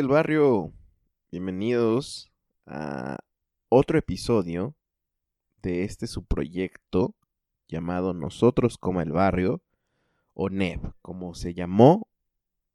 Del 0.00 0.08
barrio, 0.08 0.72
bienvenidos 1.30 2.32
a 2.64 3.18
otro 3.68 3.98
episodio 3.98 4.74
de 5.60 5.84
este 5.84 6.06
su 6.06 6.24
proyecto 6.24 7.14
llamado 7.68 8.14
Nosotros 8.14 8.78
como 8.78 9.02
el 9.02 9.12
barrio 9.12 9.62
o 10.32 10.48
NEB, 10.48 10.80
como 11.02 11.34
se 11.34 11.52
llamó 11.52 12.08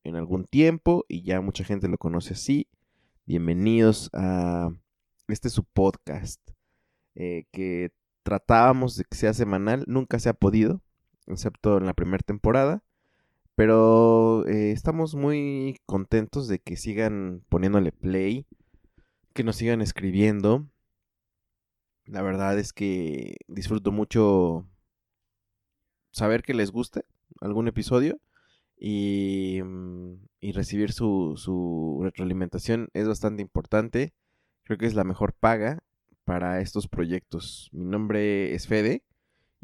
en 0.03 0.17
algún 0.17 0.45
tiempo 0.45 1.03
y 1.07 1.23
ya 1.23 1.41
mucha 1.41 1.63
gente 1.63 1.87
lo 1.87 1.97
conoce 1.97 2.33
así. 2.33 2.67
Bienvenidos 3.25 4.11
a 4.13 4.69
este 5.27 5.49
su 5.49 5.63
podcast 5.63 6.39
eh, 7.15 7.45
que 7.51 7.89
tratábamos 8.21 8.97
de 8.97 9.03
que 9.03 9.17
sea 9.17 9.33
semanal, 9.33 9.83
nunca 9.87 10.19
se 10.19 10.29
ha 10.29 10.35
podido, 10.35 10.83
excepto 11.25 11.79
en 11.79 11.87
la 11.87 11.95
primera 11.95 12.21
temporada. 12.23 12.83
Pero 13.55 14.45
eh, 14.47 14.71
estamos 14.71 15.15
muy 15.15 15.79
contentos 15.85 16.47
de 16.47 16.59
que 16.59 16.75
sigan 16.75 17.43
poniéndole 17.49 17.91
play, 17.93 18.45
que 19.33 19.43
nos 19.43 19.55
sigan 19.55 19.81
escribiendo. 19.81 20.67
La 22.05 22.21
verdad 22.21 22.59
es 22.59 22.73
que 22.73 23.37
disfruto 23.47 23.91
mucho 23.91 24.67
saber 26.11 26.43
que 26.43 26.53
les 26.53 26.71
guste 26.71 27.05
algún 27.41 27.67
episodio 27.67 28.19
y, 28.77 29.61
mm, 29.63 30.15
y 30.41 30.51
recibir 30.51 30.91
su, 30.91 31.33
su 31.37 32.01
retroalimentación 32.03 32.89
es 32.93 33.07
bastante 33.07 33.41
importante. 33.41 34.13
Creo 34.63 34.77
que 34.77 34.85
es 34.85 34.95
la 34.95 35.05
mejor 35.05 35.33
paga 35.33 35.81
para 36.25 36.59
estos 36.59 36.87
proyectos. 36.89 37.69
Mi 37.71 37.85
nombre 37.85 38.53
es 38.53 38.67
Fede 38.67 39.03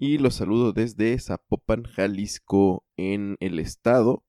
y 0.01 0.17
los 0.17 0.33
saludo 0.33 0.73
desde 0.73 1.19
Zapopan, 1.19 1.83
Jalisco, 1.83 2.83
en 2.97 3.37
el 3.39 3.59
estado, 3.59 4.23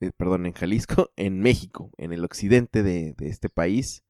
eh, 0.00 0.12
perdón, 0.16 0.46
en 0.46 0.54
Jalisco, 0.54 1.10
en 1.16 1.40
México, 1.40 1.90
en 1.98 2.14
el 2.14 2.24
occidente 2.24 2.82
de, 2.82 3.14
este 3.18 3.50
país, 3.50 4.02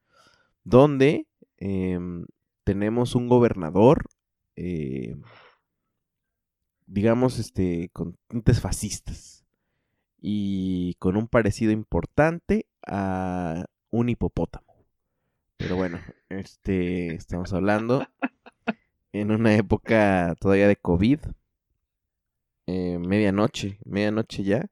donde 0.62 1.27
em, 1.56 2.27
tenemos 2.62 3.16
un 3.16 3.27
gobernador, 3.27 4.04
eh, 4.54 5.16
digamos, 6.87 7.41
este, 7.41 7.91
con 7.93 8.16
tintes 8.28 8.60
fascistas 8.60 9.44
y 10.21 10.94
con 11.00 11.16
un 11.16 11.27
parecido 11.27 11.72
importante 11.72 12.69
a 12.87 13.65
un 13.91 14.09
hipopótamo. 14.09 14.87
Pero 15.56 15.75
bueno, 15.75 15.99
este, 16.28 17.16
estamos 17.16 17.53
hablando 17.53 18.06
en 19.12 19.31
una 19.31 19.54
época 19.56 20.34
todavía 20.41 20.69
de 20.69 20.76
COVID, 20.76 21.19
eh, 22.66 22.98
medianoche, 22.98 23.78
medianoche 23.84 24.44
ya, 24.44 24.66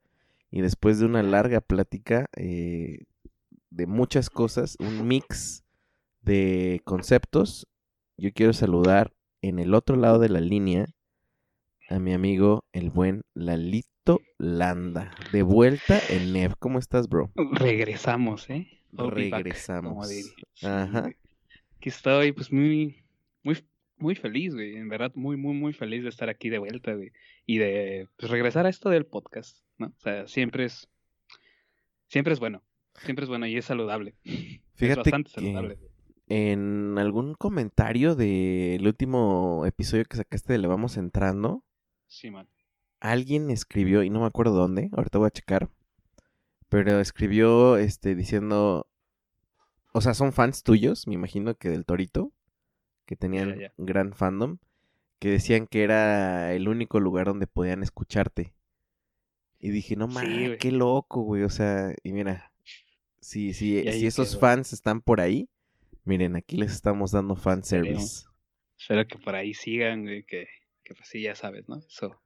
y 0.50 0.60
después 0.60 0.99
de 0.99 1.06
una 1.06 1.22
larga 1.22 1.60
plática 1.60 2.26
eh, 2.37 3.04
de 3.71 3.87
muchas 3.87 4.31
cosas, 4.31 4.76
un 4.81 5.06
mix 5.06 5.65
de 6.22 6.81
conceptos, 6.84 7.66
yo 8.16 8.32
quiero 8.32 8.53
saludar 8.53 9.12
en 9.43 9.59
el 9.59 9.75
otro 9.75 9.97
lado 9.97 10.19
de 10.19 10.28
la 10.28 10.41
línea 10.41 10.87
a 11.88 11.99
mi 11.99 12.12
amigo 12.12 12.65
el 12.72 12.91
buen 12.91 13.22
Lalito 13.34 14.20
Landa, 14.38 15.12
de 15.32 15.43
vuelta 15.43 16.00
en 16.09 16.32
NEV. 16.32 16.55
¿Cómo 16.59 16.78
estás, 16.78 17.09
bro? 17.09 17.31
Regresamos, 17.34 18.49
¿eh? 18.50 18.69
Regresamos. 18.93 20.10
Ajá. 20.62 21.10
Aquí 21.76 21.88
estoy, 21.88 22.32
pues 22.32 22.53
muy, 22.53 23.05
muy 23.43 23.65
muy 23.98 24.14
feliz, 24.14 24.54
güey. 24.54 24.76
En 24.76 24.88
verdad, 24.88 25.12
muy, 25.14 25.36
muy, 25.36 25.54
muy 25.54 25.72
feliz 25.72 26.03
de 26.03 26.09
estar 26.09 26.28
aquí 26.28 26.48
de 26.48 26.59
vuelta, 26.59 26.94
güey. 26.94 27.12
Y 27.47 27.59
de 27.59 28.09
pues, 28.16 28.31
regresar 28.31 28.66
a 28.66 28.69
esto 28.69 28.91
del 28.91 29.06
podcast, 29.06 29.64
¿no? 29.76 29.86
O 29.86 30.00
sea, 30.00 30.26
siempre 30.26 30.64
es. 30.64 30.88
Siempre 32.06 32.32
es 32.32 32.41
bueno. 32.41 32.62
Siempre 33.04 33.25
es 33.25 33.28
bueno 33.28 33.47
y 33.47 33.56
es 33.56 33.64
saludable. 33.64 34.14
Fíjate 34.75 34.82
es 34.82 34.97
bastante 34.97 35.31
saludable. 35.31 35.78
En 36.26 36.97
algún 36.98 37.34
comentario 37.34 38.14
del 38.14 38.87
último 38.87 39.64
episodio 39.66 40.04
que 40.04 40.16
sacaste 40.16 40.53
de 40.53 40.58
Le 40.58 40.69
Vamos 40.69 40.97
Entrando. 40.97 41.64
Sí, 42.06 42.31
man. 42.31 42.48
Alguien 43.00 43.50
escribió, 43.50 44.03
y 44.03 44.10
no 44.10 44.20
me 44.20 44.26
acuerdo 44.26 44.54
dónde, 44.54 44.91
ahorita 44.92 45.19
voy 45.19 45.28
a 45.28 45.31
checar. 45.31 45.70
Pero 46.69 47.00
escribió 47.00 47.76
este 47.76 48.14
diciendo. 48.14 48.88
O 49.92 50.00
sea, 50.00 50.14
son 50.14 50.32
fans 50.32 50.62
tuyos, 50.62 51.06
me 51.06 51.14
imagino 51.14 51.54
que 51.54 51.70
del 51.70 51.87
Torito 51.87 52.32
que 53.08 53.16
tenían 53.16 53.72
gran 53.78 54.12
fandom, 54.12 54.58
que 55.19 55.30
decían 55.30 55.66
que 55.66 55.82
era 55.82 56.52
el 56.52 56.69
único 56.69 57.00
lugar 57.00 57.26
donde 57.26 57.46
podían 57.46 57.82
escucharte. 57.82 58.52
Y 59.58 59.70
dije, 59.70 59.96
no 59.96 60.08
mames, 60.08 60.58
qué 60.58 60.70
loco, 60.70 61.22
güey. 61.22 61.42
O 61.42 61.48
sea, 61.48 61.94
y 62.04 62.12
mira, 62.12 62.52
si, 63.19 63.54
si, 63.54 63.82
si 63.91 64.06
esos 64.06 64.38
fans 64.38 64.74
están 64.74 65.00
por 65.00 65.22
ahí, 65.22 65.48
miren, 66.04 66.36
aquí 66.36 66.58
les 66.58 66.70
estamos 66.70 67.10
dando 67.12 67.34
fanservice. 67.34 68.26
Espero 68.78 69.06
que 69.08 69.16
por 69.16 69.34
ahí 69.34 69.54
sigan, 69.54 70.02
güey, 70.02 70.22
que, 70.25 70.46
que 70.84 70.94
pues 70.94 71.08
sí, 71.08 71.22
ya 71.22 71.34
sabes, 71.34 71.66
¿no? 71.66 71.78
Eso, 71.78 72.22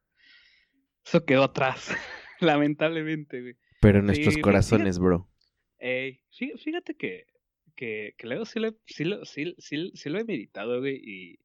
eso 1.06 1.24
quedó 1.24 1.44
atrás, 1.44 1.94
lamentablemente, 2.40 3.40
güey. 3.40 3.56
Pero 3.80 4.00
en 4.00 4.06
nuestros 4.06 4.36
corazones, 4.38 4.98
bro. 4.98 5.30
fíjate 5.78 6.96
que 6.96 7.31
que, 7.74 8.14
que 8.16 8.26
luego 8.26 8.44
sí 8.44 8.60
lo, 8.60 8.70
sí, 8.86 9.04
lo, 9.04 9.24
sí, 9.24 9.54
sí, 9.58 10.10
lo 10.10 10.18
he 10.18 10.24
meditado, 10.24 10.80
güey, 10.80 11.00
y, 11.02 11.38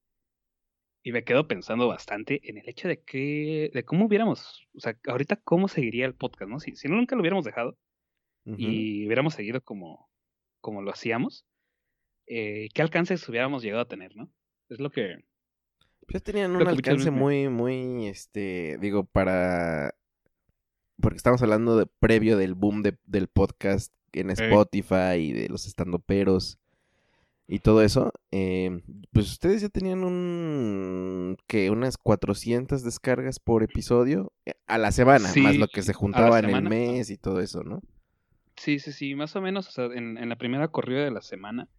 y 1.04 1.12
me 1.12 1.24
quedo 1.24 1.48
pensando 1.48 1.88
bastante 1.88 2.40
en 2.44 2.58
el 2.58 2.68
hecho 2.68 2.88
de 2.88 3.02
que, 3.02 3.72
de 3.74 3.84
cómo 3.84 4.06
hubiéramos, 4.06 4.68
o 4.76 4.80
sea, 4.80 4.98
ahorita 5.08 5.38
cómo 5.38 5.68
seguiría 5.68 6.06
el 6.06 6.16
podcast, 6.16 6.50
¿no? 6.50 6.60
Si, 6.60 6.76
si 6.76 6.88
nunca 6.88 7.16
lo 7.16 7.22
hubiéramos 7.22 7.46
dejado 7.46 7.78
y 8.46 9.06
hubiéramos 9.06 9.34
seguido 9.34 9.60
como, 9.60 10.10
como 10.62 10.82
lo 10.82 10.92
hacíamos, 10.92 11.46
eh, 12.28 12.70
¿qué 12.74 12.82
alcances 12.82 13.28
hubiéramos 13.28 13.62
llegado 13.62 13.82
a 13.82 13.88
tener, 13.88 14.16
no? 14.16 14.32
Es 14.70 14.80
lo 14.80 14.90
que... 14.90 15.18
Pues 16.08 16.24
tenían 16.24 16.56
un 16.56 16.66
alcance 16.66 17.12
muy, 17.12 17.50
muy, 17.50 18.08
este, 18.08 18.78
digo, 18.80 19.06
para... 19.06 19.96
Porque 21.02 21.18
estamos 21.18 21.42
hablando 21.42 21.78
de 21.78 21.86
previo 21.86 22.38
del 22.38 22.56
boom 22.56 22.84
de, 22.84 22.98
del 23.04 23.28
podcast 23.28 23.94
en 24.14 24.30
Spotify 24.32 25.16
y 25.18 25.34
de 25.34 25.50
los 25.50 25.66
estandoperos 25.68 26.60
y 27.48 27.60
todo 27.60 27.82
eso, 27.82 28.12
em, 28.32 28.82
pues 29.14 29.32
ustedes 29.32 29.62
ya 29.62 29.70
tenían 29.70 30.04
un 30.04 31.38
que 31.48 31.70
unas 31.70 31.98
400 31.98 32.84
descargas 32.84 33.40
por 33.40 33.64
episodio 33.64 34.34
eh, 34.46 34.54
a 34.68 34.78
la 34.78 34.92
semana, 34.92 35.32
más 35.42 35.56
lo 35.56 35.68
que 35.70 35.82
se 35.82 35.94
juntaba 35.94 36.40
en 36.40 36.50
el 36.50 36.62
mes 36.64 37.10
y 37.10 37.18
todo 37.18 37.40
eso, 37.40 37.64
¿no? 37.64 37.82
Sí, 38.58 38.80
sí, 38.80 38.92
sí, 38.92 39.16
más 39.16 39.36
o 39.38 39.42
menos, 39.42 39.70
o 39.70 39.72
sea, 39.72 39.86
en, 39.86 40.28
la 40.28 40.36
primera 40.36 40.68
corrida 40.68 41.06
de 41.06 41.12
la 41.12 41.22
semana, 41.22 41.70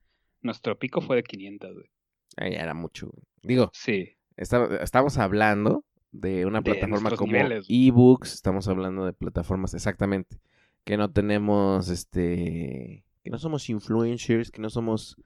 nuestro 0.41 0.79
pico 0.79 1.03
fue 1.03 1.17
de 1.17 1.23
500, 1.23 1.75
güey. 1.75 1.91
Ahí 2.37 2.55
era 2.55 2.73
mucho, 2.73 3.11
Digo, 3.43 3.71
sí. 3.75 4.17
estamos 4.37 5.19
hablando 5.19 5.85
de 6.13 6.47
una 6.47 6.63
plataforma 6.63 7.11
como 7.11 7.37
eBooks, 7.69 8.33
estamos 8.33 8.69
hablando 8.69 9.05
de 9.05 9.13
plataformas 9.13 9.75
exactamente 9.75 10.39
que 10.85 10.97
no 10.97 11.11
tenemos, 11.13 11.89
este, 11.91 13.05
que 13.23 13.31
no 13.31 13.39
somos 13.39 13.69
influencers, 13.69 14.51
que 14.51 14.61
no 14.61 14.71
somos 14.71 15.17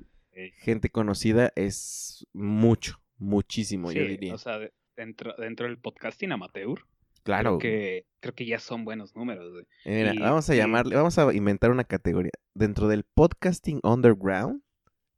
gente 0.59 0.91
conocida, 0.91 1.53
es 1.57 2.27
mucho, 2.33 2.99
Muchísimo, 3.19 3.93
yo 3.93 4.03
Sí, 4.03 4.09
diría. 4.09 4.35
o 4.35 4.39
sea, 4.39 4.59
de- 4.59 4.73
dentro, 4.97 5.35
dentro 5.39 5.67
del 5.69 5.79
podcasting 5.79 6.33
amateur, 6.33 6.81
claro. 7.23 7.57
creo 7.57 7.59
que, 7.59 8.07
creo 8.19 8.35
que 8.35 8.47
ya 8.47 8.59
son 8.59 8.85
buenos 8.85 9.15
números, 9.15 9.53
güey. 9.53 9.65
Mira, 9.85 10.13
y- 10.15 10.19
vamos 10.19 10.51
a 10.51 10.55
y- 10.55 10.59
llamarle, 10.59 10.97
vamos 10.97 11.17
a 11.19 11.33
inventar 11.33 11.71
una 11.71 11.85
categoría. 11.85 12.33
Dentro 12.55 12.89
del 12.89 13.05
podcasting 13.05 13.79
underground, 13.85 14.63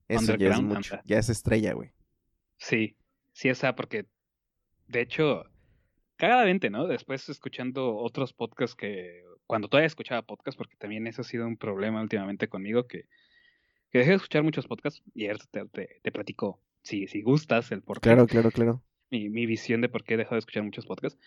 eso 0.09 0.37
ya 0.37 0.51
es 0.51 0.61
mucho. 0.61 0.99
Ya 1.07 1.19
es 1.19 1.31
estrella, 1.31 1.73
güey. 1.73 1.93
Sí, 2.59 2.97
sí, 3.33 3.49
o 3.49 3.55
sea, 3.55 3.75
porque 3.75 4.05
de 4.89 5.01
hecho, 5.01 5.45
cagadamente, 6.17 6.69
¿no? 6.69 6.87
Después 6.87 7.27
escuchando 7.31 7.97
otros 7.97 8.35
podcasts 8.35 8.77
que, 8.77 9.23
cuando 9.47 9.69
todavía 9.69 9.87
escuchaba 9.87 10.23
podcasts, 10.23 10.57
porque 10.57 10.77
también 10.77 11.07
eso 11.07 11.23
ha 11.23 11.25
sido 11.25 11.47
un 11.47 11.57
problema 11.57 12.01
últimamente 12.03 12.49
conmigo, 12.49 12.87
que, 12.87 13.05
que 13.91 13.99
dejé 13.99 14.11
de 14.11 14.17
escuchar 14.17 14.43
muchos 14.43 14.67
podcasts 14.67 15.03
y 15.15 15.27
ahorita 15.27 15.47
te, 15.51 15.67
te, 15.67 16.01
te 16.03 16.13
platico, 16.13 16.61
si, 16.83 17.07
si 17.09 17.23
gustas, 17.23 17.73
el 17.73 17.83
por 17.83 17.99
qué, 18.01 18.03
Claro, 18.03 18.27
claro, 18.27 18.51
claro. 18.51 18.83
mi, 19.11 19.29
mi 19.29 19.47
visión 19.47 19.81
de 19.81 19.89
por 19.89 20.05
qué 20.05 20.15
he 20.15 20.17
dejado 20.17 20.37
de 20.37 20.41
escuchar 20.41 20.63
muchos 20.63 20.87
podcasts. 20.87 21.19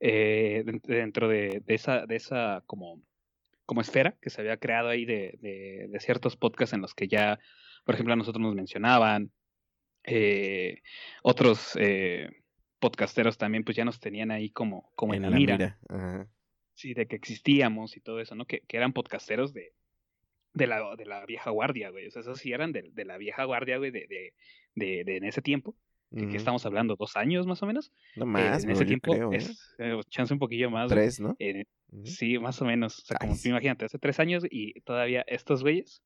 Eh, 0.00 0.62
den- 0.66 0.82
dentro 0.84 1.28
de, 1.28 1.62
de 1.64 1.74
esa, 1.74 2.06
de 2.06 2.16
esa 2.16 2.62
como, 2.66 3.02
como 3.66 3.80
esfera 3.80 4.16
que 4.20 4.30
se 4.30 4.40
había 4.40 4.58
creado 4.58 4.88
ahí 4.88 5.04
de, 5.04 5.38
de, 5.40 5.88
de 5.90 6.00
ciertos 6.00 6.36
podcasts 6.36 6.74
en 6.74 6.82
los 6.82 6.94
que 6.94 7.08
ya, 7.08 7.38
por 7.84 7.94
ejemplo, 7.94 8.14
a 8.14 8.16
nosotros 8.16 8.42
nos 8.42 8.54
mencionaban, 8.54 9.32
eh, 10.04 10.82
otros 11.22 11.76
eh, 11.80 12.30
podcasteros 12.78 13.38
también 13.38 13.64
pues 13.64 13.76
ya 13.76 13.84
nos 13.84 14.00
tenían 14.00 14.30
ahí 14.30 14.50
como, 14.50 14.90
como 14.94 15.14
en, 15.14 15.22
la, 15.22 15.30
mira, 15.30 15.78
Ajá. 15.88 16.28
Sí, 16.76 16.94
de 16.94 17.06
que 17.06 17.16
existíamos 17.16 17.96
y 17.96 18.00
todo 18.00 18.20
eso, 18.20 18.34
¿no? 18.36 18.44
Que, 18.44 18.60
que 18.60 18.76
eran 18.76 18.92
podcasteros 18.92 19.52
de, 19.52 19.72
de, 20.52 20.66
la, 20.66 20.94
de 20.94 21.06
la 21.06 21.26
vieja 21.26 21.50
guardia, 21.50 21.90
güey. 21.90 22.06
O 22.06 22.10
sea, 22.10 22.20
esos 22.20 22.38
sí 22.38 22.52
eran 22.52 22.70
de, 22.70 22.90
de 22.92 23.04
la 23.04 23.18
vieja 23.18 23.44
guardia, 23.44 23.78
güey, 23.78 23.90
de, 23.90 24.06
de, 24.06 24.34
de, 24.74 25.04
de 25.04 25.16
en 25.16 25.24
ese 25.24 25.42
tiempo, 25.42 25.74
Ujú. 26.10 26.36
estamos 26.36 26.64
hablando, 26.66 26.94
dos 26.94 27.16
años 27.16 27.46
más 27.46 27.62
o 27.62 27.66
menos. 27.66 27.90
No 28.14 28.24
Eh, 28.24 28.26
más, 28.26 28.62
en 28.62 28.68
bro, 28.68 28.76
ese 28.76 28.84
tiempo 28.84 29.12
creo, 29.12 29.32
¿eh? 29.32 29.36
es 29.38 29.74
eh, 29.78 29.98
chance 30.10 30.32
un 30.32 30.38
poquillo 30.38 30.70
más. 30.70 30.88
Tres, 30.88 31.18
¿no? 31.18 31.34
Eh, 31.38 31.64
sí, 32.04 32.38
más 32.38 32.60
o 32.62 32.64
menos. 32.64 33.00
O 33.00 33.04
sea, 33.06 33.16
como 33.18 33.34
tú 33.34 33.48
imagínate, 33.48 33.86
hace 33.86 33.98
tres 33.98 34.20
años 34.20 34.44
y 34.48 34.80
todavía 34.82 35.24
estos 35.26 35.62
güeyes 35.62 36.02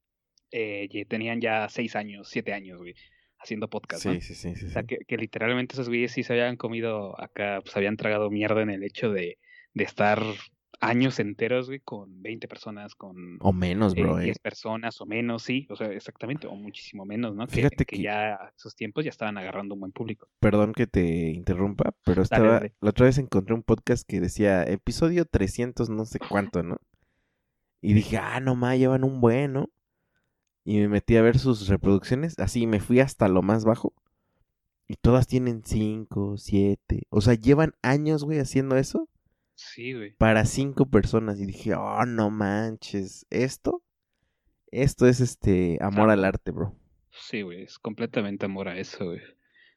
eh, 0.53 0.89
ya 0.91 1.05
tenían 1.05 1.41
ya 1.41 1.69
seis 1.69 1.97
años, 1.97 2.29
siete 2.29 2.53
años, 2.53 2.79
güey, 2.79 2.95
haciendo 3.39 3.69
podcast, 3.69 4.07
¿no? 4.07 4.15
Sí, 4.15 4.21
sí, 4.21 4.35
sí, 4.35 4.55
sí. 4.57 4.67
O 4.67 4.71
sea, 4.71 4.83
sí. 4.83 4.89
que, 4.89 4.99
que 5.07 5.17
literalmente 5.17 5.75
esos 5.75 5.89
güeyes 5.89 6.13
sí 6.13 6.23
se 6.23 6.33
habían 6.33 6.57
comido 6.57 7.21
acá, 7.21 7.61
pues 7.63 7.77
habían 7.77 7.97
tragado 7.97 8.31
mierda 8.31 8.63
en 8.63 8.71
el 8.71 8.83
hecho 8.83 9.11
de, 9.13 9.39
de 9.75 9.85
estar 9.85 10.21
años 10.79 11.19
enteros, 11.19 11.67
güey, 11.67 11.81
con 11.81 12.23
20 12.23 12.47
personas, 12.49 12.95
con 12.95 13.39
O 13.41 13.53
menos, 13.53 13.97
eh, 13.97 14.03
bro, 14.03 14.21
eh. 14.21 14.25
10 14.25 14.39
personas 14.39 15.01
o 15.01 15.07
menos, 15.07 15.43
sí, 15.43 15.67
o 15.71 15.77
sea, 15.77 15.89
exactamente, 15.93 16.47
o 16.47 16.55
muchísimo 16.55 17.05
menos, 17.05 17.35
¿no? 17.35 17.47
Fíjate 17.49 17.85
que 17.85 17.97
que- 17.97 18.03
ya 18.03 18.53
esos 18.57 18.75
tiempos 18.75 19.05
ya 19.05 19.11
estaban 19.11 19.37
agarrando 19.37 19.75
un 19.75 19.81
buen 19.81 19.93
público. 19.93 20.29
Perdón 20.39 20.73
que 20.73 20.87
te 20.87 21.31
interrumpa, 21.31 21.93
pero 22.05 22.23
estaba, 22.23 22.55
dale. 22.55 22.75
la 22.81 22.91
otra 22.91 23.07
vez 23.07 23.19
encontré 23.19 23.55
un 23.55 23.63
podcast 23.63 24.07
que 24.07 24.21
decía 24.21 24.63
episodio 24.63 25.25
300 25.25 25.91
no 25.91 26.05
sé 26.07 26.19
cuánto, 26.19 26.63
¿no? 26.63 26.79
Y 27.83 27.95
dije, 27.95 28.19
ah, 28.19 28.41
no 28.41 28.55
más, 28.55 28.79
llevan 28.79 29.05
un 29.05 29.21
bueno. 29.21 29.71
Y 30.65 30.79
me 30.79 30.89
metí 30.89 31.17
a 31.17 31.23
ver 31.23 31.39
sus 31.39 31.69
reproducciones, 31.69 32.39
así 32.39 32.67
me 32.67 32.81
fui 32.81 33.01
hasta 33.01 33.29
lo 33.29 33.41
más 33.43 33.65
bajo. 33.65 33.95
Y 34.87 34.97
todas 34.97 35.27
tienen 35.27 35.63
5, 35.65 36.37
7. 36.37 37.05
O 37.09 37.21
sea, 37.23 37.35
llevan 37.35 37.75
años, 37.83 38.25
güey, 38.25 38.39
haciendo 38.39 38.77
eso 38.77 39.09
Sí, 39.63 39.93
güey. 39.93 40.13
para 40.17 40.45
cinco 40.47 40.87
personas. 40.87 41.39
Y 41.41 41.47
dije, 41.47 41.75
oh, 41.75 42.05
no 42.07 42.31
manches, 42.31 43.27
esto, 43.31 43.83
esto 44.71 45.07
es 45.07 45.21
este 45.21 45.77
amor 45.81 46.11
al 46.11 46.25
arte, 46.25 46.51
bro. 46.51 46.75
Sí, 47.11 47.43
güey, 47.43 47.63
es 47.63 47.79
completamente 47.79 48.47
amor 48.47 48.69
a 48.69 48.79
eso, 48.79 49.05
güey. 49.05 49.21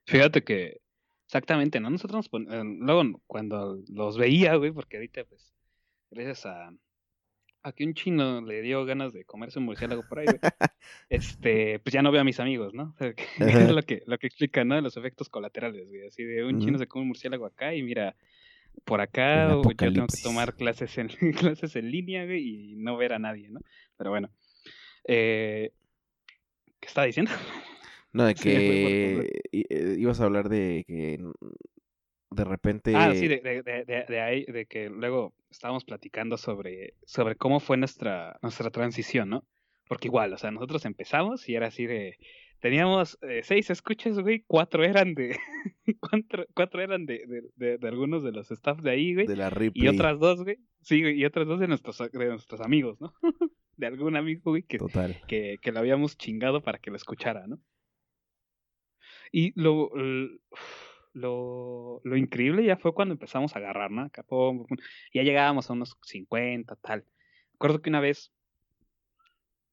Fíjate 0.06 0.44
que, 0.44 0.80
exactamente, 1.26 1.80
¿no? 1.80 1.90
Nosotros 1.90 2.18
nos 2.18 2.30
pon- 2.30 2.48
eh, 2.52 2.64
luego 2.80 3.22
cuando 3.28 3.82
los 3.90 4.18
veía, 4.18 4.56
güey, 4.56 4.72
porque 4.72 4.98
ahorita, 4.98 5.26
pues, 5.26 5.54
gracias 6.12 6.46
a, 6.46 6.72
a 7.64 7.72
que 7.74 7.86
un 7.86 7.94
chino 7.94 8.42
le 8.42 8.62
dio 8.62 8.86
ganas 8.86 9.14
de 9.14 9.26
comerse 9.26 9.60
un 9.60 9.66
murciélago 9.66 10.04
por 10.08 10.20
ahí, 10.20 10.26
güey, 10.26 10.40
este, 11.10 11.80
pues 11.80 11.94
ya 11.94 12.02
no 12.02 12.12
veo 12.12 12.22
a 12.22 12.26
mis 12.26 12.40
amigos, 12.40 12.74
¿no? 12.74 12.94
O 12.94 12.98
sea, 12.98 13.14
que- 13.14 13.26
que 13.38 13.44
Ajá. 13.44 13.64
es 13.64 13.72
lo 13.72 13.82
que, 13.84 14.04
lo 14.06 14.18
que 14.18 14.28
explica, 14.28 14.64
¿no? 14.64 14.80
Los 14.80 14.96
efectos 14.98 15.30
colaterales, 15.30 15.88
güey, 15.90 16.08
así 16.08 16.24
de 16.24 16.44
un 16.46 16.60
chino 16.60 16.78
se 16.78 16.88
come 16.88 17.02
un 17.04 17.08
murciélago 17.10 17.46
acá 17.46 17.74
y 17.74 17.84
mira, 17.84 18.16
por 18.86 19.02
acá, 19.02 19.48
yo 19.80 19.94
tengo 19.94 20.08
que 20.08 20.18
tomar 20.18 20.56
clases 20.56 20.98
en, 20.98 21.08
clases 21.38 21.76
en 21.76 21.92
línea, 21.92 22.26
y 22.36 22.76
no 22.78 22.98
ver 22.98 23.14
a 23.14 23.20
nadie, 23.20 23.50
¿no? 23.50 23.60
Pero 23.98 24.10
bueno, 24.10 24.30
eh, 25.08 25.72
¿qué 26.80 26.88
estaba 26.88 27.08
diciendo? 27.08 27.32
No, 28.14 28.26
de 28.26 28.36
que 28.36 29.28
eh, 29.52 29.96
ibas 29.98 30.22
a 30.22 30.26
hablar 30.26 30.48
de 30.48 30.84
que 30.88 31.16
n- 31.16 31.34
de 32.30 32.44
repente... 32.44 32.94
Ah, 32.96 33.14
sí, 33.16 33.28
de, 33.28 33.40
de, 33.42 33.64
de, 33.64 33.86
de- 33.86 34.06
de 34.08 34.22
ahí, 34.22 34.46
de 34.46 34.66
que 34.68 34.90
luego 34.90 35.34
estábamos 35.50 35.84
platicando 35.84 36.38
sobre, 36.38 36.94
sobre 37.06 37.36
cómo 37.36 37.60
fue 37.60 37.78
nuestra, 37.78 38.38
nuestra 38.44 38.70
transición, 38.70 39.30
¿no? 39.30 39.46
Porque 39.88 40.08
igual, 40.10 40.34
o 40.34 40.38
sea, 40.38 40.52
nosotros 40.52 40.86
empezamos 40.86 41.48
y 41.50 41.56
era 41.56 41.68
así 41.68 41.86
de, 41.88 42.18
teníamos 42.64 43.20
eh, 43.24 43.42
seis 43.44 43.70
escuchas, 43.70 44.18
güey, 44.20 44.46
cuatro 44.48 44.86
eran 44.86 45.16
de, 45.16 45.38
cuatro, 46.00 46.46
cuatro 46.56 46.82
eran 46.82 47.06
de, 47.06 47.26
de, 47.28 47.42
de, 47.58 47.78
de 47.78 47.88
algunos 47.90 48.24
de 48.24 48.32
los 48.32 48.50
staff 48.52 48.80
de 48.80 48.92
ahí, 48.92 49.14
güey, 49.14 49.28
de 49.28 49.36
la 49.36 49.48
y 49.48 49.50
Ripley. 49.50 49.90
otras 49.90 50.18
dos, 50.18 50.42
güey, 50.46 50.60
sí, 50.82 51.02
güey, 51.02 51.20
y 51.20 51.26
otras 51.26 51.46
dos 51.46 51.60
de 51.60 51.68
nuestros, 51.68 51.98
de 51.98 52.26
nuestros 52.26 52.62
amigos, 52.62 53.02
¿no? 53.02 53.14
de 53.76 53.86
algún 53.86 54.16
amigo, 54.16 54.52
güey, 54.52 54.64
que, 54.64 54.78
Total. 54.78 55.22
que, 55.28 55.58
que 55.62 55.72
lo 55.74 55.80
habíamos 55.80 56.18
chingado 56.18 56.64
para 56.64 56.80
que 56.80 56.90
lo 56.90 56.96
escuchara, 56.96 57.48
¿no? 57.48 57.60
Y 59.30 59.52
lo, 59.60 59.92
lo, 61.12 62.00
lo 62.02 62.16
increíble 62.16 62.64
ya 62.64 62.78
fue 62.78 62.94
cuando 62.94 63.14
empezamos 63.14 63.58
a 63.58 63.60
agarrar, 63.60 63.92
¿no? 63.92 64.04
Acá, 64.04 64.24
pum, 64.24 64.60
pum, 64.60 64.68
pum. 64.68 64.78
ya 65.14 65.24
llegábamos 65.24 65.70
a 65.70 65.74
unos 65.74 65.98
50, 66.02 66.78
tal. 66.78 67.06
Recuerdo 67.52 67.82
que 67.82 67.90
una 67.90 68.00
vez, 68.00 68.32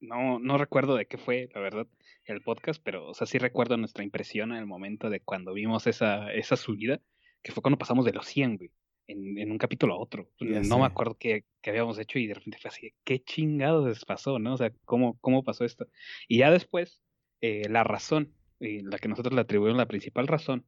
no, 0.01 0.39
no 0.39 0.57
recuerdo 0.57 0.95
de 0.95 1.05
qué 1.05 1.17
fue, 1.17 1.49
la 1.53 1.61
verdad, 1.61 1.87
el 2.25 2.41
podcast, 2.41 2.81
pero, 2.83 3.07
o 3.07 3.13
sea, 3.13 3.25
sí 3.27 3.37
recuerdo 3.37 3.77
nuestra 3.77 4.03
impresión 4.03 4.51
en 4.51 4.57
el 4.57 4.65
momento 4.65 5.09
de 5.09 5.19
cuando 5.21 5.53
vimos 5.53 5.87
esa, 5.87 6.31
esa 6.33 6.57
subida, 6.57 6.99
que 7.43 7.51
fue 7.51 7.61
cuando 7.61 7.77
pasamos 7.77 8.05
de 8.05 8.13
los 8.13 8.25
100, 8.27 8.57
güey, 8.57 8.71
en, 9.07 9.37
en 9.37 9.51
un 9.51 9.57
capítulo 9.57 9.93
a 9.93 9.97
otro. 9.99 10.29
Ya 10.39 10.59
no 10.69 10.79
me 10.79 10.85
acuerdo 10.85 11.15
qué, 11.19 11.45
qué 11.61 11.69
habíamos 11.71 11.97
hecho 11.99 12.19
y 12.19 12.27
de 12.27 12.33
repente 12.35 12.57
fue 12.61 12.69
así, 12.69 12.93
¿qué 13.03 13.23
chingados 13.23 13.87
les 13.87 14.05
pasó, 14.05 14.37
no? 14.39 14.53
O 14.53 14.57
sea, 14.57 14.71
¿cómo, 14.85 15.17
cómo 15.21 15.43
pasó 15.43 15.65
esto? 15.65 15.87
Y 16.27 16.39
ya 16.39 16.51
después, 16.51 17.01
eh, 17.41 17.67
la 17.69 17.83
razón, 17.83 18.33
y 18.59 18.81
la 18.81 18.97
que 18.99 19.07
nosotros 19.07 19.33
le 19.33 19.41
atribuimos 19.41 19.77
la 19.77 19.87
principal 19.87 20.27
razón, 20.27 20.65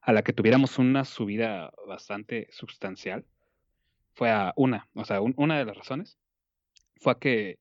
a 0.00 0.12
la 0.12 0.22
que 0.22 0.32
tuviéramos 0.32 0.78
una 0.78 1.04
subida 1.04 1.72
bastante 1.86 2.48
sustancial, 2.50 3.24
fue 4.14 4.30
a 4.30 4.52
una, 4.56 4.88
o 4.94 5.04
sea, 5.04 5.20
un- 5.20 5.34
una 5.36 5.58
de 5.58 5.64
las 5.64 5.76
razones 5.76 6.18
fue 6.96 7.12
a 7.12 7.18
que 7.18 7.58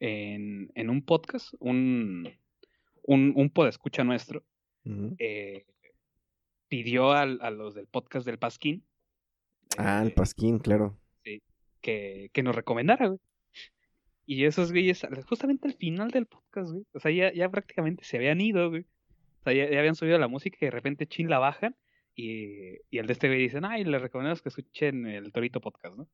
en, 0.00 0.70
en 0.74 0.90
un 0.90 1.02
podcast, 1.02 1.54
un, 1.58 2.28
un, 3.02 3.32
un 3.36 3.50
podescucha 3.50 4.04
nuestro 4.04 4.44
eh, 5.18 5.66
pidió 6.68 7.12
al- 7.12 7.40
a 7.42 7.50
los 7.50 7.74
del 7.74 7.86
podcast 7.86 8.24
del 8.26 8.38
Pasquín 8.38 8.84
Ah, 9.76 10.00
el 10.02 10.08
eh, 10.08 10.14
Pasquín, 10.16 10.58
claro. 10.58 10.98
que, 11.82 12.30
que 12.32 12.42
nos 12.42 12.56
recomendara, 12.56 13.06
güey. 13.08 13.20
Y 14.26 14.44
esos 14.44 14.72
güeyes, 14.72 15.06
justamente 15.26 15.68
al 15.68 15.74
final 15.74 16.10
del 16.10 16.26
podcast, 16.26 16.70
güey, 16.72 16.84
o 16.92 17.00
sea, 17.00 17.10
ya, 17.10 17.32
ya 17.32 17.48
prácticamente 17.50 18.04
se 18.04 18.16
habían 18.18 18.40
ido, 18.40 18.68
güey. 18.70 18.82
O 19.40 19.44
sea, 19.44 19.52
ya, 19.52 19.70
ya 19.70 19.78
habían 19.78 19.94
subido 19.94 20.18
la 20.18 20.28
música 20.28 20.56
y 20.60 20.66
de 20.66 20.70
repente 20.70 21.06
chin 21.06 21.30
la 21.30 21.38
bajan 21.38 21.76
y, 22.14 22.76
y 22.90 22.98
el 22.98 23.06
de 23.06 23.12
este 23.12 23.28
güey 23.28 23.40
dicen, 23.40 23.64
ay, 23.64 23.84
les 23.84 24.02
recomendamos 24.02 24.42
que 24.42 24.48
escuchen 24.50 25.06
el 25.06 25.32
Torito 25.32 25.60
Podcast, 25.60 25.96
¿no? 25.96 26.08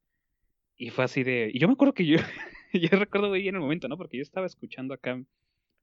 Y 0.77 0.91
fue 0.91 1.05
así 1.05 1.23
de... 1.23 1.51
Y 1.53 1.59
yo 1.59 1.69
me 1.69 1.75
acuerdo 1.75 1.95
que 1.95 2.07
yo, 2.07 2.19
yo 2.73 2.89
recuerdo 2.99 3.29
muy 3.29 3.43
bien 3.43 3.55
el 3.55 3.61
momento, 3.61 3.89
¿no? 3.89 3.97
Porque 3.97 4.17
yo 4.19 4.23
estaba 4.23 4.47
escuchando 4.47 4.95
acá 4.95 5.23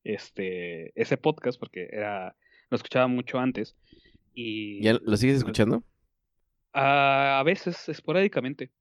este 0.03 0.91
ese 0.99 1.15
podcast 1.17 1.59
porque 1.59 1.87
era 1.91 2.35
lo 2.71 2.75
escuchaba 2.75 3.05
mucho 3.07 3.37
antes 3.37 3.75
y 4.33 4.81
¿Ya 4.81 4.93
lo 4.93 5.15
sigues 5.17 5.37
escuchando? 5.37 5.83
a, 6.73 7.39
a 7.39 7.43
veces, 7.43 7.89
esporádicamente. 7.89 8.71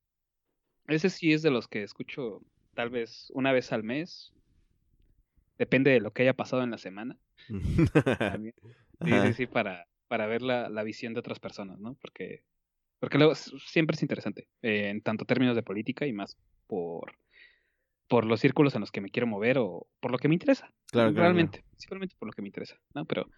Ese 0.87 1.11
sí 1.11 1.33
es 1.33 1.43
de 1.43 1.50
los 1.50 1.69
que 1.69 1.83
escucho 1.83 2.43
tal 2.75 2.90
vez 2.90 3.31
una 3.35 3.52
vez 3.52 3.73
al 3.73 3.83
mes. 3.83 4.33
Depende 5.59 5.90
de 5.90 6.00
lo 6.00 6.12
que 6.12 6.23
haya 6.23 6.35
pasado 6.35 6.62
en 6.62 6.71
la 6.71 6.79
semana. 6.79 7.19
También. 8.19 8.55
Sí, 9.05 9.12
sí, 9.23 9.33
sí, 9.35 9.47
para, 9.47 9.87
para 10.09 10.26
ver 10.26 10.43
la, 10.43 10.69
la 10.69 10.83
visión 10.83 11.14
de 11.14 11.21
otras 11.21 11.38
personas, 11.40 11.79
¿no? 11.79 11.95
Porque, 11.95 12.45
porque 13.00 13.19
luego 13.19 13.35
siempre 13.35 13.95
es 13.95 14.02
interesante, 14.02 14.47
eh, 14.62 14.90
en 14.90 15.00
tanto 15.00 15.25
términos 15.25 15.57
de 15.57 15.62
política 15.62 16.07
y 16.07 16.12
más 16.12 16.37
por, 16.66 17.16
por 18.07 18.26
los 18.26 18.40
círculos 18.40 18.75
en 18.75 18.83
los 18.83 18.92
que 18.92 19.00
me 19.00 19.11
quiero 19.11 19.26
mover 19.26 19.59
o 19.59 19.87
por 20.00 20.12
lo 20.12 20.19
que 20.19 20.28
me 20.28 20.35
interesa. 20.35 20.66
Claro, 20.66 20.75
claro, 20.87 21.12
claro. 21.12 21.25
realmente, 21.25 21.64
simplemente 21.76 22.14
por 22.19 22.28
lo 22.28 22.33
que 22.33 22.42
me 22.42 22.49
interesa, 22.49 22.78
¿no? 22.95 23.07
Pero, 23.07 23.28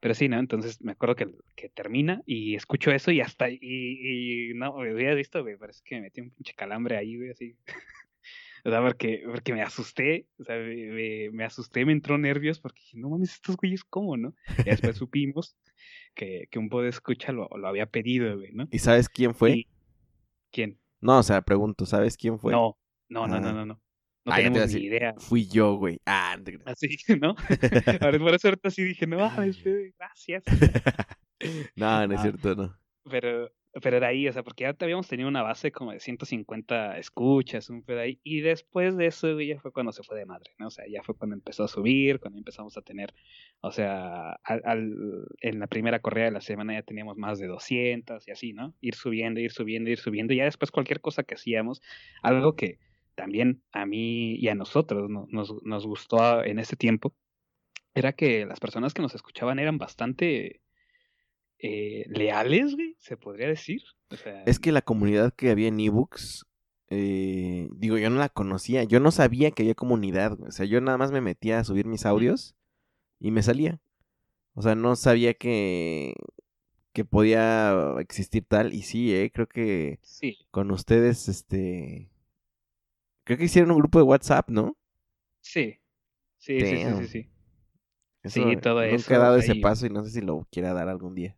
pero 0.00 0.14
sí, 0.14 0.28
¿no? 0.28 0.38
Entonces 0.38 0.80
me 0.80 0.92
acuerdo 0.92 1.14
que, 1.14 1.28
que 1.54 1.68
termina 1.68 2.22
y 2.24 2.54
escucho 2.54 2.90
eso 2.90 3.10
y 3.10 3.20
hasta, 3.20 3.50
y, 3.50 3.58
y 3.60 4.54
no, 4.54 4.78
me 4.78 4.94
hubieras 4.94 5.16
visto, 5.16 5.42
güey, 5.42 5.56
parece 5.56 5.82
que 5.84 5.96
me 5.96 6.02
metí 6.02 6.22
un 6.22 6.30
pinche 6.30 6.54
calambre 6.54 6.96
ahí, 6.96 7.16
güey, 7.16 7.30
así. 7.30 7.54
O 8.64 8.70
sea, 8.70 8.80
porque, 8.80 9.24
porque 9.26 9.52
me 9.52 9.60
asusté, 9.60 10.28
o 10.38 10.44
sea, 10.44 10.56
me, 10.56 11.30
me 11.32 11.44
asusté, 11.44 11.84
me 11.84 11.90
entró 11.90 12.16
nervios 12.16 12.60
porque 12.60 12.80
dije, 12.80 12.96
no 12.96 13.08
mames, 13.08 13.32
estos 13.32 13.56
güeyes, 13.56 13.82
¿cómo, 13.82 14.16
no? 14.16 14.36
Y 14.58 14.70
después 14.70 14.96
supimos 14.96 15.56
que, 16.14 16.46
que 16.50 16.58
un 16.58 16.68
poco 16.68 16.82
de 16.82 16.88
escucha 16.90 17.32
lo, 17.32 17.48
lo 17.56 17.68
había 17.68 17.86
pedido, 17.86 18.36
güey, 18.38 18.52
¿no? 18.52 18.68
¿Y 18.70 18.78
sabes 18.78 19.08
quién 19.08 19.34
fue? 19.34 19.50
Y- 19.52 19.66
¿Quién? 20.50 20.78
No, 21.00 21.18
o 21.18 21.22
sea, 21.22 21.42
pregunto, 21.42 21.86
¿sabes 21.86 22.16
quién 22.16 22.38
fue? 22.38 22.52
No, 22.52 22.78
no, 23.08 23.26
no, 23.26 23.34
Ah. 23.36 23.40
no, 23.40 23.52
no, 23.52 23.66
no. 23.66 23.80
No 24.24 24.32
Ah, 24.32 24.40
ya 24.40 24.44
te 24.52 24.60
a 24.60 24.66
tenemos 24.66 24.74
ni 24.74 24.80
idea. 24.86 25.14
Fui 25.18 25.48
yo, 25.48 25.74
güey. 25.74 25.98
Ah, 26.06 26.36
no 26.38 26.44
te. 26.44 26.60
Así, 26.64 26.88
¿no? 27.20 27.34
Ahora, 28.00 28.18
por 28.20 28.34
eso 28.34 28.48
ahorita 28.48 28.70
sí 28.70 28.84
dije, 28.84 29.04
no 29.06 29.18
Fede, 29.58 29.94
gracias. 29.98 30.44
no, 31.76 32.06
no 32.06 32.14
es 32.14 32.20
Ah. 32.20 32.22
cierto, 32.22 32.54
no. 32.54 32.78
Pero, 33.10 33.50
pero 33.80 34.00
de 34.00 34.06
ahí, 34.06 34.28
o 34.28 34.32
sea, 34.32 34.42
porque 34.42 34.64
ya 34.64 34.76
habíamos 34.80 35.08
tenido 35.08 35.28
una 35.28 35.42
base 35.42 35.72
como 35.72 35.92
de 35.92 36.00
150 36.00 36.98
escuchas, 36.98 37.70
un 37.70 37.82
pedo 37.82 38.00
ahí, 38.00 38.20
y 38.22 38.40
después 38.40 38.96
de 38.96 39.06
eso, 39.06 39.40
ya 39.40 39.58
fue 39.60 39.72
cuando 39.72 39.92
se 39.92 40.02
fue 40.02 40.18
de 40.18 40.26
madre, 40.26 40.52
¿no? 40.58 40.66
O 40.66 40.70
sea, 40.70 40.84
ya 40.88 41.02
fue 41.02 41.14
cuando 41.16 41.34
empezó 41.36 41.64
a 41.64 41.68
subir, 41.68 42.20
cuando 42.20 42.38
empezamos 42.38 42.76
a 42.76 42.82
tener, 42.82 43.14
o 43.60 43.72
sea, 43.72 44.32
al, 44.44 44.62
al- 44.64 45.26
en 45.40 45.58
la 45.58 45.66
primera 45.68 46.00
correa 46.00 46.26
de 46.26 46.30
la 46.32 46.40
semana 46.42 46.74
ya 46.74 46.82
teníamos 46.82 47.16
más 47.16 47.38
de 47.38 47.46
200 47.46 48.28
y 48.28 48.30
así, 48.32 48.52
¿no? 48.52 48.74
Ir 48.80 48.94
subiendo, 48.94 49.40
ir 49.40 49.52
subiendo, 49.52 49.90
ir 49.90 49.98
subiendo, 49.98 50.34
y 50.34 50.38
ya 50.38 50.44
después 50.44 50.70
cualquier 50.70 51.00
cosa 51.00 51.22
que 51.22 51.34
hacíamos, 51.34 51.80
algo 52.22 52.56
que 52.56 52.78
también 53.14 53.62
a 53.72 53.86
mí 53.86 54.34
y 54.36 54.48
a 54.48 54.54
nosotros 54.54 55.08
no- 55.10 55.26
nos, 55.30 55.62
nos 55.62 55.86
gustó 55.86 56.44
en 56.44 56.58
ese 56.58 56.76
tiempo, 56.76 57.14
era 57.94 58.12
que 58.12 58.46
las 58.46 58.60
personas 58.60 58.94
que 58.94 59.02
nos 59.02 59.14
escuchaban 59.14 59.58
eran 59.58 59.78
bastante 59.78 60.60
eh, 61.62 62.04
leales, 62.08 62.74
güey, 62.74 62.96
se 62.98 63.16
podría 63.16 63.48
decir. 63.48 63.82
O 64.10 64.16
sea, 64.16 64.42
Es 64.44 64.58
que 64.58 64.72
la 64.72 64.82
comunidad 64.82 65.32
que 65.34 65.50
había 65.50 65.68
en 65.68 65.80
ebooks, 65.80 66.44
eh, 66.90 67.68
digo, 67.76 67.96
yo 67.96 68.10
no 68.10 68.18
la 68.18 68.28
conocía. 68.28 68.84
Yo 68.84 69.00
no 69.00 69.10
sabía 69.10 69.50
que 69.52 69.62
había 69.62 69.74
comunidad. 69.74 70.36
güey. 70.36 70.48
O 70.48 70.52
sea, 70.52 70.66
yo 70.66 70.80
nada 70.80 70.98
más 70.98 71.12
me 71.12 71.20
metía 71.22 71.60
a 71.60 71.64
subir 71.64 71.86
mis 71.86 72.04
audios 72.04 72.54
y 73.20 73.30
me 73.30 73.42
salía. 73.42 73.80
O 74.54 74.62
sea, 74.62 74.74
no 74.74 74.96
sabía 74.96 75.34
que, 75.34 76.14
que 76.92 77.04
podía 77.04 77.94
existir 78.00 78.44
tal. 78.46 78.74
Y 78.74 78.82
sí, 78.82 79.14
eh, 79.14 79.30
creo 79.32 79.46
que 79.48 79.98
sí, 80.02 80.38
con 80.50 80.70
ustedes, 80.70 81.28
este... 81.28 82.10
Creo 83.24 83.38
que 83.38 83.44
hicieron 83.44 83.70
un 83.70 83.78
grupo 83.78 83.98
de 83.98 84.04
WhatsApp, 84.04 84.50
¿no? 84.50 84.76
sí, 85.40 85.78
sí, 86.38 86.60
sí, 86.60 86.76
sí, 86.76 86.84
sí, 86.98 87.06
sí. 87.06 87.30
Eso, 88.24 88.48
Sí, 88.48 88.56
todo 88.56 88.80
nunca 88.82 88.94
eso, 88.94 89.14
he 89.14 89.18
dado 89.18 89.36
ese 89.36 89.54
paso 89.56 89.86
y 89.86 89.90
no 89.90 90.04
sé 90.04 90.10
si 90.10 90.20
lo 90.20 90.46
quiera 90.50 90.72
dar 90.74 90.88
algún 90.88 91.14
día. 91.14 91.36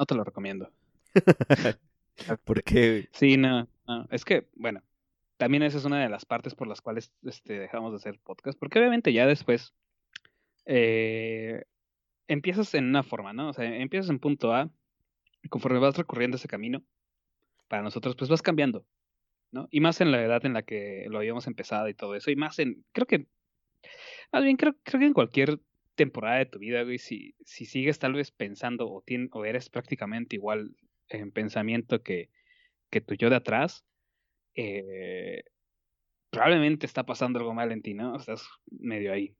No 0.00 0.06
te 0.06 0.14
lo 0.14 0.24
recomiendo. 0.24 0.72
¿Por 2.44 2.62
qué? 2.62 3.10
Sí, 3.12 3.36
no, 3.36 3.68
no, 3.86 4.06
es 4.10 4.24
que, 4.24 4.48
bueno, 4.54 4.82
también 5.36 5.62
esa 5.62 5.76
es 5.76 5.84
una 5.84 6.00
de 6.02 6.08
las 6.08 6.24
partes 6.24 6.54
por 6.54 6.68
las 6.68 6.80
cuales 6.80 7.12
este, 7.22 7.58
dejamos 7.58 7.92
de 7.92 7.96
hacer 7.96 8.18
podcast, 8.18 8.58
porque 8.58 8.78
obviamente 8.78 9.12
ya 9.12 9.26
después 9.26 9.74
eh, 10.64 11.64
empiezas 12.28 12.72
en 12.72 12.86
una 12.86 13.02
forma, 13.02 13.34
¿no? 13.34 13.50
O 13.50 13.52
sea, 13.52 13.66
empiezas 13.76 14.08
en 14.08 14.20
punto 14.20 14.54
A, 14.54 14.70
y 15.42 15.50
conforme 15.50 15.80
vas 15.80 15.98
recorriendo 15.98 16.38
ese 16.38 16.48
camino, 16.48 16.82
para 17.68 17.82
nosotros, 17.82 18.16
pues 18.16 18.30
vas 18.30 18.40
cambiando, 18.40 18.86
¿no? 19.50 19.68
Y 19.70 19.80
más 19.80 20.00
en 20.00 20.12
la 20.12 20.24
edad 20.24 20.46
en 20.46 20.54
la 20.54 20.62
que 20.62 21.04
lo 21.10 21.18
habíamos 21.18 21.46
empezado 21.46 21.90
y 21.90 21.94
todo 21.94 22.14
eso, 22.14 22.30
y 22.30 22.36
más 22.36 22.58
en, 22.58 22.86
creo 22.92 23.06
que, 23.06 23.26
más 24.32 24.44
bien, 24.44 24.56
creo, 24.56 24.74
creo 24.82 25.00
que 25.00 25.06
en 25.08 25.12
cualquier 25.12 25.60
temporada 25.94 26.38
de 26.38 26.46
tu 26.46 26.58
vida, 26.58 26.82
güey, 26.82 26.98
si, 26.98 27.34
si 27.44 27.64
sigues 27.66 27.98
tal 27.98 28.14
vez 28.14 28.30
pensando 28.30 28.88
o, 28.90 29.02
tien- 29.02 29.28
o 29.32 29.44
eres 29.44 29.68
prácticamente 29.68 30.36
igual 30.36 30.74
en 31.08 31.30
pensamiento 31.32 32.02
que, 32.02 32.30
que 32.90 33.00
tu 33.00 33.14
yo 33.14 33.30
de 33.30 33.36
atrás, 33.36 33.84
eh, 34.54 35.42
probablemente 36.30 36.86
está 36.86 37.04
pasando 37.04 37.38
algo 37.38 37.54
mal 37.54 37.72
en 37.72 37.82
ti, 37.82 37.94
¿no? 37.94 38.16
Estás 38.16 38.48
medio 38.70 39.12
ahí. 39.12 39.34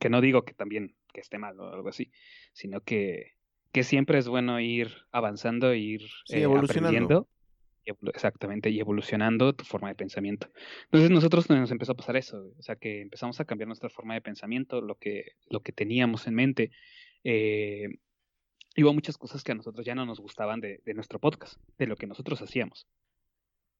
Que 0.00 0.08
no 0.08 0.20
digo 0.20 0.44
que 0.44 0.54
también 0.54 0.96
que 1.12 1.20
esté 1.20 1.38
mal 1.38 1.58
o 1.60 1.68
algo 1.72 1.88
así, 1.88 2.10
sino 2.52 2.80
que, 2.80 3.32
que 3.72 3.82
siempre 3.82 4.18
es 4.18 4.28
bueno 4.28 4.58
ir 4.60 4.90
avanzando, 5.10 5.74
ir 5.74 6.00
Sí, 6.24 6.36
eh, 6.38 6.42
evolucionando. 6.42 6.88
aprendiendo. 6.88 7.28
Exactamente, 7.84 8.70
y 8.70 8.80
evolucionando 8.80 9.52
tu 9.54 9.64
forma 9.64 9.88
de 9.88 9.94
pensamiento. 9.94 10.48
Entonces 10.84 11.10
nosotros 11.10 11.48
nos 11.50 11.70
empezó 11.70 11.92
a 11.92 11.96
pasar 11.96 12.16
eso, 12.16 12.52
o 12.58 12.62
sea 12.62 12.76
que 12.76 13.00
empezamos 13.02 13.40
a 13.40 13.44
cambiar 13.44 13.66
nuestra 13.66 13.88
forma 13.88 14.14
de 14.14 14.20
pensamiento, 14.20 14.80
lo 14.80 14.94
que, 14.96 15.32
lo 15.50 15.60
que 15.60 15.72
teníamos 15.72 16.26
en 16.26 16.34
mente. 16.34 16.70
Eh, 17.24 17.88
y 18.74 18.84
hubo 18.84 18.94
muchas 18.94 19.18
cosas 19.18 19.42
que 19.44 19.52
a 19.52 19.54
nosotros 19.54 19.84
ya 19.84 19.94
no 19.94 20.06
nos 20.06 20.20
gustaban 20.20 20.60
de, 20.60 20.80
nuestro 20.94 21.18
podcast, 21.18 21.60
de 21.78 21.86
lo 21.86 21.96
que 21.96 22.06
nosotros 22.06 22.40
hacíamos. 22.40 22.86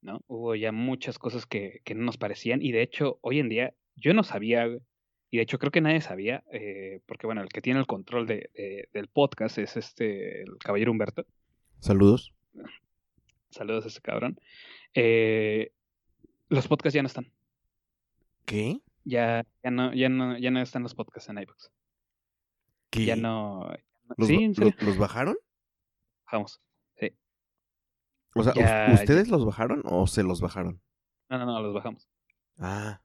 ¿no? 0.03 0.21
Hubo 0.27 0.55
ya 0.55 0.73
muchas 0.73 1.19
cosas 1.19 1.47
que, 1.47 1.81
que 1.85 1.95
no 1.95 2.05
nos 2.05 2.19
parecían 2.19 2.61
y 2.61 2.73
de 2.73 2.83
hecho 2.83 3.19
hoy 3.23 3.39
en 3.39 3.49
día 3.49 3.75
yo 3.95 4.15
no 4.15 4.25
sabía, 4.25 4.67
y 5.31 5.37
de 5.37 5.43
hecho 5.43 5.59
creo 5.59 5.71
que 5.71 5.81
nadie 5.81 6.01
sabía, 6.01 6.43
eh, 6.53 7.01
porque 7.07 7.27
bueno, 7.27 7.41
el 7.43 7.49
que 7.49 7.63
tiene 7.63 7.79
el 7.79 7.87
control 7.87 8.27
de, 8.27 8.51
de- 8.55 8.89
del 8.93 9.09
podcast 9.09 9.59
es 9.59 9.77
este, 9.77 10.43
el 10.43 10.59
caballero 10.59 10.91
Humberto, 10.91 11.25
Saludos. 11.83 12.33
Saludos 13.53 13.85
a 13.85 13.89
ese 13.89 14.01
cabrón, 14.01 14.39
eh, 14.95 15.73
los 16.49 16.67
podcasts 16.69 16.95
ya 16.95 17.03
no 17.03 17.07
están, 17.07 17.33
¿Qué? 18.45 18.81
ya, 19.05 19.45
ya, 19.63 19.71
no, 19.71 19.95
ya, 19.95 20.09
no, 20.09 20.39
ya 20.39 20.51
no 20.51 20.61
están 20.61 20.83
los 20.83 20.95
podcasts 20.95 21.29
en 21.31 21.39
iVoox, 21.39 21.71
¿Qué? 22.91 23.07
ya 23.07 23.17
no... 23.17 23.71
¿Los, 24.17 24.29
sí, 24.29 24.37
ba- 24.37 24.43
en 24.43 24.55
serio, 24.55 24.75
los- 24.79 24.83
los 24.87 24.99
bajaron? 24.99 25.37
bajamos, 26.27 26.61
sí, 26.99 27.11
O 28.35 28.43
sea, 28.43 28.53
¿us- 28.53 28.59
Ya- 28.59 28.87
ya- 28.89 28.95
¿ustedes 28.95 29.29
los 29.29 29.45
bajaron 29.45 29.83
o 29.85 30.07
se 30.07 30.23
los 30.23 30.41
bajaron? 30.41 30.81
no, 31.29 31.39
no, 31.39 31.47
no, 31.47 31.61
los 31.63 31.73
bajamos. 31.75 32.09
Ah, 32.59 33.01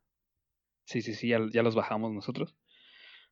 Sí, 0.86 1.01
sí, 1.01 1.13
sí, 1.13 1.27
ya, 1.27 1.39
ya 1.51 1.63
los 1.63 1.75
bajamos 1.75 2.13
nosotros. 2.13 2.56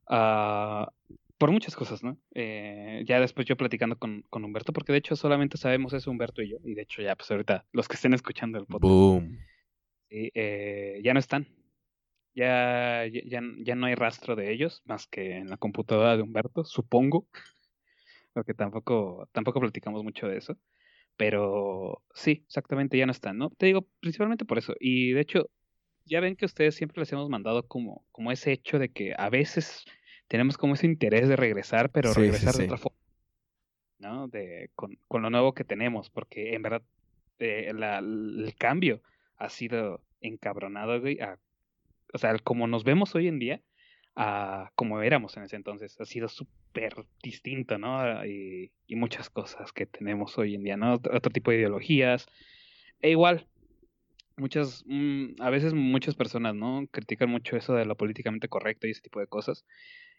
Ah, 0.08 0.92
por 1.38 1.52
muchas 1.52 1.76
cosas, 1.76 2.04
¿no? 2.04 2.18
Eh, 2.34 3.04
ya 3.06 3.20
después 3.20 3.46
yo 3.46 3.58
platicando 3.58 3.98
con, 3.98 4.24
con 4.30 4.44
Humberto, 4.44 4.74
porque 4.74 4.92
de 4.92 5.00
hecho 5.00 5.16
solamente 5.16 5.58
sabemos 5.58 5.94
eso 5.94 6.12
Humberto 6.12 6.42
y 6.42 6.50
yo, 6.52 6.58
y 6.64 6.74
de 6.76 6.84
hecho 6.84 7.02
ya, 7.02 7.16
pues 7.16 7.30
ahorita 7.32 7.66
los 7.72 7.88
que 7.88 7.96
estén 7.96 8.14
escuchando 8.14 8.58
el 8.58 8.66
podcast, 8.66 8.82
boom. 8.84 9.40
eh, 10.10 11.00
ya 11.04 11.14
no 11.14 11.20
están. 11.20 11.48
Ya, 12.34 13.06
ya, 13.08 13.22
ya 13.26 13.42
ya 13.64 13.76
no 13.76 13.86
hay 13.86 13.96
rastro 13.96 14.36
de 14.36 14.52
ellos, 14.52 14.82
más 14.86 15.08
que 15.08 15.38
en 15.38 15.50
la 15.50 15.58
computadora 15.58 16.18
de 16.18 16.24
Humberto, 16.24 16.66
supongo, 16.66 17.28
porque 18.34 18.54
tampoco, 18.54 19.30
tampoco 19.32 19.62
platicamos 19.62 20.04
mucho 20.04 20.28
de 20.28 20.38
eso. 20.38 20.58
Pero 21.18 22.04
sí, 22.14 22.44
exactamente, 22.46 22.98
ya 22.98 23.06
no 23.06 23.14
están, 23.14 23.38
¿no? 23.38 23.52
Te 23.52 23.68
digo, 23.68 23.88
principalmente 24.02 24.44
por 24.44 24.58
eso. 24.58 24.74
Y 24.82 25.14
de 25.14 25.22
hecho, 25.22 25.50
ya 26.04 26.20
ven 26.20 26.36
que 26.36 26.46
ustedes 26.46 26.76
siempre 26.76 27.00
les 27.00 27.12
hemos 27.14 27.30
mandado 27.30 27.68
como, 27.68 28.06
como 28.12 28.32
ese 28.34 28.52
hecho 28.52 28.80
de 28.80 28.90
que 28.90 29.14
a 29.18 29.30
veces 29.30 29.86
tenemos 30.28 30.58
como 30.58 30.74
ese 30.74 30.86
interés 30.88 31.28
de 31.28 31.36
regresar, 31.36 31.90
pero 31.92 32.14
Sí, 32.14 32.22
regresar 32.22 32.54
sí. 32.54 32.60
de 32.60 32.66
otra 32.66 32.78
forma, 32.78 32.98
¿no? 34.00 34.28
De, 34.28 34.70
con, 34.76 34.98
con 35.08 35.22
lo 35.22 35.30
nuevo 35.30 35.54
que 35.54 35.64
tenemos, 35.64 36.10
porque 36.10 36.54
en 36.54 36.62
verdad 36.62 36.82
eh, 37.40 37.74
la- 37.76 38.00
el 38.00 38.54
cambio 38.58 39.02
ha 39.38 39.50
sido 39.50 40.02
encabronado, 40.22 41.00
güey, 41.02 41.20
a- 41.20 41.38
o 42.14 42.18
sea, 42.18 42.38
como 42.40 42.68
nos 42.68 42.84
vemos 42.84 43.14
hoy 43.16 43.28
en 43.28 43.40
día 43.40 43.62
a 44.16 44.72
como 44.76 45.02
éramos 45.02 45.36
en 45.36 45.44
ese 45.44 45.58
entonces, 45.58 46.00
ha 46.00 46.06
sido 46.06 46.30
súper 46.30 46.96
distinto, 47.22 47.78
¿no? 47.78 48.26
Y, 48.26 48.72
y 48.88 48.96
muchas 48.96 49.30
cosas 49.30 49.74
que 49.74 49.86
tenemos 49.86 50.38
hoy 50.38 50.56
en 50.56 50.64
día, 50.64 50.78
¿no? 50.78 50.94
Otro, 50.94 51.16
otro 51.16 51.32
tipo 51.32 51.52
de 51.52 51.58
ideologías, 51.58 52.26
e 53.02 53.10
igual, 53.12 53.48
muchas, 54.38 54.84
mm, 54.88 55.42
a 55.42 55.50
veces 55.50 55.74
muchas 55.74 56.16
personas, 56.16 56.56
¿no? 56.56 56.88
Critican 56.92 57.30
mucho 57.30 57.58
eso 57.58 57.74
de 57.74 57.86
lo 57.86 57.96
políticamente 57.98 58.48
correcto 58.48 58.88
y 58.88 58.92
ese 58.92 59.02
tipo 59.02 59.20
de 59.20 59.28
cosas. 59.28 59.66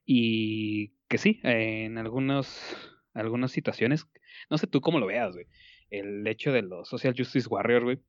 Y 0.07 0.91
que 1.09 1.19
sí, 1.19 1.41
en 1.45 1.99
algunos, 1.99 2.61
algunas 3.15 3.53
situaciones, 3.53 4.07
no 4.51 4.59
sé 4.59 4.67
tú 4.69 4.81
cómo 4.83 5.01
lo 5.01 5.07
veas, 5.07 5.35
güey. 5.35 5.47
El 5.91 6.27
hecho 6.27 6.53
de 6.53 6.63
los 6.63 6.89
Social 6.89 7.15
Justice 7.19 7.49
Warrior, 7.49 7.85
güey. 7.85 8.01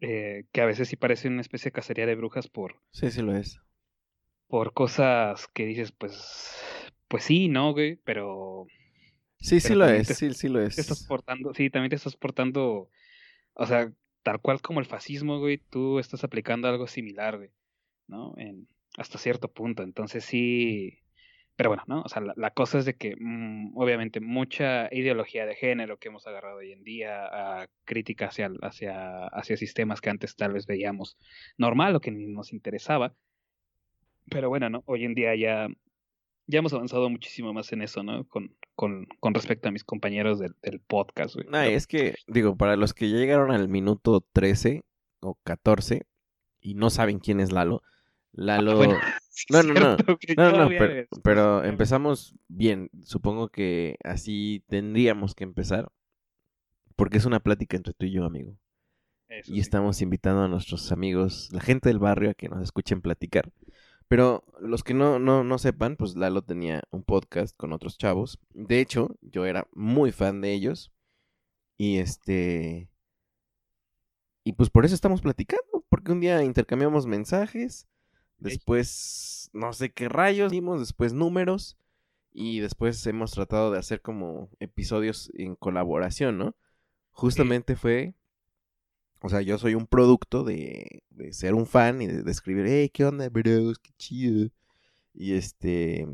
eh, 0.00 0.44
que 0.52 0.60
a 0.60 0.66
veces 0.66 0.88
sí 0.88 0.96
parece 0.96 1.28
una 1.28 1.40
especie 1.42 1.68
de 1.70 1.72
cacería 1.72 2.06
de 2.06 2.14
brujas 2.14 2.48
por, 2.48 2.80
Sí, 2.92 3.10
sí 3.10 3.22
lo 3.22 3.34
es. 3.34 3.58
por 4.46 4.72
cosas 4.72 5.46
que 5.48 5.66
dices, 5.66 5.92
pues, 5.92 6.56
pues 7.08 7.24
sí, 7.24 7.48
¿no, 7.48 7.72
güey? 7.72 7.96
Pero 7.96 8.66
Sí, 9.40 9.60
sí 9.60 9.74
lo 9.74 9.88
es, 9.88 10.08
te- 10.08 10.14
sí, 10.14 10.32
sí 10.34 10.48
lo 10.48 10.60
te 10.74 10.80
estás 10.82 11.00
es. 11.00 11.06
portando, 11.06 11.54
sí, 11.54 11.70
también 11.70 11.90
te 11.90 11.96
estás 11.96 12.16
portando, 12.16 12.90
o 13.54 13.66
sea, 13.66 13.92
tal 14.22 14.40
cual 14.40 14.62
como 14.62 14.80
el 14.80 14.86
fascismo, 14.86 15.38
güey, 15.40 15.58
tú 15.58 15.98
estás 16.00 16.24
aplicando 16.24 16.68
algo 16.68 16.86
similar, 16.88 17.38
güey, 17.38 17.50
¿no? 18.08 18.34
En, 18.38 18.68
hasta 18.96 19.18
cierto 19.18 19.48
punto, 19.52 19.82
entonces 19.82 20.24
sí, 20.24 20.98
pero 21.58 21.70
bueno, 21.70 21.82
¿no? 21.88 22.02
O 22.02 22.08
sea, 22.08 22.22
la, 22.22 22.34
la 22.36 22.52
cosa 22.52 22.78
es 22.78 22.84
de 22.84 22.94
que, 22.94 23.16
mm, 23.18 23.76
obviamente, 23.76 24.20
mucha 24.20 24.88
ideología 24.92 25.44
de 25.44 25.56
género 25.56 25.98
que 25.98 26.06
hemos 26.06 26.24
agarrado 26.26 26.58
hoy 26.58 26.70
en 26.70 26.84
día, 26.84 27.26
a 27.26 27.68
crítica 27.84 28.26
hacia, 28.26 28.50
hacia, 28.62 29.26
hacia 29.26 29.56
sistemas 29.56 30.00
que 30.00 30.08
antes 30.08 30.36
tal 30.36 30.52
vez 30.52 30.66
veíamos 30.66 31.18
normal 31.56 31.96
o 31.96 32.00
que 32.00 32.12
ni 32.12 32.26
nos 32.26 32.52
interesaba, 32.52 33.14
pero 34.30 34.48
bueno, 34.48 34.70
¿no? 34.70 34.84
Hoy 34.86 35.04
en 35.04 35.14
día 35.14 35.34
ya, 35.34 35.68
ya 36.46 36.58
hemos 36.60 36.72
avanzado 36.72 37.10
muchísimo 37.10 37.52
más 37.52 37.72
en 37.72 37.82
eso, 37.82 38.02
¿no? 38.04 38.24
Con, 38.28 38.54
con, 38.76 39.06
con 39.18 39.34
respecto 39.34 39.68
a 39.68 39.72
mis 39.72 39.84
compañeros 39.84 40.38
del, 40.38 40.54
del 40.62 40.78
podcast, 40.78 41.34
güey. 41.34 41.74
Es 41.74 41.88
que, 41.88 42.14
digo, 42.28 42.56
para 42.56 42.76
los 42.76 42.94
que 42.94 43.10
ya 43.10 43.16
llegaron 43.16 43.50
al 43.50 43.68
minuto 43.68 44.24
13 44.32 44.84
o 45.20 45.34
14, 45.42 46.06
y 46.60 46.74
no 46.74 46.90
saben 46.90 47.18
quién 47.18 47.40
es 47.40 47.50
Lalo, 47.50 47.82
Lalo... 48.38 48.76
Bueno, 48.76 48.94
No, 49.50 49.62
no, 49.62 49.72
no. 49.74 49.96
No, 50.36 50.52
no, 50.52 50.68
pero, 50.68 50.92
es- 51.00 51.08
pero 51.22 51.64
empezamos 51.64 52.34
bien. 52.48 52.90
Supongo 53.04 53.48
que 53.50 53.96
así 54.02 54.64
tendríamos 54.68 55.34
que 55.34 55.44
empezar. 55.44 55.90
Porque 56.96 57.18
es 57.18 57.24
una 57.24 57.38
plática 57.40 57.76
entre 57.76 57.94
tú 57.94 58.06
y 58.06 58.10
yo, 58.12 58.24
amigo. 58.24 58.58
Eso 59.28 59.52
Y 59.52 59.56
sí. 59.56 59.60
estamos 59.60 60.02
invitando 60.02 60.42
a 60.42 60.48
nuestros 60.48 60.90
amigos, 60.90 61.50
la 61.52 61.60
gente 61.60 61.88
del 61.88 61.98
barrio, 62.00 62.30
a 62.30 62.34
que 62.34 62.48
nos 62.48 62.62
escuchen 62.62 63.00
platicar. 63.00 63.52
Pero 64.08 64.42
los 64.60 64.82
que 64.82 64.94
no, 64.94 65.18
no, 65.18 65.44
no 65.44 65.58
sepan, 65.58 65.96
pues 65.96 66.16
Lalo 66.16 66.42
tenía 66.42 66.82
un 66.90 67.04
podcast 67.04 67.56
con 67.56 67.72
otros 67.72 67.98
chavos. 67.98 68.40
De 68.54 68.80
hecho, 68.80 69.16
yo 69.20 69.44
era 69.46 69.68
muy 69.72 70.10
fan 70.12 70.40
de 70.40 70.52
ellos. 70.54 70.92
Y 71.76 71.98
este. 71.98 72.88
Y 74.44 74.54
pues 74.54 74.70
por 74.70 74.84
eso 74.84 74.94
estamos 74.94 75.20
platicando. 75.20 75.84
Porque 75.88 76.10
un 76.12 76.20
día 76.20 76.42
intercambiamos 76.42 77.06
mensajes. 77.06 77.86
Después, 78.38 79.50
no 79.52 79.72
sé 79.72 79.90
qué 79.92 80.08
rayos, 80.08 80.50
dimos 80.52 80.80
después 80.80 81.12
números. 81.12 81.76
Y 82.32 82.60
después 82.60 83.04
hemos 83.06 83.32
tratado 83.32 83.72
de 83.72 83.78
hacer 83.78 84.00
como 84.00 84.50
episodios 84.60 85.30
en 85.34 85.56
colaboración, 85.56 86.38
¿no? 86.38 86.54
Justamente 87.10 87.74
fue 87.74 88.14
o 89.20 89.28
sea, 89.28 89.40
yo 89.42 89.58
soy 89.58 89.74
un 89.74 89.86
producto 89.86 90.44
de, 90.44 91.02
de 91.10 91.32
ser 91.32 91.54
un 91.54 91.66
fan 91.66 92.00
y 92.02 92.06
de, 92.06 92.22
de 92.22 92.30
escribir, 92.30 92.66
hey, 92.68 92.88
¿qué 92.92 93.04
onda, 93.04 93.28
bros? 93.28 93.78
Qué 93.78 93.90
chido. 93.98 94.50
Y 95.14 95.34
este. 95.34 96.06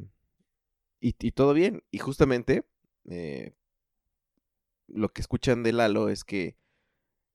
Y, 1.00 1.14
y 1.20 1.32
todo 1.32 1.52
bien. 1.54 1.82
Y 1.90 1.98
justamente. 1.98 2.64
eh, 3.06 3.52
lo 4.88 5.12
que 5.12 5.20
escuchan 5.20 5.62
de 5.62 5.72
Lalo 5.72 6.08
es 6.08 6.24
que. 6.24 6.56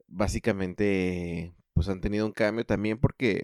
Básicamente. 0.08 1.54
Pues 1.74 1.88
han 1.90 2.02
tenido 2.02 2.26
un 2.26 2.32
cambio 2.34 2.66
también 2.66 3.00
porque. 3.00 3.44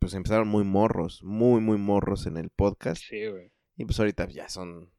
Pues 0.00 0.14
empezaron 0.14 0.48
muy 0.48 0.64
morros. 0.64 1.22
Muy, 1.22 1.60
muy 1.60 1.78
morros 1.78 2.26
en 2.26 2.36
el 2.36 2.50
podcast. 2.50 3.02
Sí, 3.02 3.26
güey. 3.26 3.52
Y 3.76 3.84
pues 3.84 3.98
ahorita 4.00 4.26
ya 4.28 4.48
son, 4.48 4.90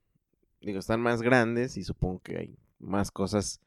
digo, 0.62 0.80
están 0.80 1.02
más 1.02 1.22
grandes 1.22 1.76
y 1.76 1.84
supongo 1.84 2.22
que 2.22 2.38
hay 2.38 2.56
más 2.80 3.12
cosas 3.12 3.60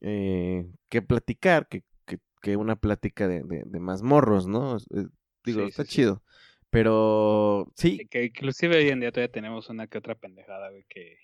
eh, 0.00 0.66
que 0.88 1.02
platicar 1.02 1.68
que, 1.68 1.84
que, 2.06 2.18
que 2.42 2.56
una 2.56 2.76
plática 2.76 3.28
de, 3.28 3.42
de, 3.42 3.62
de 3.64 3.80
más 3.80 4.02
morros, 4.02 4.46
¿no? 4.46 4.78
Eh, 4.78 5.06
digo, 5.44 5.60
Sí, 5.60 5.68
está 5.68 5.84
sí, 5.84 5.90
chido. 5.90 6.22
Pero 6.70 7.70
sí, 7.76 8.06
Que 8.08 8.24
inclusive 8.24 8.76
hoy 8.76 8.88
en 8.88 9.00
día 9.00 9.10
todavía 9.12 9.32
tenemos 9.32 9.68
una 9.68 9.86
que 9.88 9.98
otra 9.98 10.14
pendejada, 10.14 10.70
güey, 10.70 10.84
que, 10.88 11.16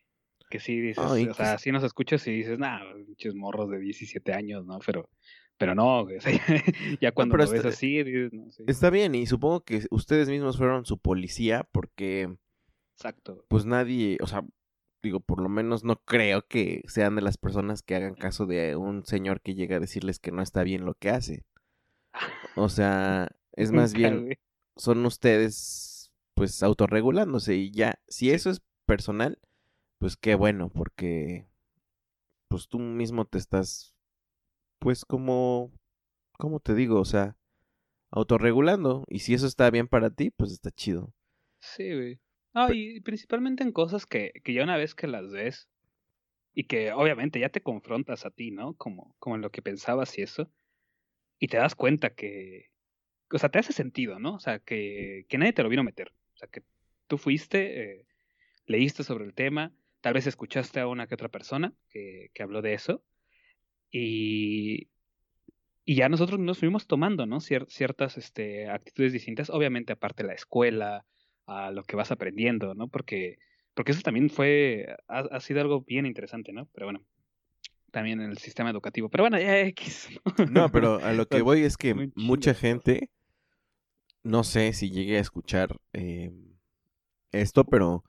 que 0.48 0.60
sí 0.60 0.80
dices, 0.80 1.04
Ay, 1.06 1.26
o 1.28 1.34
sea, 1.34 1.52
pues- 1.52 1.62
sí 1.62 1.72
nos 1.72 1.82
escuchas 1.84 2.26
y 2.26 2.32
dices, 2.32 2.58
nah, 2.58 2.80
pinches 3.06 3.34
morros 3.34 3.70
de 3.70 3.78
17 3.78 4.32
años, 4.32 4.64
¿no? 4.66 4.78
Pero, 4.84 5.08
pero 5.58 5.74
no, 5.74 6.04
güey, 6.04 6.16
o 6.16 6.20
sea, 6.20 6.32
ya 7.00 7.12
cuando 7.12 7.32
pero 7.32 7.44
lo 7.44 7.50
ves 7.50 7.58
está- 7.60 7.68
así, 7.70 8.02
dices, 8.02 8.32
no, 8.32 8.50
sí, 8.50 8.64
está 8.66 8.90
bien 8.90 9.14
y 9.14 9.26
supongo 9.26 9.64
que 9.64 9.86
ustedes 9.90 10.28
mismos 10.28 10.56
fueron 10.56 10.84
su 10.84 10.98
policía 10.98 11.68
porque 11.72 12.36
exacto. 12.94 13.44
pues 13.48 13.64
nadie, 13.64 14.18
o 14.20 14.26
sea, 14.26 14.44
digo, 15.02 15.20
por 15.20 15.40
lo 15.40 15.48
menos 15.48 15.84
no 15.84 15.96
creo 16.04 16.46
que 16.46 16.82
sean 16.88 17.14
de 17.16 17.22
las 17.22 17.38
personas 17.38 17.82
que 17.82 17.94
hagan 17.94 18.14
caso 18.14 18.46
de 18.46 18.76
un 18.76 19.04
señor 19.06 19.40
que 19.40 19.54
llega 19.54 19.76
a 19.76 19.80
decirles 19.80 20.18
que 20.18 20.32
no 20.32 20.42
está 20.42 20.62
bien 20.64 20.84
lo 20.84 20.94
que 20.94 21.10
hace. 21.10 21.44
O 22.56 22.68
sea, 22.68 23.28
es 23.52 23.72
más 23.72 23.92
bien 23.94 24.36
son 24.76 25.04
ustedes 25.06 26.12
pues 26.34 26.62
autorregulándose 26.62 27.54
y 27.56 27.70
ya, 27.70 27.98
si 28.08 28.30
eso 28.30 28.50
es 28.50 28.62
personal, 28.84 29.38
pues 29.98 30.16
qué 30.16 30.34
bueno, 30.34 30.70
porque 30.70 31.46
pues 32.48 32.68
tú 32.68 32.78
mismo 32.78 33.24
te 33.24 33.38
estás 33.38 33.94
pues 34.78 35.04
como 35.04 35.72
¿cómo 36.38 36.60
te 36.60 36.74
digo? 36.74 37.00
O 37.00 37.04
sea, 37.04 37.36
autorregulando 38.10 39.04
y 39.08 39.20
si 39.20 39.34
eso 39.34 39.46
está 39.46 39.70
bien 39.70 39.88
para 39.88 40.10
ti, 40.10 40.30
pues 40.30 40.52
está 40.52 40.70
chido. 40.70 41.12
Sí, 41.60 41.94
güey. 41.94 42.20
No, 42.54 42.72
y 42.72 43.00
principalmente 43.00 43.62
en 43.62 43.72
cosas 43.72 44.06
que, 44.06 44.32
que 44.42 44.54
ya 44.54 44.62
una 44.62 44.76
vez 44.76 44.94
que 44.94 45.06
las 45.06 45.30
ves 45.30 45.68
y 46.54 46.64
que 46.64 46.92
obviamente 46.92 47.38
ya 47.38 47.50
te 47.50 47.60
confrontas 47.60 48.24
a 48.24 48.30
ti, 48.30 48.50
¿no? 48.50 48.74
Como, 48.74 49.14
como 49.18 49.36
en 49.36 49.42
lo 49.42 49.50
que 49.50 49.60
pensabas 49.60 50.16
y 50.16 50.22
eso, 50.22 50.50
y 51.38 51.48
te 51.48 51.58
das 51.58 51.74
cuenta 51.74 52.14
que, 52.14 52.70
o 53.30 53.38
sea, 53.38 53.50
te 53.50 53.58
hace 53.58 53.74
sentido, 53.74 54.18
¿no? 54.18 54.34
O 54.36 54.40
sea, 54.40 54.58
que, 54.60 55.26
que 55.28 55.36
nadie 55.36 55.52
te 55.52 55.62
lo 55.62 55.68
vino 55.68 55.82
a 55.82 55.84
meter. 55.84 56.12
O 56.34 56.38
sea, 56.38 56.48
que 56.48 56.62
tú 57.08 57.18
fuiste, 57.18 58.00
eh, 58.00 58.06
leíste 58.64 59.04
sobre 59.04 59.26
el 59.26 59.34
tema, 59.34 59.74
tal 60.06 60.14
vez 60.14 60.28
escuchaste 60.28 60.78
a 60.78 60.86
una 60.86 61.08
que 61.08 61.14
otra 61.14 61.28
persona 61.28 61.74
que, 61.90 62.30
que 62.32 62.42
habló 62.44 62.62
de 62.62 62.74
eso, 62.74 63.02
y, 63.90 64.88
y 65.84 65.96
ya 65.96 66.08
nosotros 66.08 66.38
nos 66.38 66.58
fuimos 66.58 66.86
tomando, 66.86 67.26
¿no? 67.26 67.38
Cier- 67.40 67.66
ciertas 67.68 68.16
este, 68.18 68.70
actitudes 68.70 69.12
distintas, 69.12 69.50
obviamente 69.50 69.92
aparte 69.92 70.22
de 70.22 70.28
la 70.28 70.34
escuela, 70.34 71.04
a 71.46 71.72
lo 71.72 71.82
que 71.84 71.96
vas 71.96 72.12
aprendiendo, 72.12 72.74
¿no? 72.76 72.88
Porque, 72.88 73.38
porque 73.74 73.92
eso 73.92 74.02
también 74.02 74.30
fue, 74.30 74.96
ha, 75.08 75.20
ha 75.20 75.40
sido 75.40 75.60
algo 75.60 75.82
bien 75.82 76.06
interesante, 76.06 76.52
¿no? 76.52 76.68
Pero 76.72 76.86
bueno, 76.86 77.04
también 77.90 78.20
en 78.20 78.30
el 78.30 78.38
sistema 78.38 78.70
educativo. 78.70 79.08
Pero 79.10 79.24
bueno, 79.24 79.40
ya 79.40 79.60
X. 79.60 80.08
No, 80.46 80.70
pero 80.70 81.04
a 81.04 81.12
lo 81.12 81.26
que 81.26 81.40
voy 81.42 81.62
es 81.64 81.76
que 81.76 81.94
mucha 82.14 82.54
gente, 82.54 83.10
no 84.24 84.44
sé 84.44 84.72
si 84.72 84.90
llegué 84.90 85.18
a 85.18 85.20
escuchar 85.20 85.76
eh, 85.92 86.30
esto, 87.32 87.64
pero... 87.64 88.04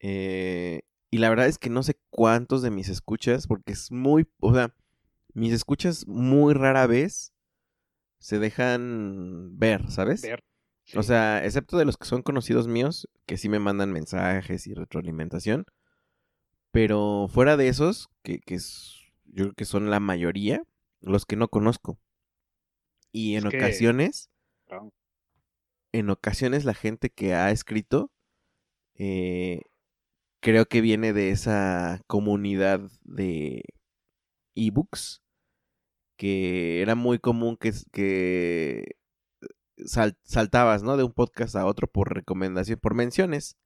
eh, 0.00 0.82
y 1.14 1.18
la 1.18 1.28
verdad 1.28 1.46
es 1.46 1.58
que 1.58 1.70
no 1.70 1.84
sé 1.84 1.96
cuántos 2.10 2.60
de 2.60 2.72
mis 2.72 2.88
escuchas, 2.88 3.46
porque 3.46 3.72
es 3.72 3.92
muy... 3.92 4.26
O 4.40 4.52
sea, 4.52 4.74
mis 5.32 5.52
escuchas 5.52 6.08
muy 6.08 6.54
rara 6.54 6.88
vez 6.88 7.32
se 8.18 8.40
dejan 8.40 9.56
ver, 9.56 9.92
¿sabes? 9.92 10.22
Ver. 10.22 10.42
O 10.96 11.04
sea, 11.04 11.44
excepto 11.44 11.78
de 11.78 11.84
los 11.84 11.96
que 11.98 12.08
son 12.08 12.22
conocidos 12.22 12.66
míos, 12.66 13.08
que 13.26 13.36
sí 13.36 13.48
me 13.48 13.60
mandan 13.60 13.92
mensajes 13.92 14.66
y 14.66 14.74
retroalimentación. 14.74 15.66
Pero 16.72 17.28
fuera 17.30 17.56
de 17.56 17.68
esos, 17.68 18.08
que, 18.24 18.40
que 18.40 18.56
es, 18.56 18.96
yo 19.26 19.44
creo 19.44 19.54
que 19.54 19.66
son 19.66 19.90
la 19.90 20.00
mayoría, 20.00 20.64
los 21.00 21.26
que 21.26 21.36
no 21.36 21.46
conozco. 21.46 21.96
Y 23.12 23.36
en 23.36 23.46
Es 23.46 23.54
ocasiones, 23.54 24.30
en 25.92 26.10
ocasiones 26.10 26.64
la 26.64 26.74
gente 26.74 27.10
que 27.10 27.34
ha 27.34 27.52
escrito, 27.52 28.10
eh, 28.96 29.60
creo 30.44 30.66
que 30.66 30.82
viene 30.82 31.14
de 31.14 31.30
esa 31.30 32.02
comunidad 32.06 32.82
de 33.02 33.62
ebooks, 34.54 35.22
que 36.18 36.82
era 36.82 36.94
muy 36.94 37.18
común 37.18 37.56
que, 37.56 37.72
que 37.92 38.96
sal- 39.86 40.18
saltabas, 40.22 40.82
¿no? 40.82 40.98
De 40.98 41.02
un 41.04 41.14
podcast 41.14 41.56
a 41.56 41.64
otro 41.64 41.86
por 41.86 42.14
recomendación, 42.14 42.78
por 42.78 42.94
menciones. 42.94 43.56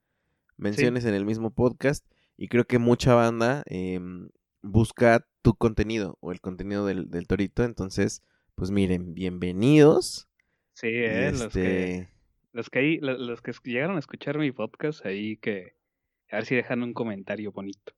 Menciones 0.57 1.05
en 1.05 1.15
el 1.15 1.25
mismo 1.25 1.51
podcast. 1.53 2.07
Y 2.37 2.47
creo 2.47 2.65
que 2.65 2.79
mucha 2.79 3.15
banda 3.15 3.65
em, 3.67 4.29
busca 4.63 5.27
tu 5.43 5.55
contenido 5.55 6.17
o 6.21 6.31
el 6.31 6.41
contenido 6.41 6.87
del, 6.87 7.11
del 7.11 7.27
torito. 7.27 7.65
Entonces, 7.65 8.23
pues 8.55 8.71
miren, 8.71 9.15
bienvenidos. 9.15 10.29
Sí, 10.75 10.87
eh, 10.91 11.31
los 11.33 11.41
que 11.53 11.93
este, 11.95 12.13
los 12.53 12.71
que 12.71 12.79
ahí- 12.79 12.99
lo- 13.01 13.19
los 13.19 13.43
que 13.43 13.53
llegaron 13.65 13.97
a 13.97 13.99
escuchar 13.99 14.39
mi 14.39 14.53
podcast 14.53 15.05
ahí 15.05 15.37
que 15.39 15.75
a 16.31 16.37
ver 16.37 16.47
si 16.47 16.55
dejan 16.55 16.83
un 16.83 16.93
comentario 16.95 17.53
bonito 17.53 17.93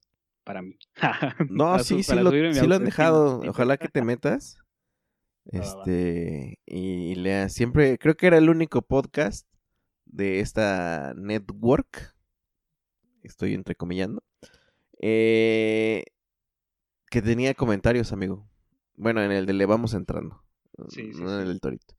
para 0.45 0.63
mí. 0.63 0.79
No, 1.51 1.65
Para 1.73 1.85
sí, 1.85 2.03
su- 2.03 2.13
sí 2.15 2.21
lo, 2.21 2.31
sí 2.31 2.67
lo 2.67 2.75
han 2.75 2.85
dejado. 2.85 3.41
Ojalá 3.49 3.77
que 3.77 3.89
te 3.89 4.03
metas. 4.03 4.59
Este, 5.47 6.59
y 6.67 7.15
leas. 7.17 7.53
Siempre, 7.53 7.99
creo 7.99 8.17
que 8.17 8.27
era 8.27 8.39
el 8.39 8.49
único 8.51 8.83
podcast 8.83 9.47
de 10.05 10.41
esta 10.41 11.13
network. 11.17 12.15
Estoy 13.23 13.55
entrecomillando. 13.55 14.23
eh, 15.01 16.05
que 17.11 17.23
tenía 17.23 17.55
comentarios, 17.55 18.13
amigo. 18.13 18.49
Bueno, 18.97 19.23
en 19.23 19.33
el 19.33 19.45
de 19.47 19.53
Le 19.55 19.67
Vamos 19.67 19.95
Entrando. 19.95 20.45
Sí, 20.89 21.13
sí, 21.13 21.21
no 21.21 21.35
en 21.35 21.41
el 21.43 21.49
del 21.49 21.61
Torito. 21.61 21.95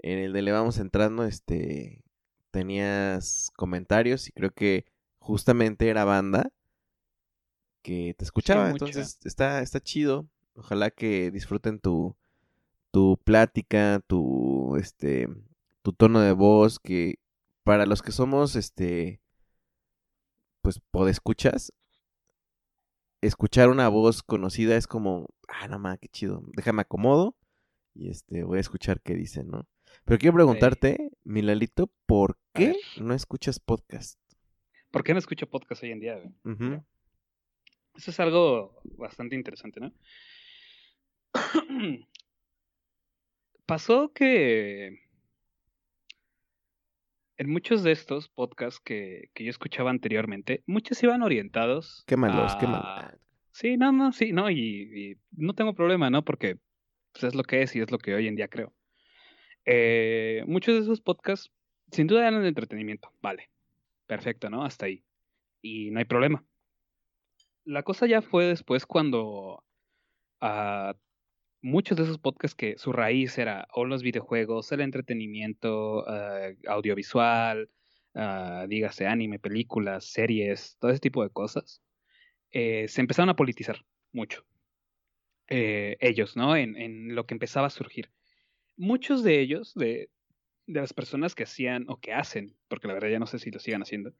En 0.00 0.18
el 0.18 0.32
de 0.32 0.42
Le 0.42 0.50
Vamos 0.52 0.78
Entrando, 0.78 1.24
este, 1.24 2.02
tenías 2.50 3.50
comentarios 3.56 4.28
y 4.28 4.32
creo 4.32 4.50
que 4.50 4.84
justamente 5.18 5.88
era 5.88 6.04
banda 6.04 6.52
que 7.82 8.14
te 8.16 8.24
escuchaba. 8.24 8.70
Entonces 8.70 9.18
está, 9.24 9.62
está 9.62 9.80
chido. 9.80 10.28
Ojalá 10.54 10.90
que 10.90 11.30
disfruten 11.30 11.78
tu, 11.78 12.16
tu 12.90 13.18
plática, 13.24 14.02
tu, 14.06 14.76
este, 14.76 15.28
tu 15.82 15.92
tono 15.92 16.20
de 16.20 16.32
voz, 16.32 16.78
que 16.78 17.18
para 17.62 17.86
los 17.86 18.02
que 18.02 18.12
somos, 18.12 18.56
este, 18.56 19.20
pues, 20.62 20.80
podescuchas, 20.90 21.72
escuchar 23.20 23.68
una 23.68 23.88
voz 23.88 24.22
conocida 24.22 24.76
es 24.76 24.86
como, 24.86 25.28
ah, 25.48 25.68
no 25.68 25.78
mames, 25.78 26.00
qué 26.00 26.08
chido, 26.08 26.42
déjame 26.54 26.82
acomodo 26.82 27.36
y 27.94 28.10
este, 28.10 28.44
voy 28.44 28.58
a 28.58 28.60
escuchar 28.60 29.00
qué 29.00 29.14
dicen, 29.14 29.48
¿no? 29.48 29.66
Pero 30.04 30.18
quiero 30.18 30.34
preguntarte, 30.34 31.10
Milalito, 31.24 31.90
¿por 32.06 32.38
qué 32.52 32.76
no 33.00 33.14
escuchas 33.14 33.58
podcast? 33.60 34.18
¿Por 34.90 35.04
qué 35.04 35.12
no 35.12 35.18
escucho 35.18 35.48
podcast 35.48 35.82
hoy 35.82 35.90
en 35.92 36.00
día? 36.00 36.16
güey? 36.16 36.80
Eso 37.96 38.10
es 38.10 38.20
algo 38.20 38.80
bastante 38.96 39.34
interesante, 39.36 39.80
¿no? 39.80 39.92
Pasó 43.66 44.12
que 44.12 45.00
en 47.36 47.50
muchos 47.50 47.82
de 47.82 47.92
estos 47.92 48.28
podcasts 48.28 48.80
que, 48.80 49.30
que 49.34 49.44
yo 49.44 49.50
escuchaba 49.50 49.90
anteriormente, 49.90 50.62
muchos 50.66 51.02
iban 51.02 51.22
orientados. 51.22 52.02
Qué 52.06 52.16
malos, 52.16 52.56
qué 52.56 52.66
a- 52.66 52.68
malos. 52.68 53.20
Sí, 53.52 53.76
no, 53.76 53.90
no, 53.92 54.12
sí, 54.12 54.32
no, 54.32 54.50
y, 54.50 54.56
y 54.56 55.16
no 55.32 55.52
tengo 55.54 55.74
problema, 55.74 56.10
¿no? 56.10 56.24
Porque 56.24 56.58
pues, 57.12 57.24
es 57.24 57.34
lo 57.34 57.42
que 57.42 57.62
es 57.62 57.74
y 57.74 57.80
es 57.80 57.90
lo 57.90 57.98
que 57.98 58.14
hoy 58.14 58.28
en 58.28 58.36
día 58.36 58.48
creo. 58.48 58.72
Eh, 59.64 60.44
muchos 60.46 60.74
de 60.76 60.80
esos 60.82 61.00
podcasts, 61.00 61.50
sin 61.90 62.06
duda, 62.06 62.26
eran 62.28 62.42
de 62.42 62.48
entretenimiento, 62.48 63.12
vale. 63.20 63.50
Perfecto, 64.08 64.48
¿no? 64.50 64.64
Hasta 64.64 64.86
ahí. 64.86 65.04
Y 65.62 65.90
no 65.90 66.00
hay 66.00 66.06
problema. 66.06 66.44
La 67.64 67.82
cosa 67.82 68.06
ya 68.06 68.22
fue 68.22 68.46
después 68.46 68.86
cuando 68.86 69.62
ah, 70.40 70.96
muchos 71.60 71.98
de 71.98 72.04
esos 72.04 72.18
podcasts 72.18 72.56
que 72.56 72.78
su 72.78 72.92
raíz 72.92 73.36
era 73.36 73.68
o 73.74 73.84
los 73.84 74.02
videojuegos, 74.02 74.72
el 74.72 74.80
entretenimiento, 74.80 76.08
ah, 76.08 76.48
audiovisual, 76.68 77.70
ah, 78.14 78.64
dígase 78.66 79.06
anime, 79.06 79.38
películas, 79.38 80.06
series, 80.06 80.78
todo 80.80 80.90
ese 80.90 81.00
tipo 81.00 81.22
de 81.22 81.30
cosas, 81.30 81.82
eh, 82.50 82.88
se 82.88 83.02
empezaron 83.02 83.28
a 83.28 83.36
politizar 83.36 83.84
mucho. 84.12 84.46
Eh, 85.48 85.98
ellos, 86.00 86.36
¿no? 86.36 86.56
En, 86.56 86.76
en 86.76 87.14
lo 87.14 87.26
que 87.26 87.34
empezaba 87.34 87.66
a 87.66 87.70
surgir. 87.70 88.10
Muchos 88.76 89.22
de 89.22 89.40
ellos, 89.40 89.74
de, 89.74 90.10
de 90.68 90.80
las 90.80 90.92
personas 90.92 91.34
que 91.34 91.44
hacían 91.44 91.86
o 91.88 91.98
que 91.98 92.12
hacen, 92.12 92.54
porque 92.68 92.86
la 92.86 92.94
verdad 92.94 93.08
ya 93.08 93.18
no 93.18 93.26
sé 93.26 93.38
si 93.38 93.50
lo 93.50 93.58
sigan 93.58 93.82
haciendo, 93.82 94.12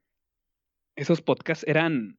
esos 0.97 1.21
podcasts 1.21 1.65
eran... 1.69 2.19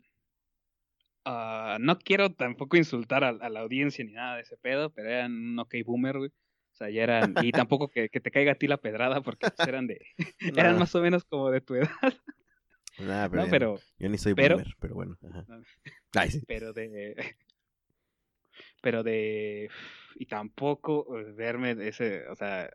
ah, 1.26 1.78
no 1.82 1.98
quiero 2.00 2.32
tampoco 2.34 2.78
insultar 2.78 3.24
a, 3.24 3.30
a 3.30 3.50
la 3.50 3.60
audiencia 3.62 4.06
ni 4.06 4.14
nada 4.14 4.36
de 4.36 4.44
ese 4.44 4.56
pedo, 4.58 4.92
pero 4.92 5.10
eran 5.10 5.34
un 5.34 5.60
ok 5.60 5.76
boomer, 5.86 6.20
güey. 6.20 6.30
O 6.30 6.76
sea, 6.76 6.90
ya 6.90 7.04
eran... 7.04 7.34
Y 7.42 7.52
tampoco 7.52 7.90
que, 7.90 8.10
que 8.10 8.20
te 8.22 8.32
caiga 8.32 8.54
a 8.54 8.56
ti 8.56 8.68
la 8.68 8.78
pedrada, 8.78 9.22
porque 9.22 9.50
pues, 9.50 9.68
eran 9.68 9.88
de... 9.88 10.00
eran 10.56 10.78
más 10.78 10.94
o 10.96 11.02
menos 11.02 11.26
como 11.26 11.50
de 11.50 11.62
tu 11.62 11.76
edad, 11.76 11.90
nah, 13.00 13.28
pero, 13.30 13.44
¿no? 13.44 13.50
Pero... 13.50 13.80
yo 13.98 14.10
ni 14.10 14.18
soy 14.18 14.36
pero- 14.36 14.58
boomer, 14.58 14.76
pero 14.80 14.94
bueno. 14.94 15.18
ajá. 15.28 15.44
No. 15.48 15.64
Ay, 16.14 16.32
sí. 16.32 16.42
pero 16.48 16.72
de 16.72 17.36
pero 18.82 19.04
de 19.04 19.70
y 20.16 20.26
tampoco 20.26 21.08
verme 21.36 21.72
ese 21.88 22.28
o 22.28 22.36
sea 22.36 22.70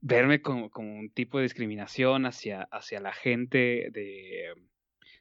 verme 0.00 0.42
como, 0.42 0.70
como 0.70 0.98
un 0.98 1.10
tipo 1.10 1.38
de 1.38 1.44
discriminación 1.44 2.26
hacia 2.26 2.62
hacia 2.70 3.00
la 3.00 3.12
gente 3.12 3.90
de 3.92 4.54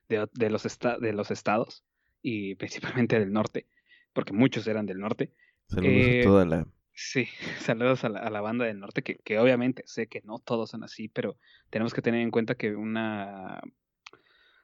de, 0.09 0.27
de 0.33 0.49
los 0.49 0.65
esta- 0.65 0.97
de 0.99 1.13
los 1.13 1.31
estados 1.31 1.83
y 2.21 2.55
principalmente 2.55 3.19
del 3.19 3.31
norte 3.33 3.67
porque 4.13 4.33
muchos 4.33 4.67
eran 4.67 4.85
del 4.85 4.99
norte 4.99 5.31
Saludos 5.67 6.07
Eh, 6.07 6.19
a 6.21 6.23
toda 6.23 6.45
la. 6.45 6.67
Sí, 6.93 7.25
saludos 7.59 8.03
a 8.03 8.09
la, 8.09 8.19
a 8.19 8.29
la 8.29 8.41
banda 8.41 8.65
del 8.65 8.79
norte, 8.79 9.01
que, 9.03 9.17
que 9.17 9.39
obviamente 9.39 9.83
sé 9.85 10.07
que 10.07 10.21
no 10.23 10.39
todos 10.39 10.69
son 10.69 10.83
así, 10.83 11.07
pero 11.09 11.38
tenemos 11.69 11.93
que 11.93 12.01
tener 12.03 12.21
en 12.21 12.31
cuenta 12.31 12.55
que 12.55 12.75
una 12.75 13.61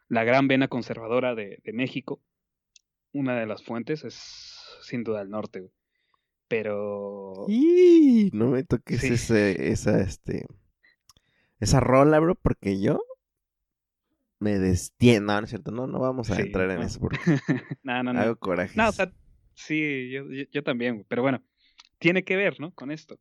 la 0.10 0.24
gran 0.24 0.48
vena 0.48 0.68
conservadora 0.68 1.36
de, 1.36 1.60
de 1.64 1.74
México, 1.74 2.22
una 3.14 3.40
de 3.40 3.46
las 3.48 3.64
fuentes 3.64 4.04
es 4.04 4.16
sin 4.84 5.04
duda 5.04 5.22
el 5.22 5.30
norte, 5.30 5.62
güey. 5.62 5.72
Pero 6.52 7.46
¡Ih! 7.48 8.30
No 8.34 8.48
me 8.50 8.64
toques 8.64 9.00
Sí. 9.02 9.08
ese, 9.08 9.72
esa, 9.72 10.02
este. 10.02 10.46
Esa 11.62 11.80
rola, 11.80 12.20
bro, 12.20 12.36
porque 12.36 12.82
yo. 12.82 13.02
Me 14.40 14.60
destiendo. 14.60 15.34
No, 15.34 15.40
no 15.40 15.46
es 15.46 15.50
cierto. 15.52 15.72
No, 15.72 15.88
no 15.88 16.00
vamos 16.00 16.30
a 16.32 16.36
Sí, 16.36 16.42
entrar 16.42 16.70
en 16.72 16.80
no. 16.80 16.86
eso 16.86 17.00
porque 17.00 17.20
no, 17.84 18.04
no, 18.04 18.14
no. 18.14 18.20
hago 18.20 18.36
coraje. 18.38 18.76
No, 18.76 18.90
o 18.90 18.92
sea, 18.92 19.12
sí, 19.54 20.10
yo, 20.12 20.30
yo, 20.32 20.44
yo 20.52 20.64
también, 20.64 20.96
güey, 20.96 21.06
pero 21.08 21.22
bueno, 21.22 21.44
tiene 22.00 22.24
que 22.24 22.36
ver, 22.36 22.60
¿no? 22.60 22.74
Con 22.74 22.92
esto. 22.92 23.20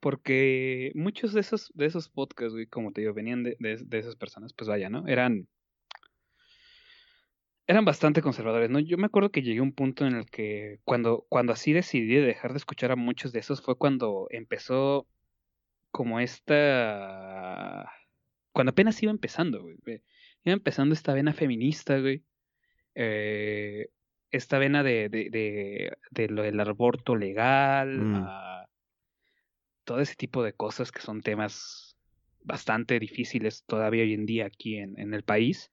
Porque 0.00 0.92
muchos 0.94 1.32
de 1.32 1.40
esos, 1.40 1.72
de 1.74 1.86
esos 1.86 2.08
podcasts, 2.08 2.52
güey, 2.54 2.66
como 2.66 2.92
te 2.92 3.00
digo, 3.00 3.14
venían 3.14 3.42
de, 3.42 3.56
de, 3.58 3.76
de 3.84 3.98
esas 3.98 4.16
personas, 4.16 4.52
pues 4.52 4.68
vaya, 4.68 4.90
¿no? 4.90 5.06
Eran. 5.08 5.48
Eran 7.70 7.84
bastante 7.84 8.22
conservadores, 8.22 8.70
¿no? 8.70 8.78
Yo 8.78 8.96
me 8.96 9.04
acuerdo 9.06 9.30
que 9.30 9.42
llegué 9.42 9.60
a 9.60 9.62
un 9.62 9.72
punto 9.72 10.06
en 10.06 10.14
el 10.16 10.24
que 10.30 10.80
cuando, 10.84 11.26
cuando 11.28 11.52
así 11.52 11.74
decidí 11.74 12.14
de 12.14 12.22
dejar 12.22 12.52
de 12.52 12.56
escuchar 12.56 12.90
a 12.92 12.96
muchos 12.96 13.30
de 13.30 13.40
esos 13.40 13.60
fue 13.60 13.76
cuando 13.76 14.26
empezó 14.30 15.06
como 15.90 16.18
esta... 16.18 17.92
Cuando 18.52 18.70
apenas 18.70 19.02
iba 19.02 19.12
empezando, 19.12 19.60
güey. 19.60 19.76
Iba 20.44 20.54
empezando 20.54 20.94
esta 20.94 21.12
vena 21.12 21.34
feminista, 21.34 21.98
güey. 22.00 22.24
Eh, 22.94 23.88
esta 24.30 24.58
vena 24.58 24.82
de, 24.82 25.10
de, 25.10 25.28
de, 25.30 25.92
de 26.10 26.28
lo 26.28 26.42
del 26.42 26.58
aborto 26.60 27.16
legal, 27.16 27.98
Mm. 27.98 28.14
a 28.24 28.66
todo 29.84 30.00
ese 30.00 30.14
tipo 30.16 30.42
de 30.42 30.52
cosas 30.54 30.90
que 30.90 31.00
son 31.00 31.20
temas 31.20 31.96
bastante 32.42 32.98
difíciles 32.98 33.64
todavía 33.66 34.02
hoy 34.04 34.14
en 34.14 34.26
día 34.26 34.46
aquí 34.46 34.76
en, 34.78 34.98
en 34.98 35.12
el 35.12 35.22
país. 35.22 35.70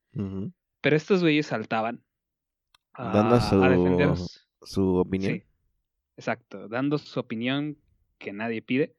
Pero 0.85 0.97
estos 0.97 1.23
güeyes 1.23 1.47
saltaban 1.47 2.03
a, 2.93 3.11
Dando 3.11 3.35
a 3.37 3.41
su- 3.41 3.59
defendernos. 3.59 4.47
Su 4.61 4.97
opinión. 4.97 5.33
Sí, 5.33 5.43
exacto, 6.15 6.67
dando 6.67 6.99
su 6.99 7.19
opinión 7.19 7.75
que 8.19 8.33
nadie 8.33 8.61
pide 8.61 8.93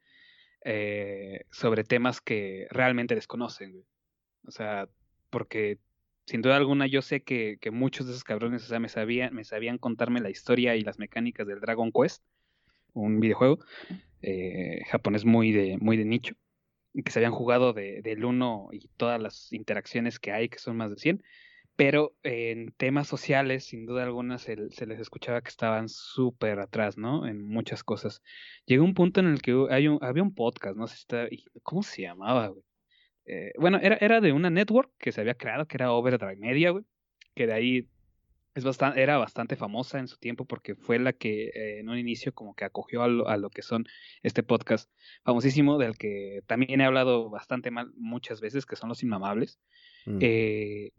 eh, 0.64 1.44
sobre 1.52 1.84
temas 1.84 2.20
que 2.20 2.66
realmente 2.70 3.14
desconocen, 3.14 3.70
güey. 3.70 3.84
O 4.48 4.50
sea, 4.50 4.88
porque 5.30 5.78
sin 6.26 6.42
duda 6.42 6.56
alguna 6.56 6.88
yo 6.88 7.02
sé 7.02 7.22
que, 7.22 7.56
que 7.60 7.70
muchos 7.70 8.06
de 8.06 8.14
esos 8.14 8.24
cabrones, 8.24 8.64
o 8.64 8.66
sea, 8.66 8.80
me 8.80 8.88
sabían, 8.88 9.32
me 9.32 9.44
sabían 9.44 9.78
contarme 9.78 10.20
la 10.20 10.30
historia 10.30 10.74
y 10.74 10.82
las 10.82 10.98
mecánicas 10.98 11.46
del 11.46 11.60
Dragon 11.60 11.92
Quest, 11.92 12.24
un 12.94 13.20
videojuego 13.20 13.60
eh, 14.22 14.80
japonés 14.90 15.24
muy 15.24 15.52
de, 15.52 15.78
muy 15.78 15.96
de 15.96 16.04
nicho, 16.04 16.34
que 17.04 17.12
se 17.12 17.20
habían 17.20 17.30
jugado 17.30 17.72
de, 17.72 18.02
del 18.02 18.24
1 18.24 18.70
y 18.72 18.88
todas 18.96 19.22
las 19.22 19.52
interacciones 19.52 20.18
que 20.18 20.32
hay, 20.32 20.48
que 20.48 20.58
son 20.58 20.76
más 20.76 20.90
de 20.90 20.96
100, 20.96 21.22
pero 21.76 22.14
en 22.22 22.72
temas 22.72 23.06
sociales, 23.06 23.64
sin 23.64 23.84
duda 23.86 24.02
alguna, 24.02 24.38
se, 24.38 24.70
se 24.70 24.86
les 24.86 24.98
escuchaba 24.98 25.42
que 25.42 25.50
estaban 25.50 25.88
súper 25.88 26.58
atrás, 26.58 26.96
¿no? 26.96 27.26
En 27.26 27.46
muchas 27.46 27.84
cosas. 27.84 28.22
Llegó 28.64 28.82
un 28.84 28.94
punto 28.94 29.20
en 29.20 29.26
el 29.26 29.42
que 29.42 29.66
hay 29.70 29.86
un- 29.88 29.98
había 30.02 30.22
un 30.22 30.34
podcast, 30.34 30.76
no 30.76 30.86
sé 30.86 30.96
si 30.96 31.00
está, 31.02 31.28
¿cómo 31.62 31.82
se 31.82 32.02
llamaba, 32.02 32.48
güey? 32.48 32.62
Eh, 33.26 33.52
bueno, 33.58 33.78
era, 33.82 33.96
era 34.00 34.20
de 34.20 34.32
una 34.32 34.50
network 34.50 34.90
que 34.98 35.12
se 35.12 35.20
había 35.20 35.34
creado, 35.34 35.66
que 35.66 35.76
era 35.76 35.92
Overdrive 35.92 36.36
Media, 36.36 36.70
güey, 36.70 36.84
que 37.34 37.46
de 37.46 37.52
ahí 37.52 37.88
es 38.54 38.64
bastante, 38.64 39.02
era 39.02 39.18
bastante 39.18 39.54
famosa 39.56 39.98
en 39.98 40.08
su 40.08 40.16
tiempo 40.16 40.46
porque 40.46 40.76
fue 40.76 40.98
la 40.98 41.12
que 41.12 41.48
eh, 41.48 41.80
en 41.80 41.90
un 41.90 41.98
inicio 41.98 42.32
como 42.32 42.54
que 42.54 42.64
acogió 42.64 43.02
a 43.02 43.08
lo, 43.08 43.28
a 43.28 43.36
lo 43.36 43.50
que 43.50 43.60
son 43.60 43.84
este 44.22 44.42
podcast 44.42 44.90
famosísimo 45.24 45.76
del 45.76 45.98
que 45.98 46.40
también 46.46 46.80
he 46.80 46.84
hablado 46.86 47.28
bastante 47.28 47.70
mal 47.70 47.92
muchas 47.96 48.40
veces, 48.40 48.64
que 48.64 48.76
son 48.76 48.88
los 48.88 49.02
inmamables. 49.02 49.58
Mm. 50.06 50.18
Eh, 50.22 50.92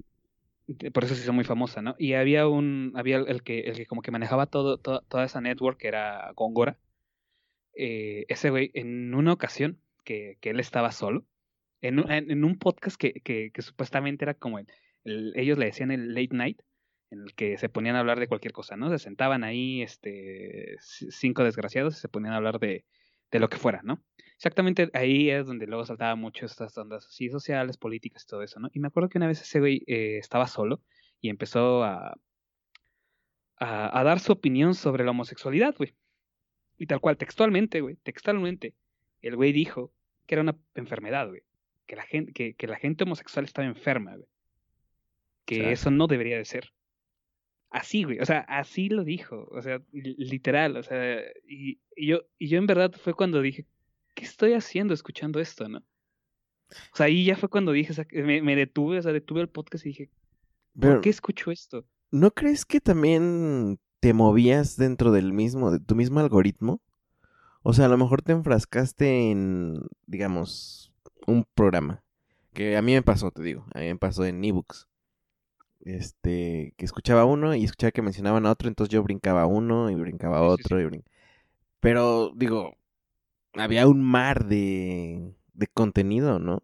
por 0.93 1.03
eso 1.03 1.15
se 1.15 1.21
hizo 1.23 1.33
muy 1.33 1.43
famosa, 1.45 1.81
¿no? 1.81 1.95
Y 1.97 2.13
había 2.13 2.47
un, 2.47 2.93
había 2.95 3.17
el 3.17 3.43
que, 3.43 3.61
el 3.61 3.75
que 3.77 3.85
como 3.85 4.01
que 4.01 4.11
manejaba 4.11 4.47
todo, 4.47 4.77
to- 4.79 5.01
toda 5.07 5.25
esa 5.25 5.41
network, 5.41 5.77
que 5.79 5.87
era 5.87 6.31
Góngora. 6.35 6.79
Eh, 7.73 8.25
ese 8.29 8.49
güey, 8.49 8.71
en 8.73 9.13
una 9.13 9.33
ocasión 9.33 9.81
que, 10.03 10.37
que 10.41 10.49
él 10.51 10.59
estaba 10.59 10.91
solo, 10.91 11.25
en 11.81 11.99
un, 11.99 12.11
en, 12.11 12.43
un 12.43 12.57
podcast 12.57 12.97
que, 12.99 13.13
que, 13.21 13.51
que 13.53 13.61
supuestamente 13.61 14.25
era 14.25 14.33
como 14.33 14.59
el, 14.59 14.67
el- 15.03 15.33
ellos 15.37 15.57
le 15.57 15.65
decían 15.67 15.91
el 15.91 16.13
late 16.13 16.35
night, 16.35 16.61
en 17.11 17.21
el 17.21 17.33
que 17.35 17.57
se 17.57 17.69
ponían 17.69 17.95
a 17.95 17.99
hablar 17.99 18.19
de 18.19 18.27
cualquier 18.27 18.51
cosa, 18.53 18.75
¿no? 18.75 18.89
Se 18.89 18.99
sentaban 18.99 19.43
ahí, 19.43 19.81
este, 19.81 20.75
cinco 20.81 21.43
desgraciados 21.43 21.97
y 21.97 22.01
se 22.01 22.09
ponían 22.09 22.33
a 22.33 22.37
hablar 22.37 22.59
de, 22.59 22.85
de 23.31 23.39
lo 23.39 23.49
que 23.49 23.57
fuera, 23.57 23.81
¿no? 23.83 24.03
Exactamente 24.37 24.89
ahí 24.93 25.29
es 25.29 25.45
donde 25.47 25.65
luego 25.67 25.83
saltaba 25.85 26.15
mucho 26.15 26.45
estas 26.45 26.77
ondas 26.77 27.05
así 27.07 27.29
sociales, 27.29 27.77
políticas 27.77 28.23
y 28.23 28.27
todo 28.27 28.43
eso, 28.43 28.59
¿no? 28.59 28.69
Y 28.71 28.79
me 28.79 28.87
acuerdo 28.87 29.09
que 29.09 29.17
una 29.17 29.27
vez 29.27 29.41
ese 29.41 29.59
güey 29.59 29.83
eh, 29.87 30.17
estaba 30.19 30.47
solo 30.47 30.81
y 31.19 31.29
empezó 31.29 31.83
a, 31.83 32.15
a, 33.57 33.99
a 33.99 34.03
dar 34.03 34.19
su 34.19 34.31
opinión 34.31 34.75
sobre 34.75 35.03
la 35.03 35.11
homosexualidad, 35.11 35.75
güey. 35.75 35.95
Y 36.77 36.85
tal 36.85 36.99
cual, 36.99 37.17
textualmente, 37.17 37.81
güey, 37.81 37.95
textualmente, 37.95 38.75
el 39.21 39.35
güey 39.35 39.51
dijo 39.51 39.91
que 40.27 40.35
era 40.35 40.43
una 40.43 40.55
enfermedad, 40.75 41.27
güey. 41.27 41.41
Que 41.87 41.95
la 41.95 42.03
gente, 42.03 42.31
que, 42.33 42.53
que 42.53 42.67
la 42.67 42.75
gente 42.77 43.05
homosexual 43.05 43.45
estaba 43.45 43.67
enferma, 43.67 44.15
güey. 44.15 44.27
Que 45.45 45.71
eso 45.71 45.89
no 45.89 46.05
debería 46.05 46.37
de 46.37 46.45
ser. 46.45 46.73
Así, 47.69 48.03
güey, 48.03 48.19
o 48.19 48.25
sea, 48.25 48.41
así 48.41 48.89
lo 48.89 49.03
dijo, 49.03 49.47
o 49.51 49.61
sea, 49.61 49.81
li- 49.91 50.15
literal, 50.17 50.77
o 50.77 50.83
sea, 50.83 51.21
y, 51.47 51.79
y 51.95 52.07
yo, 52.07 52.21
y 52.37 52.47
yo 52.49 52.59
en 52.59 52.67
verdad 52.67 52.93
fue 52.93 53.13
cuando 53.13 53.41
dije, 53.41 53.65
¿qué 54.17 54.25
estoy 54.25 54.53
haciendo 54.53 54.95
escuchando 54.95 55.39
esto, 55.39 55.69
no? 55.69 55.77
O 55.77 56.95
sea, 56.95 57.05
ahí 57.05 57.23
ya 57.23 57.37
fue 57.37 57.49
cuando 57.49 57.71
dije, 57.71 57.93
me, 58.23 58.41
me 58.41 58.55
detuve, 58.55 58.97
o 58.97 59.01
sea, 59.01 59.13
detuve 59.13 59.41
el 59.41 59.49
podcast 59.49 59.85
y 59.85 59.89
dije, 59.89 60.09
¿por 60.73 60.81
Pero, 60.81 61.01
qué 61.01 61.09
escucho 61.09 61.51
esto? 61.51 61.85
¿no 62.09 62.31
crees 62.31 62.65
que 62.65 62.81
también 62.81 63.79
te 63.99 64.13
movías 64.13 64.75
dentro 64.75 65.11
del 65.11 65.33
mismo, 65.33 65.71
de 65.71 65.79
tu 65.79 65.95
mismo 65.95 66.19
algoritmo? 66.19 66.81
O 67.61 67.73
sea, 67.73 67.85
a 67.85 67.89
lo 67.89 67.97
mejor 67.97 68.23
te 68.23 68.31
enfrascaste 68.31 69.29
en, 69.29 69.85
digamos, 70.07 70.91
un 71.27 71.45
programa. 71.53 72.03
Que 72.53 72.75
a 72.75 72.81
mí 72.81 72.93
me 72.93 73.03
pasó, 73.03 73.29
te 73.29 73.43
digo, 73.43 73.67
a 73.75 73.79
mí 73.79 73.85
me 73.85 73.97
pasó 73.97 74.25
en 74.25 74.43
ebooks. 74.43 74.87
Este, 75.81 76.73
que 76.75 76.85
escuchaba 76.85 77.25
uno 77.25 77.53
y 77.53 77.63
escuchaba 77.63 77.91
que 77.91 78.01
mencionaban 78.01 78.47
a 78.47 78.51
otro, 78.51 78.67
entonces 78.67 78.91
yo 78.91 79.03
brincaba 79.03 79.45
uno 79.45 79.91
y 79.91 79.95
brincaba 79.95 80.39
a 80.39 80.55
Sí, 80.55 80.63
sí, 80.63 80.63
otro 80.63 80.81
y 80.81 81.03
Pero, 81.79 82.31
digo, 82.35 82.75
había 83.59 83.87
un 83.87 84.01
mar 84.01 84.45
de, 84.47 85.35
de 85.53 85.67
contenido, 85.67 86.39
¿no? 86.39 86.63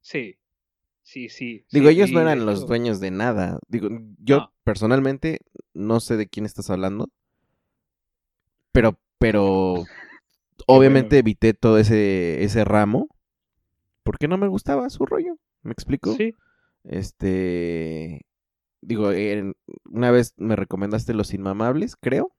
Sí. 0.00 0.36
Sí, 1.02 1.28
sí. 1.28 1.64
Digo, 1.72 1.88
sí, 1.88 1.94
ellos 1.96 2.12
no 2.12 2.20
eran 2.20 2.46
los 2.46 2.66
dueños 2.66 3.00
de 3.00 3.10
nada. 3.10 3.58
Digo, 3.68 3.88
yo 4.18 4.38
No. 4.38 4.52
personalmente 4.64 5.40
no 5.74 5.98
sé 6.00 6.16
de 6.16 6.28
quién 6.28 6.46
estás 6.46 6.70
hablando. 6.70 7.08
Pero, 8.72 8.98
pero 9.18 9.84
obviamente 10.66 11.18
evité 11.18 11.54
todo 11.54 11.78
ese, 11.78 12.44
ese 12.44 12.64
ramo. 12.64 13.08
Porque 14.04 14.28
no 14.28 14.38
me 14.38 14.48
gustaba 14.48 14.88
su 14.90 15.04
rollo. 15.04 15.36
¿Me 15.62 15.72
explico? 15.72 16.14
Sí. 16.14 16.34
Este. 16.84 18.22
Digo, 18.82 19.10
una 19.84 20.10
vez 20.10 20.32
me 20.38 20.56
recomendaste 20.56 21.12
Los 21.12 21.34
Inmamables, 21.34 21.96
creo. 21.96 22.32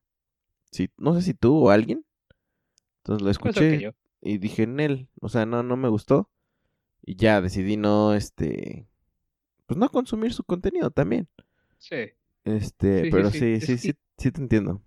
Sí, 0.71 0.89
no 0.97 1.13
sé 1.13 1.21
si 1.21 1.34
tú 1.34 1.56
o 1.58 1.69
alguien. 1.69 2.04
Entonces 3.03 3.23
lo 3.23 3.31
escuché 3.31 3.79
yo. 3.79 3.91
y 4.21 4.37
dije 4.39 4.63
en 4.63 4.79
él. 4.79 5.09
O 5.21 5.29
sea, 5.29 5.45
no, 5.45 5.63
no 5.63 5.77
me 5.77 5.89
gustó. 5.89 6.29
Y 7.03 7.15
ya 7.17 7.41
decidí 7.41 7.77
no, 7.77 8.13
este. 8.15 8.87
Pues 9.67 9.77
no 9.79 9.89
consumir 9.89 10.33
su 10.33 10.43
contenido 10.45 10.91
también. 10.91 11.29
Sí. 11.77 12.11
Este, 12.45 13.05
Sí, 13.05 13.07
pero 13.07 13.31
sí. 13.31 13.31
sí, 13.31 13.59
sí, 13.61 13.77
sí, 13.79 13.93
sí 14.17 14.31
te 14.31 14.41
entiendo. 14.41 14.81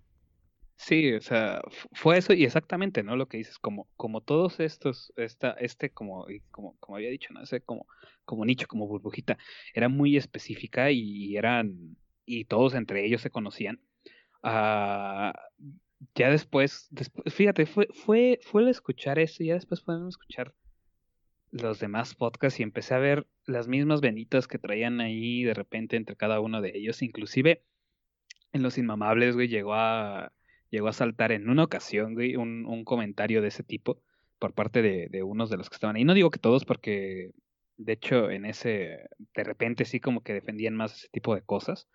Sí, 0.77 1.13
o 1.13 1.21
sea, 1.21 1.61
fu- 1.69 1.87
fue 1.93 2.17
eso 2.17 2.33
y 2.33 2.43
exactamente, 2.43 3.01
¿no? 3.01 3.15
Lo 3.15 3.27
que 3.27 3.37
dices, 3.37 3.57
como, 3.59 3.87
como 3.95 4.21
todos 4.21 4.59
estos, 4.59 5.13
esta, 5.15 5.51
este, 5.51 5.91
como, 5.91 6.25
como, 6.51 6.75
como 6.79 6.97
había 6.97 7.09
dicho, 7.09 7.33
¿no? 7.33 7.41
Ese 7.43 7.61
como, 7.61 7.87
como 8.25 8.45
nicho, 8.45 8.67
como 8.67 8.85
burbujita, 8.87 9.37
era 9.73 9.87
muy 9.89 10.17
específica 10.17 10.91
y 10.91 11.37
eran, 11.37 11.97
y 12.25 12.45
todos 12.45 12.73
entre 12.75 13.05
ellos 13.05 13.21
se 13.21 13.29
conocían. 13.31 13.79
Ah, 14.43 15.33
ya 16.13 16.29
después, 16.29 16.87
después, 16.91 17.33
fíjate, 17.33 17.65
fue, 17.65 17.87
fue, 17.93 18.39
fue 18.43 18.63
el 18.63 18.69
escuchar 18.69 19.19
eso 19.19 19.43
ya 19.43 19.53
después 19.53 19.81
podemos 19.81 20.09
escuchar 20.09 20.53
los 21.51 21.79
demás 21.79 22.15
podcasts 22.15 22.59
y 22.59 22.63
empecé 22.63 22.95
a 22.95 22.99
ver 22.99 23.27
las 23.45 23.67
mismas 23.67 24.01
venitas 24.01 24.47
que 24.47 24.59
traían 24.59 24.99
ahí 24.99 25.43
de 25.43 25.53
repente 25.53 25.95
entre 25.95 26.17
cada 26.17 26.39
uno 26.41 26.61
de 26.61 26.71
ellos, 26.75 27.01
inclusive 27.01 27.63
en 28.51 28.63
Los 28.63 28.77
Inmamables, 28.77 29.35
güey, 29.35 29.47
llegó 29.47 29.73
a, 29.73 30.33
llegó 30.69 30.87
a 30.87 30.93
saltar 30.93 31.31
en 31.31 31.49
una 31.49 31.63
ocasión, 31.63 32.13
güey, 32.13 32.35
un, 32.35 32.65
un 32.65 32.83
comentario 32.83 33.41
de 33.41 33.49
ese 33.49 33.63
tipo 33.63 34.01
por 34.39 34.53
parte 34.53 34.81
de, 34.81 35.07
de 35.09 35.23
unos 35.23 35.49
de 35.49 35.57
los 35.57 35.69
que 35.69 35.75
estaban 35.75 35.95
ahí. 35.95 36.03
No 36.03 36.13
digo 36.13 36.29
que 36.29 36.39
todos, 36.39 36.65
porque 36.65 37.31
de 37.77 37.93
hecho 37.93 38.29
en 38.31 38.45
ese, 38.45 39.07
de 39.17 39.43
repente 39.43 39.85
sí 39.85 39.99
como 39.99 40.23
que 40.23 40.33
defendían 40.33 40.75
más 40.75 40.95
ese 40.95 41.09
tipo 41.09 41.35
de 41.35 41.41
cosas, 41.41 41.87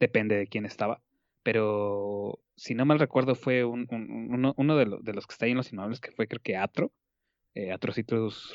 depende 0.00 0.36
de 0.36 0.46
quién 0.46 0.64
estaba. 0.64 1.02
Pero 1.50 2.40
si 2.56 2.74
no 2.74 2.84
mal 2.84 2.98
recuerdo 2.98 3.34
fue 3.34 3.64
un, 3.64 3.86
un- 3.90 4.10
un- 4.10 4.34
uno, 4.34 4.54
uno 4.58 4.76
de, 4.76 4.84
lo- 4.84 4.98
de 5.00 5.14
los 5.14 5.26
que 5.26 5.32
está 5.32 5.46
ahí 5.46 5.52
en 5.52 5.56
Los 5.56 5.72
Inmamables, 5.72 5.98
que 5.98 6.12
fue 6.12 6.28
creo 6.28 6.42
que 6.42 6.58
Atro, 6.58 6.92
eh, 7.54 7.74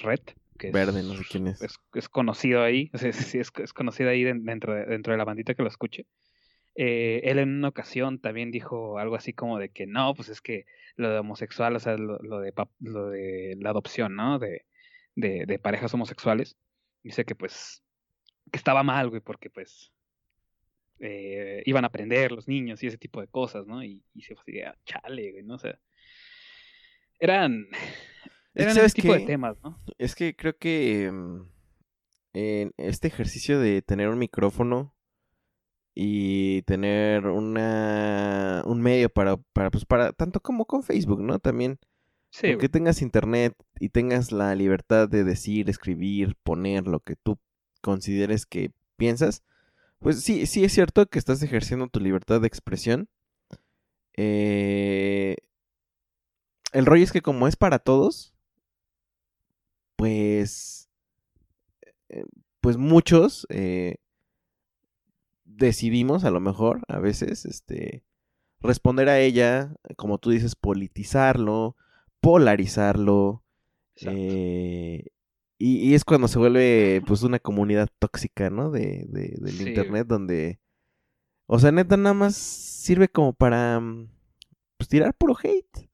Red. 0.03 0.19
Que 0.59 0.67
es- 0.67 0.73
Verde, 0.73 1.01
no 1.01 1.15
sé 1.17 1.23
quién 1.27 1.47
es. 1.47 1.59
es, 1.63 1.75
es 1.95 2.07
conocido 2.07 2.61
ahí, 2.61 2.91
sí, 3.33 3.39
es, 3.39 3.51
es 3.57 3.73
conocido 3.73 4.11
ahí 4.11 4.23
den- 4.23 4.45
dentro 4.45 4.75
de, 4.75 4.85
dentro 4.85 5.11
de 5.11 5.17
la 5.17 5.25
bandita 5.25 5.55
que 5.55 5.63
lo 5.63 5.69
escuche. 5.69 6.05
Eh, 6.75 7.21
él 7.23 7.39
en 7.39 7.49
una 7.57 7.69
ocasión 7.69 8.19
también 8.19 8.51
dijo 8.51 8.99
algo 8.99 9.15
así 9.15 9.33
como 9.33 9.57
de 9.57 9.69
que 9.69 9.87
no, 9.87 10.13
pues 10.13 10.29
es 10.29 10.39
que 10.41 10.65
lo 10.95 11.09
de 11.09 11.17
homosexual, 11.17 11.75
o 11.75 11.79
sea, 11.79 11.97
lo, 11.97 12.19
lo 12.19 12.41
de, 12.41 12.53
lo 12.79 13.09
de 13.09 13.55
la 13.59 13.71
adopción, 13.71 14.15
¿no? 14.15 14.37
De, 14.37 14.65
de, 15.15 15.47
de 15.47 15.57
parejas 15.57 15.91
homosexuales. 15.95 16.57
Dice 17.01 17.25
que 17.25 17.33
pues, 17.33 17.81
que 18.51 18.57
estaba 18.57 18.83
mal, 18.83 19.09
güey, 19.09 19.21
porque 19.21 19.49
pues 19.49 19.91
eh, 21.03 21.63
iban 21.65 21.83
a 21.85 21.87
aprender 21.87 22.31
los 22.31 22.47
niños 22.47 22.83
y 22.83 22.87
ese 22.87 22.97
tipo 22.97 23.21
de 23.21 23.27
cosas, 23.27 23.67
¿no? 23.67 23.83
Y, 23.83 24.03
y 24.15 24.21
se 24.23 24.35
fue 24.35 24.41
así, 24.43 24.51
de, 24.53 24.65
"Ah, 24.65 24.77
chale, 24.85 25.31
güey, 25.31 25.43
¿no? 25.43 25.55
O 25.55 25.59
sea, 25.59 25.79
eran, 27.19 27.67
eran 28.55 28.77
ese 28.77 28.79
¿sabes 28.79 28.91
tipo 28.91 29.13
de 29.13 29.21
qué? 29.21 29.27
temas, 29.27 29.57
¿no? 29.63 29.79
Es 29.97 30.15
que 30.15 30.35
creo 30.35 30.57
que 30.57 31.11
en 32.33 32.73
este 32.77 33.07
ejercicio 33.07 33.59
de 33.59 33.81
tener 33.81 34.09
un 34.09 34.19
micrófono 34.19 34.95
y 35.95 36.63
tener 36.63 37.27
una 37.27 38.63
un 38.65 38.81
medio 38.81 39.09
para, 39.09 39.37
para 39.37 39.69
pues 39.71 39.85
para 39.85 40.11
tanto 40.13 40.39
como 40.41 40.65
con 40.65 40.83
Facebook, 40.83 41.21
¿no? 41.21 41.39
También 41.39 41.79
Sí, 42.31 42.57
que 42.57 42.69
tengas 42.69 43.01
internet 43.01 43.55
y 43.79 43.89
tengas 43.89 44.31
la 44.31 44.55
libertad 44.55 45.09
de 45.09 45.23
decir, 45.23 45.69
escribir, 45.69 46.35
poner 46.43 46.87
lo 46.87 46.99
que 47.01 47.15
tú 47.15 47.39
consideres 47.81 48.45
que 48.45 48.71
piensas, 48.97 49.43
pues 50.03 50.21
sí, 50.21 50.45
sí 50.45 50.63
es 50.63 50.73
cierto 50.73 51.05
que 51.07 51.17
estás 51.17 51.41
ejerciendo 51.41 51.87
tu 51.87 51.99
libertad 51.99 52.41
de 52.41 52.47
expresión. 52.47 53.09
Eh, 54.15 55.37
el 56.73 56.85
rollo 56.85 57.03
es 57.03 57.11
que 57.11 57.21
como 57.21 57.47
es 57.47 57.55
para 57.55 57.79
todos, 57.79 58.33
pues, 59.95 60.89
eh, 62.09 62.25
pues 62.61 62.77
muchos 62.77 63.47
eh, 63.49 63.95
decidimos 65.45 66.23
a 66.23 66.31
lo 66.31 66.39
mejor 66.39 66.81
a 66.87 66.99
veces, 66.99 67.45
este, 67.45 68.03
responder 68.59 69.09
a 69.09 69.19
ella, 69.19 69.73
como 69.95 70.17
tú 70.17 70.31
dices, 70.31 70.55
politizarlo, 70.55 71.75
polarizarlo, 72.21 73.43
eh, 74.01 75.05
y, 75.63 75.89
y 75.91 75.93
es 75.95 76.05
cuando 76.05 76.27
se 76.27 76.39
vuelve 76.39 77.01
pues 77.05 77.23
una 77.23 77.39
comunidad 77.39 77.89
tóxica, 77.99 78.49
¿no? 78.49 78.71
De, 78.71 79.05
de- 79.09 79.35
del 79.39 79.61
Sí, 79.63 79.69
internet 79.69 80.07
donde, 80.07 80.59
o 81.47 81.59
sea, 81.59 81.71
neta 81.71 81.97
nada 81.97 82.13
más 82.15 82.35
sirve 82.35 83.09
como 83.09 83.33
para 83.33 83.79
mm, 83.79 84.09
pues, 84.77 84.89
tirar 84.89 85.15
puro 85.15 85.35
hate. 85.43 85.89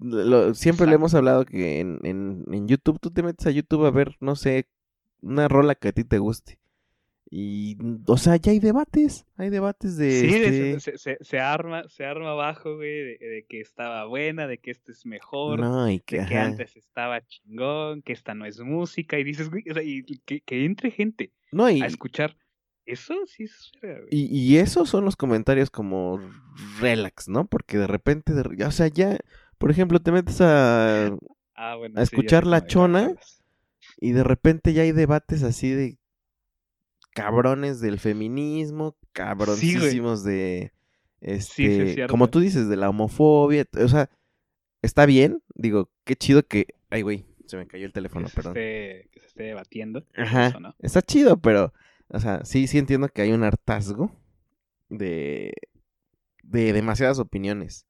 Lo- 0.00 0.54
siempre 0.54 0.86
le 0.86 0.96
hemos 0.96 1.14
hablado 1.14 1.44
que 1.46 1.80
en, 1.80 2.00
en, 2.04 2.44
en 2.52 2.68
YouTube, 2.68 3.00
tú 3.00 3.10
te 3.12 3.22
metes 3.22 3.46
a 3.46 3.50
YouTube 3.50 3.86
a 3.86 3.90
ver, 3.90 4.16
no 4.20 4.36
sé, 4.36 4.68
una 5.22 5.48
rola 5.48 5.74
que 5.76 5.88
a 5.88 5.92
ti 5.92 6.04
te 6.04 6.18
guste. 6.18 6.58
Y, 7.28 7.76
o 8.06 8.16
sea, 8.16 8.36
ya 8.36 8.52
hay 8.52 8.60
debates, 8.60 9.26
hay 9.36 9.50
debates 9.50 9.96
de... 9.96 10.10
Sí, 10.12 10.26
este, 10.34 10.80
se, 10.80 10.98
se- 10.98 11.18
se 11.20 11.38
arma, 11.40 11.82
se 11.88 12.04
arma 12.04 12.30
abajo, 12.30 12.76
güey, 12.76 13.02
de, 13.02 13.18
de 13.18 13.46
que 13.48 13.60
estaba 13.60 14.06
buena, 14.06 14.46
de 14.46 14.58
que 14.58 14.70
este 14.70 14.92
es 14.92 15.04
mejor, 15.04 15.58
No, 15.58 15.90
y 15.90 15.98
que, 15.98 16.20
de 16.20 16.26
que 16.26 16.38
antes 16.38 16.76
estaba 16.76 17.26
chingón, 17.26 18.02
que 18.02 18.12
esta 18.12 18.34
no 18.34 18.46
es 18.46 18.60
música, 18.60 19.18
y 19.18 19.24
dices, 19.24 19.50
güey, 19.50 19.64
o 19.68 19.74
sea, 19.74 19.82
y 19.82 20.04
que, 20.24 20.40
que 20.40 20.64
entre 20.64 20.92
gente 20.92 21.32
No, 21.50 21.68
y, 21.68 21.82
a 21.82 21.86
escuchar. 21.86 22.36
Eso 22.84 23.14
sí 23.26 23.42
es 23.42 23.72
güey. 23.82 24.06
Y, 24.12 24.26
y 24.38 24.58
esos 24.58 24.88
son 24.88 25.04
los 25.04 25.16
comentarios 25.16 25.70
como 25.70 26.20
relax, 26.80 27.28
¿no? 27.28 27.44
Porque 27.46 27.76
de 27.78 27.88
repente, 27.88 28.32
de 28.34 28.64
o 28.64 28.70
sea, 28.70 28.86
ya, 28.86 29.18
por 29.58 29.72
ejemplo, 29.72 29.98
te 29.98 30.12
metes 30.12 30.40
a... 30.40 31.06
Ah, 31.56 31.74
bueno, 31.74 32.00
a 32.00 32.06
sí, 32.06 32.14
escuchar 32.14 32.46
La 32.46 32.66
Chona. 32.66 33.14
Y 33.98 34.12
de 34.12 34.22
repente 34.22 34.72
ya 34.72 34.82
hay 34.82 34.92
debates 34.92 35.42
así 35.42 35.70
de 35.70 35.98
cabrones 37.16 37.80
del 37.80 37.98
feminismo, 37.98 38.94
cabroncísimos 39.12 40.22
de... 40.22 40.72
Sí, 41.22 41.40
sí, 41.40 41.64
es 41.64 41.74
Este, 41.80 41.94
cierto. 41.94 42.10
como 42.12 42.28
tú 42.28 42.40
dices, 42.40 42.68
de 42.68 42.76
la 42.76 42.90
homofobia, 42.90 43.64
o 43.82 43.88
sea, 43.88 44.10
está 44.82 45.06
bien, 45.06 45.42
digo, 45.54 45.90
qué 46.04 46.14
chido 46.14 46.42
que... 46.46 46.66
Ay, 46.90 47.00
güey, 47.00 47.24
se 47.46 47.56
me 47.56 47.66
cayó 47.66 47.86
el 47.86 47.92
teléfono, 47.92 48.26
que, 48.26 48.30
se 48.30 48.36
perdón. 48.36 48.56
esté, 48.58 49.08
que 49.12 49.20
se 49.20 49.26
esté 49.28 49.42
debatiendo. 49.44 50.04
Ajá, 50.14 50.48
eso, 50.48 50.60
¿no? 50.60 50.74
está 50.78 51.00
chido, 51.00 51.38
pero, 51.40 51.72
o 52.08 52.20
sea, 52.20 52.44
sí, 52.44 52.66
sí 52.66 52.76
entiendo 52.78 53.08
que 53.08 53.22
hay 53.22 53.32
un 53.32 53.44
hartazgo 53.44 54.12
de, 54.90 55.54
de 56.42 56.72
demasiadas 56.74 57.18
opiniones. 57.18 57.86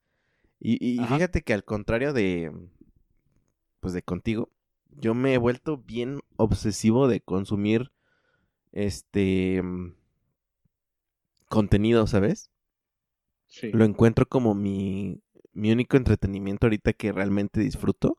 Y, 0.61 0.99
fíjate 1.07 1.43
que 1.43 1.53
al 1.53 1.65
contrario 1.65 2.13
de, 2.13 2.51
pues 3.81 3.93
de 3.93 4.03
contigo, 4.03 4.51
yo 4.89 5.15
me 5.15 5.35
he 5.35 5.39
vuelto 5.39 5.79
bien 5.79 6.21
obsesivo 6.37 7.09
de 7.09 7.21
consumir, 7.21 7.91
este, 8.77 9.63
mm, 9.63 9.95
contenido, 11.49 12.07
¿sabes? 12.07 12.51
Sí. 13.47 13.71
Lo 13.73 13.87
encuentro 13.87 14.29
como 14.29 14.55
mi, 14.55 15.23
mi 15.55 15.73
único 15.73 15.97
entretenimiento 15.97 16.67
ahorita 16.67 16.93
que 16.93 17.11
realmente 17.11 17.61
disfruto. 17.61 18.19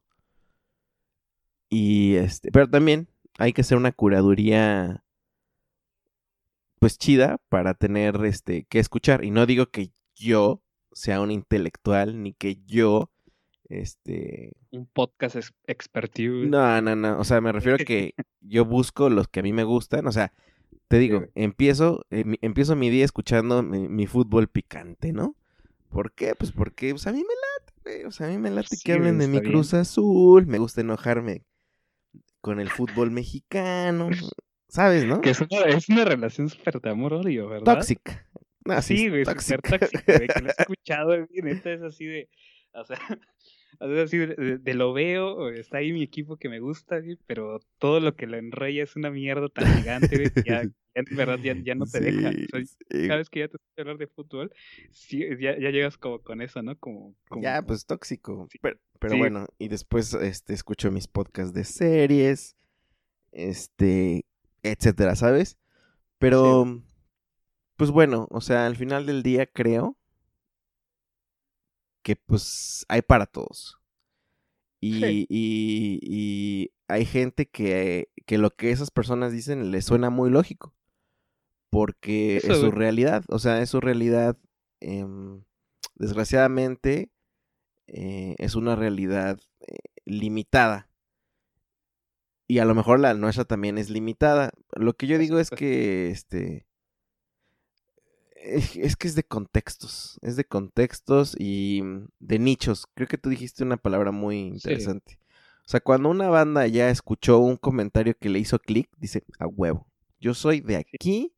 Y 1.69 2.15
este, 2.15 2.51
pero 2.51 2.67
también 2.67 3.07
hay 3.37 3.53
que 3.53 3.61
hacer 3.61 3.77
una 3.77 3.91
curaduría 3.91 5.03
pues 6.79 6.97
chida 6.97 7.37
para 7.49 7.73
tener 7.75 8.23
este 8.25 8.65
que 8.65 8.79
escuchar 8.79 9.23
y 9.23 9.31
no 9.31 9.45
digo 9.45 9.67
que 9.67 9.91
yo 10.15 10.61
sea 10.93 11.21
un 11.21 11.31
intelectual 11.31 12.21
ni 12.23 12.33
que 12.33 12.57
yo 12.65 13.11
este 13.65 14.53
Un 14.77 14.85
podcast 14.87 15.35
ex- 15.35 15.53
expertise. 15.65 16.47
no, 16.47 16.81
no, 16.81 16.95
no, 16.95 17.19
o 17.19 17.23
sea, 17.23 17.41
me 17.41 17.51
refiero 17.51 17.75
a 17.75 17.85
que 17.85 18.13
yo 18.41 18.65
busco 18.65 19.09
los 19.09 19.27
que 19.27 19.39
a 19.39 19.43
mí 19.43 19.53
me 19.53 19.63
gustan, 19.63 20.07
o 20.07 20.11
sea, 20.11 20.31
te 20.87 20.99
digo, 20.99 21.25
empiezo 21.35 22.05
eh, 22.11 22.23
mi- 22.23 22.39
empiezo 22.41 22.75
mi 22.75 22.89
día 22.89 23.03
escuchando 23.05 23.63
mi, 23.63 23.87
mi 23.89 24.07
fútbol 24.07 24.47
picante, 24.47 25.11
¿no? 25.13 25.35
¿Por 25.89 26.11
qué? 26.13 26.35
Pues 26.35 26.51
porque 26.51 26.91
pues, 26.91 27.07
a 27.07 27.11
mí 27.11 27.19
me 27.19 27.23
late, 27.23 27.73
güey, 27.83 28.03
o 28.05 28.11
sea, 28.11 28.27
a 28.27 28.29
mí 28.29 28.37
me 28.37 28.51
late 28.51 28.67
Sí, 28.75 28.81
que 28.83 28.93
hablen 28.93 29.17
de 29.19 29.27
mi 29.27 29.41
Cruz 29.41 29.73
Azul, 29.73 30.45
me 30.45 30.57
gusta 30.59 30.81
enojarme 30.81 31.43
con 32.41 32.59
el 32.59 32.69
fútbol 32.69 33.09
mexicano, 33.11 34.09
¿sabes, 34.69 35.05
no? 35.05 35.21
Que 35.21 35.31
es 35.31 35.41
una, 35.41 35.61
es 35.63 35.89
una 35.89 36.05
relación 36.05 36.49
súper 36.49 36.79
de 36.81 36.89
amor-odio, 36.89 37.47
¿verdad? 37.49 37.75
Tóxica. 37.75 38.27
No, 38.65 38.81
sí, 38.81 39.07
güey, 39.09 39.23
tóxica. 39.23 39.55
súper 39.57 39.79
tóxico, 39.79 40.03
güey, 40.13 40.27
que 40.27 40.41
lo 40.41 40.49
he 40.49 40.51
escuchado, 40.57 41.07
güey, 41.07 41.41
neta, 41.41 41.71
es 41.71 41.81
así 41.81 42.05
de, 42.05 42.29
o 42.73 42.83
sea, 42.85 42.99
así 44.03 44.17
de, 44.17 44.73
lo 44.73 44.93
veo, 44.93 45.49
está 45.49 45.77
ahí 45.77 45.91
mi 45.91 46.03
equipo 46.03 46.37
que 46.37 46.49
me 46.49 46.59
gusta, 46.59 47.01
pero 47.25 47.59
todo 47.77 47.99
lo 47.99 48.15
que 48.15 48.27
lo 48.27 48.37
enrolla 48.37 48.83
es 48.83 48.95
una 48.95 49.09
mierda 49.09 49.49
tan 49.49 49.65
gigante, 49.77 50.31
ya, 50.45 50.61
en 50.95 51.05
verdad 51.15 51.39
ya, 51.39 51.75
no 51.75 51.85
te 51.85 51.99
deja. 51.99 52.31
cada 52.89 53.17
vez 53.17 53.29
que 53.29 53.39
ya 53.39 53.47
te 53.47 53.57
escuchas 53.57 53.79
hablar 53.79 53.97
de 53.97 54.07
fútbol, 54.07 54.51
ya, 55.39 55.55
llegas 55.57 55.97
como 55.97 56.19
con 56.19 56.41
eso, 56.41 56.61
¿no? 56.61 56.77
Como, 56.77 57.15
ya, 57.41 57.61
pues 57.61 57.85
tóxico. 57.85 58.47
Pero, 58.61 58.79
pero 58.99 59.17
bueno, 59.17 59.47
y 59.59 59.67
después 59.67 60.13
este, 60.13 60.53
escucho 60.53 60.91
mis 60.91 61.07
podcasts 61.07 61.53
de 61.53 61.63
series, 61.63 62.55
este, 63.31 64.25
etcétera, 64.63 65.15
¿sabes? 65.15 65.57
Pero, 66.17 66.83
pues 67.75 67.91
bueno, 67.91 68.27
o 68.31 68.41
sea, 68.41 68.65
al 68.65 68.75
final 68.75 69.05
del 69.05 69.21
día 69.21 69.45
creo 69.45 69.96
que 72.07 72.15
pues 72.15 72.85
hay 72.87 73.01
para 73.01 73.25
todos. 73.25 73.81
Y, 74.79 75.25
y, 75.27 76.71
hay 76.87 77.03
gente 77.05 77.49
que, 77.49 78.07
que, 78.25 78.37
lo 78.37 78.51
que 78.51 78.71
esas 78.71 78.91
personas 78.91 79.33
dicen 79.33 79.71
le 79.71 79.81
suena 79.81 80.09
muy 80.09 80.29
lógico. 80.29 80.73
Porque 81.69 82.37
es 82.37 82.59
su 82.59 82.71
realidad. 82.71 83.25
O 83.27 83.39
sea, 83.39 83.61
es 83.61 83.71
su 83.71 83.81
realidad. 83.81 84.37
Em, 84.79 85.43
desgraciadamente, 85.95 87.11
eh, 87.87 88.35
es 88.37 88.55
una 88.55 88.77
realidad 88.77 89.37
eh, 89.59 89.75
limitada. 90.05 90.89
Y 92.47 92.59
a 92.59 92.65
lo 92.65 92.73
mejor 92.73 93.01
la 93.01 93.15
nuestra 93.15 93.43
también 93.43 93.77
es 93.77 93.89
limitada. 93.89 94.51
Lo 94.77 94.93
que 94.93 95.07
yo 95.07 95.17
digo 95.17 95.39
es 95.39 95.49
que 95.49 96.07
este 96.07 96.66
es 98.43 98.95
que 98.95 99.07
es 99.07 99.15
de 99.15 99.23
contextos, 99.23 100.19
es 100.21 100.35
de 100.35 100.45
contextos 100.45 101.35
y 101.37 101.81
mm, 101.83 102.07
de 102.19 102.39
nichos. 102.39 102.87
Creo 102.93 103.07
que 103.07 103.17
tú 103.17 103.29
dijiste 103.29 103.63
una 103.63 103.77
palabra 103.77 104.11
muy 104.11 104.39
interesante. 104.39 105.19
O 105.65 105.69
sea, 105.69 105.81
cuando 105.81 106.09
una 106.09 106.29
banda 106.29 106.65
ya 106.67 106.89
escuchó 106.89 107.39
un 107.39 107.57
comentario 107.57 108.17
que 108.17 108.29
le 108.29 108.39
hizo 108.39 108.57
clic, 108.57 108.89
dice, 108.97 109.23
a 109.37 109.47
huevo, 109.47 109.85
yo 110.19 110.33
soy 110.33 110.61
de 110.61 110.77
aquí 110.77 111.33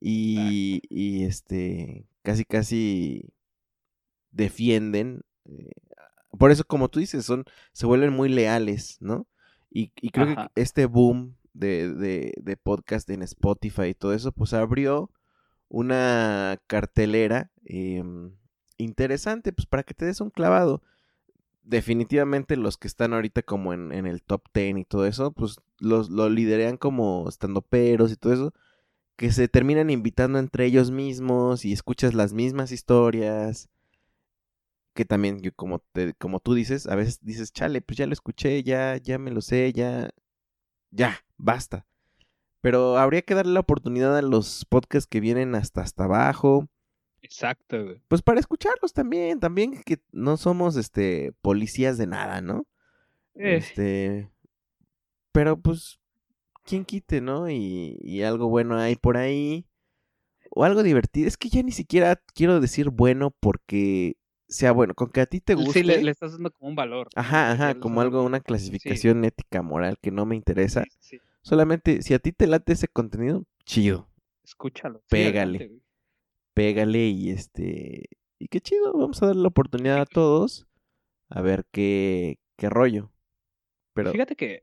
y, 0.00 0.82
y 0.88 1.24
este, 1.24 2.08
casi, 2.22 2.44
casi 2.44 3.32
defienden. 4.32 5.20
Eh, 5.44 5.70
por 6.36 6.50
eso, 6.50 6.64
como 6.64 6.88
tú 6.88 6.98
dices, 6.98 7.24
son, 7.24 7.44
se 7.72 7.86
vuelven 7.86 8.12
muy 8.12 8.28
leales, 8.28 8.96
¿no? 9.00 9.26
Y, 9.70 9.92
y 10.00 10.10
creo 10.10 10.34
que 10.34 10.36
este 10.56 10.86
boom 10.86 11.36
de, 11.52 11.94
de, 11.94 12.34
de 12.38 12.56
podcast 12.56 13.08
en 13.10 13.22
Spotify 13.22 13.86
y 13.90 13.94
todo 13.94 14.14
eso, 14.14 14.32
pues 14.32 14.52
abrió 14.52 15.10
una 15.70 16.60
cartelera 16.66 17.50
em, 17.64 18.36
interesante, 18.76 19.52
pues 19.52 19.66
para 19.66 19.84
que 19.84 19.94
te 19.94 20.04
des 20.04 20.20
un 20.20 20.30
clavado. 20.30 20.82
Definitivamente 21.62 22.56
los 22.56 22.76
que 22.76 22.88
están 22.88 23.14
ahorita 23.14 23.42
como 23.42 23.72
en, 23.72 23.92
el 23.92 24.22
top 24.22 24.42
10 24.52 24.78
y 24.78 24.84
todo 24.84 25.06
eso, 25.06 25.32
pues 25.32 25.56
los, 25.78 26.10
lo 26.10 26.28
liderean 26.28 26.76
como 26.76 27.28
estando 27.28 27.62
peros 27.62 28.12
y 28.12 28.16
todo 28.16 28.32
eso, 28.32 28.54
que 29.16 29.32
se 29.32 29.48
terminan 29.48 29.90
invitando 29.90 30.38
entre 30.38 30.66
ellos 30.66 30.90
mismos 30.90 31.64
y 31.64 31.72
escuchas 31.72 32.14
las 32.14 32.32
mismas 32.32 32.72
historias. 32.72 33.68
Que 34.94 35.04
también, 35.04 35.40
como, 35.54 35.78
te, 35.92 36.14
como 36.14 36.40
tú 36.40 36.54
dices, 36.54 36.86
a 36.88 36.96
veces 36.96 37.20
dices, 37.22 37.52
chale, 37.52 37.80
pues 37.80 37.96
ya 37.98 38.06
lo 38.06 38.12
escuché, 38.12 38.62
ya, 38.64 38.96
ya 38.96 39.18
me 39.18 39.30
lo 39.30 39.40
sé, 39.40 39.72
ya, 39.72 40.10
ya, 40.90 41.24
basta. 41.36 41.86
Pero 42.60 42.98
habría 42.98 43.22
que 43.22 43.34
darle 43.34 43.54
la 43.54 43.60
oportunidad 43.60 44.16
a 44.16 44.22
los 44.22 44.64
podcasts 44.66 45.08
que 45.08 45.20
vienen 45.20 45.54
hasta 45.54 45.80
hasta 45.80 46.04
abajo. 46.04 46.68
Exacto, 47.22 47.84
güey. 47.84 48.02
Pues 48.08 48.22
para 48.22 48.40
escucharlos 48.40 48.92
también, 48.92 49.40
también 49.40 49.82
que 49.82 50.00
no 50.12 50.36
somos 50.36 50.76
este 50.76 51.32
policías 51.42 51.98
de 51.98 52.06
nada, 52.06 52.40
¿no? 52.40 52.66
Eh. 53.34 53.56
Este 53.56 54.30
pero 55.32 55.58
pues 55.58 56.00
quién 56.64 56.84
quite, 56.84 57.20
¿no? 57.20 57.48
Y, 57.48 57.98
y 58.02 58.22
algo 58.22 58.48
bueno 58.48 58.76
hay 58.78 58.96
por 58.96 59.16
ahí. 59.16 59.66
O 60.52 60.64
algo 60.64 60.82
divertido. 60.82 61.28
Es 61.28 61.36
que 61.36 61.48
ya 61.48 61.62
ni 61.62 61.70
siquiera 61.70 62.20
quiero 62.34 62.60
decir 62.60 62.90
bueno 62.90 63.30
porque 63.30 64.16
sea 64.48 64.72
bueno, 64.72 64.94
con 64.94 65.10
que 65.10 65.20
a 65.20 65.26
ti 65.26 65.40
te 65.40 65.54
guste. 65.54 65.80
Sí, 65.80 65.82
le, 65.84 66.10
estás 66.10 66.32
dando 66.32 66.50
como 66.50 66.70
un 66.70 66.74
valor. 66.74 67.08
Ajá, 67.14 67.52
ajá, 67.52 67.74
como 67.76 68.00
algo, 68.00 68.24
una 68.24 68.40
clasificación 68.40 69.24
ética, 69.24 69.62
moral 69.62 69.96
que 70.00 70.10
no 70.10 70.26
me 70.26 70.34
interesa. 70.34 70.84
Sí, 70.98 71.20
Solamente, 71.42 72.02
si 72.02 72.14
a 72.14 72.18
ti 72.18 72.32
te 72.32 72.46
late 72.46 72.72
ese 72.72 72.88
contenido, 72.88 73.44
chido. 73.64 74.08
Escúchalo. 74.44 75.02
Pégale. 75.08 75.80
pégale 76.54 77.06
y 77.06 77.30
este. 77.30 78.08
Y 78.38 78.48
qué 78.48 78.60
chido, 78.60 78.92
vamos 78.92 79.22
a 79.22 79.26
darle 79.26 79.42
la 79.42 79.48
oportunidad 79.48 80.00
a 80.00 80.06
todos 80.06 80.66
a 81.30 81.40
ver 81.40 81.64
qué, 81.70 82.38
qué 82.56 82.68
rollo. 82.68 83.10
Pero... 83.94 84.12
Fíjate 84.12 84.36
que. 84.36 84.62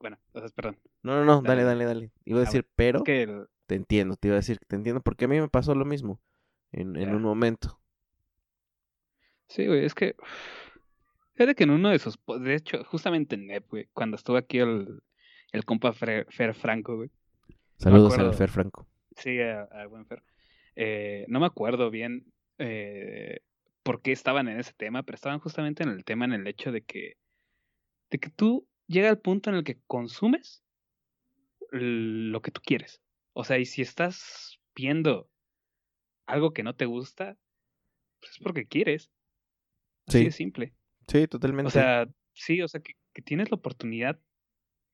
Bueno, 0.00 0.18
entonces, 0.28 0.52
perdón. 0.52 0.78
No, 1.02 1.14
no, 1.16 1.24
no, 1.24 1.42
dale, 1.42 1.62
dale, 1.62 1.84
dale. 1.84 2.10
Iba 2.24 2.40
a 2.40 2.42
ah, 2.42 2.44
decir, 2.46 2.66
pero. 2.74 3.02
Te 3.02 3.74
entiendo, 3.76 4.16
te 4.16 4.28
iba 4.28 4.34
a 4.34 4.40
decir 4.40 4.58
que 4.58 4.66
te 4.66 4.74
entiendo, 4.74 5.00
porque 5.00 5.26
a 5.26 5.28
mí 5.28 5.38
me 5.38 5.48
pasó 5.48 5.74
lo 5.76 5.84
mismo 5.84 6.20
en, 6.72 6.96
en 6.96 7.14
un 7.14 7.22
momento. 7.22 7.80
Sí, 9.46 9.66
güey, 9.66 9.84
es 9.84 9.94
que. 9.94 10.16
Fíjate 11.34 11.54
que 11.54 11.64
en 11.64 11.70
uno 11.70 11.90
de 11.90 11.96
esos. 11.96 12.18
De 12.40 12.54
hecho, 12.54 12.82
justamente 12.84 13.36
en 13.36 13.46
NEP, 13.46 13.68
güey, 13.68 13.88
cuando 13.92 14.16
estuve 14.16 14.38
aquí 14.38 14.58
el, 14.58 15.02
el 15.52 15.64
compa 15.64 15.92
Fer, 15.92 16.54
Franco, 16.54 16.96
güey. 16.96 17.10
Saludos 17.76 18.18
al 18.18 18.34
Fer 18.34 18.50
Franco. 18.50 18.86
Sí, 19.16 19.38
al 19.40 19.88
buen 19.88 20.06
Fer. 20.06 20.22
Eh, 20.76 21.24
no 21.28 21.40
me 21.40 21.46
acuerdo 21.46 21.90
bien 21.90 22.32
eh, 22.58 23.40
por 23.82 24.02
qué 24.02 24.12
estaban 24.12 24.48
en 24.48 24.60
ese 24.60 24.72
tema, 24.72 25.02
pero 25.02 25.16
estaban 25.16 25.40
justamente 25.40 25.82
en 25.82 25.88
el 25.88 26.04
tema, 26.04 26.24
en 26.24 26.32
el 26.32 26.46
hecho 26.46 26.72
de 26.72 26.82
que, 26.82 27.16
de 28.10 28.18
que 28.18 28.30
tú 28.30 28.68
llega 28.86 29.08
al 29.08 29.18
punto 29.18 29.50
en 29.50 29.56
el 29.56 29.64
que 29.64 29.80
consumes 29.86 30.62
lo 31.70 32.42
que 32.42 32.50
tú 32.50 32.60
quieres. 32.64 33.00
O 33.32 33.44
sea, 33.44 33.58
y 33.58 33.64
si 33.64 33.82
estás 33.82 34.60
viendo 34.74 35.30
algo 36.26 36.52
que 36.52 36.62
no 36.62 36.74
te 36.74 36.86
gusta, 36.86 37.36
pues 38.20 38.32
es 38.32 38.38
porque 38.38 38.66
quieres. 38.66 39.10
Así 40.06 40.24
de 40.24 40.32
simple. 40.32 40.74
Sí, 41.08 41.26
totalmente. 41.26 41.68
O 41.68 41.70
sea, 41.70 42.08
sí, 42.32 42.60
o 42.62 42.68
sea, 42.68 42.80
que, 42.80 42.94
que 43.12 43.22
tienes 43.22 43.50
la 43.50 43.56
oportunidad 43.56 44.20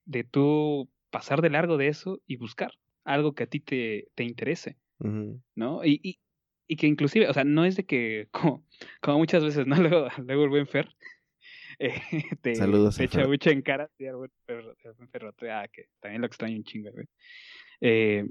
de 0.06 0.24
tú 0.24 0.88
pasar 1.10 1.42
de 1.42 1.50
largo 1.50 1.76
de 1.76 1.88
eso 1.88 2.20
y 2.26 2.36
buscar 2.36 2.72
algo 3.04 3.34
que 3.34 3.44
a 3.44 3.46
ti 3.46 3.60
te, 3.60 4.08
te 4.14 4.24
interese, 4.24 4.76
¿no? 4.98 5.84
Y, 5.84 6.00
y, 6.02 6.18
y, 6.66 6.76
que 6.76 6.86
inclusive, 6.86 7.28
o 7.28 7.32
sea, 7.32 7.44
no 7.44 7.64
es 7.64 7.76
de 7.76 7.84
que, 7.84 8.28
como, 8.30 8.64
como 9.00 9.18
muchas 9.18 9.44
veces, 9.44 9.66
¿no? 9.66 9.76
Luego, 9.82 10.08
luego 10.18 10.44
el 10.44 10.50
buen 10.50 10.66
Fer 10.66 10.88
eh, 11.78 12.00
te, 12.40 12.54
Saludos 12.54 12.98
echa 13.00 13.26
mucho 13.26 13.50
en 13.50 13.60
cara, 13.62 13.90
sí, 13.98 14.06
el 14.06 14.16
buen 14.16 14.30
Fer, 14.46 15.50
ah, 15.50 15.68
que 15.70 15.88
también 16.00 16.22
lo 16.22 16.26
extraño 16.26 16.56
un 16.56 16.64
chingo, 16.64 16.90
güey. 16.90 17.06
Eh, 17.80 18.24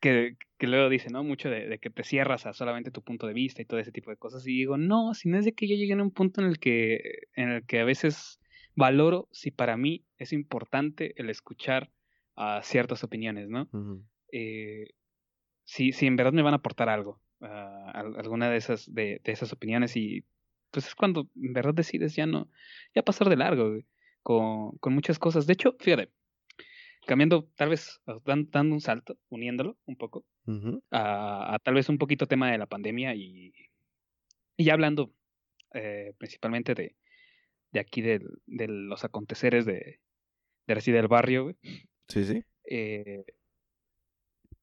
que, 0.00 0.36
que, 0.58 0.66
luego 0.66 0.88
dice, 0.88 1.08
¿no? 1.10 1.24
Mucho 1.24 1.48
de, 1.50 1.66
de, 1.66 1.78
que 1.78 1.90
te 1.90 2.04
cierras 2.04 2.46
a 2.46 2.52
solamente 2.52 2.90
tu 2.90 3.02
punto 3.02 3.26
de 3.26 3.32
vista 3.32 3.62
y 3.62 3.64
todo 3.64 3.80
ese 3.80 3.92
tipo 3.92 4.10
de 4.10 4.16
cosas. 4.16 4.46
Y 4.46 4.52
digo, 4.52 4.76
no, 4.76 5.14
si 5.14 5.28
no 5.28 5.38
es 5.38 5.44
de 5.44 5.52
que 5.52 5.66
yo 5.66 5.76
llegue 5.76 5.94
a 5.94 6.02
un 6.02 6.10
punto 6.10 6.42
en 6.42 6.46
el 6.48 6.58
que, 6.58 7.22
en 7.34 7.50
el 7.50 7.66
que 7.66 7.80
a 7.80 7.84
veces 7.84 8.38
valoro 8.74 9.28
si 9.32 9.50
para 9.50 9.76
mí 9.76 10.04
es 10.18 10.32
importante 10.32 11.14
el 11.16 11.30
escuchar 11.30 11.90
a 12.36 12.62
ciertas 12.62 13.04
opiniones, 13.04 13.48
¿no? 13.48 13.68
Eh, 14.32 14.88
si, 15.64 15.92
si 15.92 16.06
en 16.06 16.16
verdad 16.16 16.32
me 16.32 16.42
van 16.42 16.54
a 16.54 16.58
aportar 16.58 16.88
algo, 16.88 17.20
uh, 17.40 17.46
alguna 17.46 18.50
de 18.50 18.56
esas, 18.56 18.92
de, 18.92 19.20
de, 19.24 19.32
esas 19.32 19.52
opiniones 19.52 19.96
y 19.96 20.24
pues 20.70 20.88
es 20.88 20.94
cuando 20.94 21.28
en 21.36 21.52
verdad 21.52 21.74
decides 21.74 22.16
ya 22.16 22.26
no, 22.26 22.50
ya 22.94 23.02
pasar 23.02 23.28
de 23.28 23.36
largo 23.36 23.78
con, 24.22 24.72
con, 24.78 24.92
muchas 24.92 25.18
cosas. 25.18 25.46
De 25.46 25.52
hecho, 25.52 25.76
fíjate, 25.78 26.10
cambiando 27.06 27.48
tal 27.54 27.68
vez, 27.68 28.00
dando 28.26 28.74
un 28.74 28.80
salto, 28.80 29.16
uniéndolo 29.28 29.78
un 29.86 29.96
poco, 29.96 30.26
a, 30.90 31.58
tal 31.62 31.74
vez 31.74 31.88
un 31.88 31.98
poquito 31.98 32.26
tema 32.26 32.50
de 32.50 32.58
la 32.58 32.66
pandemia 32.66 33.14
y, 33.14 33.52
y 34.56 34.64
ya 34.64 34.72
hablando 34.72 35.12
eh, 35.72 36.14
principalmente 36.18 36.74
de, 36.74 36.96
de 37.74 37.80
aquí 37.80 38.00
de, 38.02 38.20
de 38.46 38.68
los 38.68 39.04
aconteceres 39.04 39.66
de, 39.66 40.00
de 40.66 40.72
así 40.72 40.92
del 40.92 41.08
barrio, 41.08 41.42
güey. 41.42 41.56
Sí, 42.08 42.24
sí. 42.24 42.42
Eh, 42.70 43.24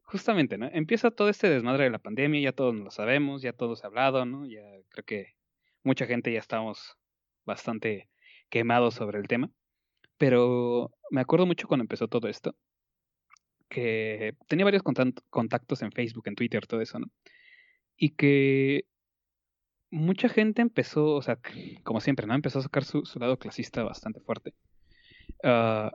justamente, 0.04 0.58
¿no? 0.58 0.70
Empieza 0.72 1.12
todo 1.12 1.28
este 1.28 1.50
desmadre 1.50 1.84
de 1.84 1.90
la 1.90 2.00
pandemia, 2.00 2.40
ya 2.40 2.54
todos 2.54 2.74
lo 2.74 2.90
sabemos, 2.90 3.42
ya 3.42 3.52
todos 3.52 3.84
ha 3.84 3.88
hablado, 3.88 4.26
¿no? 4.26 4.48
Ya 4.48 4.64
creo 4.90 5.04
que 5.06 5.36
mucha 5.84 6.06
gente 6.06 6.32
ya 6.32 6.40
estamos 6.40 6.98
bastante 7.46 8.10
quemados 8.50 8.96
sobre 8.96 9.20
el 9.20 9.28
tema. 9.28 9.52
Pero 10.18 10.92
me 11.10 11.20
acuerdo 11.20 11.46
mucho 11.46 11.68
cuando 11.68 11.84
empezó 11.84 12.08
todo 12.08 12.30
esto, 12.30 12.56
que 13.68 14.36
tenía 14.48 14.66
varios 14.66 14.84
contactos 14.84 15.82
en 15.82 15.92
Facebook, 15.92 16.28
en 16.28 16.36
Twitter, 16.36 16.66
todo 16.66 16.80
eso, 16.80 16.98
¿no? 16.98 17.08
Y 17.98 18.16
que 18.16 18.86
mucha 19.92 20.30
gente 20.30 20.62
empezó, 20.62 21.14
o 21.16 21.22
sea, 21.22 21.38
como 21.84 22.02
siempre, 22.02 22.26
¿no? 22.26 22.34
Empezó 22.34 22.60
a 22.60 22.64
sacar 22.64 22.86
su, 22.86 23.04
lado 23.20 23.38
clasista 23.38 23.84
bastante 23.84 24.22
fuerte. 24.22 24.54
Ah, 25.44 25.92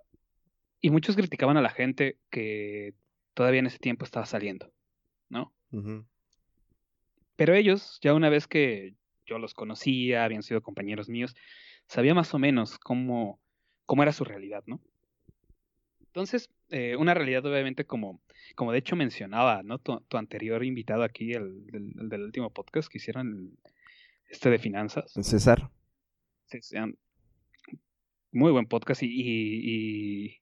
y 0.81 0.91
muchos 0.91 1.17
criticaban 1.17 1.57
a 1.57 1.63
la 1.63 1.71
gente 1.71 2.19
que 2.31 2.95
todavía 3.35 3.61
en 3.61 3.67
ese 3.67 3.79
tiempo 3.79 4.05
estaba 4.05 4.27
saliendo, 4.27 4.71
¿no? 5.29 5.53
Pero 7.37 7.55
ellos, 7.55 7.99
ya 8.03 8.15
una 8.15 8.29
vez 8.29 8.47
que 8.47 8.95
yo 9.27 9.39
los 9.39 9.53
conocía, 9.55 10.25
habían 10.25 10.43
sido 10.43 10.63
compañeros 10.63 11.09
míos, 11.09 11.35
sabía 11.87 12.15
más 12.15 12.33
o 12.35 12.39
menos 12.39 12.79
cómo, 12.79 13.41
cómo 13.85 14.03
era 14.03 14.13
su 14.13 14.25
realidad, 14.25 14.63
¿no? 14.67 14.81
Entonces, 16.01 16.51
eh, 16.71 16.97
una 16.97 17.13
realidad 17.15 17.45
obviamente 17.45 17.85
como, 17.85 18.23
como 18.55 18.73
de 18.73 18.79
hecho 18.79 18.97
mencionaba, 18.97 19.63
¿no? 19.63 19.79
Tu, 19.79 20.01
anterior 20.17 20.65
invitado 20.65 21.03
aquí, 21.03 21.33
el, 21.33 21.67
del 21.67 22.23
último 22.23 22.51
podcast 22.51 22.89
que 22.89 22.99
hicieron, 22.99 23.59
este 24.29 24.51
de 24.51 24.59
finanzas. 24.59 25.13
César. 25.13 25.71
Sí, 26.47 26.59
muy 28.33 28.53
buen 28.53 28.67
podcast 28.67 29.03
y, 29.03 29.07
y, 29.07 30.41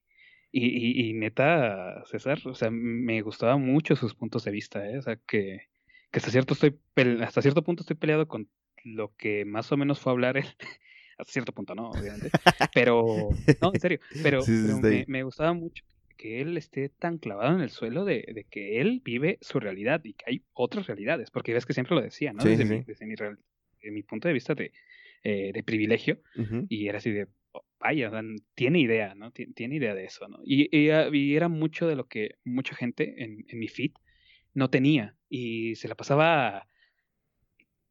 y, 0.51 1.09
y, 1.09 1.13
neta, 1.13 2.03
César, 2.05 2.39
o 2.45 2.53
sea, 2.53 2.69
me 2.69 3.21
gustaba 3.21 3.57
mucho 3.57 3.95
sus 3.95 4.13
puntos 4.13 4.43
de 4.43 4.51
vista, 4.51 4.87
¿eh? 4.89 4.97
O 4.97 5.01
sea, 5.01 5.15
que, 5.15 5.67
que 6.11 6.19
hasta, 6.19 6.31
cierto 6.31 6.53
estoy 6.53 6.77
hasta 7.21 7.41
cierto 7.41 7.63
punto 7.63 7.83
estoy 7.83 7.95
peleado 7.95 8.27
con 8.27 8.49
lo 8.83 9.15
que 9.15 9.45
más 9.45 9.71
o 9.71 9.77
menos 9.77 9.99
fue 9.99 10.11
hablar 10.11 10.37
él. 10.37 10.45
hasta 11.17 11.31
cierto 11.31 11.53
punto, 11.53 11.75
¿no? 11.75 11.89
Obviamente. 11.89 12.29
Pero, 12.73 13.29
no, 13.61 13.71
en 13.73 13.79
serio, 13.79 13.99
pero, 14.21 14.41
me, 14.45 15.05
me, 15.07 15.23
gustaba 15.23 15.53
mucho 15.53 15.85
que 16.17 16.41
él 16.41 16.57
esté 16.57 16.89
tan 16.89 17.17
clavado 17.17 17.55
en 17.55 17.61
el 17.61 17.69
suelo 17.69 18.05
de, 18.05 18.25
de, 18.33 18.45
que 18.49 18.81
él 18.81 19.01
vive 19.03 19.37
su 19.41 19.59
realidad 19.59 20.01
y 20.03 20.13
que 20.13 20.25
hay 20.27 20.43
otras 20.53 20.87
realidades, 20.87 21.31
porque 21.31 21.53
ves 21.53 21.65
que 21.65 21.73
siempre 21.73 21.95
lo 21.95 22.01
decía, 22.01 22.33
¿no? 22.33 22.43
desde, 22.43 22.65
Mi, 22.65 22.83
desde 22.83 23.05
mi, 23.05 23.15
mi, 23.91 24.03
punto 24.03 24.27
de 24.27 24.33
vista 24.33 24.55
de, 24.55 24.71
eh, 25.23 25.51
de 25.53 25.63
privilegio, 25.63 26.21
y 26.69 26.87
era 26.87 26.97
así 26.97 27.11
de, 27.11 27.27
oh, 27.51 27.65
vaya, 27.79 28.11
tiene 28.55 28.79
idea, 28.79 29.15
¿no? 29.15 29.31
Tiene, 29.31 29.75
idea 29.75 29.93
de 29.95 30.05
eso, 30.05 30.27
¿no? 30.27 30.39
Y, 30.43 30.69
y, 30.75 31.35
era 31.35 31.47
mucho 31.47 31.87
de 31.87 31.95
lo 31.95 32.07
que 32.07 32.35
mucha 32.43 32.75
gente 32.75 33.23
en, 33.23 33.45
en 33.47 33.59
mi 33.59 33.67
feed 33.67 33.91
no 34.53 34.69
tenía, 34.69 35.15
y 35.29 35.75
se 35.75 35.87
la 35.87 35.95
pasaba 35.95 36.67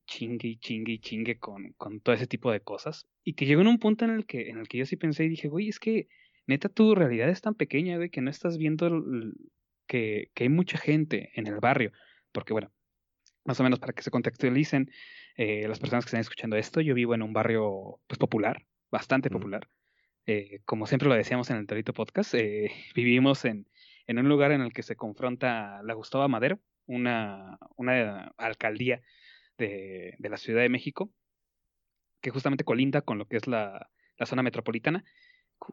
chingue 0.06 0.48
y 0.48 0.56
chingue 0.56 0.92
y 0.92 0.98
chingue 0.98 1.38
con, 1.38 1.72
con 1.72 2.00
todo 2.00 2.14
ese 2.14 2.26
tipo 2.26 2.52
de 2.52 2.60
cosas, 2.60 3.08
y 3.24 3.34
que 3.34 3.46
llegó 3.46 3.62
en 3.62 3.68
un 3.68 3.78
punto 3.78 4.04
en 4.04 4.10
el 4.10 4.26
que, 4.26 4.50
en 4.50 4.58
el 4.58 4.68
que 4.68 4.78
yo 4.78 4.86
sí 4.86 4.96
pensé 4.96 5.24
y 5.24 5.28
dije, 5.28 5.48
güey, 5.48 5.68
es 5.68 5.78
que 5.78 6.08
neta 6.46 6.68
tu 6.68 6.94
realidad 6.94 7.28
es 7.28 7.40
tan 7.40 7.54
pequeña, 7.54 7.96
güey, 7.96 8.10
que 8.10 8.20
no 8.20 8.30
estás 8.30 8.58
viendo 8.58 9.02
que, 9.86 10.30
que, 10.34 10.44
hay 10.44 10.48
mucha 10.48 10.78
gente 10.78 11.30
en 11.34 11.46
el 11.46 11.60
barrio. 11.60 11.92
Porque, 12.32 12.52
bueno, 12.52 12.70
más 13.44 13.60
o 13.60 13.62
menos 13.62 13.78
para 13.78 13.92
que 13.92 14.02
se 14.02 14.10
contextualicen 14.10 14.90
eh, 15.36 15.66
las 15.68 15.78
personas 15.78 16.04
que 16.04 16.08
están 16.08 16.20
escuchando 16.20 16.56
esto, 16.56 16.80
yo 16.80 16.94
vivo 16.94 17.14
en 17.14 17.22
un 17.22 17.32
barrio 17.32 18.00
pues 18.06 18.18
popular, 18.18 18.66
bastante 18.90 19.30
popular. 19.30 19.68
Eh, 20.26 20.60
como 20.64 20.86
siempre 20.86 21.08
lo 21.08 21.14
decíamos 21.14 21.50
en 21.50 21.56
el 21.56 21.66
Torito 21.66 21.92
Podcast, 21.92 22.34
eh, 22.34 22.70
vivimos 22.94 23.44
en, 23.44 23.68
en, 24.06 24.18
un 24.18 24.28
lugar 24.28 24.52
en 24.52 24.62
el 24.62 24.72
que 24.72 24.82
se 24.82 24.96
confronta 24.96 25.82
la 25.82 25.94
Gustavo 25.94 26.28
Madero, 26.28 26.60
una, 26.86 27.58
una 27.76 28.32
alcaldía 28.36 29.02
de, 29.58 30.14
de, 30.18 30.28
la 30.28 30.36
Ciudad 30.36 30.62
de 30.62 30.68
México, 30.68 31.12
que 32.20 32.30
justamente 32.30 32.64
colinda 32.64 33.02
con 33.02 33.18
lo 33.18 33.26
que 33.26 33.36
es 33.36 33.46
la, 33.46 33.90
la 34.16 34.26
zona 34.26 34.42
metropolitana 34.42 35.04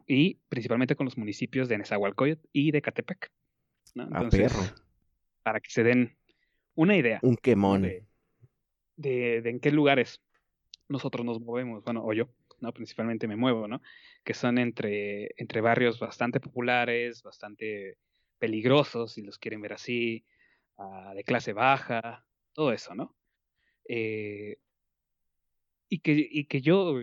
y 0.06 0.40
principalmente 0.48 0.96
con 0.96 1.04
los 1.06 1.18
municipios 1.18 1.68
de 1.68 1.78
Nezahualcóyotl 1.78 2.46
y 2.52 2.70
de 2.70 2.82
Catepec. 2.82 3.30
¿no? 3.94 4.04
Entonces, 4.04 4.74
para 5.42 5.60
que 5.60 5.70
se 5.70 5.82
den 5.82 6.16
una 6.74 6.96
idea. 6.96 7.18
Un 7.22 7.36
quemón. 7.36 7.82
De, 7.82 8.04
de, 9.40 9.50
en 9.50 9.60
qué 9.60 9.70
lugares 9.70 10.20
nosotros 10.88 11.24
nos 11.24 11.40
movemos, 11.40 11.82
bueno, 11.84 12.04
o 12.04 12.12
yo, 12.12 12.28
¿no? 12.60 12.72
Principalmente 12.72 13.26
me 13.26 13.36
muevo, 13.36 13.66
¿no? 13.66 13.80
Que 14.24 14.34
son 14.34 14.58
entre, 14.58 15.30
entre 15.36 15.60
barrios 15.60 15.98
bastante 15.98 16.40
populares, 16.40 17.22
bastante 17.22 17.98
peligrosos, 18.38 19.12
si 19.12 19.22
los 19.22 19.38
quieren 19.38 19.62
ver 19.62 19.72
así, 19.72 20.24
uh, 20.76 21.14
de 21.14 21.24
clase 21.24 21.52
baja, 21.52 22.24
todo 22.52 22.72
eso, 22.72 22.94
¿no? 22.94 23.16
Eh, 23.88 24.58
y, 25.88 25.98
que, 26.00 26.28
y 26.30 26.44
que 26.44 26.60
yo, 26.60 27.00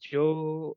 yo 0.00 0.76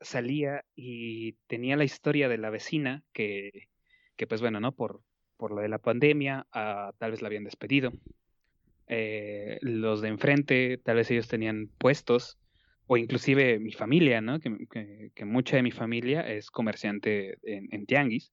salía 0.00 0.64
y 0.74 1.32
tenía 1.46 1.76
la 1.76 1.84
historia 1.84 2.28
de 2.28 2.38
la 2.38 2.50
vecina 2.50 3.04
que, 3.12 3.68
que 4.16 4.26
pues 4.26 4.40
bueno, 4.40 4.60
¿no? 4.60 4.72
Por, 4.72 5.02
por 5.36 5.52
lo 5.52 5.60
de 5.60 5.68
la 5.68 5.78
pandemia, 5.78 6.46
uh, 6.54 6.92
tal 6.98 7.10
vez 7.10 7.22
la 7.22 7.28
habían 7.28 7.44
despedido. 7.44 7.92
Eh, 8.86 9.58
los 9.62 10.00
de 10.00 10.08
enfrente, 10.08 10.78
tal 10.78 10.96
vez 10.96 11.10
ellos 11.10 11.28
tenían 11.28 11.68
puestos, 11.78 12.38
o 12.86 12.96
inclusive 12.96 13.58
mi 13.58 13.72
familia, 13.72 14.20
¿no? 14.20 14.40
Que, 14.40 15.10
que, 15.14 15.24
mucha 15.24 15.56
de 15.56 15.62
mi 15.62 15.70
familia 15.70 16.20
es 16.20 16.50
comerciante 16.50 17.38
en, 17.42 17.68
en 17.70 17.86
tianguis. 17.86 18.32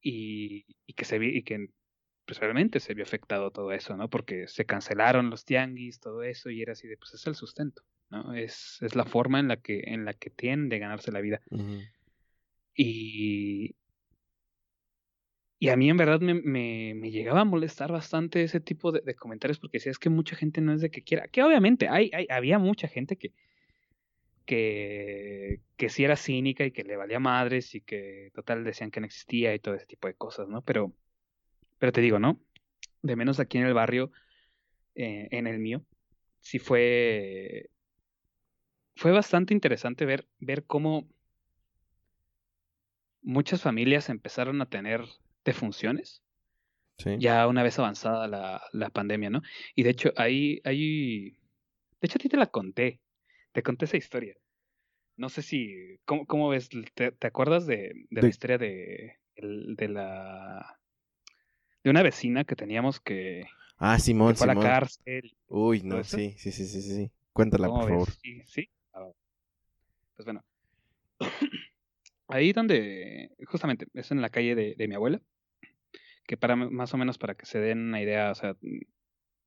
y, 0.00 0.66
y, 0.86 0.92
que 0.94 1.04
se 1.04 1.18
vi, 1.18 1.36
y 1.36 1.42
que 1.42 1.68
pues 2.26 2.40
realmente 2.40 2.80
se 2.80 2.94
vio 2.94 3.04
afectado 3.04 3.50
todo 3.50 3.72
eso, 3.72 3.96
¿no? 3.96 4.08
Porque 4.08 4.48
se 4.48 4.64
cancelaron 4.64 5.30
los 5.30 5.44
tianguis, 5.44 6.00
todo 6.00 6.22
eso, 6.22 6.50
y 6.50 6.62
era 6.62 6.72
así 6.72 6.88
de, 6.88 6.96
pues 6.96 7.14
es 7.14 7.26
el 7.26 7.34
sustento. 7.34 7.82
Es, 8.34 8.78
es 8.80 8.94
la 8.94 9.04
forma 9.04 9.40
en 9.40 9.48
la 9.48 9.56
que, 9.56 9.82
en 9.86 10.04
la 10.04 10.14
que 10.14 10.30
tienen 10.30 10.68
de 10.68 10.78
ganarse 10.78 11.10
la 11.10 11.20
vida. 11.20 11.40
Y, 12.74 13.74
y 15.58 15.68
a 15.68 15.76
mí 15.76 15.88
en 15.88 15.96
verdad 15.96 16.20
me, 16.20 16.34
me, 16.34 16.94
me, 16.94 17.10
llegaba 17.10 17.40
a 17.40 17.44
molestar 17.44 17.90
bastante 17.92 18.42
ese 18.42 18.60
tipo 18.60 18.92
de, 18.92 19.14
comentarios 19.14 19.58
porque 19.58 19.78
decía, 19.78 19.92
es 19.92 19.98
que 19.98 20.10
mucha 20.10 20.36
gente 20.36 20.60
no 20.60 20.72
es 20.72 20.80
de 20.80 20.90
que 20.90 21.02
quiera, 21.02 21.28
que 21.28 21.42
obviamente 21.42 21.88
hay, 21.88 22.10
hay, 22.12 22.26
había 22.30 22.58
mucha 22.58 22.88
gente 22.88 23.16
que, 23.16 23.32
que, 24.46 25.60
que 25.76 25.88
sí 25.88 26.04
era 26.04 26.16
cínica 26.16 26.64
y 26.64 26.72
que 26.72 26.84
le 26.84 26.96
valía 26.96 27.20
madres 27.20 27.74
y 27.74 27.80
que 27.80 28.30
total 28.34 28.64
decían 28.64 28.90
que 28.90 29.00
no 29.00 29.06
existía 29.06 29.54
y 29.54 29.58
todo 29.58 29.74
ese 29.74 29.86
tipo 29.86 30.08
de 30.08 30.14
cosas, 30.14 30.48
¿no? 30.48 30.62
Pero, 30.62 30.92
pero 31.78 31.92
te 31.92 32.00
digo, 32.00 32.18
¿no? 32.18 32.40
De 33.02 33.16
menos 33.16 33.40
aquí 33.40 33.58
en 33.58 33.66
el 33.66 33.74
barrio, 33.74 34.10
eh, 34.94 35.28
en 35.30 35.46
el 35.46 35.58
mío, 35.58 35.84
sí 36.40 36.58
fue 36.58 37.70
fue 38.96 39.12
bastante 39.12 39.54
interesante 39.54 40.04
ver, 40.04 40.28
ver 40.38 40.64
cómo 40.64 41.08
muchas 43.22 43.62
familias 43.62 44.08
empezaron 44.08 44.60
a 44.60 44.68
tener 44.68 45.04
defunciones. 45.44 46.22
Sí. 46.98 47.16
Ya 47.18 47.46
una 47.48 47.62
vez 47.62 47.78
avanzada 47.78 48.28
la, 48.28 48.62
la, 48.72 48.90
pandemia, 48.90 49.28
¿no? 49.28 49.42
Y 49.74 49.82
de 49.82 49.90
hecho, 49.90 50.12
ahí, 50.16 50.60
ahí. 50.64 51.30
De 52.00 52.06
hecho, 52.06 52.18
a 52.18 52.22
ti 52.22 52.28
te 52.28 52.36
la 52.36 52.46
conté. 52.46 53.00
Te 53.52 53.62
conté 53.62 53.86
esa 53.86 53.96
historia. 53.96 54.36
No 55.16 55.28
sé 55.28 55.42
si. 55.42 55.98
¿Cómo, 56.04 56.26
cómo 56.26 56.48
ves? 56.48 56.68
¿Te, 56.94 57.12
¿Te, 57.12 57.26
acuerdas 57.26 57.66
de, 57.66 58.06
de, 58.10 58.22
la 58.22 58.28
historia 58.28 58.58
de, 58.58 59.18
de 59.36 59.88
la. 59.88 60.78
de 61.82 61.90
una 61.90 62.02
vecina 62.02 62.44
que 62.44 62.56
teníamos 62.56 63.00
que. 63.00 63.46
Ah, 63.76 63.98
Simón, 63.98 64.32
que 64.32 64.38
fue 64.38 64.50
a 64.50 64.54
la 64.54 64.60
cárcel. 64.60 65.36
Uy, 65.48 65.82
no, 65.82 66.04
sí, 66.04 66.34
sí, 66.38 66.52
sí, 66.52 66.64
sí, 66.64 66.80
sí. 66.80 67.10
Cuéntala, 67.32 67.68
por 67.68 67.88
favor. 67.88 68.10
Sí, 68.10 68.42
sí. 68.46 68.68
Pues 70.14 70.24
bueno, 70.26 70.44
ahí 72.28 72.52
donde, 72.52 73.30
justamente, 73.46 73.88
es 73.94 74.12
en 74.12 74.22
la 74.22 74.30
calle 74.30 74.54
de, 74.54 74.74
de 74.76 74.88
mi 74.88 74.94
abuela, 74.94 75.20
que 76.26 76.36
para 76.36 76.56
más 76.56 76.94
o 76.94 76.96
menos 76.96 77.18
para 77.18 77.34
que 77.34 77.46
se 77.46 77.58
den 77.58 77.88
una 77.88 78.00
idea, 78.02 78.30
o 78.30 78.34
sea, 78.34 78.56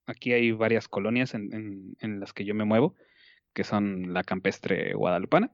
aquí 0.06 0.34
hay 0.34 0.52
varias 0.52 0.88
colonias 0.88 1.34
en, 1.34 1.54
en, 1.54 1.98
en 2.00 2.20
las 2.20 2.34
que 2.34 2.46
yo 2.46 2.56
me 2.56 2.66
muevo, 2.66 2.96
que 3.54 3.64
son 3.64 4.14
la 4.14 4.24
campestre 4.24 4.94
guadalupana, 4.94 5.52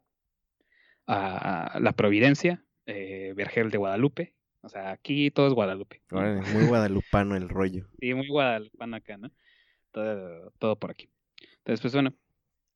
a 1.07 1.79
la 1.81 1.91
Providencia, 1.93 2.63
eh, 2.85 3.33
Vergel 3.35 3.71
de 3.71 3.77
Guadalupe, 3.77 4.35
o 4.61 4.69
sea, 4.69 4.91
aquí 4.91 5.29
todo 5.31 5.47
es 5.47 5.53
Guadalupe. 5.53 6.01
Muy 6.09 6.65
guadalupano 6.67 7.35
el 7.35 7.49
rollo. 7.49 7.87
Sí, 7.99 8.13
muy 8.13 8.27
guadalupano 8.29 8.95
acá, 8.95 9.17
¿no? 9.17 9.29
Todo, 9.91 10.51
todo 10.57 10.77
por 10.77 10.91
aquí. 10.91 11.09
Entonces, 11.57 11.81
pues 11.81 11.93
bueno, 11.93 12.13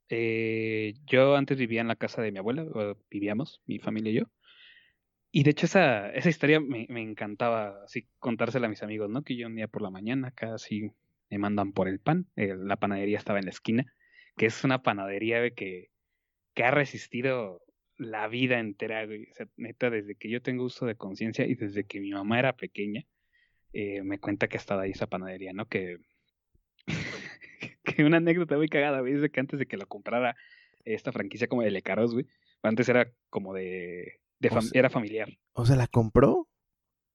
eh, 0.09 0.95
yo 1.05 1.37
antes 1.37 1.57
vivía 1.57 1.79
en 1.79 1.87
la 1.87 1.95
casa 1.95 2.21
de 2.21 2.31
mi 2.33 2.39
abuela, 2.39 2.65
vivíamos, 3.09 3.61
mi 3.65 3.79
familia 3.79 4.11
y 4.11 4.15
yo. 4.15 4.23
Y 5.31 5.43
de 5.43 5.51
hecho 5.51 5.65
esa, 5.65 6.09
esa 6.11 6.29
historia 6.29 6.59
me, 6.59 6.87
me, 6.89 7.01
encantaba 7.01 7.83
así 7.83 8.07
contársela 8.19 8.67
a 8.67 8.69
mis 8.69 8.83
amigos, 8.83 9.09
¿no? 9.09 9.23
Que 9.23 9.35
yo 9.35 9.47
un 9.47 9.55
día 9.55 9.67
por 9.67 9.81
la 9.81 9.89
mañana 9.89 10.31
casi 10.31 10.91
me 11.29 11.37
mandan 11.37 11.73
por 11.73 11.87
el 11.87 11.99
pan. 11.99 12.27
La 12.35 12.77
panadería 12.77 13.17
estaba 13.17 13.39
en 13.39 13.45
la 13.45 13.51
esquina, 13.51 13.93
que 14.37 14.45
es 14.47 14.63
una 14.63 14.81
panadería 14.83 15.49
que, 15.51 15.89
que 16.53 16.63
ha 16.63 16.71
resistido 16.71 17.61
la 17.97 18.27
vida 18.27 18.59
entera, 18.59 19.05
güey. 19.05 19.29
O 19.31 19.33
sea, 19.33 19.47
neta, 19.57 19.89
desde 19.89 20.15
que 20.15 20.29
yo 20.29 20.41
tengo 20.41 20.63
uso 20.63 20.85
de 20.85 20.95
conciencia 20.95 21.45
y 21.45 21.55
desde 21.55 21.85
que 21.85 21.99
mi 21.99 22.11
mamá 22.11 22.39
era 22.39 22.55
pequeña, 22.55 23.05
eh, 23.73 24.03
me 24.03 24.19
cuenta 24.19 24.47
que 24.47 24.57
ha 24.57 24.59
estado 24.59 24.81
ahí 24.81 24.91
esa 24.91 25.07
panadería, 25.07 25.53
¿no? 25.53 25.67
Que 25.67 25.97
que 27.83 28.03
una 28.03 28.17
anécdota 28.17 28.57
muy 28.57 28.69
cagada, 28.69 29.01
güey, 29.01 29.13
es 29.13 29.31
que 29.31 29.39
antes 29.39 29.59
de 29.59 29.65
que 29.65 29.77
lo 29.77 29.87
comprara 29.87 30.35
esta 30.85 31.11
franquicia 31.11 31.47
como 31.47 31.63
de 31.63 31.71
Lecaros, 31.71 32.13
güey, 32.13 32.27
antes 32.61 32.87
era 32.89 33.11
como 33.29 33.53
de, 33.53 34.19
de 34.39 34.49
era 34.73 34.89
familiar. 34.89 35.29
O 35.53 35.65
sea, 35.65 35.75
¿la 35.75 35.87
compró? 35.87 36.47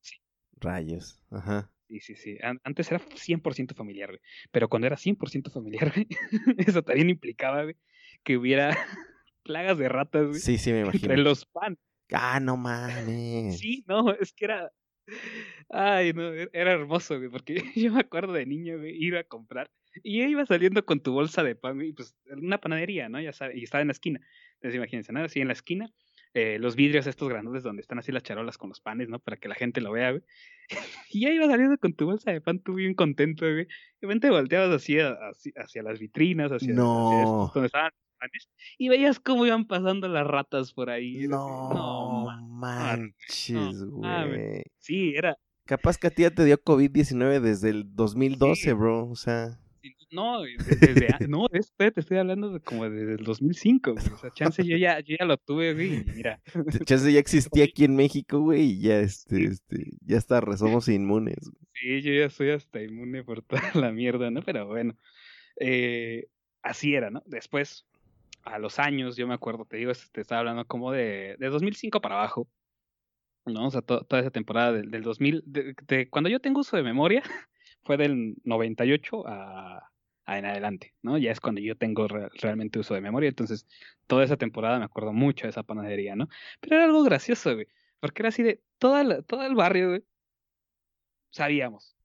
Sí. 0.00 0.16
Rayos, 0.60 1.20
ajá. 1.30 1.72
Sí, 1.88 2.00
sí, 2.00 2.14
sí. 2.16 2.38
Antes 2.64 2.90
era 2.90 3.00
100% 3.00 3.74
familiar, 3.74 4.08
güey. 4.08 4.20
Pero 4.50 4.68
cuando 4.68 4.86
era 4.86 4.96
100% 4.96 5.50
familiar, 5.50 5.92
güey, 5.94 6.08
eso 6.58 6.82
también 6.82 7.10
implicaba, 7.10 7.64
güey, 7.64 7.76
que 8.22 8.36
hubiera 8.36 8.70
plagas 9.44 9.76
de 9.78 9.88
ratas, 9.88 10.28
güey. 10.28 10.40
Sí, 10.40 10.58
sí, 10.58 10.72
me 10.72 10.80
imagino. 10.80 11.12
Entre 11.12 11.18
los 11.18 11.44
pan. 11.44 11.78
Ah, 12.12 12.40
no 12.40 12.56
mames. 12.56 13.58
Sí, 13.58 13.84
no, 13.86 14.12
es 14.12 14.32
que 14.32 14.46
era. 14.46 14.72
Ay, 15.68 16.12
no, 16.12 16.32
era 16.32 16.72
hermoso, 16.72 17.18
güey, 17.18 17.28
porque 17.28 17.54
yo 17.76 17.92
me 17.92 18.00
acuerdo 18.00 18.32
de 18.32 18.46
niño, 18.46 18.78
güey, 18.78 18.94
ir 18.96 19.16
a 19.16 19.24
comprar 19.24 19.70
Y 20.02 20.22
iba 20.22 20.46
saliendo 20.46 20.84
con 20.84 21.00
tu 21.00 21.12
bolsa 21.12 21.42
de 21.42 21.56
pan, 21.56 21.80
y 21.82 21.92
pues 21.92 22.16
una 22.30 22.58
panadería, 22.58 23.08
¿no? 23.08 23.20
Ya 23.20 23.32
sabes, 23.32 23.56
y 23.56 23.64
estaba 23.64 23.82
en 23.82 23.88
la 23.88 23.92
esquina. 23.92 24.20
Entonces 24.54 24.76
imagínense, 24.76 25.12
¿no? 25.12 25.24
Así 25.24 25.40
en 25.40 25.48
la 25.48 25.54
esquina, 25.54 25.92
eh, 26.34 26.58
los 26.58 26.76
vidrios 26.76 27.06
estos 27.06 27.28
grandes 27.28 27.62
donde 27.62 27.82
están 27.82 27.98
así 27.98 28.12
las 28.12 28.22
charolas 28.22 28.58
con 28.58 28.70
los 28.70 28.80
panes, 28.80 29.08
¿no? 29.08 29.18
Para 29.18 29.36
que 29.36 29.48
la 29.48 29.54
gente 29.54 29.80
lo 29.80 29.92
vea, 29.92 30.10
güey. 30.10 30.22
y 31.10 31.20
ya 31.22 31.30
iba 31.30 31.46
saliendo 31.46 31.76
con 31.78 31.94
tu 31.94 32.06
bolsa 32.06 32.30
de 32.30 32.40
pan, 32.40 32.60
tú 32.60 32.74
bien 32.74 32.94
contento, 32.94 33.44
güey. 33.44 33.64
De 33.64 33.68
repente 34.02 34.30
volteabas 34.30 34.70
así 34.70 34.98
hacia, 34.98 35.52
hacia 35.56 35.82
las 35.82 35.98
vitrinas, 35.98 36.50
hacia, 36.52 36.74
no. 36.74 37.50
donde 37.54 37.66
estaban 37.66 37.92
los 37.92 38.18
panes, 38.18 38.48
y 38.78 38.88
veías 38.88 39.20
cómo 39.20 39.46
iban 39.46 39.66
pasando 39.66 40.08
las 40.08 40.26
ratas 40.26 40.72
por 40.72 40.90
ahí. 40.90 41.26
No, 41.28 41.68
no 41.72 42.48
manches, 42.48 43.84
güey. 43.84 44.62
Sí, 44.78 45.14
era, 45.14 45.36
Capaz 45.64 45.96
que 45.96 46.08
a 46.08 46.10
ti 46.10 46.22
ya 46.22 46.30
te 46.30 46.44
dio 46.44 46.62
COVID-19 46.62 47.40
desde 47.40 47.70
el 47.70 47.94
2012, 47.94 48.72
bro. 48.72 49.08
O 49.08 49.16
sea. 49.16 49.58
No, 50.10 50.42
desde, 50.42 51.26
no, 51.28 51.48
te 51.48 51.58
estoy 51.96 52.18
hablando 52.18 52.52
de 52.52 52.60
como 52.60 52.88
desde 52.88 53.14
el 53.14 53.24
2005, 53.24 53.92
güey. 53.92 54.06
O 54.06 54.18
sea, 54.18 54.30
chance 54.30 54.64
yo 54.64 54.76
ya, 54.76 55.00
yo 55.00 55.16
ya 55.18 55.24
lo 55.24 55.36
tuve, 55.38 55.74
güey, 55.74 56.04
mira. 56.14 56.40
Chance 56.84 57.12
ya 57.12 57.18
existía 57.18 57.64
aquí 57.64 57.84
en 57.84 57.96
México, 57.96 58.40
güey, 58.40 58.62
y 58.62 58.80
ya, 58.80 59.00
este, 59.00 59.44
este, 59.44 59.90
ya 60.00 60.18
está, 60.18 60.40
somos 60.56 60.88
inmunes. 60.88 61.50
Sí, 61.74 62.02
yo 62.02 62.12
ya 62.12 62.30
soy 62.30 62.50
hasta 62.50 62.82
inmune 62.82 63.24
por 63.24 63.42
toda 63.42 63.62
la 63.74 63.92
mierda, 63.92 64.30
¿no? 64.30 64.42
Pero 64.42 64.66
bueno, 64.66 64.96
eh, 65.58 66.28
así 66.62 66.94
era, 66.94 67.10
¿no? 67.10 67.22
Después, 67.26 67.86
a 68.44 68.58
los 68.58 68.78
años, 68.78 69.16
yo 69.16 69.26
me 69.26 69.34
acuerdo, 69.34 69.64
te 69.64 69.78
digo, 69.78 69.90
este, 69.90 70.06
te 70.12 70.20
estaba 70.20 70.40
hablando 70.40 70.66
como 70.66 70.92
de, 70.92 71.36
de 71.38 71.48
2005 71.48 72.00
para 72.00 72.16
abajo, 72.16 72.48
¿no? 73.46 73.66
O 73.66 73.70
sea, 73.70 73.82
toda 73.82 74.20
esa 74.20 74.30
temporada 74.30 74.72
del, 74.72 74.90
del 74.90 75.02
2000, 75.02 75.42
de, 75.46 76.08
cuando 76.10 76.30
yo 76.30 76.40
tengo 76.40 76.60
uso 76.60 76.76
de 76.76 76.82
memoria, 76.82 77.22
fue 77.82 77.96
del 77.96 78.36
98 78.44 79.26
a, 79.26 79.90
a 80.24 80.38
en 80.38 80.46
adelante, 80.46 80.94
¿no? 81.02 81.18
Ya 81.18 81.32
es 81.32 81.40
cuando 81.40 81.60
yo 81.60 81.76
tengo 81.76 82.06
realmente 82.08 82.78
uso 82.78 82.94
de 82.94 83.00
memoria, 83.00 83.28
entonces 83.28 83.66
toda 84.06 84.24
esa 84.24 84.36
temporada 84.36 84.78
me 84.78 84.84
acuerdo 84.84 85.12
mucho 85.12 85.46
de 85.46 85.50
esa 85.50 85.62
panadería, 85.62 86.16
¿no? 86.16 86.28
Pero 86.60 86.76
era 86.76 86.84
algo 86.84 87.02
gracioso, 87.02 87.54
güey, 87.54 87.66
porque 88.00 88.22
era 88.22 88.28
así 88.28 88.42
de, 88.42 88.60
toda 88.78 89.22
todo 89.22 89.44
el 89.44 89.54
barrio, 89.54 89.88
güey, 89.90 90.04
sabíamos, 91.30 91.96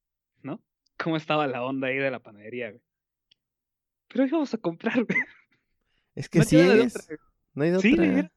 ¿no? 0.42 0.62
Cómo 0.98 1.18
estaba 1.18 1.48
la 1.48 1.64
onda 1.64 1.88
ahí 1.88 1.98
de 1.98 2.12
la 2.12 2.20
panadería, 2.20 2.72
güey. 2.72 2.82
Pero 4.08 4.26
íbamos 4.26 4.54
a 4.54 4.58
comprar, 4.58 5.04
güey. 5.04 5.20
Es 6.16 6.30
que 6.30 6.44
sí 6.44 6.58
es. 6.58 7.10
no 7.54 7.64
hay 7.64 7.72
de 7.72 7.80
sí, 7.80 7.94
otra. 7.94 8.32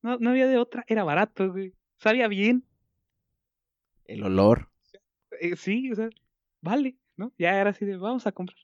no, 0.00 0.16
no 0.18 0.30
había 0.30 0.46
de 0.46 0.56
otra, 0.56 0.84
era 0.86 1.04
barato, 1.04 1.50
güey 1.50 1.74
sabía 2.02 2.26
bien. 2.26 2.64
El 4.06 4.24
olor. 4.24 4.70
Eh, 5.40 5.56
sí, 5.56 5.90
o 5.92 5.94
sea, 5.94 6.10
vale, 6.62 6.96
¿no? 7.16 7.32
Ya 7.38 7.60
era 7.60 7.70
así 7.70 7.84
de, 7.84 7.96
vamos 7.96 8.26
a 8.26 8.32
comprar. 8.32 8.58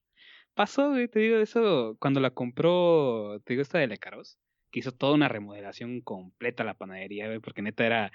Pasó, 0.54 0.90
güey, 0.90 1.08
te 1.08 1.20
digo, 1.20 1.36
eso, 1.38 1.96
cuando 2.00 2.20
la 2.20 2.30
compró, 2.30 3.40
te 3.44 3.52
digo, 3.52 3.62
esta 3.62 3.78
de 3.78 3.86
Lecaros, 3.86 4.38
que 4.70 4.80
hizo 4.80 4.92
toda 4.92 5.14
una 5.14 5.28
remodelación 5.28 6.00
completa 6.00 6.62
a 6.62 6.66
la 6.66 6.74
panadería, 6.74 7.26
güey, 7.26 7.40
porque 7.40 7.62
neta 7.62 7.86
era, 7.86 8.12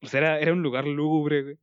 pues 0.00 0.14
era, 0.14 0.40
era 0.40 0.52
un 0.52 0.62
lugar 0.62 0.86
lúgubre, 0.86 1.42
güey, 1.42 1.58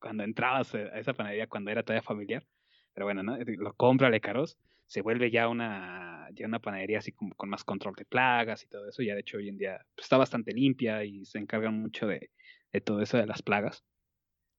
cuando 0.00 0.24
entrabas 0.24 0.74
a 0.74 0.98
esa 0.98 1.12
panadería, 1.14 1.46
cuando 1.46 1.70
era 1.70 1.82
todavía 1.82 2.02
familiar. 2.02 2.46
Pero 2.94 3.06
bueno, 3.06 3.22
¿no? 3.22 3.36
Lo 3.38 3.74
compra 3.74 4.10
Lecaros, 4.10 4.58
se 4.86 5.02
vuelve 5.02 5.30
ya 5.30 5.48
una, 5.48 6.28
ya 6.32 6.46
una 6.46 6.60
panadería 6.60 6.98
así 6.98 7.12
como 7.12 7.34
con 7.34 7.50
más 7.50 7.62
control 7.62 7.94
de 7.94 8.04
plagas 8.04 8.64
y 8.64 8.68
todo 8.68 8.88
eso. 8.88 9.02
Ya 9.02 9.14
de 9.14 9.20
hecho 9.20 9.36
hoy 9.36 9.48
en 9.48 9.58
día 9.58 9.84
pues, 9.94 10.06
está 10.06 10.16
bastante 10.16 10.52
limpia 10.52 11.04
y 11.04 11.24
se 11.24 11.38
encargan 11.38 11.78
mucho 11.78 12.06
de, 12.06 12.30
de 12.72 12.80
todo 12.80 13.02
eso 13.02 13.18
de 13.18 13.26
las 13.26 13.42
plagas. 13.42 13.84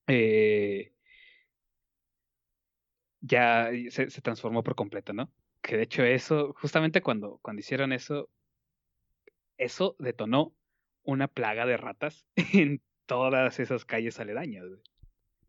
Eh, 0.07 0.93
ya 3.21 3.69
se, 3.89 4.07
transformó 4.21 4.63
por 4.63 4.75
completo, 4.75 5.13
¿no? 5.13 5.29
Que 5.61 5.77
de 5.77 5.83
hecho 5.83 6.03
eso, 6.03 6.53
justamente 6.53 7.01
cuando, 7.01 7.39
cuando 7.41 7.59
hicieron 7.59 7.91
eso, 7.91 8.29
eso 9.57 9.95
detonó 9.99 10.53
una 11.03 11.27
plaga 11.27 11.65
de 11.65 11.77
ratas 11.77 12.25
en 12.53 12.81
todas 13.05 13.59
esas 13.59 13.85
calles 13.85 14.19
aledañas. 14.19 14.65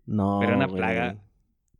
No. 0.07 0.39
Pero 0.41 0.57
una 0.57 0.69
plaga. 0.69 1.17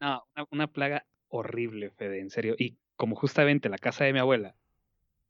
No, 0.01 0.25
una, 0.37 0.47
una, 0.51 0.67
plaga 0.67 1.07
horrible, 1.29 1.91
Fede, 1.91 2.21
en 2.21 2.31
serio. 2.31 2.55
Y 2.59 2.79
como 2.97 3.17
justamente 3.17 3.69
la 3.69 3.79
casa 3.79 4.05
de 4.05 4.13
mi 4.13 4.19
abuela 4.19 4.55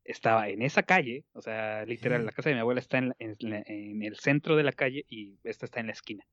estaba 0.05 0.49
en 0.49 0.63
esa 0.63 0.83
calle, 0.83 1.25
o 1.33 1.41
sea, 1.41 1.85
literal, 1.87 2.25
la 2.27 2.33
casa 2.33 2.51
de 2.51 2.57
mi 2.57 2.61
abuela 2.61 2.81
está 2.81 2.99
en, 2.99 3.15
en, 3.19 4.03
el 4.03 4.17
centro 4.17 4.57
de 4.57 4.65
la 4.65 4.73
calle 4.73 5.05
y 5.09 5.39
esta 5.45 5.67
está 5.67 5.81
en 5.81 5.87
la 5.87 5.93
esquina, 5.93 6.25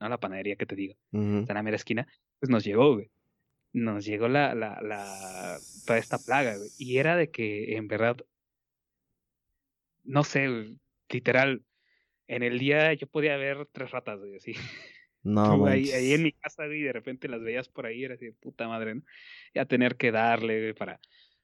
¿no? 0.00 0.08
La 0.08 0.18
panadería 0.18 0.56
que 0.56 0.66
te 0.66 0.74
digo, 0.74 0.94
está 1.12 1.52
en 1.52 1.54
la 1.54 1.62
mera 1.62 1.76
esquina, 1.76 2.06
pues 2.38 2.50
nos 2.50 2.64
llegó, 2.64 2.94
güey. 2.94 3.10
Nos 3.72 4.04
llegó 4.04 4.28
la, 4.28 4.54
la, 4.54 4.80
la, 4.82 5.58
toda 5.86 5.98
esta 5.98 6.18
plaga, 6.18 6.56
güey. 6.56 6.70
Y 6.78 6.98
era 6.98 7.16
de 7.16 7.30
que, 7.30 7.76
en 7.76 7.86
verdad, 7.86 8.16
no 10.04 10.24
sé, 10.24 10.76
literal, 11.08 11.64
en 12.26 12.42
el 12.42 12.58
día 12.58 12.92
yo 12.94 13.06
podía 13.06 13.36
ver 13.36 13.68
tres 13.72 13.90
ratas, 13.90 14.18
güey, 14.18 14.36
así. 14.36 14.54
No, 15.22 15.66
ahí, 15.66 15.90
ahí, 15.90 16.14
en 16.14 16.22
mi 16.22 16.32
casa, 16.32 16.66
y 16.66 16.80
de 16.80 16.94
repente 16.94 17.28
las 17.28 17.42
veías 17.42 17.68
por 17.68 17.84
ahí, 17.84 18.04
era 18.04 18.14
así 18.14 18.30
puta 18.30 18.66
madre, 18.68 18.94
¿no? 18.94 19.02
Ya 19.52 19.66
tener 19.66 19.96
que 19.96 20.12
darle 20.12 20.72
para, 20.72 20.98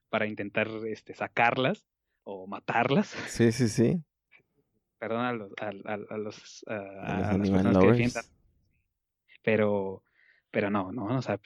para 0.09 0.27
intentar 0.27 0.69
este, 0.87 1.13
sacarlas 1.13 1.85
o 2.25 2.47
matarlas. 2.47 3.09
Sí, 3.29 3.53
sí, 3.53 3.69
sí. 3.69 4.03
Perdón 4.99 5.27
a 5.27 5.33
los, 5.35 5.53
a, 5.61 5.67
a, 5.67 6.17
los, 6.17 6.65
a, 6.69 7.21
las 7.21 7.37
personas 7.37 7.77
que 7.77 7.87
defiendan. 7.87 8.25
Pero, 9.43 10.03
pero 10.51 10.71
no, 10.71 10.91
no, 10.91 11.19
o 11.19 11.23
sea, 11.23 11.37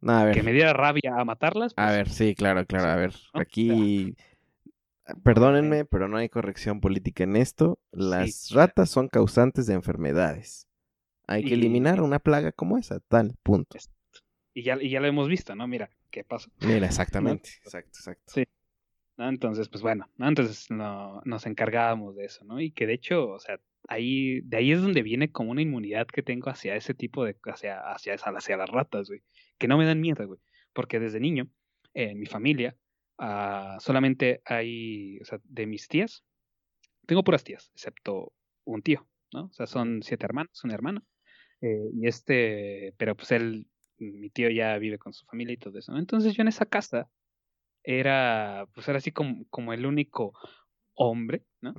que 0.00 0.42
me 0.42 0.52
diera 0.52 0.72
rabia 0.72 1.14
a 1.16 1.24
matarlas. 1.24 1.72
a 1.76 1.86
pues 1.86 1.96
ver, 1.96 2.08
sí, 2.08 2.34
claro, 2.34 2.64
claro, 2.66 2.88
a 2.88 2.96
ver, 2.96 3.14
aquí... 3.32 4.14
Perdónenme, 5.24 5.86
pero 5.86 6.06
no 6.06 6.18
hay 6.18 6.28
corrección 6.28 6.80
política 6.80 7.24
en 7.24 7.36
esto. 7.36 7.78
Las 7.92 8.50
ratas 8.50 8.90
son 8.90 9.08
causantes 9.08 9.66
de 9.66 9.72
enfermedades. 9.72 10.68
Hay 11.26 11.44
que 11.44 11.54
eliminar 11.54 12.02
una 12.02 12.18
plaga 12.18 12.52
como 12.52 12.78
esa, 12.78 13.00
tal, 13.00 13.34
punto. 13.42 13.78
Y 14.54 14.62
ya, 14.62 14.76
y 14.80 14.90
ya 14.90 15.00
lo 15.00 15.06
hemos 15.06 15.28
visto, 15.28 15.54
¿no? 15.54 15.66
Mira, 15.66 15.90
¿qué 16.10 16.24
pasa? 16.24 16.50
Mira, 16.60 16.86
exactamente, 16.86 17.50
exacto, 17.64 17.98
exacto. 17.98 18.32
Sí. 18.34 18.44
Entonces, 19.18 19.68
pues 19.68 19.82
bueno, 19.82 20.08
¿no? 20.16 20.28
entonces 20.28 20.70
no, 20.70 21.20
nos 21.24 21.44
encargábamos 21.46 22.14
de 22.14 22.26
eso, 22.26 22.44
¿no? 22.44 22.60
Y 22.60 22.70
que 22.70 22.86
de 22.86 22.94
hecho, 22.94 23.30
o 23.30 23.40
sea, 23.40 23.58
ahí, 23.88 24.40
de 24.42 24.58
ahí 24.58 24.72
es 24.72 24.80
donde 24.80 25.02
viene 25.02 25.32
como 25.32 25.50
una 25.50 25.62
inmunidad 25.62 26.06
que 26.06 26.22
tengo 26.22 26.50
hacia 26.50 26.76
ese 26.76 26.94
tipo 26.94 27.24
de, 27.24 27.36
hacia, 27.44 27.80
hacia, 27.80 28.14
hacia 28.14 28.56
las 28.56 28.70
ratas, 28.70 29.08
güey, 29.08 29.22
que 29.58 29.68
no 29.68 29.78
me 29.78 29.86
dan 29.86 30.00
miedo, 30.00 30.26
güey, 30.26 30.40
porque 30.72 31.00
desde 31.00 31.20
niño, 31.20 31.48
en 31.94 32.18
mi 32.18 32.26
familia, 32.26 32.76
uh, 33.18 33.80
solamente 33.80 34.42
hay, 34.44 35.18
o 35.20 35.24
sea, 35.24 35.40
de 35.44 35.66
mis 35.66 35.88
tías, 35.88 36.24
tengo 37.06 37.24
puras 37.24 37.44
tías, 37.44 37.70
excepto 37.74 38.32
un 38.64 38.82
tío, 38.82 39.06
¿no? 39.32 39.46
O 39.46 39.52
sea, 39.52 39.66
son 39.66 40.02
siete 40.02 40.24
hermanos, 40.26 40.62
un 40.64 40.70
hermano, 40.70 41.04
eh, 41.60 41.90
y 41.92 42.06
este, 42.06 42.94
pero 42.98 43.16
pues 43.16 43.32
él, 43.32 43.66
mi 43.98 44.30
tío 44.30 44.50
ya 44.50 44.78
vive 44.78 44.98
con 44.98 45.12
su 45.12 45.24
familia 45.26 45.54
y 45.54 45.58
todo 45.58 45.78
eso. 45.78 45.96
Entonces 45.96 46.34
yo 46.34 46.42
en 46.42 46.48
esa 46.48 46.66
casa 46.66 47.10
era, 47.82 48.68
pues 48.74 48.86
era 48.88 48.98
así 48.98 49.12
como, 49.12 49.46
como 49.48 49.72
el 49.72 49.86
único 49.86 50.34
hombre, 50.94 51.44
¿no? 51.60 51.74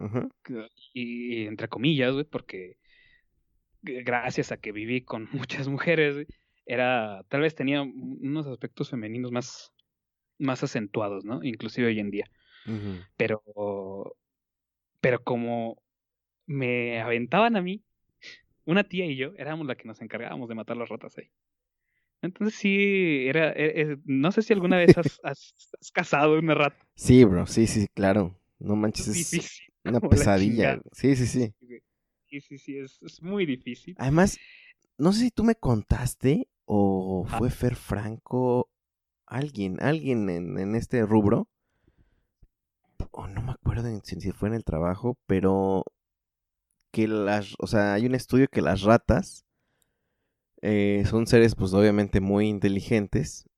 y, 0.94 1.46
entre 1.46 1.68
comillas, 1.68 2.14
güey, 2.14 2.26
porque 2.26 2.78
gracias 3.82 4.52
a 4.52 4.58
que 4.58 4.72
viví 4.72 5.02
con 5.02 5.30
muchas 5.32 5.68
mujeres, 5.68 6.28
era, 6.70 7.24
tal 7.30 7.42
vez 7.42 7.56
tenía 7.56 7.82
unos 7.82 8.46
aspectos 8.46 8.92
femeninos 8.92 9.32
más, 9.32 9.74
más 10.38 10.64
acentuados, 10.64 11.26
¿no? 11.26 11.44
Inclusive 11.44 11.88
hoy 11.88 12.00
en 12.00 12.12
día. 12.12 12.26
Pero, 13.18 13.42
pero 15.02 15.24
como 15.24 15.82
me 16.46 17.02
aventaban 17.02 17.56
a 17.56 17.62
mí, 17.64 17.84
una 18.66 18.84
tía 18.84 19.08
y 19.08 19.16
yo 19.16 19.34
éramos 19.38 19.66
la 19.66 19.76
que 19.76 19.88
nos 19.88 20.00
encargábamos 20.02 20.48
de 20.48 20.54
matar 20.54 20.78
las 20.78 20.90
ratas 20.90 21.18
ahí. 21.18 21.32
Entonces 22.22 22.60
sí, 22.60 23.26
era, 23.28 23.52
e, 23.54 23.82
e, 23.82 23.98
no 24.06 24.32
sé 24.32 24.44
si 24.44 24.54
alguna 24.54 24.78
vez 24.78 24.96
has, 24.98 25.20
has, 25.24 25.56
cazado 25.92 26.38
una 26.38 26.54
rata. 26.54 26.88
Sí, 26.94 27.24
bro, 27.24 27.48
sí, 27.48 27.66
sí, 27.66 27.88
claro. 27.96 28.40
No 28.60 28.76
manches, 28.76 29.08
es 29.08 29.62
una 29.84 30.00
pesadilla. 30.02 30.80
Sí, 30.92 31.16
sí, 31.16 31.26
sí. 31.26 31.52
Sí, 32.28 32.42
sí, 32.42 32.58
sí, 32.60 32.78
es, 32.78 33.02
es, 33.02 33.24
muy 33.24 33.48
difícil. 33.48 33.96
Además, 33.98 34.38
no 35.00 35.14
sé 35.14 35.22
si 35.22 35.32
tú 35.32 35.44
me 35.44 35.56
contaste 35.56 36.48
o 36.72 37.26
fue 37.26 37.50
Fer 37.50 37.76
Franco, 37.76 38.70
alguien, 39.26 39.82
alguien 39.82 40.30
en, 40.30 40.60
en 40.60 40.76
este 40.76 41.04
rubro, 41.04 41.48
o 43.10 43.28
no 43.28 43.42
me 43.42 43.54
acuerdo 43.54 43.90
si 44.04 44.32
fue 44.32 44.50
en 44.50 44.54
el 44.54 44.64
trabajo, 44.64 45.18
pero 45.26 45.84
que 46.92 47.08
las, 47.08 47.56
o 47.58 47.66
sea, 47.66 47.96
hay 47.96 48.06
un 48.06 48.14
estudio 48.14 48.48
que 48.50 48.62
las 48.62 48.84
ratas 48.84 49.46
eh, 50.62 51.06
son 51.10 51.26
seres 51.26 51.56
pues 51.56 51.74
obviamente 51.74 52.22
muy 52.22 52.48
inteligentes 52.48 53.50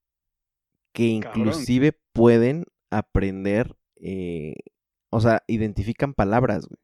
que 0.93 1.03
inclusive 1.03 1.99
pueden 2.14 2.64
aprender, 2.91 3.76
eh, 3.97 4.55
o 5.09 5.20
sea, 5.20 5.43
identifican 5.47 6.14
palabras, 6.14 6.66
güey. 6.66 6.80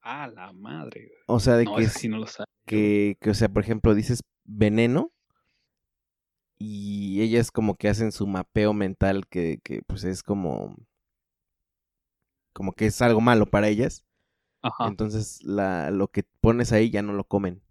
Ah, 0.00 0.28
la 0.28 0.52
madre, 0.52 1.08
güey. 1.08 1.18
O 1.26 1.40
sea, 1.40 1.56
de 1.56 1.64
que, 1.64 2.08
no 2.08 2.18
lo 2.18 2.26
que, 2.66 3.16
que, 3.20 3.30
o 3.30 3.34
sea, 3.34 3.48
por 3.48 3.64
ejemplo, 3.64 3.96
dices 3.96 4.22
veneno 4.44 5.13
y 6.64 7.22
ellas 7.22 7.50
como 7.50 7.76
que 7.76 7.88
hacen 7.88 8.12
su 8.12 8.26
mapeo 8.26 8.72
mental 8.74 9.26
que, 9.28 9.60
que 9.62 9.82
pues 9.82 10.04
es 10.04 10.22
como 10.22 10.76
como 12.52 12.72
que 12.72 12.86
es 12.86 13.02
algo 13.02 13.20
malo 13.20 13.46
para 13.46 13.68
ellas. 13.68 14.04
Ajá. 14.62 14.86
Entonces 14.88 15.42
la, 15.44 15.90
lo 15.90 16.08
que 16.08 16.24
pones 16.40 16.72
ahí 16.72 16.90
ya 16.90 17.02
no 17.02 17.12
lo 17.14 17.24
comen. 17.26 17.62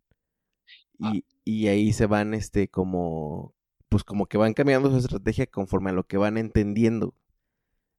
Ah. 1.02 1.14
Y, 1.14 1.26
y 1.44 1.68
ahí 1.68 1.94
se 1.94 2.06
van 2.06 2.34
este 2.34 2.68
como 2.70 3.54
pues 3.90 4.04
como 4.04 4.26
que 4.26 4.38
van 4.38 4.54
cambiando 4.54 4.90
su 4.90 4.98
estrategia 4.98 5.46
conforme 5.48 5.92
a 5.92 5.94
lo 5.94 6.06
que 6.06 6.18
van 6.18 6.38
entendiendo. 6.38 7.14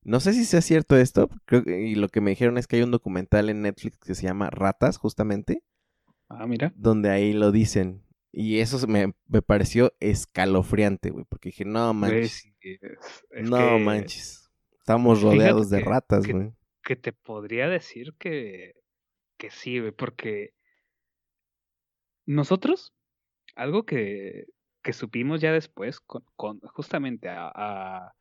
No 0.04 0.20
sé 0.20 0.34
si 0.34 0.44
sea 0.46 0.62
cierto 0.62 0.96
esto, 0.96 1.30
creo 1.46 1.64
que, 1.64 1.82
y 1.88 1.96
lo 1.96 2.08
que 2.08 2.20
me 2.22 2.30
dijeron 2.32 2.58
es 2.58 2.66
que 2.68 2.76
hay 2.76 2.82
un 2.82 2.92
documental 2.92 3.50
en 3.50 3.62
Netflix 3.62 3.98
que 3.98 4.14
se 4.14 4.24
llama 4.24 4.50
Ratas, 4.50 4.98
justamente, 4.98 5.62
Ah, 6.28 6.46
mira. 6.46 6.74
donde 6.74 7.10
ahí 7.10 7.32
lo 7.32 7.50
dicen. 7.52 8.03
Y 8.36 8.58
eso 8.58 8.84
me, 8.88 9.14
me 9.28 9.42
pareció 9.42 9.92
escalofriante, 10.00 11.10
güey, 11.10 11.24
porque 11.28 11.50
dije, 11.50 11.64
no 11.64 11.94
manches, 11.94 12.32
sí, 12.32 12.54
es- 12.60 13.24
es 13.30 13.48
no 13.48 13.56
que- 13.58 13.84
manches. 13.84 14.50
Estamos 14.78 15.18
Fíjate 15.20 15.36
rodeados 15.36 15.70
de 15.70 15.78
que- 15.78 15.84
ratas, 15.88 16.26
que- 16.26 16.32
güey. 16.32 16.52
Que 16.82 16.96
te 16.96 17.12
podría 17.12 17.68
decir 17.68 18.14
que, 18.18 18.74
que 19.38 19.50
sí, 19.50 19.78
güey, 19.78 19.92
porque 19.92 20.52
nosotros, 22.26 22.92
algo 23.54 23.84
que, 23.84 24.46
que 24.82 24.92
supimos 24.92 25.40
ya 25.40 25.52
después, 25.52 26.00
con, 26.00 26.24
con- 26.36 26.60
justamente 26.60 27.28
a, 27.28 27.50
a- 27.54 28.14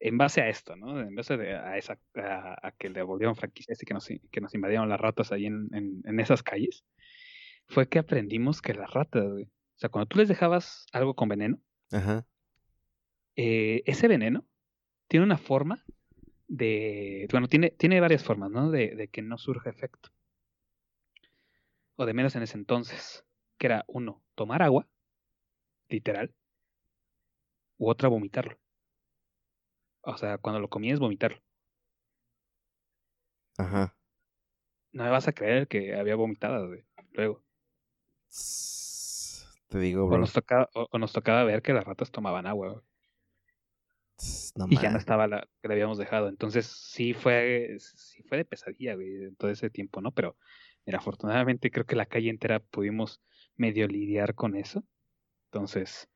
en 0.00 0.18
base 0.18 0.42
a 0.42 0.48
esto, 0.48 0.76
¿no? 0.76 1.00
En 1.00 1.14
base 1.14 1.36
de- 1.36 1.54
a, 1.56 1.78
esa, 1.78 1.98
a, 2.16 2.68
a 2.68 2.72
que 2.72 2.90
le 2.90 3.02
volvieron 3.02 3.36
franquicias 3.36 3.82
y 3.82 3.86
que 3.86 3.94
nos, 3.94 4.06
que 4.30 4.40
nos 4.40 4.54
invadieron 4.54 4.88
las 4.88 5.00
ratas 5.00 5.32
ahí 5.32 5.46
en, 5.46 5.68
en, 5.72 6.02
en 6.04 6.20
esas 6.20 6.42
calles, 6.42 6.84
fue 7.66 7.88
que 7.88 7.98
aprendimos 7.98 8.62
que 8.62 8.74
las 8.74 8.90
ratas, 8.92 9.24
güey, 9.24 9.44
o 9.44 9.78
sea, 9.78 9.90
cuando 9.90 10.06
tú 10.06 10.18
les 10.18 10.28
dejabas 10.28 10.86
algo 10.92 11.14
con 11.14 11.28
veneno, 11.28 11.58
Ajá. 11.92 12.26
eh, 13.36 13.82
ese 13.86 14.08
veneno 14.08 14.46
tiene 15.08 15.26
una 15.26 15.38
forma 15.38 15.84
de, 16.46 17.26
bueno, 17.32 17.48
tiene, 17.48 17.70
tiene 17.70 18.00
varias 18.00 18.22
formas, 18.22 18.50
¿no? 18.50 18.70
De, 18.70 18.94
de 18.94 19.08
que 19.08 19.22
no 19.22 19.38
surja 19.38 19.70
efecto. 19.70 20.10
O 21.96 22.06
de 22.06 22.14
menos 22.14 22.36
en 22.36 22.42
ese 22.42 22.56
entonces, 22.56 23.24
que 23.58 23.66
era 23.66 23.84
uno, 23.88 24.22
tomar 24.34 24.62
agua, 24.62 24.88
literal, 25.88 26.34
u 27.78 27.88
otra, 27.88 28.08
vomitarlo. 28.08 28.58
O 30.02 30.16
sea, 30.16 30.38
cuando 30.38 30.60
lo 30.60 30.68
comías, 30.68 31.00
vomitarlo. 31.00 31.42
Ajá. 33.56 33.96
No 34.92 35.04
me 35.04 35.10
vas 35.10 35.26
a 35.26 35.32
creer 35.32 35.66
que 35.66 35.94
había 35.96 36.14
vomitadas, 36.14 36.66
güey, 36.66 36.84
luego. 37.12 37.42
Te 39.68 39.78
digo, 39.78 40.04
O 40.04 40.08
bro. 40.08 40.18
nos, 40.18 40.32
tocaba, 40.32 40.68
o, 40.74 40.88
o 40.90 40.98
nos 40.98 41.12
tocaba 41.12 41.44
ver 41.44 41.62
que 41.62 41.72
las 41.72 41.84
ratas 41.84 42.10
tomaban 42.10 42.46
agua, 42.46 42.82
no 44.56 44.66
y 44.70 44.76
ya 44.76 44.90
no 44.90 44.98
estaba 44.98 45.26
la 45.26 45.48
que 45.60 45.68
le 45.68 45.74
habíamos 45.74 45.98
dejado. 45.98 46.28
Entonces 46.28 46.66
sí 46.66 47.12
fue, 47.12 47.76
sí 47.78 48.22
fue 48.22 48.38
de 48.38 48.44
pesadilla, 48.44 48.94
güey, 48.94 49.32
todo 49.36 49.50
ese 49.50 49.70
tiempo, 49.70 50.00
¿no? 50.00 50.12
Pero 50.12 50.36
mira, 50.86 50.98
afortunadamente 50.98 51.70
creo 51.70 51.86
que 51.86 51.96
la 51.96 52.06
calle 52.06 52.30
entera 52.30 52.60
pudimos 52.60 53.20
medio 53.56 53.86
lidiar 53.88 54.34
con 54.34 54.56
eso. 54.56 54.84
Entonces 55.50 56.08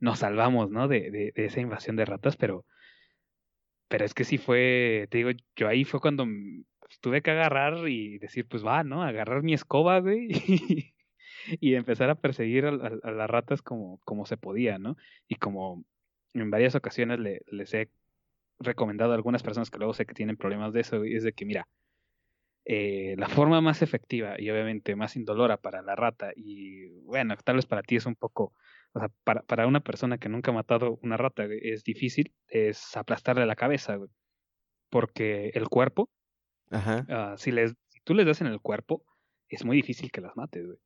nos 0.00 0.20
salvamos, 0.20 0.70
¿no? 0.70 0.88
De, 0.88 1.10
de, 1.10 1.32
de 1.34 1.44
esa 1.44 1.60
invasión 1.60 1.96
de 1.96 2.04
ratas, 2.04 2.36
pero, 2.36 2.64
pero 3.88 4.04
es 4.04 4.14
que 4.14 4.24
sí 4.24 4.38
fue, 4.38 5.06
te 5.10 5.18
digo, 5.18 5.30
yo 5.54 5.68
ahí 5.68 5.84
fue 5.84 6.00
cuando 6.00 6.26
tuve 7.00 7.22
que 7.22 7.30
agarrar 7.30 7.88
y 7.88 8.18
decir, 8.18 8.46
pues 8.48 8.64
va, 8.64 8.84
¿no? 8.84 9.02
Agarrar 9.02 9.42
mi 9.42 9.54
escoba, 9.54 10.00
güey, 10.00 10.28
y, 10.30 10.91
y 11.60 11.74
empezar 11.74 12.10
a 12.10 12.16
perseguir 12.20 12.66
a, 12.66 12.70
a- 12.70 12.98
a 13.02 13.10
las 13.12 13.30
ratas 13.30 13.62
como, 13.62 13.98
como 14.04 14.26
se 14.26 14.36
podía, 14.36 14.78
¿no? 14.78 14.96
Y 15.28 15.36
como 15.36 15.84
en 16.34 16.50
varias 16.50 16.74
ocasiones 16.74 17.18
le- 17.20 17.42
les 17.46 17.72
he 17.74 17.90
recomendado 18.60 19.12
a 19.12 19.16
algunas 19.16 19.42
personas 19.42 19.70
que 19.70 19.78
luego 19.78 19.94
sé 19.94 20.06
que 20.06 20.14
tienen 20.14 20.36
problemas 20.36 20.72
de 20.72 20.80
eso, 20.80 20.98
güey, 20.98 21.14
es 21.16 21.24
de 21.24 21.32
que, 21.32 21.44
mira, 21.46 21.68
eh, 22.64 23.14
la 23.18 23.28
forma 23.28 23.60
más 23.60 23.82
efectiva 23.82 24.36
y 24.40 24.48
obviamente 24.50 24.94
más 24.94 25.16
indolora 25.16 25.56
para 25.56 25.82
la 25.82 25.96
rata 25.96 26.30
y 26.36 26.90
bueno, 27.02 27.34
tal 27.44 27.56
vez 27.56 27.66
para 27.66 27.82
ti 27.82 27.96
es 27.96 28.06
un 28.06 28.14
poco, 28.14 28.54
o 28.92 29.00
sea, 29.00 29.10
para, 29.24 29.42
para 29.42 29.66
una 29.66 29.80
persona 29.80 30.18
que 30.18 30.28
nunca 30.28 30.52
ha 30.52 30.54
matado 30.54 30.98
una 31.02 31.16
rata 31.16 31.44
es 31.50 31.82
difícil, 31.82 32.32
es 32.46 32.96
aplastarle 32.96 33.46
la 33.46 33.56
cabeza, 33.56 33.96
güey, 33.96 34.10
porque 34.90 35.50
el 35.54 35.68
cuerpo, 35.68 36.10
Ajá. 36.70 37.06
ah, 37.08 37.34
si, 37.38 37.52
les, 37.52 37.74
si 37.88 38.00
tú 38.04 38.14
les 38.14 38.26
das 38.26 38.40
en 38.40 38.46
el 38.48 38.60
cuerpo, 38.60 39.04
es 39.48 39.64
muy 39.64 39.76
difícil 39.76 40.10
que 40.12 40.20
las 40.20 40.36
mates, 40.36 40.64
güey, 40.66 40.78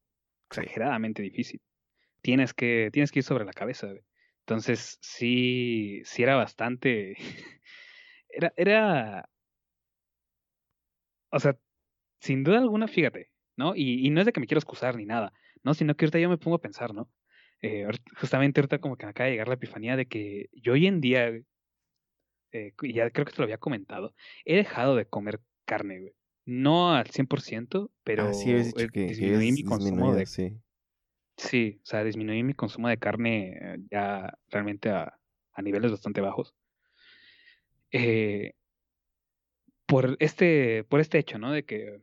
exageradamente 0.48 1.22
difícil. 1.22 1.60
Tienes 2.22 2.54
que, 2.54 2.90
tienes 2.92 3.12
que 3.12 3.20
ir 3.20 3.24
sobre 3.24 3.44
la 3.44 3.52
cabeza. 3.52 3.88
Entonces, 4.40 4.98
sí, 5.02 6.02
sí 6.04 6.22
era 6.22 6.36
bastante, 6.36 7.16
era, 8.28 8.52
era, 8.56 9.28
o 11.30 11.40
sea, 11.40 11.56
sin 12.20 12.44
duda 12.44 12.58
alguna, 12.58 12.88
fíjate, 12.88 13.30
¿no? 13.56 13.74
Y, 13.76 14.06
y 14.06 14.10
no 14.10 14.20
es 14.20 14.26
de 14.26 14.32
que 14.32 14.40
me 14.40 14.46
quiero 14.46 14.58
excusar 14.60 14.96
ni 14.96 15.06
nada, 15.06 15.32
¿no? 15.64 15.74
Sino 15.74 15.96
que 15.96 16.04
ahorita 16.06 16.18
yo 16.20 16.28
me 16.30 16.38
pongo 16.38 16.56
a 16.56 16.60
pensar, 16.62 16.94
¿no? 16.94 17.10
Eh, 17.62 17.86
justamente 18.20 18.60
ahorita 18.60 18.80
como 18.80 18.96
que 18.96 19.06
me 19.06 19.10
acaba 19.10 19.26
de 19.26 19.32
llegar 19.32 19.48
la 19.48 19.54
epifanía 19.54 19.96
de 19.96 20.06
que 20.06 20.48
yo 20.52 20.74
hoy 20.74 20.86
en 20.86 21.00
día, 21.00 21.28
eh, 22.52 22.72
ya 22.82 23.10
creo 23.10 23.24
que 23.26 23.32
te 23.32 23.38
lo 23.38 23.44
había 23.44 23.58
comentado, 23.58 24.14
he 24.44 24.56
dejado 24.56 24.96
de 24.96 25.06
comer 25.06 25.40
carne, 25.64 26.00
güey. 26.00 26.14
No 26.46 26.94
al 26.94 27.08
100%, 27.10 27.90
pero 28.04 28.28
Ah, 28.28 28.32
sí, 28.32 28.50
habías 28.50 28.66
dicho 28.68 28.84
eh, 28.84 28.88
que, 28.92 29.06
disminuí 29.06 29.52
mi 29.52 29.64
consumo 29.64 30.14
de... 30.14 30.26
sí. 30.26 30.56
Sí, 31.36 31.80
o 31.82 31.86
sea, 31.86 32.02
disminuí 32.02 32.42
mi 32.42 32.54
consumo 32.54 32.88
de 32.88 32.98
carne 32.98 33.58
eh, 33.60 33.76
ya 33.90 34.32
realmente 34.48 34.88
a, 34.90 35.18
a 35.52 35.62
niveles 35.62 35.90
bastante 35.90 36.20
bajos. 36.22 36.54
Eh, 37.90 38.52
por 39.86 40.16
este, 40.20 40.84
por 40.84 41.00
este 41.00 41.18
hecho, 41.18 41.38
¿no? 41.38 41.52
De 41.52 41.64
que, 41.64 42.00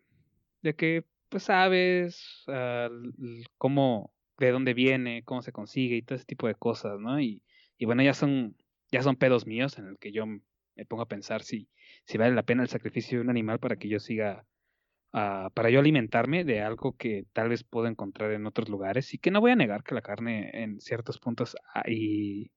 de 0.61 0.75
que, 0.75 1.05
pues 1.29 1.43
sabes 1.43 2.43
l- 2.47 3.43
cómo, 3.57 4.13
de 4.37 4.51
dónde 4.51 4.73
viene, 4.73 5.23
cómo 5.23 5.41
se 5.41 5.51
consigue 5.51 5.97
y 5.97 6.01
todo 6.01 6.15
ese 6.15 6.25
tipo 6.25 6.47
de 6.47 6.55
cosas, 6.55 6.99
¿no? 6.99 7.19
Y, 7.19 7.43
y 7.77 7.85
bueno, 7.85 8.03
ya 8.03 8.13
son, 8.13 8.55
ya 8.91 9.01
son 9.03 9.15
pedos 9.15 9.45
míos 9.47 9.77
en 9.77 9.87
el 9.87 9.97
que 9.99 10.11
yo 10.11 10.25
me 10.27 10.85
pongo 10.87 11.03
a 11.03 11.07
pensar 11.07 11.43
si, 11.43 11.69
si 12.05 12.17
vale 12.17 12.35
la 12.35 12.43
pena 12.43 12.63
el 12.63 12.69
sacrificio 12.69 13.17
de 13.17 13.23
un 13.23 13.29
animal 13.29 13.59
para 13.59 13.77
que 13.77 13.89
yo 13.89 13.99
siga, 13.99 14.45
ah, 15.13 15.49
para 15.53 15.69
yo 15.69 15.79
alimentarme 15.79 16.43
de 16.45 16.61
algo 16.61 16.97
que 16.97 17.25
tal 17.33 17.49
vez 17.49 17.63
puedo 17.63 17.87
encontrar 17.87 18.31
en 18.33 18.45
otros 18.47 18.69
lugares 18.69 19.13
y 19.13 19.19
que 19.19 19.31
no 19.31 19.41
voy 19.41 19.51
a 19.51 19.55
negar 19.55 19.83
que 19.83 19.95
la 19.95 20.01
carne 20.01 20.51
en 20.63 20.81
ciertos 20.81 21.19
puntos 21.19 21.55
ah, 21.75 21.83
y, 21.87 22.51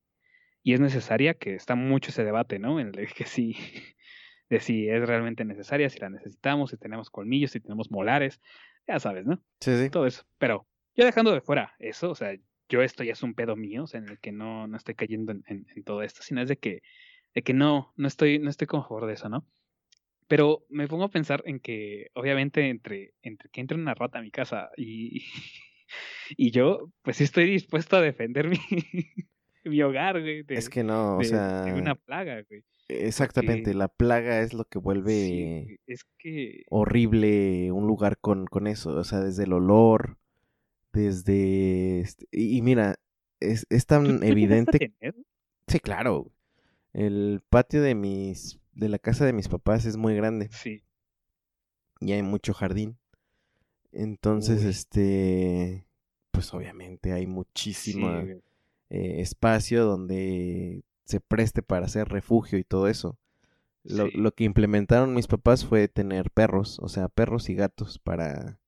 es 0.64 0.80
necesaria, 0.80 1.34
que 1.34 1.54
está 1.54 1.74
mucho 1.76 2.10
ese 2.10 2.24
debate, 2.24 2.58
¿no? 2.58 2.80
En 2.80 2.88
el 2.88 2.92
de 2.92 3.06
que 3.06 3.24
sí, 3.24 3.56
de 4.50 4.60
si 4.60 4.88
es 4.88 5.06
realmente 5.06 5.44
necesaria, 5.44 5.88
si 5.90 5.98
la 6.00 6.10
necesitamos, 6.10 6.70
si 6.70 6.76
tenemos 6.76 7.10
colmillos, 7.10 7.52
si 7.52 7.60
tenemos 7.60 7.90
molares, 7.90 8.40
ya 8.86 8.98
sabes, 9.00 9.26
¿no? 9.26 9.42
Sí, 9.60 9.76
sí. 9.76 9.90
Todo 9.90 10.06
eso. 10.06 10.24
Pero 10.38 10.66
yo 10.94 11.04
dejando 11.04 11.32
de 11.32 11.40
fuera 11.40 11.74
eso, 11.78 12.10
o 12.10 12.14
sea, 12.14 12.34
yo 12.68 12.82
esto 12.82 13.04
ya 13.04 13.12
es 13.12 13.22
un 13.22 13.34
pedo 13.34 13.54
mío, 13.56 13.84
o 13.84 13.86
sea, 13.86 14.00
en 14.00 14.08
el 14.08 14.18
que 14.18 14.32
no, 14.32 14.66
no 14.66 14.76
estoy 14.76 14.94
cayendo 14.94 15.32
en, 15.32 15.44
en- 15.46 15.66
en 15.74 15.84
todo 15.84 16.02
esto, 16.02 16.22
sino 16.22 16.42
es 16.42 16.48
de 16.48 16.56
que, 16.58 16.82
de 17.36 17.42
que 17.44 17.54
no, 17.54 17.92
no 17.98 18.08
estoy, 18.08 18.40
no 18.40 18.50
estoy 18.50 18.66
a 18.72 18.82
favor 18.82 19.06
de 19.06 19.14
eso, 19.14 19.28
¿no? 19.28 19.46
Pero 20.28 20.64
me 20.70 20.88
pongo 20.88 21.04
a 21.04 21.10
pensar 21.10 21.42
en 21.46 21.60
que, 21.60 22.08
obviamente, 22.14 22.68
entre, 22.68 23.14
entre 23.22 23.48
que 23.50 23.60
entre 23.60 23.76
una 23.78 23.94
rata 23.94 24.18
a 24.18 24.22
mi 24.22 24.32
casa 24.32 24.70
y, 24.76 25.24
y 26.36 26.50
yo, 26.50 26.90
pues 27.02 27.18
sí 27.18 27.24
estoy 27.24 27.46
dispuesto 27.50 27.96
a 27.96 28.02
defender 28.02 28.48
mi, 28.48 28.58
mi 29.64 29.82
hogar, 29.82 30.20
güey, 30.20 30.42
de, 30.42 30.56
Es 30.56 30.68
que 30.68 30.82
no, 30.82 31.18
o 31.18 31.22
de- 31.22 31.28
sea, 31.28 31.64
de 31.66 31.72
una 31.74 31.94
plaga, 31.94 32.42
güey. 32.48 32.64
exactamente, 32.88 33.74
la 33.74 33.88
plaga 33.88 34.40
es 34.40 34.54
lo 34.54 34.64
que 34.64 34.78
vuelve 34.78 35.12
Sí, 35.68 35.78
es 35.86 36.04
que... 36.18 36.64
horrible 36.70 37.70
un 37.72 37.86
lugar 37.86 38.18
con, 38.18 38.46
con 38.46 38.66
eso, 38.66 38.90
o 38.96 39.04
sea, 39.04 39.20
desde 39.20 39.44
el 39.44 39.52
olor, 39.52 40.18
desde... 40.92 42.00
este- 42.00 42.26
y, 42.32 42.56
y 42.58 42.62
mira, 42.62 42.96
es, 43.40 43.66
es 43.70 43.86
¿Tú- 43.86 43.94
tan 43.94 44.04
tú 44.06 44.12
llegaste 44.34 44.70
a 44.70 44.72
evidente... 44.72 44.78
tener? 44.78 45.14
Sí, 45.68 45.80
claro. 45.80 46.32
El 46.96 47.42
patio 47.50 47.82
de 47.82 47.94
mis... 47.94 48.58
de 48.72 48.88
la 48.88 48.98
casa 48.98 49.26
de 49.26 49.32
mis 49.34 49.48
papás 49.48 49.84
es 49.84 49.96
muy 49.98 50.14
grande 50.16 50.48
Sí, 50.50 50.82
y 52.00 52.12
hay 52.12 52.22
mucho 52.22 52.54
jardín. 52.54 52.96
Entonces, 53.92 54.62
Uy. 54.62 54.68
este... 54.70 55.86
Pues 56.30 56.52
obviamente 56.52 57.12
hay 57.12 57.26
muchísimo 57.26 58.10
eh, 58.10 59.20
espacio 59.20 59.84
donde 59.84 60.82
se 61.04 61.20
preste 61.20 61.62
para 61.62 61.86
hacer 61.86 62.08
refugio 62.08 62.58
y 62.58 62.64
todo 62.64 62.88
eso. 62.88 63.18
Lo, 63.84 64.06
Sí. 64.06 64.12
lo 64.16 64.32
que 64.32 64.44
implementaron 64.44 65.14
mis 65.14 65.26
papás 65.28 65.64
fue 65.64 65.88
tener 65.88 66.30
perros, 66.30 66.78
o 66.80 66.88
sea, 66.88 67.08
perros 67.08 67.48
y 67.48 67.54
gatos 67.54 67.98
para 67.98 68.58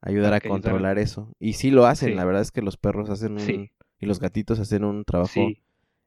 ayudar 0.00 0.34
a 0.34 0.40
controlar 0.40 0.98
eso. 0.98 1.32
Y 1.38 1.54
sí 1.54 1.70
lo 1.70 1.86
hacen, 1.86 2.10
Sí. 2.10 2.14
la 2.14 2.24
verdad 2.24 2.42
es 2.42 2.50
que 2.52 2.62
los 2.62 2.76
perros 2.76 3.08
hacen 3.10 3.32
un... 3.34 3.70
Y 4.00 4.06
los 4.06 4.20
gatitos 4.20 4.58
hacen 4.60 4.84
un 4.84 5.04
trabajo 5.04 5.32
Sí, 5.32 5.62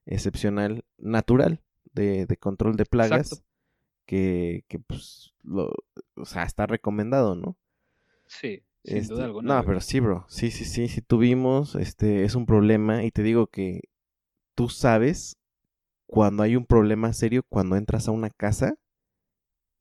excepcional, 0.06 0.86
natural, 0.98 1.62
de, 1.94 2.26
de 2.26 2.38
control 2.38 2.76
de 2.78 2.86
plagas, 2.86 3.32
Exacto. 3.32 3.46
que, 4.06 4.66
que 4.68 4.80
pues, 4.80 5.34
lo, 5.44 5.72
o 6.16 6.26
sea, 6.26 6.44
está 6.44 6.68
recomendado, 6.68 7.36
¿no? 7.36 7.58
sí, 8.26 8.64
sin 8.84 8.98
Este, 8.98 9.14
duda 9.14 9.26
alguna. 9.26 9.56
No, 9.58 9.64
pero 9.66 9.80
sí, 9.82 10.00
bro. 10.00 10.26
Sí, 10.28 10.52
sí, 10.52 10.66
sí, 10.66 10.88
sí 10.88 11.02
tuvimos, 11.02 11.76
este, 11.76 12.24
es 12.24 12.36
un 12.36 12.46
problema 12.46 13.04
y 13.04 13.12
te 13.12 13.24
digo 13.24 13.48
que 13.48 13.82
tú 14.56 14.70
sabes 14.70 15.38
cuando 16.08 16.44
hay 16.44 16.56
un 16.58 16.66
problema 16.66 17.14
serio 17.14 17.44
cuando 17.50 17.76
entras 17.78 18.08
a 18.08 18.12
una 18.12 18.30
casa 18.32 18.76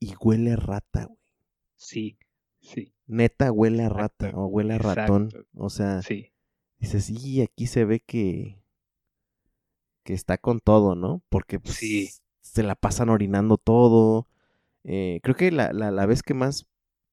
y 0.01 0.15
huele 0.21 0.57
rata, 0.57 1.05
güey. 1.07 1.19
Sí, 1.77 2.17
sí, 2.61 2.95
Neta 3.07 3.53
huele 3.53 3.83
a 3.85 3.89
Exacto, 3.89 3.91
rata 3.91 4.31
o 4.35 4.47
huele 4.47 4.75
a 4.75 4.79
ratón. 4.79 5.35
exacto. 5.35 5.47
O 5.55 5.69
sea, 5.69 6.07
sí. 6.07 6.33
dices, 6.79 7.05
sí, 7.07 7.43
aquí 7.43 7.67
se 7.67 7.85
ve 7.85 8.01
que, 8.01 8.60
que 10.11 10.15
está 10.15 10.39
con 10.39 10.59
todo, 10.61 10.95
¿no? 10.97 11.23
Porque 11.29 11.61
pues, 11.61 11.77
Sí. 11.77 12.09
se 12.41 12.63
la 12.65 12.75
pasan 12.75 13.09
orinando 13.11 13.57
todo. 13.59 14.27
Eh, 14.85 15.21
creo 15.23 15.37
que 15.37 15.53
la, 15.53 15.73
la, 15.73 15.91
la 15.93 16.07
vez 16.07 16.23
que 16.25 16.35
más 16.35 16.67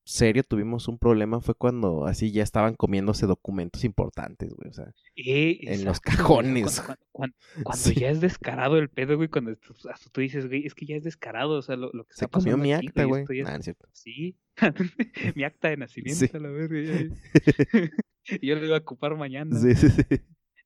serio 0.03 0.41
tuvimos 0.43 0.87
un 0.87 0.97
problema 0.97 1.41
fue 1.41 1.53
cuando 1.53 2.05
así 2.05 2.31
ya 2.31 2.41
estaban 2.41 2.75
comiéndose 2.75 3.25
documentos 3.27 3.83
importantes, 3.83 4.53
güey. 4.53 4.69
O 4.69 4.73
sea, 4.73 4.93
Eh, 5.17 5.59
En 5.63 5.83
los 5.85 5.99
cajones. 5.99 6.79
Cuando, 6.81 7.03
cuando- 7.11 7.35
cuando 7.63 7.83
Sí. 7.83 7.93
ya 7.95 8.09
es 8.09 8.21
descarado 8.21 8.77
el 8.77 8.89
pedo, 8.89 9.17
güey, 9.17 9.27
cuando 9.27 9.55
tú, 9.57 9.73
hasta 9.91 10.09
tú 10.09 10.21
dices, 10.21 10.47
güey, 10.47 10.65
es 10.65 10.73
que 10.73 10.85
ya 10.85 10.95
es 10.95 11.03
descarado, 11.03 11.57
o 11.57 11.61
sea, 11.61 11.75
lo, 11.75 11.91
lo 11.93 12.05
que 12.05 12.13
se 12.13 12.25
está 12.25 12.39
comió 12.39 12.57
mi 12.57 12.71
aquí, 12.73 12.87
acta, 12.87 13.03
güey. 13.03 13.25
Nah, 13.43 13.57
es 13.57 13.63
cierto. 13.65 13.87
Sí, 13.91 14.37
mi 15.35 15.43
acta 15.43 15.67
de 15.69 15.77
nacimiento, 15.77 16.25
Sí. 16.25 16.31
a 16.33 16.39
la 16.39 16.49
verga. 16.49 17.15
yo 18.41 18.55
lo 18.55 18.65
iba 18.65 18.75
a 18.77 18.79
ocupar 18.79 19.15
mañana. 19.17 19.59
Sí, 19.59 19.75
sí, 19.75 19.89
sí. 19.89 20.03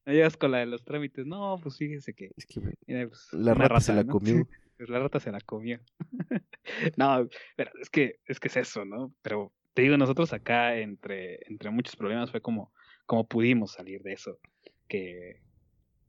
No 0.06 0.14
llegas 0.14 0.38
con 0.38 0.52
la 0.52 0.60
de 0.60 0.66
los 0.66 0.84
trámites. 0.84 1.26
No, 1.26 1.60
pues 1.62 1.78
fíjese 1.78 2.14
que 2.14 2.32
Es 2.36 2.46
que, 2.46 2.60
mira, 2.88 3.08
pues, 3.08 3.28
la 3.32 3.54
rata 3.54 3.80
se 3.80 3.94
la 3.94 4.04
¿no? 4.04 4.14
comió. 4.14 4.48
Pues 4.78 4.90
la 4.90 4.98
rata 4.98 5.20
se 5.20 5.32
la 5.32 5.40
comió. 5.42 5.80
no, 6.98 7.30
pero 7.56 7.70
es 7.80 7.92
que, 7.92 8.16
es 8.26 8.40
que 8.40 8.48
es 8.48 8.58
eso, 8.58 8.84
¿no? 8.84 9.14
Pero 9.22 9.54
te 9.76 9.84
digo, 9.84 9.96
nosotros 9.96 10.34
acá, 10.34 10.76
entre, 10.76 11.40
entre 11.48 11.70
muchos 11.70 11.96
problemas, 11.96 12.32
fue 12.32 12.42
como, 12.42 12.74
como 13.06 13.28
pudimos 13.28 13.74
salir 13.74 14.02
de 14.02 14.14
eso. 14.14 14.40
Que, 14.88 15.44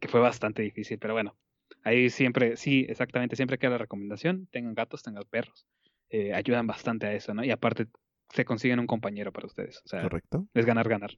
que 0.01 0.09
fue 0.09 0.21
bastante 0.21 0.63
difícil, 0.63 0.99
pero 0.99 1.13
bueno. 1.13 1.37
Ahí 1.85 2.09
siempre, 2.09 2.57
sí, 2.57 2.87
exactamente, 2.89 3.37
siempre 3.37 3.59
queda 3.59 3.73
la 3.73 3.79
recomendación, 3.79 4.47
tengan 4.51 4.73
gatos, 4.75 5.03
tengan 5.03 5.25
perros. 5.29 5.67
Eh, 6.09 6.33
ayudan 6.33 6.67
bastante 6.67 7.07
a 7.07 7.13
eso, 7.13 7.35
¿no? 7.35 7.45
Y 7.45 7.51
aparte, 7.51 7.89
se 8.31 8.47
consiguen 8.47 8.81
un 8.81 8.87
compañero 8.87 9.33
para 9.33 9.49
ustedes. 9.49 9.83
O 9.85 9.89
sea, 9.89 10.01
Correcto, 10.03 10.47
es 10.55 10.65
ganar, 10.65 10.89
ganar. 10.89 11.11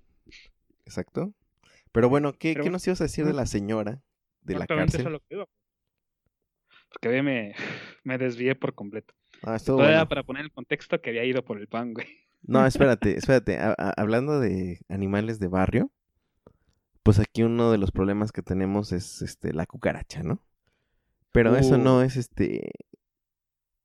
exacto. 0.85 1.33
Pero 1.95 2.09
bueno, 2.09 2.33
¿qué, 2.33 2.51
Pero 2.51 2.55
¿qué 2.55 2.61
bueno, 2.63 2.73
nos 2.73 2.87
ibas 2.89 3.01
a 3.01 3.05
decir 3.05 3.25
de 3.25 3.33
la 3.33 3.47
señora 3.47 4.03
de 4.43 4.55
la 4.55 4.65
eso 4.65 4.75
cárcel? 4.77 5.05
lo 5.13 5.21
que. 5.21 5.45
Porque 6.91 7.23
me, 7.23 7.55
me 8.05 8.19
desvié 8.19 8.55
por 8.57 8.75
completo. 8.75 9.15
Ah, 9.43 9.59
Todavía 9.65 9.97
bueno. 9.99 10.09
para 10.09 10.23
poner 10.25 10.45
el 10.45 10.53
contexto 10.53 11.01
que 11.01 11.11
había 11.11 11.25
ido 11.25 11.45
por 11.45 11.59
el 11.59 11.69
pan, 11.69 11.95
güey. 11.95 12.07
No, 12.43 12.67
espérate, 12.67 13.17
espérate. 13.17 13.59
a- 13.59 13.75
a- 13.79 13.95
hablando 13.97 14.41
de 14.41 14.81
animales 14.89 15.39
de 15.39 15.49
barrio, 15.49 15.91
pues 17.05 17.19
aquí 17.21 17.43
uno 17.45 17.71
de 17.71 17.79
los 17.79 17.93
problemas 17.93 18.33
que 18.33 18.43
tenemos 18.43 18.91
es 18.93 19.23
este 19.23 19.53
la 19.53 19.67
cucaracha, 19.67 20.23
¿no? 20.23 20.45
Pero 21.33 21.57
eso 21.57 21.79
no 21.79 21.99
Uh. 21.99 22.03
es 22.03 22.17
este. 22.17 22.73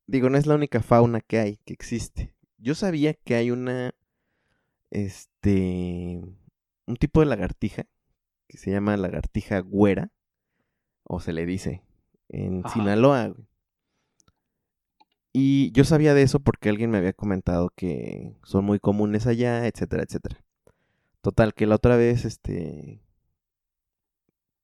Digo, 0.06 0.30
no 0.30 0.36
es 0.38 0.46
la 0.46 0.56
única 0.56 0.82
fauna 0.82 1.20
que 1.20 1.38
hay, 1.38 1.56
que 1.64 1.72
existe. 1.72 2.34
Yo 2.58 2.74
sabía 2.74 3.14
que 3.14 3.34
hay 3.36 3.50
una. 3.52 3.94
Este. 4.90 6.20
Un 6.86 6.96
tipo 6.96 7.20
de 7.20 7.26
lagartija 7.26 7.86
que 8.50 8.58
se 8.58 8.72
llama 8.72 8.96
lagartija 8.96 9.60
güera. 9.60 10.10
O 11.04 11.20
se 11.20 11.32
le 11.32 11.46
dice. 11.46 11.84
En 12.28 12.60
Ajá. 12.64 12.74
Sinaloa. 12.74 13.34
Y 15.32 15.70
yo 15.72 15.84
sabía 15.84 16.12
de 16.14 16.22
eso 16.22 16.40
porque 16.40 16.68
alguien 16.68 16.90
me 16.90 16.98
había 16.98 17.12
comentado 17.12 17.70
que 17.76 18.34
son 18.42 18.64
muy 18.64 18.80
comunes 18.80 19.26
allá, 19.28 19.66
etcétera, 19.66 20.02
etcétera. 20.02 20.42
Total, 21.20 21.54
que 21.54 21.66
la 21.66 21.76
otra 21.76 21.96
vez, 21.96 22.24
este, 22.24 23.00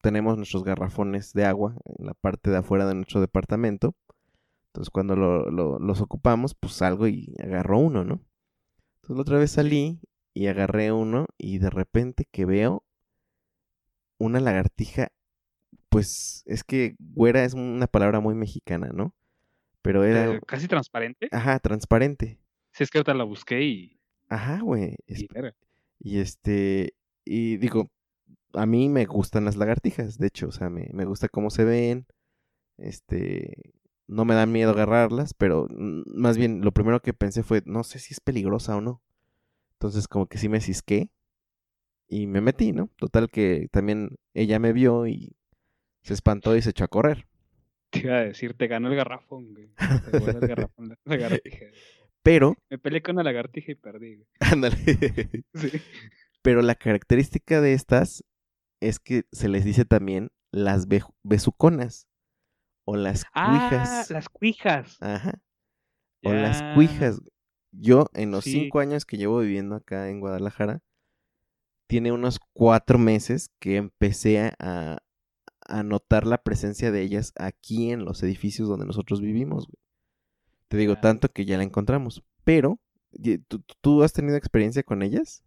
tenemos 0.02 0.36
nuestros 0.36 0.64
garrafones 0.64 1.32
de 1.34 1.44
agua 1.44 1.76
en 1.84 2.06
la 2.06 2.14
parte 2.14 2.50
de 2.50 2.56
afuera 2.58 2.86
de 2.86 2.94
nuestro 2.94 3.20
departamento. 3.20 3.94
Entonces, 4.68 4.90
cuando 4.90 5.14
lo- 5.16 5.50
lo- 5.50 5.78
los 5.78 6.00
ocupamos, 6.00 6.54
pues 6.54 6.72
salgo 6.74 7.06
y 7.06 7.34
agarro 7.42 7.78
uno, 7.78 8.04
¿no? 8.04 8.20
Entonces, 8.96 9.16
la 9.16 9.20
otra 9.22 9.38
vez 9.38 9.52
salí 9.52 10.00
y 10.34 10.48
agarré 10.48 10.90
uno 10.92 11.26
y 11.38 11.58
de 11.58 11.70
repente 11.70 12.26
que 12.30 12.44
veo 12.44 12.82
una 14.18 14.40
lagartija, 14.40 15.08
pues 15.88 16.42
es 16.46 16.64
que 16.64 16.94
güera 16.98 17.44
es 17.44 17.54
una 17.54 17.86
palabra 17.86 18.20
muy 18.20 18.34
mexicana, 18.34 18.90
¿no? 18.92 19.14
Pero 19.82 20.04
era, 20.04 20.34
Eh, 20.34 20.40
casi 20.46 20.68
transparente. 20.68 21.28
ajá, 21.32 21.58
transparente. 21.60 22.40
Si 22.72 22.82
es 22.82 22.90
que 22.90 22.98
ahorita 22.98 23.14
la 23.14 23.24
busqué 23.24 23.62
y. 23.62 24.00
Ajá, 24.28 24.60
güey. 24.60 24.96
es- 25.06 25.24
y 25.98 26.18
este, 26.18 26.94
y 27.24 27.56
digo, 27.56 27.90
a 28.52 28.66
mí 28.66 28.88
me 28.88 29.06
gustan 29.06 29.44
las 29.44 29.56
lagartijas, 29.56 30.18
de 30.18 30.26
hecho, 30.26 30.48
o 30.48 30.52
sea, 30.52 30.68
me, 30.70 30.88
me 30.92 31.04
gusta 31.04 31.28
cómo 31.28 31.50
se 31.50 31.64
ven, 31.64 32.06
este, 32.78 33.72
no 34.06 34.24
me 34.24 34.34
da 34.34 34.46
miedo 34.46 34.70
agarrarlas, 34.72 35.34
pero 35.34 35.66
más 35.70 36.36
bien 36.36 36.60
lo 36.62 36.72
primero 36.72 37.00
que 37.00 37.14
pensé 37.14 37.42
fue, 37.42 37.62
no 37.66 37.82
sé 37.84 37.98
si 37.98 38.12
es 38.14 38.20
peligrosa 38.20 38.76
o 38.76 38.80
no. 38.80 39.02
Entonces 39.72 40.08
como 40.08 40.26
que 40.26 40.38
sí 40.38 40.48
me 40.48 40.60
cisqué 40.60 41.10
y 42.08 42.26
me 42.26 42.40
metí, 42.40 42.72
¿no? 42.72 42.88
Total 42.96 43.28
que 43.30 43.68
también 43.70 44.16
ella 44.34 44.58
me 44.58 44.72
vio 44.72 45.06
y 45.06 45.36
se 46.02 46.14
espantó 46.14 46.56
y 46.56 46.62
se 46.62 46.70
echó 46.70 46.84
a 46.84 46.88
correr. 46.88 47.26
Te 47.90 48.00
iba 48.00 48.16
a 48.18 48.24
decir, 48.24 48.54
te 48.54 48.66
ganó 48.66 48.88
el 48.88 48.96
garrafón, 48.96 49.52
güey. 49.52 49.68
Te 50.10 50.18
ganó 50.20 50.38
el 50.40 50.48
garrafón, 50.48 50.88
la 50.88 50.98
lagartija. 51.04 51.66
Pero, 52.22 52.56
Me 52.70 52.78
peleé 52.78 53.02
con 53.02 53.14
una 53.14 53.22
lagartija 53.22 53.70
y 53.72 53.74
perdí, 53.76 54.16
güey. 54.16 54.26
ándale, 54.40 54.76
Sí. 55.54 55.70
pero 56.42 56.60
la 56.62 56.74
característica 56.74 57.60
de 57.60 57.72
estas 57.72 58.24
es 58.80 58.98
que 58.98 59.24
se 59.32 59.48
les 59.48 59.64
dice 59.64 59.84
también 59.84 60.30
las 60.52 60.86
besuconas 61.22 62.08
o 62.84 62.96
las 62.96 63.24
Ah, 63.32 63.68
cuijas. 63.70 64.10
las 64.10 64.28
cuijas. 64.28 64.96
Ajá. 65.00 65.40
O 66.24 66.32
las 66.32 66.62
cuijas. 66.74 67.20
Yo, 67.72 68.06
en 68.14 68.30
los 68.32 68.42
Sí. 68.44 68.52
cinco 68.52 68.80
años 68.80 69.04
que 69.06 69.16
llevo 69.18 69.38
viviendo 69.40 69.76
acá 69.76 70.08
en 70.08 70.18
Guadalajara, 70.20 70.82
tiene 71.86 72.12
unos 72.12 72.38
cuatro 72.52 72.98
meses 72.98 73.50
que 73.58 73.76
empecé 73.76 74.52
a, 74.58 74.98
a 75.60 75.82
notar 75.82 76.26
la 76.26 76.38
presencia 76.42 76.90
de 76.90 77.02
ellas 77.02 77.32
aquí 77.38 77.90
en 77.90 78.04
los 78.04 78.22
edificios 78.22 78.68
donde 78.68 78.86
nosotros 78.86 79.20
vivimos. 79.20 79.66
güey. 79.66 79.76
Te 80.68 80.76
digo, 80.76 80.96
tanto 80.96 81.28
que 81.28 81.44
ya 81.44 81.56
la 81.56 81.62
encontramos. 81.62 82.22
Pero, 82.44 82.78
¿tú, 83.48 83.62
tú 83.80 84.02
has 84.02 84.12
tenido 84.12 84.36
experiencia 84.36 84.82
con 84.82 85.02
ellas? 85.02 85.44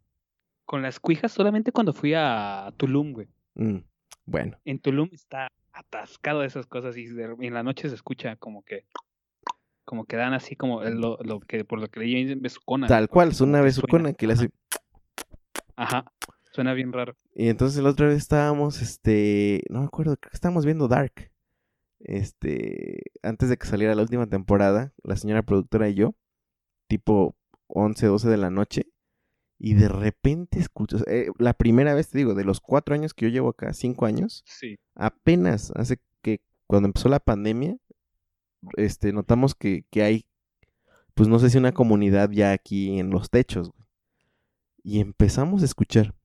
Con 0.66 0.82
las 0.82 1.00
cuijas 1.00 1.32
solamente 1.32 1.72
cuando 1.72 1.94
fui 1.94 2.14
a 2.16 2.72
Tulum, 2.78 3.14
güey. 3.14 3.28
Mm, 3.56 3.80
bueno, 4.26 4.58
En 4.66 4.80
Tulum 4.80 5.10
está 5.12 5.50
atascado 5.74 6.42
de 6.42 6.48
esas 6.48 6.68
cosas 6.68 6.96
y 6.98 7.08
de- 7.08 7.36
en 7.40 7.54
la 7.54 7.64
noche 7.64 7.90
se 7.90 7.96
escucha 7.96 8.36
como 8.36 8.64
que 8.64 8.86
como 9.86 10.06
que 10.06 10.18
dan 10.18 10.34
así 10.34 10.56
como 10.56 10.84
lo, 10.84 11.18
lo 11.24 11.40
que 11.40 11.66
por 11.66 11.80
lo 11.80 11.88
que 11.88 12.02
leí 12.02 12.14
dicen 12.24 12.42
besucona. 12.44 12.86
tal 12.86 13.10
cual, 13.10 13.30
es 13.30 13.42
una 13.42 13.60
besucona 13.62 14.14
que 14.14 14.28
le 14.28 14.34
hace... 14.34 14.50
Ajá. 15.80 16.12
Suena 16.52 16.74
bien 16.74 16.92
raro. 16.92 17.16
Y 17.36 17.48
entonces 17.50 17.82
la 17.82 17.90
otra 17.92 18.08
vez 18.08 18.18
estábamos, 18.18 18.82
este, 18.82 19.64
no 19.70 19.80
me 19.80 19.86
acuerdo, 19.86 20.18
creo 20.18 20.32
que 20.32 20.36
estábamos 20.36 20.66
viendo 20.66 20.88
Dark. 20.88 21.32
Este, 22.00 23.02
antes 23.24 23.50
de 23.50 23.58
que 23.58 23.68
saliera 23.68 23.96
la 23.96 24.02
última 24.02 24.28
temporada, 24.28 24.94
la 25.04 25.16
señora 25.16 25.44
productora 25.44 25.90
y 25.90 25.96
yo, 25.96 26.16
tipo 26.88 27.36
11, 27.68 28.08
12 28.08 28.30
de 28.30 28.38
la 28.38 28.50
noche, 28.50 28.88
y 29.60 29.74
de 29.74 29.90
repente 29.90 30.60
escucho, 30.60 30.98
eh, 31.08 31.30
la 31.38 31.54
primera 31.54 31.94
vez, 31.94 32.10
te 32.10 32.18
digo, 32.18 32.34
de 32.34 32.46
los 32.46 32.62
cuatro 32.62 32.96
años 32.96 33.14
que 33.14 33.26
yo 33.26 33.32
llevo 33.32 33.50
acá, 33.50 33.74
cinco 33.74 34.06
años, 34.06 34.44
Sí. 34.46 34.78
apenas 34.96 35.72
hace 35.76 36.00
que 36.22 36.42
cuando 36.68 36.88
empezó 36.88 37.10
la 37.10 37.20
pandemia, 37.20 37.78
este, 38.78 39.12
notamos 39.14 39.56
que, 39.56 39.84
que 39.92 40.04
hay, 40.04 40.26
pues 41.14 41.28
no 41.30 41.40
sé 41.40 41.50
si 41.50 41.58
una 41.58 41.74
comunidad 41.74 42.30
ya 42.32 42.52
aquí 42.54 43.00
en 43.00 43.10
los 43.10 43.30
techos, 43.30 43.70
güey. 43.72 43.89
Y 44.90 45.02
empezamos 45.02 45.62
a 45.62 45.66
escuchar. 45.66 46.16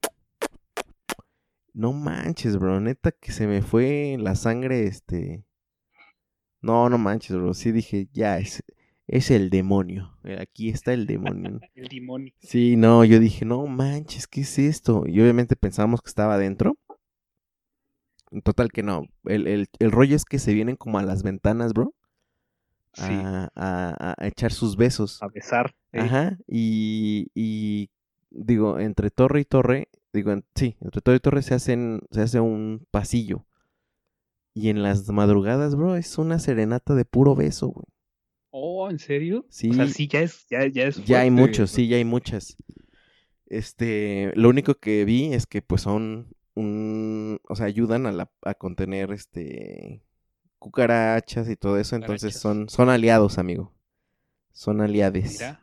No 1.75 1.93
manches, 1.93 2.57
bro, 2.57 2.81
neta 2.81 3.13
que 3.13 3.31
se 3.31 3.47
me 3.47 3.61
fue 3.61 4.17
la 4.19 4.35
sangre, 4.37 4.85
este... 4.87 5.45
No, 6.63 6.89
no 6.89 6.97
manches, 6.97 7.37
bro, 7.37 7.53
sí 7.53 7.73
dije, 7.73 8.09
ya, 8.15 8.39
es, 8.39 8.65
es 9.07 9.31
el 9.31 9.51
demonio, 9.51 10.17
eh, 10.25 10.39
aquí 10.41 10.71
está 10.71 10.95
el 10.95 11.07
demonio. 11.07 11.61
El 11.75 11.89
demonio. 11.89 12.33
Sí, 12.39 12.77
no, 12.77 13.05
yo 13.05 13.19
dije, 13.21 13.45
no 13.45 13.67
manches, 13.67 14.27
¿qué 14.27 14.41
es 14.41 14.59
esto? 14.59 15.05
Y 15.07 15.21
obviamente 15.21 15.57
pensábamos 15.57 16.01
que 16.01 16.09
estaba 16.09 16.37
adentro. 16.37 16.79
En 18.31 18.41
Total 18.41 18.73
que 18.73 18.83
no. 18.83 19.03
El, 19.25 19.47
el- 19.47 19.69
el 19.79 19.93
rollo 19.93 20.17
es 20.17 20.25
que 20.25 20.39
se 20.39 20.55
vienen 20.55 20.77
como 20.77 20.99
a 20.99 21.03
las 21.03 21.23
ventanas, 21.23 21.75
bro. 21.75 21.93
Sí. 22.95 23.03
A, 23.13 23.51
a- 23.55 24.15
a 24.17 24.27
echar 24.27 24.53
sus 24.53 24.79
besos. 24.79 25.23
A 25.23 25.29
besar. 25.29 25.75
Ajá. 25.93 26.39
Y, 26.49 27.27
y 27.35 27.91
digo, 28.35 28.79
entre 28.79 29.11
torre 29.11 29.41
y 29.41 29.45
torre, 29.45 29.89
digo, 30.13 30.33
en- 30.33 30.45
sí, 30.55 30.77
entre 30.81 31.01
torre 31.01 31.17
y 31.17 31.21
torre 31.21 31.43
se 31.43 31.55
hacen, 31.55 32.03
se 32.11 32.23
hace 32.23 32.41
un 32.41 32.87
pasillo. 32.91 33.47
Y 34.55 34.69
en 34.69 34.83
las 34.83 35.09
madrugadas, 35.09 35.75
bro, 35.75 35.97
es 35.97 36.17
una 36.19 36.39
serenata 36.39 36.95
de 36.95 37.05
puro 37.05 37.35
beso, 37.35 37.69
güey. 37.69 37.87
Oh, 38.51 38.89
¿en 38.89 39.01
serio? 39.01 39.47
Sí. 39.49 39.71
O 39.71 39.75
sea, 39.75 39.87
sí 39.89 40.07
ya 40.07 40.21
es 40.21 40.47
ya, 40.49 40.67
ya 40.67 40.85
es 40.85 41.05
Ya 41.05 41.21
hay 41.21 41.31
muchos, 41.31 41.71
sí, 41.71 41.89
ya 41.89 41.97
hay 41.97 42.05
muchas. 42.05 42.57
Este, 43.47 44.33
lo 44.37 44.49
único 44.49 44.77
que 44.77 45.05
vi 45.05 45.35
es 45.35 45.47
que 45.47 45.61
pues 45.63 45.83
son 45.83 46.35
un, 46.55 47.41
o 47.49 47.57
sea, 47.57 47.67
ayudan 47.67 48.07
a, 48.07 48.13
la, 48.13 48.31
a 48.43 48.55
contener 48.55 49.13
este 49.13 50.03
cucarachas 50.59 51.49
y 51.51 51.57
todo 51.57 51.79
eso, 51.79 51.97
entonces 51.97 52.37
son, 52.37 52.69
son 52.69 52.89
aliados, 52.89 53.39
amigo. 53.39 53.75
Son 54.53 54.81
aliades. 54.81 55.33
Mira, 55.33 55.61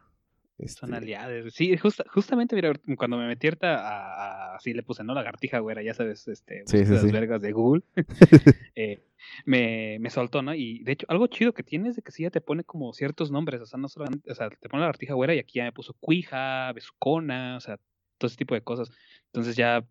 son 0.67 0.93
Este, 0.93 0.97
aliados. 0.97 1.53
Sí, 1.53 1.75
justa- 1.77 2.05
justamente, 2.09 2.55
mira, 2.55 2.73
cuando 2.97 3.17
me 3.17 3.27
metí 3.27 3.47
a, 3.47 3.53
a- 3.75 4.55
así 4.55 4.73
le 4.73 4.83
puse, 4.83 5.03
¿no? 5.03 5.13
Lagartija 5.13 5.59
güera, 5.59 5.81
ya 5.81 5.93
sabes, 5.93 6.27
este, 6.27 6.63
Sí, 6.65 6.77
sí, 6.77 6.77
búsquedas 6.79 7.01
sí. 7.05 7.11
vergas 7.11 7.41
de 7.41 7.51
Google. 7.51 7.83
eh, 8.75 9.01
me, 9.45 9.97
me 9.99 10.09
soltó, 10.09 10.41
¿no? 10.41 10.53
Y 10.55 10.83
de 10.83 10.93
hecho, 10.93 11.05
algo 11.09 11.27
chido 11.27 11.53
que 11.53 11.63
tiene 11.63 11.89
es 11.89 11.95
de 11.95 12.01
que 12.01 12.11
sí 12.11 12.23
ya 12.23 12.29
te 12.31 12.41
pone 12.41 12.63
como 12.63 12.93
ciertos 12.93 13.31
nombres, 13.31 13.61
o 13.61 13.65
sea, 13.65 13.79
no 13.79 13.87
solamente, 13.87 14.31
o 14.31 14.35
sea, 14.35 14.49
te 14.49 14.69
pone 14.69 14.81
lagartija 14.81 15.13
güera 15.13 15.35
y 15.35 15.39
aquí 15.39 15.59
ya 15.59 15.63
me 15.65 15.71
puso 15.71 15.93
cuija, 15.99 16.71
besucona, 16.73 17.57
o 17.57 17.59
sea, 17.59 17.77
todo 18.17 18.27
ese 18.27 18.37
tipo 18.37 18.55
de 18.55 18.61
cosas. 18.61 18.91
Entonces 19.27 19.55
ya 19.55 19.85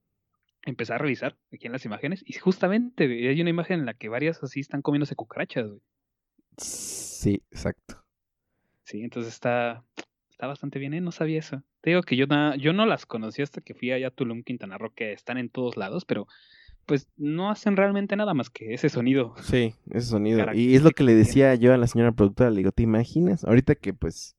empecé 0.67 0.93
a 0.93 0.99
revisar 0.99 1.37
aquí 1.53 1.67
en 1.67 1.73
las 1.73 1.85
imágenes 1.85 2.23
y 2.27 2.35
justamente 2.35 3.05
hay 3.05 3.41
una 3.41 3.51
imagen 3.51 3.81
en 3.81 3.87
la 3.87 3.95
que 3.95 4.09
varias 4.09 4.43
así 4.43 4.61
están 4.61 4.83
comiéndose 4.83 5.15
cucarachas, 5.17 5.67
güey. 5.69 5.81
Sí, 6.59 7.43
exacto. 7.51 8.03
Sí, 8.85 9.03
entonces 9.03 9.33
está, 9.33 9.85
está 10.41 10.47
bastante 10.47 10.79
bien, 10.79 10.95
¿eh? 10.95 11.03
No 11.03 11.13
sabía 11.13 11.39
eso. 11.39 11.63
Te 11.83 11.91
digo 11.91 12.01
que 12.03 12.17
yo, 12.17 12.27
na- 12.27 12.57
yo 12.57 12.73
no 12.73 12.87
las 12.87 13.05
conocí 13.05 13.43
hasta 13.43 13.61
que 13.61 13.75
fui 13.75 13.93
allá 13.93 14.07
a 14.07 14.11
Tulum, 14.11 14.43
Quintana 14.43 14.79
Roo, 14.79 14.91
que 14.95 15.13
están 15.13 15.37
en 15.37 15.51
todos 15.51 15.77
lados, 15.77 16.07
pero 16.07 16.27
pues 16.87 17.09
no 17.19 17.51
hacen 17.51 17.77
realmente 17.77 18.17
nada 18.17 18.33
más 18.33 18.49
que 18.49 18.73
ese 18.73 18.89
sonido. 18.89 19.35
Sí, 19.43 19.75
ese 19.91 20.07
sonido. 20.07 20.43
Y 20.55 20.75
es 20.77 20.83
lo 20.83 20.93
que 20.93 21.05
le 21.05 21.15
decía 21.15 21.55
yo 21.57 21.75
a 21.75 21.77
la 21.77 21.87
señora 21.87 22.13
productora, 22.13 22.49
le 22.49 22.57
digo, 22.57 22.73
¿te 22.73 22.83
imaginas? 22.83 23.45
Ahorita 23.45 23.75
que 23.75 23.93
pues 23.93 24.35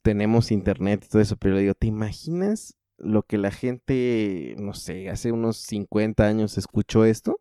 tenemos 0.00 0.50
internet 0.50 1.04
y 1.04 1.08
todo 1.10 1.20
eso, 1.20 1.36
pero 1.36 1.56
le 1.56 1.60
digo, 1.60 1.74
¿te 1.74 1.86
imaginas 1.86 2.74
lo 2.96 3.22
que 3.22 3.36
la 3.36 3.50
gente, 3.50 4.54
no 4.58 4.72
sé, 4.72 5.10
hace 5.10 5.30
unos 5.30 5.58
50 5.58 6.26
años 6.26 6.56
escuchó 6.56 7.04
esto? 7.04 7.38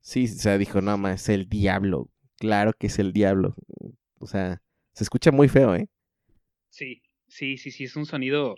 Sí, 0.00 0.26
o 0.26 0.28
sea, 0.28 0.58
dijo, 0.58 0.80
no, 0.80 0.96
más 0.96 1.22
es 1.22 1.28
el 1.30 1.48
diablo. 1.48 2.08
Claro 2.36 2.72
que 2.72 2.86
es 2.86 3.00
el 3.00 3.12
diablo. 3.12 3.56
O 4.20 4.28
sea, 4.28 4.62
se 4.92 5.02
escucha 5.02 5.32
muy 5.32 5.48
feo, 5.48 5.74
¿eh? 5.74 5.88
Sí, 6.72 7.02
sí, 7.28 7.58
sí, 7.58 7.70
sí, 7.70 7.84
es 7.84 7.96
un 7.96 8.06
sonido. 8.06 8.56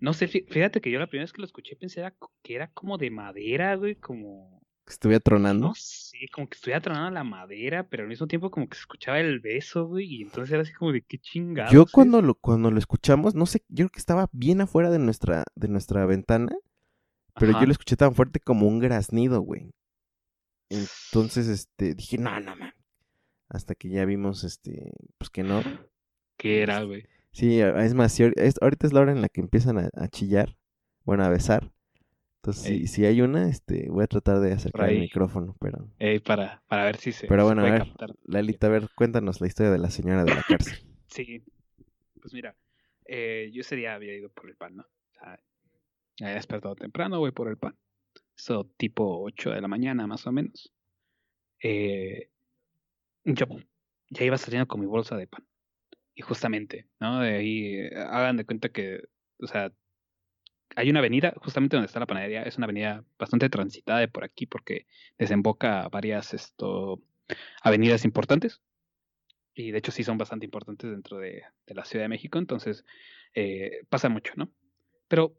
No 0.00 0.12
sé, 0.12 0.28
fí- 0.28 0.44
fíjate 0.48 0.80
que 0.80 0.90
yo 0.90 0.98
la 0.98 1.06
primera 1.06 1.22
vez 1.24 1.32
que 1.32 1.40
lo 1.40 1.46
escuché 1.46 1.76
pensé 1.76 2.00
era 2.00 2.14
que 2.42 2.54
era 2.56 2.66
como 2.72 2.98
de 2.98 3.10
madera, 3.10 3.76
güey, 3.76 3.94
como. 3.94 4.60
Que 4.84 4.92
estuviera 4.92 5.20
tronando. 5.20 5.68
No 5.68 5.74
sé, 5.76 6.18
como 6.32 6.48
que 6.48 6.56
estuviera 6.56 6.80
tronando 6.80 7.12
la 7.12 7.22
madera, 7.22 7.86
pero 7.88 8.02
al 8.02 8.08
mismo 8.08 8.26
tiempo 8.26 8.50
como 8.50 8.68
que 8.68 8.74
se 8.74 8.80
escuchaba 8.80 9.20
el 9.20 9.38
beso, 9.38 9.86
güey, 9.86 10.16
y 10.16 10.22
entonces 10.22 10.52
era 10.52 10.62
así 10.62 10.72
como 10.72 10.90
de 10.90 11.02
qué 11.02 11.18
chingados. 11.18 11.72
Yo 11.72 11.82
es?". 11.82 11.92
cuando 11.92 12.20
lo, 12.20 12.34
cuando 12.34 12.72
lo 12.72 12.78
escuchamos, 12.80 13.36
no 13.36 13.46
sé, 13.46 13.60
yo 13.68 13.84
creo 13.84 13.90
que 13.90 14.00
estaba 14.00 14.28
bien 14.32 14.60
afuera 14.60 14.90
de 14.90 14.98
nuestra, 14.98 15.44
de 15.54 15.68
nuestra 15.68 16.04
ventana, 16.06 16.52
pero 17.36 17.52
Ajá. 17.52 17.60
yo 17.60 17.66
lo 17.66 17.72
escuché 17.72 17.96
tan 17.96 18.16
fuerte 18.16 18.40
como 18.40 18.66
un 18.66 18.80
graznido, 18.80 19.40
güey. 19.40 19.70
Entonces, 20.70 21.46
este, 21.46 21.94
dije, 21.94 22.18
no, 22.18 22.40
no, 22.40 22.56
man. 22.56 22.72
Hasta 23.48 23.76
que 23.76 23.88
ya 23.90 24.04
vimos, 24.04 24.42
este, 24.42 24.90
pues 25.18 25.30
que 25.30 25.44
no. 25.44 25.62
¿Qué 26.36 26.62
era, 26.62 26.82
güey? 26.82 27.06
Sí, 27.32 27.60
es 27.60 27.94
más, 27.94 28.12
si 28.12 28.24
ahorita 28.24 28.86
es 28.86 28.92
la 28.92 29.00
hora 29.00 29.12
en 29.12 29.22
la 29.22 29.28
que 29.28 29.40
empiezan 29.40 29.78
a, 29.78 29.88
a 29.94 30.08
chillar, 30.08 30.56
bueno, 31.04 31.24
a 31.24 31.28
besar. 31.28 31.72
Entonces, 32.36 32.64
si, 32.64 32.86
si 32.88 33.04
hay 33.04 33.20
una, 33.20 33.48
este, 33.48 33.88
voy 33.88 34.04
a 34.04 34.08
tratar 34.08 34.40
de 34.40 34.52
acercar 34.52 34.90
el 34.90 35.00
micrófono, 35.00 35.56
pero... 35.60 35.88
Para, 36.24 36.62
para 36.66 36.84
ver 36.84 36.96
si 36.96 37.12
se, 37.12 37.28
Pero 37.28 37.42
se 37.42 37.46
bueno, 37.46 37.62
a 37.62 37.64
puede 37.64 37.78
ver, 37.78 37.88
captar. 37.88 38.14
Lalita, 38.24 38.66
a 38.66 38.70
ver, 38.70 38.88
cuéntanos 38.96 39.40
la 39.40 39.46
historia 39.46 39.70
de 39.70 39.78
la 39.78 39.90
señora 39.90 40.24
de 40.24 40.34
la 40.34 40.42
cárcel. 40.42 40.78
Sí, 41.06 41.44
pues 42.22 42.32
mira, 42.32 42.56
eh, 43.04 43.50
yo 43.52 43.60
ese 43.60 43.76
día 43.76 43.94
había 43.94 44.16
ido 44.16 44.30
por 44.30 44.48
el 44.48 44.56
pan, 44.56 44.76
¿no? 44.76 44.82
O 44.82 45.12
sea, 45.12 45.38
me 46.18 46.26
había 46.26 46.36
despertado 46.36 46.74
temprano, 46.74 47.18
voy 47.18 47.32
por 47.32 47.48
el 47.48 47.58
pan. 47.58 47.76
Eso 48.34 48.72
tipo 48.78 49.22
8 49.22 49.50
de 49.50 49.60
la 49.60 49.68
mañana, 49.68 50.06
más 50.06 50.26
o 50.26 50.32
menos. 50.32 50.72
Eh, 51.62 52.30
yo 53.24 53.44
ya 54.08 54.24
iba 54.24 54.38
saliendo 54.38 54.66
con 54.66 54.80
mi 54.80 54.86
bolsa 54.86 55.16
de 55.16 55.26
pan. 55.26 55.46
Y 56.14 56.22
justamente, 56.22 56.86
¿no? 57.00 57.20
De 57.20 57.36
ahí, 57.36 57.74
eh, 57.76 57.96
hagan 57.96 58.36
de 58.36 58.44
cuenta 58.44 58.68
que, 58.68 59.02
o 59.40 59.46
sea, 59.46 59.72
hay 60.76 60.90
una 60.90 61.00
avenida, 61.00 61.34
justamente 61.36 61.76
donde 61.76 61.86
está 61.86 62.00
la 62.00 62.06
panadería, 62.06 62.42
es 62.42 62.56
una 62.56 62.66
avenida 62.66 63.04
bastante 63.18 63.48
transitada 63.48 64.00
de 64.00 64.08
por 64.08 64.24
aquí 64.24 64.46
porque 64.46 64.86
desemboca 65.18 65.88
varias 65.88 66.34
esto, 66.34 67.02
avenidas 67.62 68.04
importantes. 68.04 68.60
Y 69.54 69.70
de 69.70 69.78
hecho 69.78 69.92
sí 69.92 70.02
son 70.02 70.16
bastante 70.18 70.46
importantes 70.46 70.90
dentro 70.90 71.18
de, 71.18 71.42
de 71.66 71.74
la 71.74 71.84
Ciudad 71.84 72.06
de 72.06 72.08
México, 72.08 72.38
entonces 72.38 72.84
eh, 73.34 73.84
pasa 73.88 74.08
mucho, 74.08 74.32
¿no? 74.36 74.50
Pero 75.08 75.36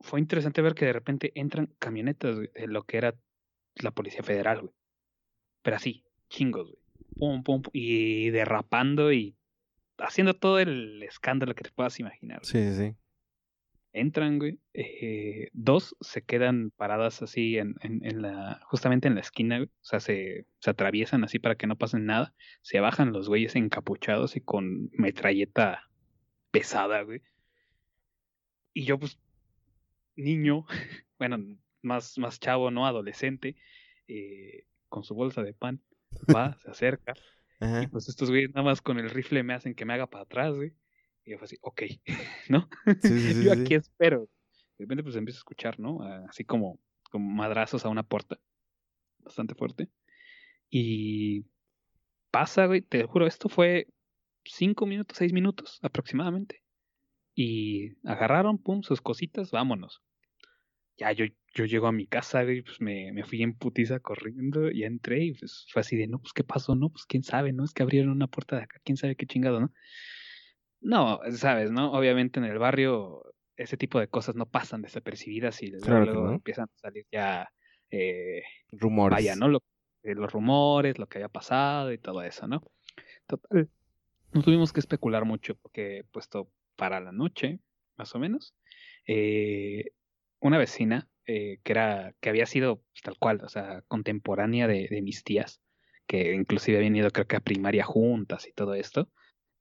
fue 0.00 0.20
interesante 0.20 0.62
ver 0.62 0.74
que 0.74 0.86
de 0.86 0.92
repente 0.92 1.32
entran 1.34 1.74
camionetas 1.78 2.38
de 2.38 2.50
lo 2.66 2.84
que 2.84 2.96
era 2.96 3.14
la 3.76 3.90
Policía 3.90 4.22
Federal, 4.22 4.60
güey. 4.60 4.74
Pero 5.62 5.76
así, 5.76 6.04
chingos, 6.28 6.70
güey. 6.70 6.80
Pum, 7.16 7.42
pum, 7.42 7.62
pum, 7.62 7.70
y 7.74 8.30
derrapando 8.30 9.12
y 9.12 9.36
haciendo 10.02 10.34
todo 10.34 10.58
el 10.58 11.02
escándalo 11.02 11.54
que 11.54 11.64
te 11.64 11.70
puedas 11.70 11.98
imaginar. 12.00 12.44
Sí, 12.44 12.58
sí, 12.70 12.76
sí. 12.76 12.96
entran, 13.92 14.38
güey. 14.38 14.60
eh, 14.74 15.48
dos 15.52 15.96
se 16.00 16.22
quedan 16.22 16.70
paradas 16.76 17.22
así 17.22 17.58
en, 17.58 17.74
en, 17.82 18.04
en 18.04 18.22
la, 18.22 18.60
justamente 18.66 19.08
en 19.08 19.14
la 19.14 19.20
esquina, 19.20 19.56
güey. 19.58 19.68
O 19.68 19.84
sea, 19.84 20.00
se, 20.00 20.46
se 20.60 20.70
atraviesan 20.70 21.24
así 21.24 21.38
para 21.38 21.56
que 21.56 21.66
no 21.66 21.76
pasen 21.76 22.06
nada. 22.06 22.34
Se 22.62 22.80
bajan 22.80 23.12
los 23.12 23.28
güeyes 23.28 23.56
encapuchados 23.56 24.36
y 24.36 24.40
con 24.40 24.90
metralleta 24.92 25.90
pesada, 26.50 27.02
güey. 27.02 27.22
Y 28.72 28.84
yo, 28.84 28.98
pues, 28.98 29.18
niño, 30.16 30.66
bueno, 31.18 31.38
más, 31.82 32.18
más 32.18 32.38
chavo, 32.40 32.70
¿no? 32.70 32.86
Adolescente, 32.86 33.56
eh, 34.08 34.64
con 34.88 35.02
su 35.04 35.14
bolsa 35.14 35.42
de 35.42 35.54
pan, 35.54 35.82
va, 36.34 36.56
se 36.58 36.70
acerca. 36.70 37.14
Y 37.60 37.64
Ajá. 37.64 37.88
pues 37.90 38.08
estos 38.08 38.30
güeyes 38.30 38.50
nada 38.54 38.64
más 38.64 38.80
con 38.80 38.98
el 38.98 39.10
rifle 39.10 39.42
me 39.42 39.54
hacen 39.54 39.74
que 39.74 39.84
me 39.84 39.94
haga 39.94 40.08
para 40.08 40.24
atrás, 40.24 40.54
güey. 40.54 40.72
Y 41.24 41.32
yo 41.32 41.38
fue 41.38 41.44
así, 41.44 41.58
ok, 41.60 41.82
¿no? 42.48 42.68
Sí, 43.00 43.20
sí, 43.20 43.34
sí, 43.34 43.44
yo 43.44 43.52
aquí 43.52 43.74
espero. 43.74 44.28
De 44.78 44.84
repente 44.84 45.02
pues 45.02 45.16
empiezo 45.16 45.38
a 45.38 45.40
escuchar, 45.40 45.78
¿no? 45.78 46.02
Así 46.28 46.44
como, 46.44 46.80
como 47.10 47.28
madrazos 47.28 47.84
a 47.84 47.90
una 47.90 48.02
puerta. 48.02 48.38
Bastante 49.18 49.54
fuerte. 49.54 49.90
Y 50.70 51.44
pasa, 52.30 52.66
güey, 52.66 52.80
te 52.80 53.04
juro, 53.04 53.26
esto 53.26 53.48
fue 53.48 53.88
cinco 54.44 54.86
minutos, 54.86 55.18
seis 55.18 55.32
minutos 55.32 55.78
aproximadamente. 55.82 56.62
Y 57.34 57.96
agarraron, 58.08 58.58
pum, 58.58 58.82
sus 58.82 59.00
cositas, 59.00 59.50
vámonos. 59.50 60.02
Ya 61.00 61.12
yo, 61.12 61.24
yo 61.54 61.64
llego 61.64 61.86
a 61.86 61.92
mi 61.92 62.06
casa, 62.06 62.42
güey, 62.44 62.60
pues 62.60 62.78
me, 62.82 63.10
me 63.12 63.24
fui 63.24 63.42
en 63.42 63.54
putiza 63.56 64.00
corriendo 64.00 64.70
y 64.70 64.84
entré 64.84 65.24
y 65.24 65.32
pues 65.32 65.66
fue 65.72 65.80
así 65.80 65.96
de, 65.96 66.06
no, 66.06 66.18
pues 66.18 66.34
qué 66.34 66.44
pasó, 66.44 66.74
no, 66.76 66.90
pues 66.90 67.06
quién 67.06 67.22
sabe, 67.22 67.54
¿no? 67.54 67.64
Es 67.64 67.72
que 67.72 67.82
abrieron 67.82 68.10
una 68.10 68.26
puerta 68.26 68.56
de 68.56 68.64
acá, 68.64 68.80
quién 68.84 68.98
sabe 68.98 69.16
qué 69.16 69.24
chingado, 69.24 69.60
¿no? 69.60 69.72
No, 70.82 71.20
sabes, 71.32 71.70
¿no? 71.70 71.92
Obviamente 71.92 72.38
en 72.38 72.44
el 72.44 72.58
barrio 72.58 73.22
ese 73.56 73.78
tipo 73.78 73.98
de 73.98 74.08
cosas 74.08 74.34
no 74.36 74.46
pasan 74.46 74.82
desapercibidas 74.82 75.62
y 75.62 75.68
luego, 75.68 75.86
Claro 75.86 76.04
luego 76.04 76.26
no. 76.28 76.32
empiezan 76.34 76.64
a 76.64 76.78
salir 76.78 77.06
ya, 77.10 77.48
eh, 77.90 78.42
Rumores. 78.72 79.16
vaya, 79.16 79.36
¿no? 79.36 79.48
Lo- 79.48 79.62
eh, 80.02 80.14
los 80.14 80.30
rumores, 80.32 80.98
lo 80.98 81.06
que 81.06 81.16
había 81.18 81.28
pasado 81.28 81.92
y 81.92 81.98
todo 81.98 82.22
eso, 82.22 82.46
¿no? 82.46 82.62
Total, 83.26 83.70
no 84.32 84.42
tuvimos 84.42 84.72
que 84.72 84.80
especular 84.80 85.24
mucho 85.24 85.54
porque 85.56 86.04
puesto 86.10 86.50
para 86.76 87.00
la 87.00 87.12
noche, 87.12 87.58
más 87.96 88.14
o 88.14 88.18
menos, 88.18 88.54
eh, 89.06 89.92
una 90.40 90.58
vecina 90.58 91.08
eh, 91.26 91.60
que 91.62 91.72
era, 91.72 92.14
que 92.20 92.28
había 92.28 92.46
sido 92.46 92.76
pues, 92.76 93.02
tal 93.02 93.18
cual, 93.18 93.40
o 93.44 93.48
sea, 93.48 93.82
contemporánea 93.88 94.66
de, 94.66 94.88
de 94.90 95.02
mis 95.02 95.22
tías, 95.22 95.62
que 96.06 96.34
inclusive 96.34 96.78
habían 96.78 96.96
ido 96.96 97.10
creo 97.10 97.26
que 97.26 97.36
a 97.36 97.40
primaria 97.40 97.84
juntas 97.84 98.48
y 98.48 98.52
todo 98.52 98.74
esto, 98.74 99.08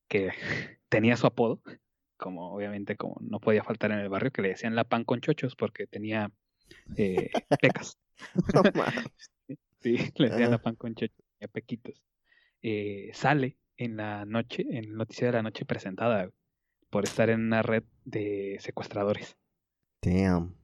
que 0.08 0.32
tenía 0.90 1.16
su 1.16 1.28
apodo, 1.28 1.62
como 2.18 2.54
obviamente 2.54 2.98
como 2.98 3.18
no 3.22 3.40
podía 3.40 3.64
faltar 3.64 3.92
en 3.92 4.00
el 4.00 4.10
barrio, 4.10 4.32
que 4.32 4.42
le 4.42 4.50
decían 4.50 4.76
la 4.76 4.84
pan 4.84 5.04
con 5.04 5.22
chochos 5.22 5.56
porque 5.56 5.88
tenía 5.88 6.32
eh, 6.96 7.30
pecas. 7.62 7.98
No. 8.54 8.64
Sí, 9.82 9.96
le 10.16 10.30
decían 10.30 10.52
la 10.52 10.58
pan 10.58 10.76
con 10.76 10.94
chochos, 10.94 11.24
tenía 11.38 11.48
pequitos. 11.48 12.04
Eh, 12.62 13.12
sale 13.14 13.58
en 13.78 13.96
la 13.96 14.26
noche, 14.26 14.64
en 14.64 14.84
el 14.84 14.94
noticiero 14.94 15.32
de 15.32 15.38
la 15.38 15.44
noche 15.44 15.64
presentada 15.64 16.30
por 16.90 17.06
estar 17.06 17.30
en 17.30 17.40
una 17.40 17.62
red 17.62 17.84
de 18.04 18.58
secuestradores. 18.60 19.38
Damn. 20.02 20.59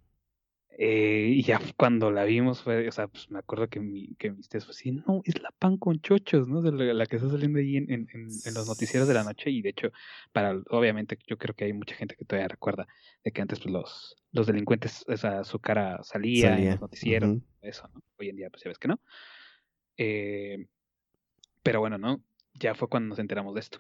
Eh, 0.78 1.30
y 1.32 1.41
ya 1.43 1.61
cuando 1.78 2.11
la 2.11 2.26
vimos 2.26 2.61
fue, 2.61 2.88
o 2.88 2.91
sea, 2.91 3.07
pues 3.07 3.32
me 3.32 3.39
acuerdo 3.39 3.69
que, 3.69 3.80
mi, 3.80 4.13
que 4.15 4.32
mis 4.32 4.49
tías 4.49 4.65
fue 4.65 4.71
así, 4.71 4.91
no, 4.91 5.21
es 5.23 5.41
la 5.41 5.51
pan 5.51 5.78
con 5.78 6.01
chochos, 6.01 6.49
¿no? 6.49 6.61
De 6.61 6.73
la, 6.73 6.93
la 6.93 7.05
que 7.05 7.15
está 7.15 7.30
saliendo 7.30 7.59
ahí 7.59 7.78
en, 7.78 7.89
en, 7.89 8.07
en- 8.13 8.41
en 8.43 8.53
los 8.53 8.67
noticieros 8.67 9.07
de 9.07 9.13
la 9.13 9.23
noche 9.23 9.49
y 9.51 9.61
de 9.61 9.69
hecho, 9.69 9.91
para, 10.34 10.53
obviamente 10.69 11.17
yo 11.28 11.38
creo 11.38 11.55
que 11.55 11.63
hay 11.65 11.71
mucha 11.73 11.95
gente 11.95 12.15
que 12.17 12.26
todavía 12.26 12.49
recuerda 12.49 12.88
de 13.23 13.32
que 13.32 13.41
antes 13.41 13.59
pues 13.61 13.71
los, 13.71 14.15
los 14.34 14.47
delincuentes, 14.47 15.05
o 15.07 15.15
sea, 15.15 15.45
su 15.45 15.59
cara 15.59 16.03
salía, 16.03 16.49
en 16.49 16.55
Salía. 16.55 16.71
los 16.71 16.82
noticieros, 16.82 17.30
Ujú. 17.30 17.41
eso, 17.61 17.89
¿no? 17.93 18.01
Hoy 18.19 18.30
en 18.30 18.36
día 18.36 18.49
pues 18.49 18.63
ya 18.63 18.69
ves 18.69 18.78
que 18.80 18.89
no. 18.89 18.99
Eh, 19.97 20.67
pero 21.63 21.80
bueno, 21.80 21.97
¿no? 21.97 22.21
Ya 22.53 22.76
fue 22.76 22.88
cuando 22.89 23.09
nos 23.09 23.19
enteramos 23.19 23.53
de 23.53 23.61
esto. 23.61 23.80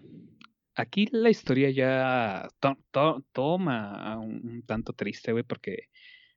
Aquí 0.75 1.07
la 1.11 1.29
historia 1.29 1.69
ya 1.71 2.47
to- 2.59 2.77
to- 2.91 3.25
toma 3.31 4.13
a 4.13 4.17
un, 4.17 4.41
un 4.47 4.61
tanto 4.63 4.93
triste, 4.93 5.31
güey, 5.31 5.43
porque 5.43 5.89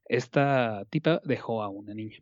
esta 0.08 0.84
tipa 0.90 1.20
dejó 1.24 1.62
a 1.62 1.68
una 1.68 1.94
niña, 1.94 2.18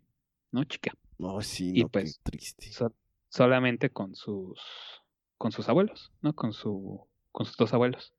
¿no? 0.53 0.65
Chica. 0.65 0.93
No, 1.19 1.41
sí, 1.41 1.73
Y 1.75 1.83
no, 1.83 1.89
pues, 1.89 2.19
qué 2.25 2.31
triste. 2.31 2.73
so- 2.73 2.95
solamente 3.29 3.91
con 3.91 4.15
sus 4.15 4.61
con 5.39 5.53
sus 5.53 5.69
abuelos, 5.69 6.13
¿no? 6.23 6.35
Con 6.35 6.53
su 6.53 7.07
con 7.33 7.47
sus 7.47 7.57
dos 7.57 7.73
abuelos. 7.75 8.15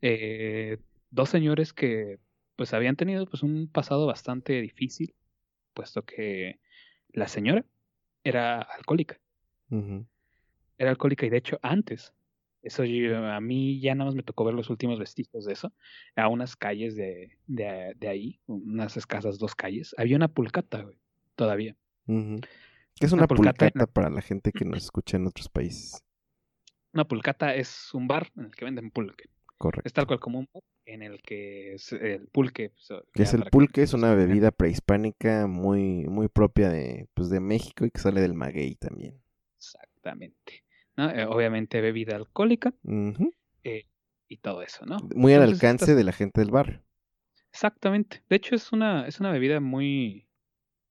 Eh, 0.00 0.78
dos 1.10 1.28
señores 1.30 1.72
que 1.72 2.18
pues 2.56 2.72
habían 2.72 2.96
tenido 2.96 3.26
pues 3.26 3.42
un 3.42 3.68
pasado 3.68 4.06
bastante 4.06 4.60
difícil, 4.60 5.14
puesto 5.74 6.02
que 6.02 6.60
la 7.12 7.26
señora 7.28 7.64
era 8.22 8.60
alcohólica, 8.60 9.18
era 10.78 10.90
alcohólica 10.90 11.26
y 11.26 11.30
de 11.30 11.38
hecho 11.38 11.58
antes, 11.62 12.12
eso 12.64 12.84
yo- 12.84 13.16
a 13.26 13.40
mí 13.40 13.80
ya 13.80 13.94
nada 13.94 14.06
más 14.06 14.14
me 14.14 14.22
tocó 14.22 14.44
ver 14.44 14.54
los 14.54 14.70
últimos 14.70 14.98
vestigios 14.98 15.44
de 15.44 15.52
eso, 15.52 15.72
a 16.16 16.28
unas 16.28 16.56
calles 16.56 16.96
de, 16.96 17.38
de, 17.46 17.94
de 17.96 18.08
ahí, 18.08 18.40
unas 18.46 18.96
escasas 18.96 19.38
dos 19.38 19.54
calles, 19.54 19.94
había 19.98 20.16
una 20.16 20.28
pulcata, 20.28 20.82
güey, 20.82 20.98
todavía. 21.36 21.76
¿Qué 22.06 23.06
es 23.06 23.12
Una 23.12 23.22
una 23.22 23.28
pulcata 23.28 23.86
para 23.86 24.10
la 24.10 24.22
gente 24.22 24.52
que 24.52 24.64
nos 24.64 24.84
escucha 24.84 25.16
en 25.16 25.26
otros 25.26 25.48
países? 25.48 26.02
Una 26.92 27.04
pulcata 27.04 27.54
es 27.54 27.92
un 27.92 28.06
bar 28.06 28.30
en 28.36 28.44
el 28.46 28.54
que 28.54 28.64
venden 28.64 28.90
pulque. 28.90 29.28
Correcto. 29.58 29.86
Es 29.86 29.92
tal 29.92 30.06
cual 30.06 30.20
como 30.20 30.38
un 30.40 30.48
bar 30.52 30.62
en 30.86 31.02
el 31.02 31.22
que 31.22 31.74
es 31.74 31.92
el 31.92 32.28
pulque. 32.28 32.70
pues, 32.70 33.02
¿Qué 33.14 33.22
es 33.22 33.34
el 33.34 33.44
pulque? 33.44 33.82
Es 33.82 33.94
una 33.94 34.14
bebida 34.14 34.50
prehispánica 34.50 35.46
muy, 35.46 36.06
muy 36.06 36.28
propia 36.28 36.68
de, 36.68 37.08
pues, 37.14 37.30
de 37.30 37.40
México 37.40 37.84
y 37.84 37.90
que 37.90 38.00
sale 38.00 38.20
del 38.20 38.34
maguey 38.34 38.74
también. 38.76 39.20
Exactamente. 39.56 40.63
¿No? 40.96 41.10
Eh, 41.10 41.24
obviamente 41.26 41.80
bebida 41.80 42.16
alcohólica 42.16 42.72
eh, 43.64 43.86
y 44.28 44.36
todo 44.38 44.62
eso, 44.62 44.86
¿no? 44.86 44.98
Muy 45.14 45.34
al 45.34 45.42
alcance 45.42 45.94
de 45.94 46.04
la 46.04 46.12
gente 46.12 46.40
del 46.40 46.50
barrio. 46.50 46.82
Exactamente. 47.52 48.22
De 48.28 48.36
hecho, 48.36 48.54
es 48.54 48.72
una, 48.72 49.06
es 49.06 49.20
una 49.20 49.30
bebida 49.32 49.60
muy. 49.60 50.26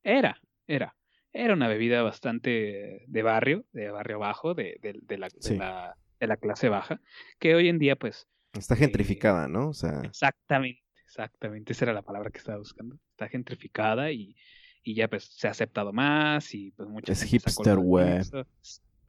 Era, 0.03 0.39
era. 0.67 0.95
Era 1.33 1.53
una 1.55 1.67
bebida 1.67 2.03
bastante 2.03 3.05
de 3.07 3.21
barrio, 3.23 3.65
de 3.71 3.89
barrio 3.89 4.19
bajo, 4.19 4.53
de, 4.53 4.77
de- 4.81 4.99
de 5.01 5.17
la, 5.17 5.29
de 5.29 5.57
la, 5.57 5.97
de 6.19 6.27
la 6.27 6.37
clase 6.37 6.69
baja, 6.69 7.01
que 7.39 7.55
hoy 7.55 7.69
en 7.69 7.79
día, 7.79 7.95
pues, 7.95 8.27
Está 8.53 8.75
Eh, 8.75 8.77
gentrificada, 8.77 9.47
¿no? 9.47 9.69
O 9.69 9.73
sea, 9.73 10.01
Exactamente, 10.03 10.83
exactamente. 11.05 11.73
Esa 11.73 11.85
era 11.85 11.93
la 11.93 12.03
palabra 12.03 12.29
que 12.29 12.37
estaba 12.37 12.59
buscando. 12.59 12.97
Está 13.11 13.27
gentrificada 13.29 14.11
y, 14.11 14.35
y 14.83 14.93
ya 14.93 15.07
pues 15.07 15.23
se 15.25 15.47
ha 15.47 15.51
aceptado 15.51 15.91
más 15.91 16.53
y 16.53 16.71
pues 16.71 16.87
mucha 16.87 17.11
Es 17.13 17.23
hipster, 17.23 17.77
güey. 17.77 18.19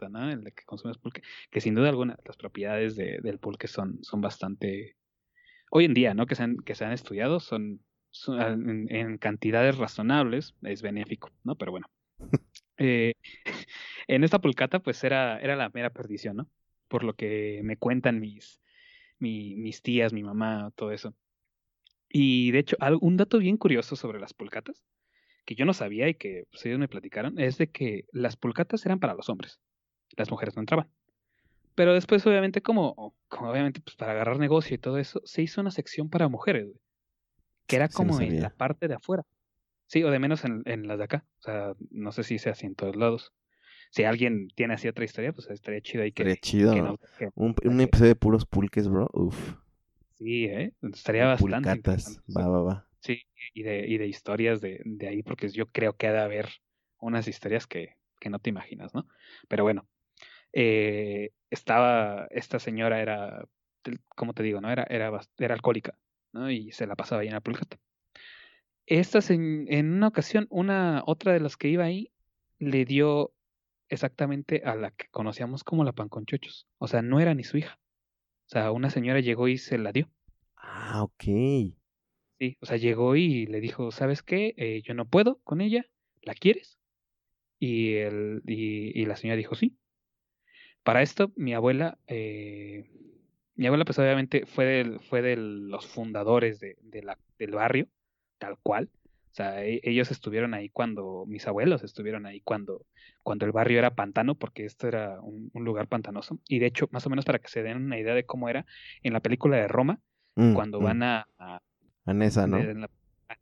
El 0.07 0.45
de 0.45 0.53
que 0.53 0.65
consumes 0.65 0.99
pulque. 0.99 1.23
Que 1.51 1.61
sin 1.61 1.75
duda 1.75 1.89
alguna 1.89 2.19
las 2.25 2.37
propiedades 2.37 2.97
de- 2.97 3.19
del 3.23 3.39
pulque 3.39 3.69
son, 3.69 3.99
son 4.03 4.21
bastante... 4.21 4.97
Hoy 5.71 5.87
en 5.87 5.95
día, 5.95 6.15
¿no? 6.15 6.27
Que 6.27 6.35
se 6.35 6.43
han, 6.45 6.59
que 6.59 6.75
se 6.75 6.85
han 6.85 6.93
estudiado 6.93 7.41
son, 7.41 7.81
son 8.11 8.41
en, 8.71 8.95
en 8.95 9.19
cantidades 9.19 9.77
razonables, 9.79 10.55
es 10.63 10.83
benéfico, 10.83 11.31
¿no? 11.45 11.57
Pero 11.57 11.73
bueno. 11.73 11.87
Eh, 12.77 13.13
en 14.09 14.25
esta 14.25 14.41
pulcata 14.41 14.81
pues 14.81 15.05
era, 15.05 15.39
era 15.39 15.55
la 15.55 15.69
mera 15.71 15.91
perdición, 15.91 16.37
¿no? 16.39 16.51
Por 16.89 17.05
lo 17.05 17.15
que 17.15 17.61
me 17.63 17.77
cuentan 17.77 18.19
mis, 18.19 18.61
mi- 19.21 19.55
mis 19.57 19.81
tías, 19.81 20.13
mi 20.13 20.25
mamá, 20.25 20.73
todo 20.75 20.91
eso. 20.91 21.15
Y 22.09 22.51
de 22.53 22.61
hecho, 22.61 22.77
un 23.01 23.17
dato 23.17 23.39
bien 23.39 23.57
curioso 23.57 23.97
sobre 23.97 24.21
las 24.21 24.35
pulcatas, 24.35 24.85
que 25.45 25.55
yo 25.55 25.65
no 25.65 25.75
sabía 25.75 26.09
y 26.09 26.15
que 26.15 26.47
pues, 26.51 26.65
ellos 26.67 26.79
me 26.79 26.89
platicaron, 26.89 27.39
es 27.39 27.59
de 27.59 27.71
que 27.71 28.07
las 28.13 28.37
pulcatas 28.37 28.85
eran 28.87 29.01
para 29.01 29.15
los 29.15 29.29
hombres, 29.29 29.61
las 30.17 30.31
mujeres 30.31 30.57
no 30.57 30.61
entraban. 30.63 30.89
Pero 31.75 31.93
después, 31.95 32.25
obviamente, 32.27 32.61
como, 32.63 33.15
como 33.29 33.51
obviamente, 33.51 33.81
pues 33.81 33.97
para 33.97 34.13
agarrar 34.13 34.39
negocio 34.39 34.75
y 34.75 34.79
todo 34.79 34.99
eso, 34.99 35.21
se 35.25 35.43
hizo 35.43 35.61
una 35.61 35.71
sección 35.73 36.09
para 36.09 36.29
mujeres, 36.29 36.67
güey, 36.67 36.81
que 37.67 37.77
era 37.77 37.89
Sí, 37.89 37.95
no 37.95 37.97
como 37.97 38.21
en 38.21 38.41
la 38.41 38.51
parte 38.51 38.87
de 38.89 38.95
afuera. 38.95 39.25
Sí, 39.87 40.03
o 40.05 40.11
de 40.11 40.19
menos 40.19 40.45
en, 40.45 40.63
en 40.67 40.87
las 40.87 40.99
de 40.99 41.05
acá. 41.05 41.25
O 41.39 41.43
sea, 41.43 41.75
no 41.91 42.13
sé 42.13 42.23
si 42.23 42.39
sea 42.39 42.53
así 42.53 42.67
en 42.67 42.75
todos 42.75 42.97
lados. 42.97 43.33
Si 43.91 44.05
alguien 44.05 44.49
tiene 44.55 44.75
así 44.75 44.89
otra 44.89 45.05
historia, 45.05 45.33
pues 45.33 45.49
estaría 45.51 45.81
chido 45.81 46.03
ahí 46.05 46.13
que, 46.13 46.23
estaría 46.23 46.37
que 46.37 46.41
chido. 46.41 46.75
nos- 46.77 46.99
que- 47.19 47.31
Un, 47.35 47.55
un 47.65 47.77
que- 47.79 47.83
episodio 47.85 48.09
de 48.09 48.17
puros 48.17 48.47
pulques, 48.47 48.89
bro. 48.89 49.09
Uf. 49.13 49.55
sí, 50.17 50.47
¿eh? 50.47 50.73
Estaría 50.83 51.27
bastante 51.27 51.71
Pulcatas. 51.75 52.21
Va, 52.35 52.49
va, 52.49 52.63
va. 52.63 52.89
Sí, 53.01 53.21
y 53.53 53.63
de, 53.63 53.87
y 53.87 53.99
de 53.99 54.07
historias 54.07 54.61
de, 54.61 54.81
de 54.85 55.09
ahí, 55.09 55.23
porque 55.23 55.49
yo 55.49 55.67
creo 55.67 55.97
que 55.97 56.07
ha 56.07 56.13
de 56.13 56.21
haber 56.21 56.49
unas 56.99 57.29
historias 57.29 57.67
que, 57.67 57.97
que 58.19 58.31
no 58.31 58.39
te 58.39 58.49
imaginas, 58.51 58.95
¿no? 58.95 59.07
Pero 59.49 59.63
bueno, 59.65 59.87
eh, 60.55 61.33
estaba, 61.51 62.29
esta 62.31 62.61
señora 62.61 63.03
era, 63.03 63.49
como 64.17 64.35
te 64.35 64.45
digo, 64.45 64.61
¿no? 64.63 64.71
Era, 64.73 64.85
era, 64.91 65.13
era 65.39 65.55
alcohólica, 65.55 65.99
¿no? 66.33 66.51
Y 66.51 66.73
se 66.73 66.87
la 66.87 66.97
pasaba 66.97 67.23
ahí 67.23 67.29
en 67.29 67.35
la 67.35 67.43
pulcata. 67.43 67.79
Esta, 68.87 69.21
se- 69.23 69.35
en 69.35 69.93
una 69.93 70.09
ocasión, 70.09 70.47
una, 70.51 71.03
otra 71.07 71.33
de 71.33 71.41
las 71.41 71.57
que 71.57 71.69
iba 71.69 71.85
ahí, 71.85 72.13
le 72.59 72.85
dio 72.87 73.35
exactamente 73.89 74.63
a 74.65 74.75
la 74.77 74.91
que 74.93 75.09
conocíamos 75.11 75.65
como 75.65 75.85
la 75.85 75.93
panconchochos. 75.93 76.69
O 76.79 76.89
sea, 76.89 77.03
no 77.03 77.21
era 77.21 77.35
ni 77.35 77.45
su 77.45 77.59
hija. 77.59 77.81
O 78.47 78.51
sea, 78.51 78.73
una 78.73 78.91
señora 78.91 79.21
llegó 79.21 79.49
y 79.49 79.59
se 79.59 79.79
la 79.79 79.93
dio. 79.93 80.11
Ah, 80.57 81.03
ok. 81.05 81.25
Sí, 82.39 82.57
o 82.61 82.67
sea, 82.67 82.77
llegó 82.77 83.17
y 83.17 83.47
le 83.47 83.61
dijo, 83.61 83.91
¿sabes 83.93 84.23
qué? 84.23 84.55
Eh, 84.57 84.83
yo 84.83 84.95
no 84.95 85.09
puedo 85.09 85.41
con 85.45 85.61
ella, 85.61 85.87
¿la 86.23 86.35
quieres? 86.35 86.79
Y, 87.61 87.95
el, 87.97 88.43
y, 88.47 89.01
y 89.01 89.07
la 89.07 89.17
señora 89.17 89.37
dijo, 89.39 89.55
sí. 89.57 89.79
Para 90.85 91.03
esto, 91.03 91.33
mi 91.37 91.55
abuela, 91.55 91.99
eh, 92.09 92.85
mi 93.57 93.67
abuela 93.67 93.85
pues 93.87 93.99
obviamente 93.99 94.47
fue, 94.47 94.67
del- 94.67 95.01
fue 95.01 95.23
de 95.23 95.37
los 95.37 95.87
fundadores 95.87 96.61
de, 96.61 96.77
de 96.83 97.03
la, 97.03 97.19
del 97.39 97.53
barrio, 97.53 97.89
tal 98.39 98.59
cual. 98.63 98.91
O 99.33 99.37
sea, 99.37 99.65
e- 99.65 99.81
ellos 99.83 100.11
estuvieron 100.11 100.55
ahí 100.55 100.69
cuando, 100.71 101.25
mis 101.27 101.47
abuelos 101.47 101.83
estuvieron 101.85 102.27
ahí 102.27 102.41
cuando, 102.43 102.87
cuando 103.23 103.47
el 103.47 103.53
barrio 103.53 103.79
era 103.79 103.95
pantano, 103.95 104.37
porque 104.37 104.65
esto 104.67 104.89
era 104.89 105.21
un, 105.23 105.51
un 105.55 105.65
lugar 105.65 105.89
pantanoso. 105.89 106.39
Y 106.49 106.59
de 106.61 106.67
hecho, 106.67 106.89
más 106.93 107.07
o 107.07 107.11
menos 107.11 107.25
para 107.25 107.39
que 107.41 107.49
se 107.49 107.63
den 107.63 107.79
una 107.79 107.99
idea 107.99 108.15
de 108.15 108.27
cómo 108.27 108.49
era, 108.49 108.67
en 109.03 109.13
la 109.15 109.21
película 109.21 109.57
de 109.57 109.69
Roma, 109.69 110.01
Mm, 110.37 110.55
cuando 110.55 110.81
mm. 110.81 110.85
van 110.85 111.03
a, 111.03 111.29
a, 111.39 111.63
¿no? 112.47 112.59
en 112.59 112.81
la 112.83 112.91
a 113.29 113.37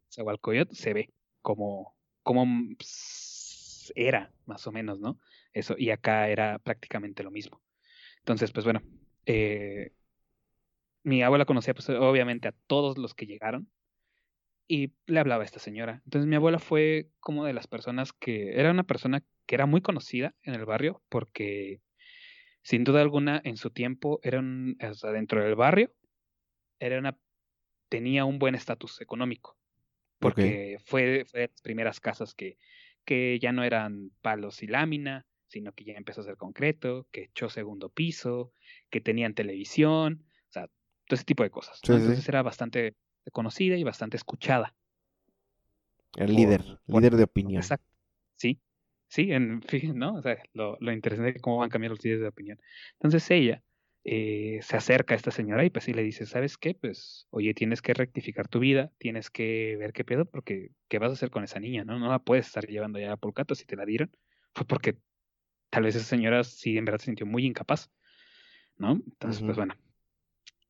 se 0.72 0.92
ve 0.94 1.10
como, 1.42 1.94
como 2.22 2.44
ps- 2.78 3.92
era, 3.96 4.30
más 4.46 4.66
o 4.66 4.72
menos, 4.72 5.00
¿no? 5.00 5.18
Eso, 5.52 5.74
y 5.78 5.90
acá 5.90 6.28
era 6.28 6.58
prácticamente 6.58 7.22
lo 7.22 7.30
mismo. 7.30 7.60
Entonces, 8.18 8.52
pues 8.52 8.64
bueno, 8.64 8.82
eh, 9.26 9.92
mi 11.02 11.22
abuela 11.22 11.44
conocía, 11.44 11.74
pues 11.74 11.88
obviamente 11.90 12.48
a 12.48 12.54
todos 12.66 12.98
los 12.98 13.14
que 13.14 13.26
llegaron 13.26 13.68
y 14.68 14.92
le 15.06 15.20
hablaba 15.20 15.42
a 15.42 15.44
esta 15.44 15.58
señora. 15.58 16.00
Entonces, 16.04 16.28
mi 16.28 16.36
abuela 16.36 16.58
fue 16.58 17.10
como 17.20 17.44
de 17.44 17.52
las 17.52 17.66
personas 17.66 18.12
que, 18.12 18.58
era 18.58 18.70
una 18.70 18.84
persona 18.84 19.22
que 19.46 19.54
era 19.54 19.66
muy 19.66 19.80
conocida 19.80 20.34
en 20.42 20.54
el 20.54 20.64
barrio 20.64 21.02
porque, 21.08 21.80
sin 22.62 22.84
duda 22.84 23.02
alguna, 23.02 23.40
en 23.44 23.56
su 23.56 23.70
tiempo, 23.70 24.20
era 24.22 24.38
un, 24.38 24.78
dentro 25.12 25.42
del 25.42 25.56
barrio, 25.56 25.92
era 26.78 26.98
una 26.98 27.18
tenía 27.88 28.24
un 28.24 28.38
buen 28.38 28.54
estatus 28.54 29.02
económico, 29.02 29.58
porque 30.18 30.78
fue, 30.86 31.26
fue 31.26 31.40
de 31.40 31.48
las 31.48 31.60
primeras 31.60 32.00
casas 32.00 32.34
que, 32.34 32.56
que 33.04 33.38
ya 33.38 33.52
no 33.52 33.64
eran 33.64 34.12
palos 34.22 34.62
y 34.62 34.66
lámina, 34.66 35.26
sino 35.52 35.72
que 35.72 35.84
ya 35.84 35.92
empezó 35.94 36.22
a 36.22 36.24
ser 36.24 36.36
concreto, 36.38 37.06
que 37.12 37.24
echó 37.24 37.50
segundo 37.50 37.90
piso, 37.90 38.52
que 38.90 39.02
tenían 39.02 39.34
televisión, 39.34 40.24
o 40.48 40.52
sea, 40.52 40.66
todo 40.66 41.14
ese 41.14 41.24
tipo 41.24 41.42
de 41.42 41.50
cosas. 41.50 41.78
¿no? 41.86 41.94
Sí, 41.94 42.00
sí. 42.00 42.06
Entonces 42.06 42.28
era 42.28 42.42
bastante 42.42 42.94
conocida 43.32 43.76
y 43.76 43.84
bastante 43.84 44.16
escuchada. 44.16 44.74
El 46.16 46.28
por- 46.28 46.34
líder. 46.36 46.62
por- 46.86 47.02
líder 47.02 47.16
de 47.16 47.24
opinión. 47.24 47.62
Exacto. 47.62 47.86
Sí, 48.36 48.60
sí, 49.08 49.30
en 49.32 49.62
fin, 49.94 49.98
¿no? 49.98 50.14
O 50.14 50.22
sea, 50.22 50.38
lo, 50.54 50.78
lo 50.80 50.90
interesante 50.92 51.36
es 51.36 51.42
cómo 51.42 51.58
van 51.58 51.68
cambiando 51.68 51.96
los 51.96 52.04
líderes 52.04 52.22
de 52.22 52.28
opinión. 52.28 52.58
Entonces 52.94 53.30
ella 53.30 53.62
eh, 54.04 54.58
se 54.62 54.76
acerca 54.76 55.14
a 55.14 55.16
esta 55.18 55.30
señora 55.30 55.64
y 55.64 55.70
pues 55.70 55.84
sí 55.84 55.92
le 55.92 56.02
dice, 56.02 56.24
¿sabes 56.24 56.56
qué? 56.56 56.74
Pues, 56.74 57.26
oye, 57.30 57.52
tienes 57.52 57.82
que 57.82 57.92
rectificar 57.94 58.48
tu 58.48 58.58
vida, 58.58 58.90
tienes 58.98 59.30
que 59.30 59.76
ver 59.78 59.92
qué 59.92 60.04
pedo, 60.04 60.24
porque 60.24 60.70
¿qué 60.88 60.98
vas 60.98 61.10
a 61.10 61.12
hacer 61.12 61.30
con 61.30 61.44
esa 61.44 61.60
niña? 61.60 61.84
No, 61.84 61.98
no 61.98 62.08
la 62.08 62.18
puedes 62.20 62.46
estar 62.46 62.66
llevando 62.66 62.98
ya 62.98 63.12
a 63.12 63.16
Pulcato 63.18 63.54
si 63.54 63.66
te 63.66 63.76
la 63.76 63.84
dieron. 63.84 64.10
Fue 64.54 64.66
porque 64.66 64.96
tal 65.72 65.84
vez 65.84 65.96
esa 65.96 66.04
señora 66.04 66.44
sí 66.44 66.76
en 66.76 66.84
verdad 66.84 66.98
se 67.00 67.06
sintió 67.06 67.24
muy 67.24 67.46
incapaz, 67.46 67.90
¿no? 68.76 68.92
Entonces, 68.92 69.42
pues 69.42 69.56
Ujú. 69.56 69.56
bueno. 69.56 69.74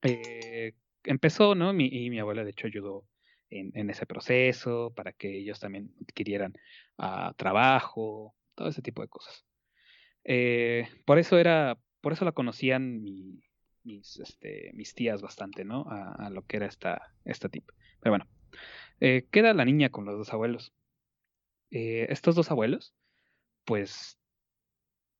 Eh, 0.03 0.75
empezó, 1.05 1.55
¿no? 1.57 1.73
Mi, 1.73 1.87
y 1.87 2.09
mi 2.09 2.21
abuela 2.21 2.45
de 2.45 2.51
hecho 2.51 2.69
ayudó 2.69 3.05
en, 3.51 3.73
en 3.75 3.91
ese 3.91 4.07
proceso 4.07 4.93
para 4.95 5.13
que 5.13 5.37
ellos 5.39 5.59
también 5.59 5.93
adquirieran 6.01 6.55
ah, 6.99 7.35
trabajo, 7.37 8.35
todo 8.55 8.69
ese 8.69 8.81
tipo 8.81 9.03
de 9.03 9.09
cosas. 9.09 9.45
Eh, 10.23 10.89
por 11.05 11.19
eso 11.19 11.37
era, 11.37 11.77
por 12.01 12.13
eso 12.13 12.25
la 12.25 12.33
conocían 12.33 13.03
mi- 13.03 13.43
mis, 13.83 14.19
este, 14.21 14.71
mis 14.75 14.95
tías 14.95 15.21
bastante, 15.21 15.65
¿no? 15.65 15.85
A, 15.89 16.27
a 16.27 16.31
lo 16.31 16.43
que 16.47 16.59
era 16.59 16.67
esta, 16.67 17.03
esta 17.25 17.49
tip. 17.49 17.69
Pero 18.01 18.13
bueno, 18.13 18.29
eh, 19.01 19.27
queda 19.33 19.53
la 19.53 19.65
niña 19.65 19.91
con 19.91 20.05
los 20.05 20.17
dos 20.17 20.33
abuelos. 20.33 20.73
Eh, 21.73 22.07
estos 22.09 22.37
dos 22.37 22.53
abuelos, 22.53 22.95
pues, 23.65 24.17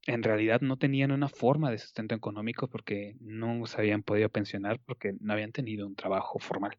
en 0.07 0.23
realidad 0.23 0.61
no 0.61 0.77
tenían 0.77 1.13
una 1.13 1.29
forma 1.29 1.71
de 1.71 1.79
sustento 1.79 2.15
económico 2.15 2.69
porque 2.69 3.17
no 3.21 3.67
se 3.67 3.79
habían 3.79 4.03
podido 4.03 4.29
pensionar 4.29 4.81
porque 4.81 5.15
no 5.21 5.33
habían 5.33 5.53
tenido 5.53 5.87
un 5.87 5.95
trabajo 5.95 6.39
formal, 6.39 6.79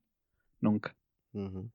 nunca. 0.60 0.96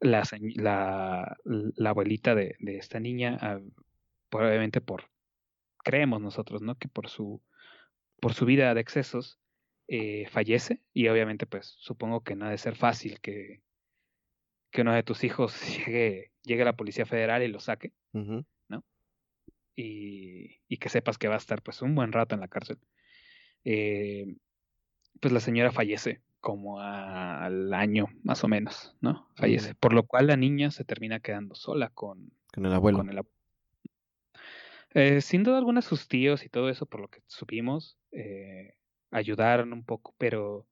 la, 0.01 0.23
la, 0.55 1.37
la, 1.45 1.91
abuelita 1.91 2.35
de, 2.35 2.55
de 2.61 2.77
esta 2.77 3.01
niña, 3.01 3.39
ah, 3.41 3.61
probablemente 4.29 4.81
por, 4.81 5.11
creemos 5.79 6.21
nosotros, 6.21 6.63
¿no? 6.63 6.77
Que 6.77 6.89
por 6.89 7.09
su, 7.09 7.43
por 8.21 8.35
su 8.35 8.45
vida 8.45 8.73
de 8.75 8.81
excesos 8.81 9.41
eh, 9.89 10.27
fallece 10.31 10.83
y 10.93 11.09
obviamente 11.09 11.47
pues 11.47 11.75
supongo 11.79 12.23
que 12.23 12.37
no 12.37 12.47
ha 12.47 12.51
de 12.51 12.59
ser 12.59 12.77
fácil 12.77 13.21
que, 13.21 13.63
que 14.71 14.83
uno 14.83 14.93
de 14.93 15.03
tus 15.03 15.25
hijos 15.25 15.59
llegue, 15.87 16.33
llegue 16.43 16.63
a 16.63 16.67
la 16.67 16.77
Policía 16.77 17.07
Federal 17.07 17.43
y 17.43 17.49
lo 17.49 17.59
saque, 17.59 17.93
¿no? 18.13 18.45
Y, 19.81 20.61
y, 20.66 20.79
que 20.79 20.89
sepas 20.89 21.18
que 21.18 21.29
va 21.29 21.35
a 21.35 21.39
estar 21.39 21.62
pues 21.62 21.83
un 21.83 21.95
buen 21.95 22.11
rato 22.11 22.35
en 22.35 22.41
la 22.41 22.49
cárcel. 22.49 22.79
Eh, 23.64 24.35
pues 25.20 25.33
la 25.33 25.39
señora 25.39 25.70
fallece 25.70 26.20
como 26.41 26.81
al 26.81 27.72
año 27.72 28.07
más 28.24 28.43
o 28.43 28.49
menos, 28.49 28.97
¿no? 29.01 29.29
Fallece. 29.37 29.76
Por 29.76 29.93
lo 29.93 30.03
cual 30.03 30.26
la 30.26 30.37
niña 30.37 30.72
se 30.72 30.85
termina 30.85 31.20
quedando 31.20 31.55
sola 31.55 31.91
con, 31.91 32.33
con 32.53 32.66
el 32.66 32.72
abuelo. 32.72 32.99
Con 32.99 33.11
el 33.11 33.20
Eh, 34.95 35.20
sin 35.20 35.45
duda 35.45 35.59
alguna 35.59 35.81
sus 35.81 36.09
tíos 36.09 36.45
y 36.45 36.49
todo 36.49 36.70
eso, 36.70 36.87
por 36.87 37.01
lo 37.01 37.09
que 37.09 37.22
supimos, 37.29 37.99
eh, 38.11 38.74
ayudaron 39.12 39.72
un 39.72 39.85
poco, 39.85 40.14
pero, 40.18 40.66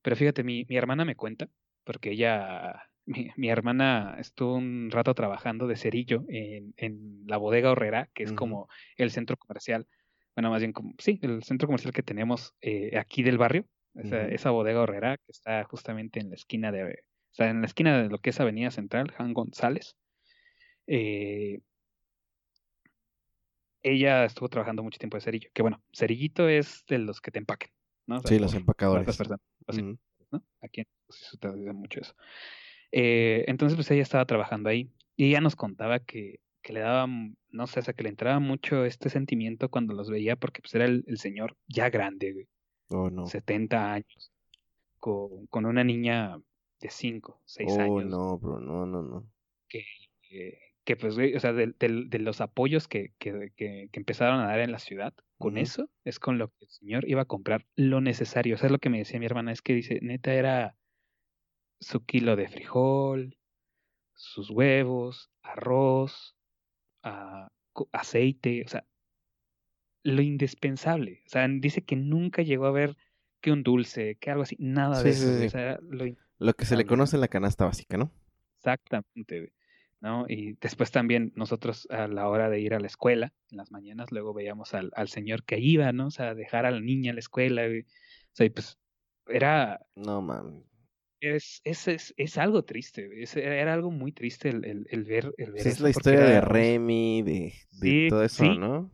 pero 0.00 0.16
fíjate, 0.16 0.44
mi, 0.44 0.64
mi 0.66 0.76
hermana 0.76 1.04
me 1.04 1.16
cuenta, 1.16 1.48
porque 1.84 2.12
ella, 2.12 2.89
mi, 3.10 3.30
mi, 3.36 3.50
hermana 3.50 4.16
estuvo 4.18 4.54
un 4.54 4.90
rato 4.90 5.14
trabajando 5.14 5.66
de 5.66 5.76
cerillo 5.76 6.24
en, 6.28 6.72
en 6.76 7.24
la 7.26 7.36
bodega 7.36 7.72
horrera, 7.72 8.08
que 8.14 8.22
es 8.22 8.32
como 8.32 8.68
el 8.96 9.10
centro 9.10 9.36
comercial, 9.36 9.88
bueno, 10.36 10.50
más 10.50 10.60
bien 10.60 10.72
como, 10.72 10.94
sí, 10.98 11.18
el 11.22 11.42
centro 11.42 11.66
comercial 11.66 11.92
que 11.92 12.04
tenemos 12.04 12.54
eh, 12.60 12.96
aquí 12.96 13.22
del 13.22 13.36
barrio, 13.36 13.66
esa, 13.94 14.28
esa, 14.28 14.50
bodega 14.50 14.80
horrera 14.80 15.16
que 15.16 15.32
está 15.32 15.64
justamente 15.64 16.20
en 16.20 16.30
la 16.30 16.36
esquina 16.36 16.70
de, 16.70 16.84
o 16.84 17.34
sea, 17.34 17.50
en 17.50 17.60
la 17.60 17.66
esquina 17.66 18.00
de 18.00 18.08
lo 18.08 18.18
que 18.18 18.30
es 18.30 18.38
Avenida 18.38 18.70
Central, 18.70 19.10
Juan 19.10 19.34
González. 19.34 19.96
Eh, 20.86 21.58
ella 23.82 24.24
estuvo 24.24 24.48
trabajando 24.48 24.84
mucho 24.84 24.98
tiempo 24.98 25.16
de 25.16 25.22
cerillo, 25.22 25.50
que 25.52 25.62
bueno, 25.62 25.82
cerillito 25.92 26.48
es 26.48 26.84
de 26.86 26.98
los 26.98 27.20
que 27.20 27.32
te 27.32 27.40
empaquen, 27.40 27.70
¿no? 28.06 28.20
sí, 28.20 28.38
los 28.38 28.54
empacadores. 28.54 29.18
¿no? 30.30 30.44
Aquí 30.60 30.84
se 31.08 31.36
utiliza 31.36 31.72
mucho 31.72 32.00
eso. 32.00 32.14
Eh, 32.92 33.44
entonces, 33.46 33.76
pues 33.76 33.90
ella 33.90 34.02
estaba 34.02 34.24
trabajando 34.26 34.68
ahí 34.68 34.90
y 35.16 35.26
ella 35.28 35.40
nos 35.40 35.56
contaba 35.56 36.00
que, 36.00 36.40
que 36.62 36.72
le 36.72 36.80
daba, 36.80 37.06
no 37.06 37.66
sé, 37.66 37.80
o 37.80 37.82
sea, 37.82 37.94
que 37.94 38.02
le 38.02 38.08
entraba 38.08 38.38
mucho 38.40 38.84
este 38.84 39.10
sentimiento 39.10 39.68
cuando 39.68 39.94
los 39.94 40.10
veía 40.10 40.36
porque 40.36 40.62
pues 40.62 40.74
era 40.74 40.84
el, 40.84 41.04
el 41.06 41.18
señor 41.18 41.56
ya 41.68 41.90
grande, 41.90 42.32
güey. 42.32 42.48
Oh, 42.88 43.10
no. 43.10 43.26
70 43.26 43.92
años, 43.92 44.32
con, 44.98 45.46
con 45.46 45.66
una 45.66 45.84
niña 45.84 46.38
de 46.80 46.90
5, 46.90 47.42
6 47.44 47.68
oh, 47.70 47.80
años. 47.80 48.06
no, 48.06 48.38
bro, 48.38 48.60
no, 48.60 48.86
no, 48.86 49.02
no. 49.02 49.26
Que, 49.68 49.84
que 50.22 50.58
que 50.84 50.96
pues, 50.96 51.16
o 51.16 51.40
sea, 51.40 51.52
de, 51.52 51.72
de, 51.78 52.04
de 52.08 52.18
los 52.18 52.40
apoyos 52.40 52.88
que, 52.88 53.12
que, 53.18 53.52
que, 53.56 53.88
empezaron 53.92 54.40
a 54.40 54.46
dar 54.46 54.60
en 54.60 54.72
la 54.72 54.78
ciudad, 54.78 55.14
con 55.38 55.54
uh 55.54 55.56
-huh. 55.58 55.62
eso 55.62 55.90
es 56.04 56.18
con 56.18 56.38
lo 56.38 56.48
que 56.48 56.64
el 56.64 56.70
señor 56.70 57.08
iba 57.08 57.22
a 57.22 57.26
comprar 57.26 57.64
lo 57.76 58.00
necesario. 58.00 58.54
O 58.54 58.58
sea, 58.58 58.66
es 58.66 58.72
lo 58.72 58.78
que 58.78 58.90
me 58.90 58.98
decía 58.98 59.20
mi 59.20 59.26
hermana, 59.26 59.52
es 59.52 59.62
que 59.62 59.74
dice, 59.74 60.00
neta 60.02 60.34
era 60.34 60.74
su 61.80 62.04
kilo 62.04 62.36
de 62.36 62.48
frijol, 62.48 63.36
sus 64.14 64.50
huevos, 64.50 65.30
arroz, 65.42 66.36
uh, 67.04 67.48
aceite, 67.92 68.62
o 68.64 68.68
sea, 68.68 68.86
lo 70.02 70.22
indispensable. 70.22 71.22
O 71.26 71.28
sea, 71.30 71.46
dice 71.48 71.82
que 71.82 71.96
nunca 71.96 72.42
llegó 72.42 72.66
a 72.66 72.72
ver 72.72 72.96
que 73.40 73.52
un 73.52 73.62
dulce, 73.62 74.16
que 74.16 74.30
algo 74.30 74.42
así, 74.42 74.56
nada 74.58 74.96
sí, 74.96 75.04
de 75.04 75.10
eso. 75.10 75.26
Sí, 75.26 75.38
sí. 75.40 75.46
O 75.46 75.50
sea, 75.50 75.78
lo, 75.82 76.04
lo, 76.38 76.54
que 76.54 76.64
se 76.64 76.76
le 76.76 76.86
conoce 76.86 77.16
en 77.16 77.22
la 77.22 77.28
canasta 77.28 77.64
básica, 77.64 77.96
¿no? 77.96 78.12
Exactamente. 78.56 79.52
¿no? 80.00 80.24
Y 80.28 80.54
después 80.60 80.90
también 80.90 81.32
nosotros 81.36 81.86
a 81.90 82.08
la 82.08 82.28
hora 82.28 82.48
de 82.48 82.60
ir 82.60 82.74
a 82.74 82.80
la 82.80 82.86
escuela, 82.86 83.32
en 83.50 83.58
las 83.58 83.70
mañanas, 83.70 84.10
luego 84.10 84.32
veíamos 84.32 84.74
al, 84.74 84.90
al 84.94 85.08
señor 85.08 85.44
que 85.44 85.58
iba, 85.58 85.92
¿no? 85.92 86.06
O 86.06 86.10
sea, 86.10 86.34
dejar 86.34 86.66
a 86.66 86.70
la 86.70 86.80
niña 86.80 87.12
a 87.12 87.14
la 87.14 87.20
escuela, 87.20 87.66
y, 87.66 87.80
o 87.80 87.84
sea, 88.32 88.46
y 88.46 88.50
pues 88.50 88.78
era... 89.26 89.80
No, 89.94 90.22
mami. 90.22 90.64
Es, 91.20 91.60
es, 91.64 91.86
es, 91.88 92.14
es 92.16 92.38
algo 92.38 92.64
triste, 92.64 93.22
es, 93.22 93.36
era 93.36 93.74
algo 93.74 93.90
muy 93.90 94.12
triste 94.12 94.48
el, 94.48 94.64
el, 94.64 94.86
el 94.90 95.04
ver, 95.04 95.34
el 95.36 95.52
ver 95.52 95.62
sí, 95.62 95.68
Es 95.68 95.80
la 95.80 95.90
historia 95.90 96.20
era, 96.20 96.30
de 96.30 96.40
Remy, 96.40 97.22
de, 97.22 97.30
de 97.32 97.52
sí, 97.70 98.06
todo 98.08 98.24
eso, 98.24 98.42
sí, 98.42 98.58
¿no? 98.58 98.90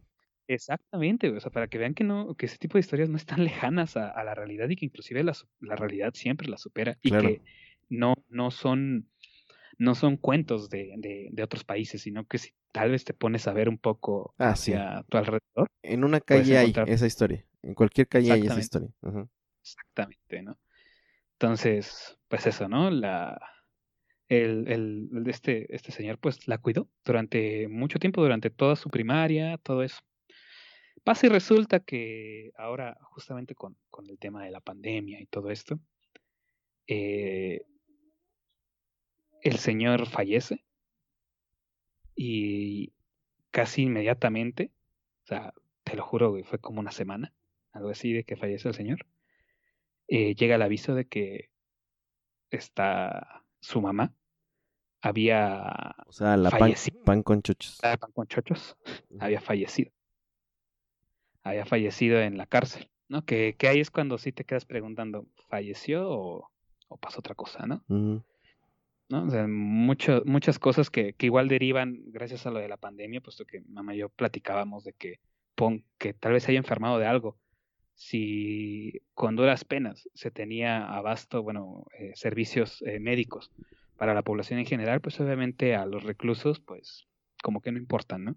Exactamente, 0.49 1.31
o 1.31 1.41
sea, 1.41 1.51
para 1.51 1.69
que 1.69 1.79
vean 1.79 1.95
que 1.95 2.05
no, 2.05 2.35
que 2.35 2.47
ese 2.47 2.59
tipo 2.59 2.75
de 2.75 2.81
historias 2.81 3.09
no 3.09 3.17
están 3.17 3.45
lejanas 3.45 3.97
a, 3.97 4.11
a 4.11 4.25
la 4.25 4.35
realidad 4.35 4.69
y 4.69 4.77
que 4.77 4.85
inclusive 4.85 5.23
la, 5.23 5.35
la 5.61 5.77
realidad 5.77 6.15
siempre 6.15 6.49
la 6.49 6.59
supera 6.59 6.99
y 7.03 7.11
claro. 7.11 7.29
que 7.29 7.43
no, 7.89 8.15
no 8.29 8.51
son 8.51 9.09
no 9.79 9.95
son 9.95 10.17
cuentos 10.17 10.71
de, 10.71 10.95
de, 10.97 11.29
de, 11.31 11.43
otros 11.43 11.63
países, 11.65 12.01
sino 12.01 12.27
que 12.27 12.39
si 12.39 12.51
tal 12.73 12.91
vez 12.93 13.05
te 13.05 13.13
pones 13.13 13.47
a 13.47 13.53
ver 13.53 13.69
un 13.69 13.77
poco 13.77 14.35
ah, 14.39 14.51
hacia 14.51 15.05
tu 15.09 15.19
alrededor. 15.19 15.69
En 15.83 16.03
una 16.03 16.21
calle 16.21 16.57
hay 16.57 16.73
esa 16.87 17.07
historia, 17.07 17.45
en 17.63 17.75
cualquier 17.75 18.09
calle 18.09 18.33
hay 18.33 18.47
esa 18.47 18.59
historia. 18.59 18.89
Uh 19.03 19.11
-huh. 19.11 19.29
Exactamente, 19.61 20.43
¿no? 20.43 20.59
Entonces, 21.39 22.19
pues 22.29 22.47
eso, 22.47 22.67
¿no? 22.69 22.91
La, 22.91 23.39
el, 24.29 24.69
el, 24.69 25.25
este, 25.29 25.75
este 25.75 25.93
señor 25.93 26.19
pues 26.19 26.49
la 26.49 26.59
cuidó 26.59 26.89
durante 27.05 27.69
mucho 27.69 27.99
tiempo, 27.99 28.23
durante 28.23 28.49
toda 28.51 28.75
su 28.77 28.89
primaria, 28.89 29.59
todo 29.59 29.83
eso. 29.83 30.01
Pasa 31.05 31.27
y 31.27 31.29
resulta 31.29 31.81
que 31.81 32.53
ahora, 32.57 32.97
justamente 33.03 33.55
con, 33.55 33.77
con 33.91 34.09
el 34.09 34.19
tema 34.19 34.45
de 34.45 34.51
la 34.51 34.61
pandemia 34.61 35.21
y 35.21 35.27
todo 35.27 35.51
esto, 35.51 35.79
eh, 36.87 37.63
el 39.43 39.59
señor 39.59 40.07
fallece 40.07 40.65
y 42.15 42.95
casi 43.51 43.83
inmediatamente, 43.83 44.73
o 45.25 45.27
sea, 45.27 45.55
te 45.85 45.97
lo 45.97 46.05
juro, 46.05 46.35
fue 46.45 46.59
como 46.59 46.81
una 46.81 46.93
semana, 46.93 47.35
algo 47.73 47.91
así 47.91 48.13
de 48.13 48.25
que 48.25 48.37
fallece 48.37 48.69
el 48.69 48.75
señor, 48.75 49.07
eh, 50.09 50.35
llega 50.35 50.57
el 50.57 50.63
aviso 50.63 50.95
de 50.95 51.07
que 51.07 51.51
está 52.51 53.45
su 53.61 53.81
mamá 53.81 54.15
había 55.07 55.95
o 56.07 56.13
sea, 56.13 56.37
la 56.37 56.51
fallecido. 56.51 56.97
Pan, 56.99 57.05
pan 57.05 57.23
con 57.23 57.43
chochos. 57.43 57.79
La 57.83 57.97
pan 57.97 58.11
con 58.13 58.27
chochos 58.27 58.77
había 59.21 59.41
fallecido. 59.41 59.93
Había 61.43 61.65
fallecido 61.65 62.21
en 62.21 62.37
la 62.37 62.47
cárcel, 62.47 62.91
¿no? 63.09 63.25
Que, 63.25 63.55
que 63.57 63.69
ahí 63.69 63.81
es 63.81 63.91
cuando 63.91 64.19
sí 64.19 64.33
te 64.33 64.45
quedas 64.45 64.65
preguntando, 64.65 65.27
¿falleció 65.49 66.11
o, 66.11 66.51
o 66.89 66.97
pasó 66.97 67.21
otra 67.21 67.37
cosa, 67.37 67.67
no? 67.67 67.85
Uh 67.89 67.95
-huh. 67.95 68.25
¿no? 69.09 69.25
O 69.25 69.31
sea, 69.31 69.47
mucho, 69.47 70.23
muchas 70.25 70.59
cosas 70.59 70.91
que, 70.91 71.13
que, 71.13 71.27
igual 71.27 71.47
derivan 71.47 72.03
gracias 72.07 72.47
a 72.47 72.51
lo 72.51 72.59
de 72.59 72.69
la 72.69 72.77
pandemia, 72.77 73.21
puesto 73.21 73.45
que 73.45 73.61
mamá 73.69 73.95
y 73.95 73.99
yo 73.99 74.09
platicábamos 74.09 74.83
de 74.83 74.93
que, 74.95 75.21
pon, 75.55 75.85
que 75.99 76.15
tal 76.15 76.33
vez 76.33 76.49
haya 76.49 76.59
enfermado 76.59 76.99
de 76.99 77.07
algo. 77.07 77.39
Si 77.97 78.93
con 79.15 79.37
duras 79.37 79.65
penas 79.65 80.09
se 80.15 80.31
tenía 80.31 80.87
abasto, 80.87 81.43
bueno, 81.43 81.87
eh, 81.99 82.13
servicios 82.15 82.83
eh, 82.83 83.01
médicos 83.01 83.51
para 83.97 84.13
la 84.13 84.23
población 84.23 84.59
en 84.59 84.67
general, 84.67 85.01
pues 85.01 85.19
obviamente 85.19 85.75
a 85.75 85.87
los 85.87 86.05
reclusos, 86.05 86.61
pues 86.61 87.09
como 87.43 87.63
que 87.63 87.73
no 87.73 87.79
importan, 87.79 88.25
¿no? 88.25 88.37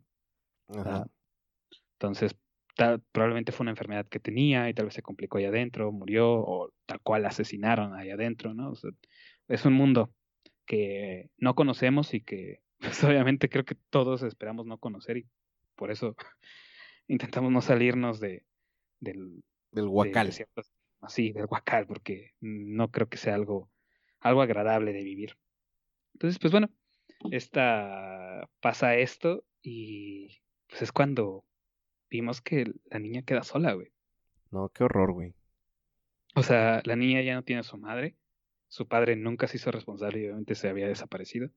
Entonces, 1.94 2.38
tal, 2.76 3.02
probablemente 3.12 3.52
fue 3.52 3.66
una 3.66 3.72
enfermedad 3.72 4.08
que 4.08 4.22
tenía 4.22 4.70
y 4.70 4.74
tal 4.74 4.86
vez 4.86 4.94
se 4.94 5.02
complicó 5.02 5.38
ahí 5.38 5.46
adentro, 5.46 5.92
murió 5.92 6.32
o 6.32 6.72
tal 6.86 7.02
cual 7.02 7.26
asesinaron 7.26 7.94
ahí 7.94 8.10
adentro, 8.12 8.54
¿no? 8.54 8.72
O 8.72 8.76
sea, 8.76 8.92
es 9.50 9.66
un 9.66 9.74
mundo 9.74 10.14
que 10.66 11.30
no 11.38 11.56
conocemos 11.56 12.14
y 12.14 12.22
que 12.22 12.62
pues, 12.80 13.04
obviamente 13.04 13.50
creo 13.50 13.66
que 13.66 13.76
todos 13.90 14.24
esperamos 14.24 14.66
no 14.66 14.78
conocer 14.78 15.18
y 15.18 15.28
por 15.76 15.92
eso 15.92 16.16
intentamos 17.08 17.52
no 17.52 17.62
salirnos 17.62 18.22
de 18.22 18.46
del 19.00 19.44
del 19.72 19.88
de 19.88 20.32
ciertos, 20.32 20.74
así 21.02 21.32
del 21.32 21.46
guacal 21.46 21.86
porque 21.86 22.34
no 22.40 22.90
creo 22.92 23.08
que 23.08 23.18
sea 23.18 23.36
algo 23.36 23.70
algo 24.20 24.42
agradable 24.42 24.94
de 24.94 25.04
vivir 25.04 25.38
entonces 26.14 26.40
pues 26.40 26.52
bueno 26.52 26.70
esta 27.32 28.50
pasa 28.60 28.96
esto 28.96 29.44
y 29.62 30.42
pues 30.68 30.82
es 30.82 30.92
cuando 30.92 31.46
vimos 32.10 32.42
que 32.42 32.72
la 32.86 33.00
niña 33.00 33.22
queda 33.22 33.44
sola 33.44 33.74
güey 33.74 33.92
no 34.52 34.70
qué 34.70 34.84
horror 34.84 35.14
güey 35.14 35.34
o 36.36 36.44
sea 36.44 36.82
la 36.86 36.96
niña 36.96 37.22
ya 37.22 37.36
no 37.36 37.44
tiene 37.44 37.60
a 37.60 37.64
su 37.64 37.78
madre 37.78 38.16
su 38.70 38.88
padre 38.88 39.16
nunca 39.16 39.48
se 39.48 39.58
hizo 39.58 39.72
responsable 39.72 40.20
y 40.20 40.26
obviamente 40.26 40.54
se 40.54 40.70
había 40.70 40.88
desaparecido. 40.88 41.50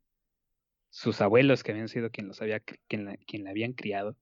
Sus 0.89 1.20
abuelos, 1.20 1.62
que 1.62 1.73
habían 1.73 1.89
sido 1.89 2.10
quien 2.10 2.27
los 2.27 2.40
había, 2.40 2.60
quien 2.60 3.05
la, 3.05 3.16
quien 3.27 3.44
la 3.44 3.51
habían 3.51 3.74
criado, 3.74 4.16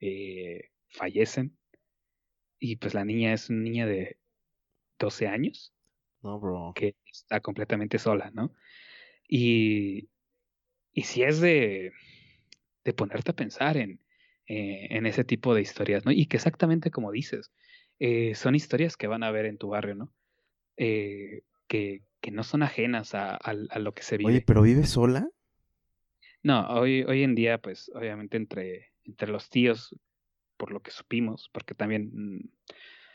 eh, 0.00 0.70
fallecen. 0.88 1.56
Y 2.60 2.76
pues 2.76 2.94
la 2.94 3.04
niña 3.04 3.32
es 3.32 3.50
una 3.50 3.62
niña 3.62 3.86
de 3.86 4.18
12 4.98 5.26
años. 5.26 5.72
No, 6.22 6.38
bro. 6.38 6.72
Que 6.74 6.94
está 7.10 7.40
completamente 7.40 7.98
sola, 7.98 8.30
¿no? 8.32 8.54
Y, 9.26 10.10
y 10.92 11.02
si 11.02 11.22
es 11.22 11.40
de, 11.40 11.92
de 12.84 12.92
ponerte 12.92 13.30
a 13.30 13.36
pensar 13.36 13.76
en, 13.76 14.00
eh, 14.46 14.88
en 14.90 15.06
ese 15.06 15.24
tipo 15.24 15.54
de 15.54 15.62
historias, 15.62 16.04
¿no? 16.04 16.12
Y 16.12 16.26
que 16.26 16.36
exactamente 16.36 16.90
como 16.90 17.10
dices, 17.10 17.50
eh, 17.98 18.34
son 18.34 18.54
historias 18.54 18.96
que 18.96 19.06
van 19.06 19.22
a 19.22 19.30
ver 19.30 19.46
en 19.46 19.58
tu 19.58 19.68
barrio, 19.68 19.94
¿no? 19.94 20.12
Eh, 20.76 21.42
que, 21.66 22.02
que 22.20 22.30
no 22.30 22.42
son 22.42 22.62
ajenas 22.62 23.14
a, 23.14 23.34
a, 23.34 23.38
a, 23.70 23.78
lo 23.78 23.94
que 23.94 24.02
se 24.02 24.16
vive. 24.16 24.32
Oye, 24.32 24.42
¿pero 24.44 24.62
vive 24.62 24.86
sola? 24.86 25.28
No, 26.42 26.66
hoy, 26.70 27.02
hoy 27.02 27.22
en 27.22 27.34
día, 27.34 27.58
pues, 27.58 27.90
obviamente 27.94 28.36
entre, 28.36 28.92
entre 29.04 29.28
los 29.28 29.50
tíos, 29.50 29.94
por 30.60 30.72
lo 30.72 30.80
que 30.80 30.90
supimos, 30.90 31.48
porque 31.52 31.74
también, 31.74 32.10
mm, 32.12 32.50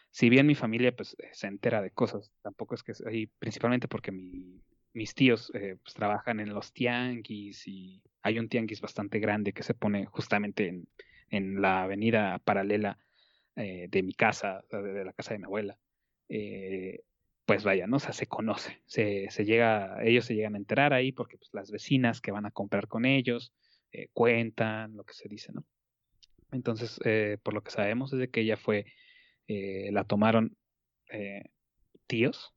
si 0.09 0.29
bien 0.29 0.47
mi 0.47 0.55
familia, 0.55 0.95
pues, 0.95 1.15
eh, 1.19 1.29
se 1.31 1.45
entera 1.45 1.83
de 1.83 1.91
cosas, 1.91 2.33
tampoco 2.41 2.73
es 2.73 2.81
que, 2.81 2.93
y 3.11 3.27
principalmente 3.27 3.87
porque 3.87 4.11
mi, 4.11 4.63
mis 4.93 5.13
tíos, 5.13 5.51
eh, 5.53 5.77
pues, 5.83 5.93
trabajan 5.93 6.39
en 6.39 6.53
los 6.53 6.73
tianguis 6.73 7.67
y 7.67 8.01
hay 8.23 8.39
un 8.39 8.49
tianguis 8.49 8.81
bastante 8.81 9.19
grande 9.19 9.53
que 9.53 9.61
se 9.61 9.75
pone 9.75 10.07
justamente 10.07 10.67
en, 10.69 10.87
en 11.29 11.61
la 11.61 11.83
avenida 11.83 12.39
paralela 12.39 12.97
eh, 13.55 13.87
de 13.89 14.03
mi 14.03 14.13
casa, 14.13 14.63
de, 14.71 15.05
la 15.05 15.13
casa 15.13 15.33
de 15.33 15.39
mi 15.39 15.45
abuela. 15.45 15.77
Eh, 16.29 17.03
pues 17.45 17.63
vaya, 17.63 17.85
¿no? 17.85 17.97
O 17.97 17.99
sea, 17.99 18.13
se 18.13 18.25
conoce, 18.25 18.81
se, 18.87 19.27
se, 19.29 19.45
llega, 19.45 20.03
ellos 20.03 20.25
se 20.25 20.33
llegan 20.33 20.55
a 20.55 20.57
enterar 20.57 20.93
ahí 20.93 21.11
porque 21.11 21.37
pues, 21.37 21.51
las 21.53 21.69
vecinas 21.69 22.21
que 22.21 22.31
van 22.31 22.47
a 22.47 22.51
comprar 22.51 22.87
con 22.87 23.05
ellos 23.05 23.53
cuentan 24.13 24.97
lo 24.97 25.05
que 25.05 25.13
se 25.13 25.29
dice, 25.29 25.53
¿no? 25.53 25.63
Entonces, 26.51 26.99
eh, 27.03 27.37
por 27.43 27.53
lo 27.53 27.61
que 27.61 27.71
sabemos 27.71 28.13
es 28.13 28.19
de 28.19 28.29
que 28.29 28.41
ella 28.41 28.57
fue, 28.57 28.85
eh, 29.47 29.89
la 29.91 30.03
tomaron 30.03 30.57
tíos, 32.07 32.53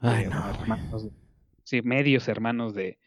Ay, 0.00 0.26
no, 0.26 0.48
hermanos, 0.48 1.08
sí, 1.64 1.82
medios 1.82 2.28
hermanos 2.28 2.74
de, 2.74 2.98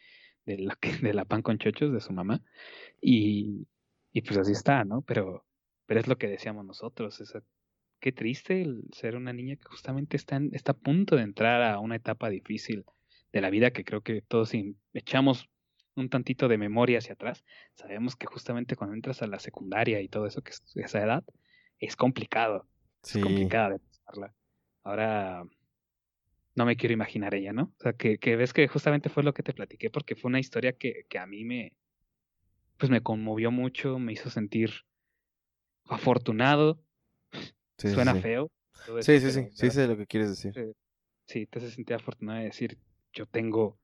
de, 0.45 0.57
la, 0.57 0.77
de 1.01 1.13
la 1.13 1.25
pan 1.25 1.41
con 1.41 1.57
chochos 1.57 1.93
de 1.93 1.99
su 1.99 2.13
mamá, 2.13 2.43
y, 3.01 3.67
y 4.11 4.21
pues 4.21 4.37
así 4.37 4.51
está, 4.51 4.83
¿no? 4.83 5.01
Pero, 5.01 5.45
pero 5.85 5.99
es 5.99 6.07
lo 6.07 6.17
que 6.17 6.27
decíamos 6.27 6.65
nosotros, 6.65 7.19
esa 7.21 7.43
qué 8.01 8.11
triste 8.11 8.63
el 8.63 8.83
ser 8.91 9.15
una 9.15 9.31
niña 9.31 9.55
que 9.55 9.69
justamente 9.69 10.17
está, 10.17 10.35
en, 10.35 10.49
está 10.53 10.73
a 10.73 10.77
punto 10.77 11.15
de 11.15 11.21
entrar 11.21 11.61
a 11.61 11.79
una 11.79 11.95
etapa 11.95 12.29
difícil 12.29 12.83
de 13.31 13.41
la 13.41 13.49
vida 13.49 13.71
que 13.71 13.85
creo 13.85 14.01
que 14.01 14.21
todos 14.21 14.51
echamos 14.93 15.47
un 15.95 16.09
tantito 16.09 16.47
de 16.47 16.57
memoria 16.57 16.99
hacia 16.99 17.13
atrás, 17.13 17.43
sabemos 17.75 18.15
que 18.15 18.27
justamente 18.27 18.75
cuando 18.75 18.95
entras 18.95 19.21
a 19.21 19.27
la 19.27 19.39
secundaria 19.39 20.01
y 20.01 20.07
todo 20.07 20.25
eso, 20.25 20.41
que 20.41 20.51
es 20.51 20.61
esa 20.75 21.03
edad, 21.03 21.23
es 21.79 21.95
complicado. 21.95 22.67
Sí. 23.01 23.19
Es 23.19 23.25
complicada 23.25 23.71
de 23.71 23.79
pasarla. 23.79 24.33
Ahora 24.83 25.43
no 26.55 26.65
me 26.65 26.75
quiero 26.75 26.93
imaginar 26.93 27.33
ella, 27.33 27.53
¿no? 27.53 27.73
O 27.77 27.81
sea, 27.81 27.93
que, 27.93 28.17
que, 28.17 28.35
ves 28.35 28.53
que 28.53 28.67
justamente 28.67 29.09
fue 29.09 29.23
lo 29.23 29.33
que 29.33 29.43
te 29.43 29.53
platiqué, 29.53 29.89
porque 29.89 30.15
fue 30.15 30.29
una 30.29 30.39
historia 30.39 30.73
que, 30.73 31.05
que 31.09 31.19
a 31.19 31.25
mí 31.25 31.43
me, 31.43 31.73
pues 32.77 32.89
me 32.89 33.01
conmovió 33.01 33.51
mucho, 33.51 33.99
me 33.99 34.13
hizo 34.13 34.29
sentir 34.29 34.71
afortunado, 35.85 36.83
Sí, 37.81 37.89
Suena 37.89 38.13
sí. 38.13 38.21
feo. 38.21 38.51
Sí, 38.99 39.19
sí, 39.19 39.31
sí, 39.31 39.47
sí, 39.51 39.71
sé 39.71 39.87
lo 39.87 39.97
que 39.97 40.05
quieres 40.05 40.29
decir. 40.29 40.53
Sí, 40.53 40.73
sí, 41.25 41.45
te 41.47 41.57
hace 41.57 41.71
sentir 41.71 41.95
afortunado 41.95 42.39
de 42.39 42.45
decir, 42.45 42.77
yo 43.11 43.25
tengo, 43.25 43.79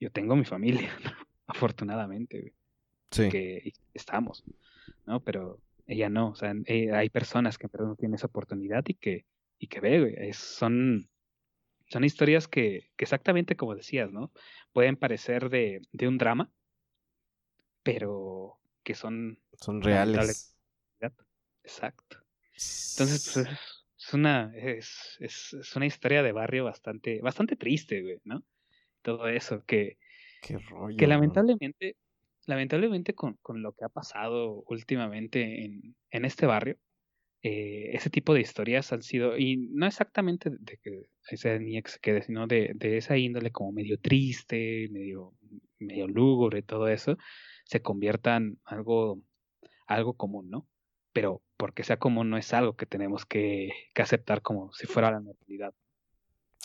yo 0.00 0.10
tengo 0.10 0.36
mi 0.36 0.44
familia, 0.44 0.90
afortunadamente, 1.46 2.54
sí. 3.10 3.28
que 3.28 3.72
estamos, 3.94 4.44
¿no? 5.06 5.20
Pero 5.20 5.60
ella 5.86 6.08
no, 6.08 6.30
o 6.30 6.34
sea, 6.34 6.54
eh, 6.66 6.92
hay 6.92 7.10
personas 7.10 7.58
que 7.58 7.68
perdón, 7.68 7.90
no 7.90 7.96
tienen 7.96 8.14
esa 8.14 8.26
oportunidad 8.26 8.84
y 8.86 8.94
que, 8.94 9.26
y 9.58 9.66
que 9.66 9.80
ve, 9.80 10.00
güey, 10.00 10.14
es, 10.16 10.36
son, 10.36 11.08
son 11.88 12.04
historias 12.04 12.48
que, 12.48 12.90
que, 12.96 13.04
exactamente 13.04 13.56
como 13.56 13.74
decías, 13.74 14.10
¿no? 14.10 14.32
Pueden 14.72 14.96
parecer 14.96 15.50
de, 15.50 15.82
de 15.92 16.08
un 16.08 16.18
drama, 16.18 16.50
pero 17.82 18.58
que 18.82 18.94
son... 18.94 19.38
Son 19.54 19.82
reales. 19.82 20.56
Exacto. 21.64 22.16
Entonces, 22.52 23.30
pues, 23.34 23.48
es 23.98 24.14
una, 24.14 24.52
es, 24.56 25.16
es, 25.20 25.52
es, 25.54 25.76
una 25.76 25.86
historia 25.86 26.22
de 26.22 26.32
barrio 26.32 26.64
bastante, 26.64 27.20
bastante 27.20 27.56
triste, 27.56 28.02
güey, 28.02 28.20
¿no? 28.24 28.44
Todo 29.00 29.28
eso, 29.28 29.64
que, 29.64 29.98
Qué 30.42 30.58
rollo, 30.58 30.96
que 30.96 31.06
lamentablemente, 31.06 31.96
lamentablemente 32.46 33.14
con, 33.14 33.38
con, 33.40 33.62
lo 33.62 33.72
que 33.72 33.84
ha 33.84 33.88
pasado 33.88 34.64
últimamente 34.66 35.64
en, 35.64 35.94
en 36.10 36.24
este 36.24 36.44
barrio, 36.46 36.76
eh, 37.44 37.90
ese 37.94 38.10
tipo 38.10 38.34
de 38.34 38.40
historias 38.40 38.92
han 38.92 39.02
sido, 39.02 39.38
y 39.38 39.56
no 39.56 39.86
exactamente 39.86 40.50
de 40.50 40.76
que 40.76 41.06
esa 41.30 41.58
niña 41.58 41.82
que 41.82 41.90
se 41.90 42.00
quede, 42.00 42.22
sino 42.22 42.46
de, 42.46 42.72
de 42.74 42.98
esa 42.98 43.16
índole 43.16 43.50
como 43.50 43.72
medio 43.72 43.98
triste, 43.98 44.88
medio, 44.90 45.32
medio 45.78 46.08
lúgubre, 46.08 46.62
todo 46.62 46.88
eso, 46.88 47.16
se 47.64 47.80
conviertan 47.80 48.58
algo, 48.64 49.20
algo 49.86 50.14
común, 50.14 50.50
¿no? 50.50 50.68
Pero 51.12 51.42
porque 51.56 51.84
sea 51.84 51.98
común 51.98 52.30
no 52.30 52.36
es 52.36 52.52
algo 52.52 52.74
que 52.74 52.86
tenemos 52.86 53.26
que, 53.26 53.70
que 53.94 54.02
aceptar 54.02 54.42
como 54.42 54.72
si 54.72 54.86
fuera 54.86 55.10
la 55.12 55.20
normalidad. 55.20 55.72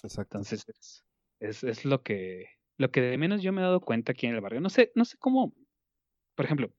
Exacto. 0.04 0.38
Entonces 0.38 0.66
es, 0.68 1.06
es, 1.40 1.64
es, 1.64 1.86
lo 1.86 2.02
que 2.02 2.45
lo 2.78 2.91
que 2.91 3.02
de 3.02 3.18
menos 3.18 3.41
yo 3.41 3.52
me 3.52 3.62
he 3.62 3.64
dado 3.64 3.82
cuenta 3.82 4.12
aquí 4.12 4.28
en 4.28 4.36
el 4.36 4.41
barrio. 4.41 4.62
No 4.62 4.70
sé, 4.70 4.91
no 4.95 5.06
sé 5.06 5.18
cómo, 5.18 5.54
por 6.36 6.45
ejemplo, 6.45 6.72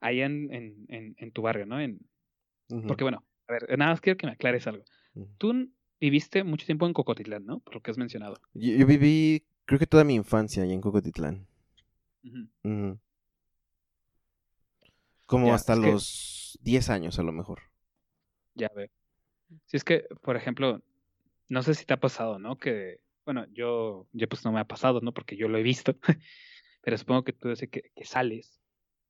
allá 0.00 0.26
en, 0.26 0.52
en, 0.52 0.86
en, 0.88 1.14
en 1.18 1.32
tu 1.32 1.42
barrio, 1.42 1.66
¿no? 1.66 1.80
En, 1.80 2.00
uh 2.70 2.76
-huh. 2.76 2.86
Porque 2.86 3.04
bueno, 3.04 3.24
a 3.48 3.52
ver, 3.52 3.78
nada 3.78 3.92
más 3.92 4.00
quiero 4.00 4.16
que 4.16 4.26
me 4.26 4.32
aclares 4.32 4.66
algo. 4.66 4.84
Uh 5.14 5.24
-huh. 5.24 5.34
Tú 5.38 5.70
viviste 6.00 6.44
mucho 6.44 6.66
tiempo 6.66 6.86
en 6.86 6.92
Cocotitlán, 6.92 7.44
¿no? 7.46 7.60
Por 7.60 7.74
lo 7.74 7.80
que 7.80 7.90
has 7.90 7.98
mencionado. 7.98 8.36
Yo, 8.54 8.76
yo 8.76 8.86
viví, 8.86 9.44
creo 9.64 9.78
que 9.78 9.86
toda 9.86 10.04
mi 10.04 10.14
infancia 10.14 10.62
allá 10.62 10.74
en 10.74 10.80
Cocotitlán. 10.80 11.46
Uh 12.24 12.46
-huh. 12.62 12.98
Como 15.26 15.46
ya, 15.46 15.54
hasta 15.54 15.76
los 15.76 16.58
que... 16.62 16.70
10 16.70 16.90
años 16.90 17.18
a 17.18 17.22
lo 17.22 17.32
mejor. 17.32 17.60
Ya 18.54 18.70
veo. 18.74 18.88
Si 19.66 19.76
es 19.76 19.84
que, 19.84 20.06
por 20.22 20.36
ejemplo, 20.36 20.82
no 21.48 21.62
sé 21.62 21.74
si 21.74 21.84
te 21.86 21.94
ha 21.94 22.00
pasado, 22.00 22.38
¿no? 22.38 22.58
Que, 22.58 23.00
bueno, 23.24 23.46
yo, 23.52 24.06
yo 24.12 24.28
pues 24.28 24.44
no 24.44 24.52
me 24.52 24.60
ha 24.60 24.64
pasado, 24.64 25.00
¿no? 25.00 25.12
Porque 25.12 25.36
yo 25.36 25.48
lo 25.48 25.58
he 25.58 25.62
visto. 25.62 25.96
Pero 26.82 26.98
supongo 26.98 27.24
que 27.24 27.32
tú 27.32 27.48
dices 27.48 27.68
que, 27.70 27.90
que, 27.94 28.04
sales 28.04 28.60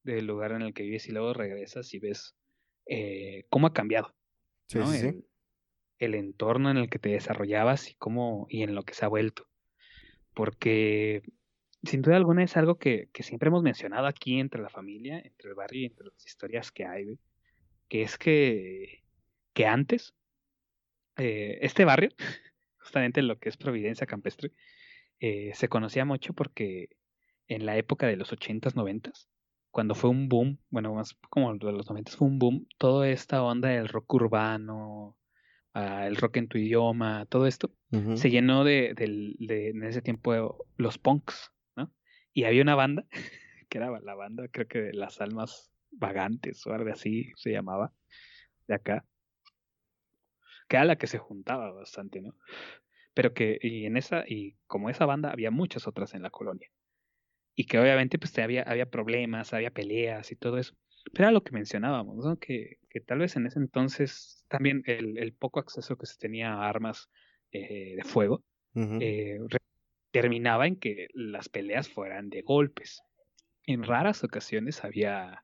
del 0.02 0.26
lugar 0.26 0.52
en 0.52 0.62
el 0.62 0.74
que 0.74 0.84
vives 0.84 1.08
y 1.08 1.12
luego 1.12 1.34
regresas 1.34 1.92
y 1.94 1.98
ves 1.98 2.36
eh, 2.86 3.44
cómo 3.48 3.66
ha 3.66 3.72
cambiado. 3.72 4.14
Sí, 4.68 4.78
¿no? 4.78 4.86
sí, 4.86 4.98
sí. 4.98 5.06
El, 5.06 5.24
el, 5.98 6.14
entorno 6.14 6.70
en 6.70 6.76
el 6.76 6.88
que 6.88 6.98
te 6.98 7.10
desarrollabas 7.10 7.90
y 7.90 7.94
cómo 7.94 8.46
y 8.48 8.62
en 8.62 8.74
lo 8.74 8.84
que 8.84 8.94
se 8.94 9.04
ha 9.04 9.08
vuelto. 9.08 9.46
Porque 10.34 11.22
sin 11.84 12.02
duda 12.02 12.16
alguna 12.16 12.44
es 12.44 12.56
algo 12.56 12.78
que, 12.78 13.08
que, 13.12 13.22
siempre 13.22 13.48
hemos 13.48 13.62
mencionado 13.62 14.06
aquí 14.06 14.38
entre 14.38 14.62
la 14.62 14.68
familia, 14.68 15.18
entre 15.18 15.50
el 15.50 15.54
barrio 15.54 15.82
y 15.82 15.86
entre 15.86 16.06
las 16.06 16.26
historias 16.26 16.72
que 16.72 16.84
hay, 16.84 17.04
güey, 17.04 17.18
que 17.88 18.02
es 18.02 18.16
que, 18.18 19.02
que 19.52 19.66
antes 19.66 20.14
eh, 21.16 21.58
este 21.62 21.84
barrio, 21.84 22.10
justamente 22.84 23.22
lo 23.22 23.38
que 23.38 23.48
es 23.48 23.56
Providencia 23.56 24.06
Campestre, 24.06 24.52
eh, 25.18 25.52
se 25.54 25.68
conocía 25.68 26.04
mucho 26.04 26.34
porque 26.34 26.90
en 27.48 27.64
la 27.64 27.76
época 27.78 28.06
de 28.06 28.16
los 28.16 28.30
80s, 28.30 28.74
90s, 28.74 29.26
cuando 29.70 29.94
fue 29.94 30.10
un 30.10 30.28
boom, 30.28 30.58
bueno, 30.70 30.94
más 30.94 31.16
como 31.30 31.54
de 31.54 31.72
los 31.72 31.86
90s 31.86 32.16
fue 32.16 32.28
un 32.28 32.38
boom, 32.38 32.66
toda 32.78 33.08
esta 33.08 33.42
onda 33.42 33.70
del 33.70 33.88
rock 33.88 34.14
urbano, 34.14 35.16
uh, 35.74 36.04
el 36.04 36.16
rock 36.16 36.36
en 36.36 36.48
tu 36.48 36.58
idioma, 36.58 37.26
todo 37.26 37.46
esto, 37.46 37.72
uh 37.90 37.96
-huh. 37.96 38.16
se 38.16 38.30
llenó 38.30 38.64
de, 38.64 38.92
de, 38.94 39.34
de, 39.38 39.70
en 39.70 39.82
ese 39.82 40.02
tiempo 40.02 40.64
los 40.76 40.98
punks, 40.98 41.50
y 42.36 42.44
había 42.44 42.62
una 42.62 42.74
banda, 42.74 43.06
que 43.68 43.78
era 43.78 43.98
la 44.00 44.14
banda, 44.14 44.48
creo 44.48 44.66
que 44.66 44.80
de 44.80 44.92
las 44.92 45.20
almas 45.20 45.70
vagantes 45.92 46.66
o 46.66 46.74
algo 46.74 46.90
así 46.90 47.32
se 47.36 47.52
llamaba, 47.52 47.92
de 48.66 48.74
acá, 48.74 49.04
que 50.68 50.76
era 50.76 50.84
la 50.84 50.96
que 50.96 51.06
se 51.06 51.18
juntaba 51.18 51.72
bastante, 51.72 52.20
¿no? 52.20 52.34
Pero 53.14 53.32
que, 53.32 53.58
y 53.60 53.86
en 53.86 53.96
esa, 53.96 54.24
y 54.26 54.56
como 54.66 54.90
esa 54.90 55.06
banda, 55.06 55.30
había 55.30 55.50
muchas 55.50 55.86
otras 55.86 56.14
en 56.14 56.22
la 56.22 56.30
colonia. 56.30 56.68
Y 57.54 57.66
que 57.66 57.78
obviamente, 57.78 58.18
pues 58.18 58.36
había, 58.38 58.62
había 58.62 58.86
problemas, 58.86 59.54
había 59.54 59.70
peleas 59.70 60.32
y 60.32 60.36
todo 60.36 60.58
eso. 60.58 60.74
Pero 61.12 61.24
era 61.26 61.32
lo 61.32 61.44
que 61.44 61.52
mencionábamos, 61.52 62.24
¿no? 62.24 62.38
Que, 62.38 62.78
que 62.88 63.00
tal 63.00 63.18
vez 63.18 63.36
en 63.36 63.46
ese 63.46 63.58
entonces 63.58 64.44
también 64.48 64.82
el, 64.86 65.18
el 65.18 65.32
poco 65.32 65.60
acceso 65.60 65.96
que 65.96 66.06
se 66.06 66.18
tenía 66.18 66.54
a 66.54 66.68
armas 66.68 67.08
eh, 67.52 67.94
de 67.96 68.04
fuego 68.04 68.42
uh 68.74 68.80
-huh. 68.80 68.98
eh, 69.00 69.38
terminaba 70.10 70.66
en 70.66 70.76
que 70.76 71.08
las 71.12 71.48
peleas 71.48 71.88
fueran 71.88 72.30
de 72.30 72.42
golpes. 72.42 73.02
En 73.66 73.82
raras 73.84 74.24
ocasiones 74.24 74.82
había, 74.84 75.43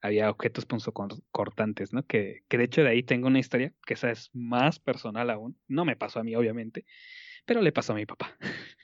había 0.00 0.30
objetos 0.30 0.66
punzocortantes, 0.66 1.92
¿no? 1.92 2.04
Que, 2.06 2.42
que 2.48 2.58
de 2.58 2.64
hecho 2.64 2.82
de 2.82 2.90
ahí 2.90 3.02
tengo 3.02 3.28
una 3.28 3.38
historia, 3.38 3.74
que 3.86 3.94
esa 3.94 4.10
es 4.10 4.30
más 4.32 4.78
personal 4.78 5.30
aún. 5.30 5.58
No 5.68 5.84
me 5.84 5.96
pasó 5.96 6.20
a 6.20 6.24
mí, 6.24 6.34
obviamente, 6.34 6.84
pero 7.44 7.60
le 7.60 7.72
pasó 7.72 7.92
a 7.92 7.96
mi 7.96 8.06
papá. 8.06 8.36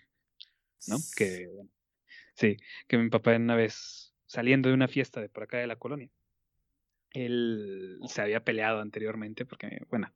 ¿No? 0.88 0.96
Que, 1.16 1.48
bueno, 1.48 1.70
sí, 2.34 2.56
que 2.86 2.98
mi 2.98 3.08
papá 3.08 3.34
una 3.36 3.56
vez 3.56 4.14
saliendo 4.26 4.68
de 4.68 4.74
una 4.74 4.88
fiesta 4.88 5.20
de 5.20 5.28
por 5.28 5.44
acá 5.44 5.58
de 5.58 5.66
la 5.66 5.76
colonia, 5.76 6.10
él 7.10 7.98
se 8.06 8.22
había 8.22 8.44
peleado 8.44 8.80
anteriormente 8.80 9.46
porque, 9.46 9.80
bueno, 9.88 10.12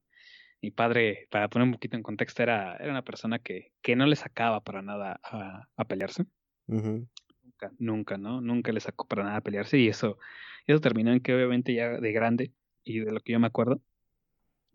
mi 0.62 0.70
padre, 0.70 1.26
para 1.30 1.48
poner 1.48 1.66
un 1.66 1.72
poquito 1.72 1.96
en 1.96 2.02
contexto, 2.02 2.42
era, 2.42 2.76
era 2.76 2.90
una 2.90 3.04
persona 3.04 3.38
que, 3.38 3.72
que 3.80 3.96
no 3.96 4.06
le 4.06 4.16
sacaba 4.16 4.60
para 4.60 4.82
nada 4.82 5.18
a, 5.22 5.68
a 5.74 5.84
pelearse. 5.86 6.26
Uh 6.66 6.76
-huh. 6.76 7.08
Nunca, 7.50 7.72
nunca, 7.78 8.18
¿no? 8.18 8.40
Nunca 8.40 8.72
le 8.72 8.80
sacó 8.80 9.06
para 9.06 9.24
nada 9.24 9.36
a 9.36 9.40
pelearse 9.40 9.78
y 9.78 9.88
eso, 9.88 10.18
eso 10.66 10.80
terminó 10.80 11.12
en 11.12 11.20
que 11.20 11.34
obviamente 11.34 11.74
ya 11.74 11.98
de 11.98 12.12
grande 12.12 12.52
y 12.84 13.00
de 13.00 13.12
lo 13.12 13.20
que 13.20 13.32
yo 13.32 13.40
me 13.40 13.46
acuerdo, 13.46 13.80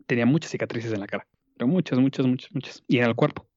tenía 0.06 0.26
muchas 0.26 0.50
cicatrices 0.50 0.92
en 0.92 1.00
la 1.00 1.06
cara, 1.06 1.26
pero 1.56 1.68
muchas, 1.68 1.98
muchas, 1.98 2.26
muchas, 2.26 2.52
muchas, 2.52 2.84
y 2.86 2.98
en 2.98 3.04
el 3.04 3.14
cuerpo. 3.14 3.48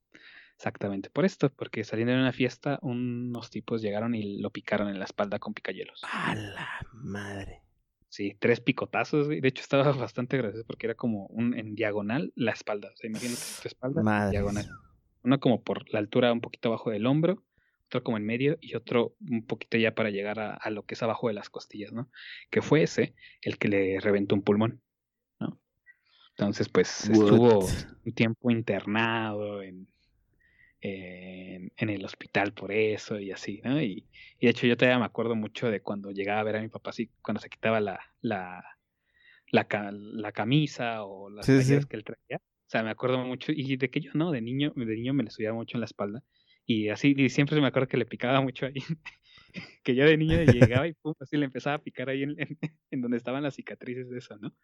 Exactamente 0.55 1.09
por 1.09 1.23
esto, 1.23 1.49
porque 1.51 1.83
saliendo 1.85 2.13
de 2.13 2.19
una 2.19 2.33
fiesta, 2.33 2.79
unos 2.81 3.49
tipos 3.49 3.81
llegaron 3.81 4.13
y 4.13 4.41
lo 4.41 4.49
picaron 4.49 4.89
en 4.89 4.99
la 4.99 5.05
espalda 5.05 5.39
con 5.39 5.53
picayelos. 5.53 6.01
A 6.03 6.35
la 6.35 6.67
madre. 6.91 7.61
Sí, 8.09 8.35
tres 8.39 8.59
picotazos, 8.59 9.27
güey. 9.27 9.39
De 9.39 9.47
hecho, 9.47 9.61
estaba 9.61 9.91
bastante 9.93 10.37
gracioso 10.37 10.65
porque 10.67 10.87
era 10.87 10.95
como 10.95 11.27
un 11.27 11.57
en 11.57 11.75
diagonal 11.75 12.33
la 12.35 12.51
espalda. 12.51 12.89
O 12.93 12.97
sea, 12.97 13.09
imagínate 13.09 13.41
tu 13.61 13.67
espalda 13.67 14.01
en 14.01 14.05
Madres. 14.05 14.31
diagonal. 14.31 14.69
Uno 15.23 15.39
como 15.39 15.63
por 15.63 15.91
la 15.93 15.99
altura 15.99 16.33
un 16.33 16.41
poquito 16.41 16.69
abajo 16.69 16.89
del 16.89 17.05
hombro, 17.05 17.43
otro 17.89 18.03
como 18.03 18.17
en 18.17 18.25
medio 18.25 18.57
y 18.61 18.75
otro 18.75 19.15
un 19.19 19.45
poquito 19.45 19.77
ya 19.77 19.95
para 19.95 20.11
llegar 20.11 20.39
a, 20.39 20.53
a 20.53 20.69
lo 20.69 20.83
que 20.83 20.93
es 20.93 21.01
abajo 21.01 21.27
de 21.27 21.33
las 21.33 21.49
costillas, 21.49 21.91
¿no? 21.91 22.09
Que 22.51 22.61
fue 22.61 22.83
ese 22.83 23.15
el 23.41 23.57
que 23.57 23.67
le 23.67 23.99
reventó 23.99 24.35
un 24.35 24.43
pulmón, 24.43 24.81
¿no? 25.39 25.59
Entonces, 26.31 26.69
pues 26.69 27.09
estuvo 27.09 27.65
un 28.05 28.13
tiempo 28.13 28.51
internado 28.51 29.63
en, 29.63 29.87
en, 30.81 31.73
en 31.75 31.89
el 31.89 32.05
hospital 32.05 32.53
por 32.53 32.71
eso 32.71 33.19
y 33.19 33.31
así, 33.31 33.59
¿no? 33.63 33.81
Y, 33.81 34.05
y 34.39 34.45
de 34.45 34.51
hecho 34.51 34.67
yo 34.67 34.77
todavía 34.77 34.99
me 34.99 35.05
acuerdo 35.05 35.35
mucho 35.35 35.71
de 35.71 35.81
cuando 35.81 36.11
llegaba 36.11 36.41
a 36.41 36.43
ver 36.43 36.57
a 36.57 36.61
mi 36.61 36.69
papá 36.69 36.91
así, 36.91 37.09
cuando 37.23 37.41
se 37.41 37.49
quitaba 37.49 37.79
la, 37.81 37.99
la, 38.21 38.63
la, 39.51 39.67
la 39.91 40.31
camisa 40.31 41.03
o 41.03 41.29
las 41.31 41.45
sí. 41.47 41.53
que 41.89 41.95
él 41.97 42.03
traía. 42.03 42.37
O 42.37 42.69
sea, 42.71 42.83
me 42.83 42.91
acuerdo 42.91 43.17
mucho, 43.17 43.51
y 43.51 43.77
de 43.77 43.89
que 43.89 43.99
yo 43.99 44.11
no, 44.13 44.31
de 44.31 44.41
niño, 44.41 44.73
de 44.75 44.85
niño 44.85 45.15
me 45.15 45.23
le 45.23 45.31
subía 45.31 45.51
mucho 45.53 45.75
en 45.75 45.81
la 45.81 45.85
espalda. 45.85 46.23
Y 46.69 46.89
así, 46.89 47.15
y 47.17 47.29
siempre 47.29 47.59
me 47.61 47.67
acuerdo 47.67 47.87
que 47.87 47.97
le 47.97 48.05
picaba 48.05 48.41
mucho 48.41 48.67
ahí. 48.67 48.75
que 49.83 49.95
yo 49.95 50.05
de 50.05 50.17
niño 50.17 50.43
llegaba 50.43 50.87
y 50.87 50.93
pum, 50.93 51.13
así 51.19 51.37
le 51.37 51.45
empezaba 51.45 51.77
a 51.77 51.83
picar 51.83 52.09
ahí 52.09 52.23
en, 52.23 52.35
en- 52.39 52.59
en 52.91 53.01
donde 53.01 53.17
estaban 53.17 53.43
las 53.43 53.55
cicatrices 53.55 54.09
de 54.09 54.19
eso, 54.19 54.37
¿no? 54.37 54.55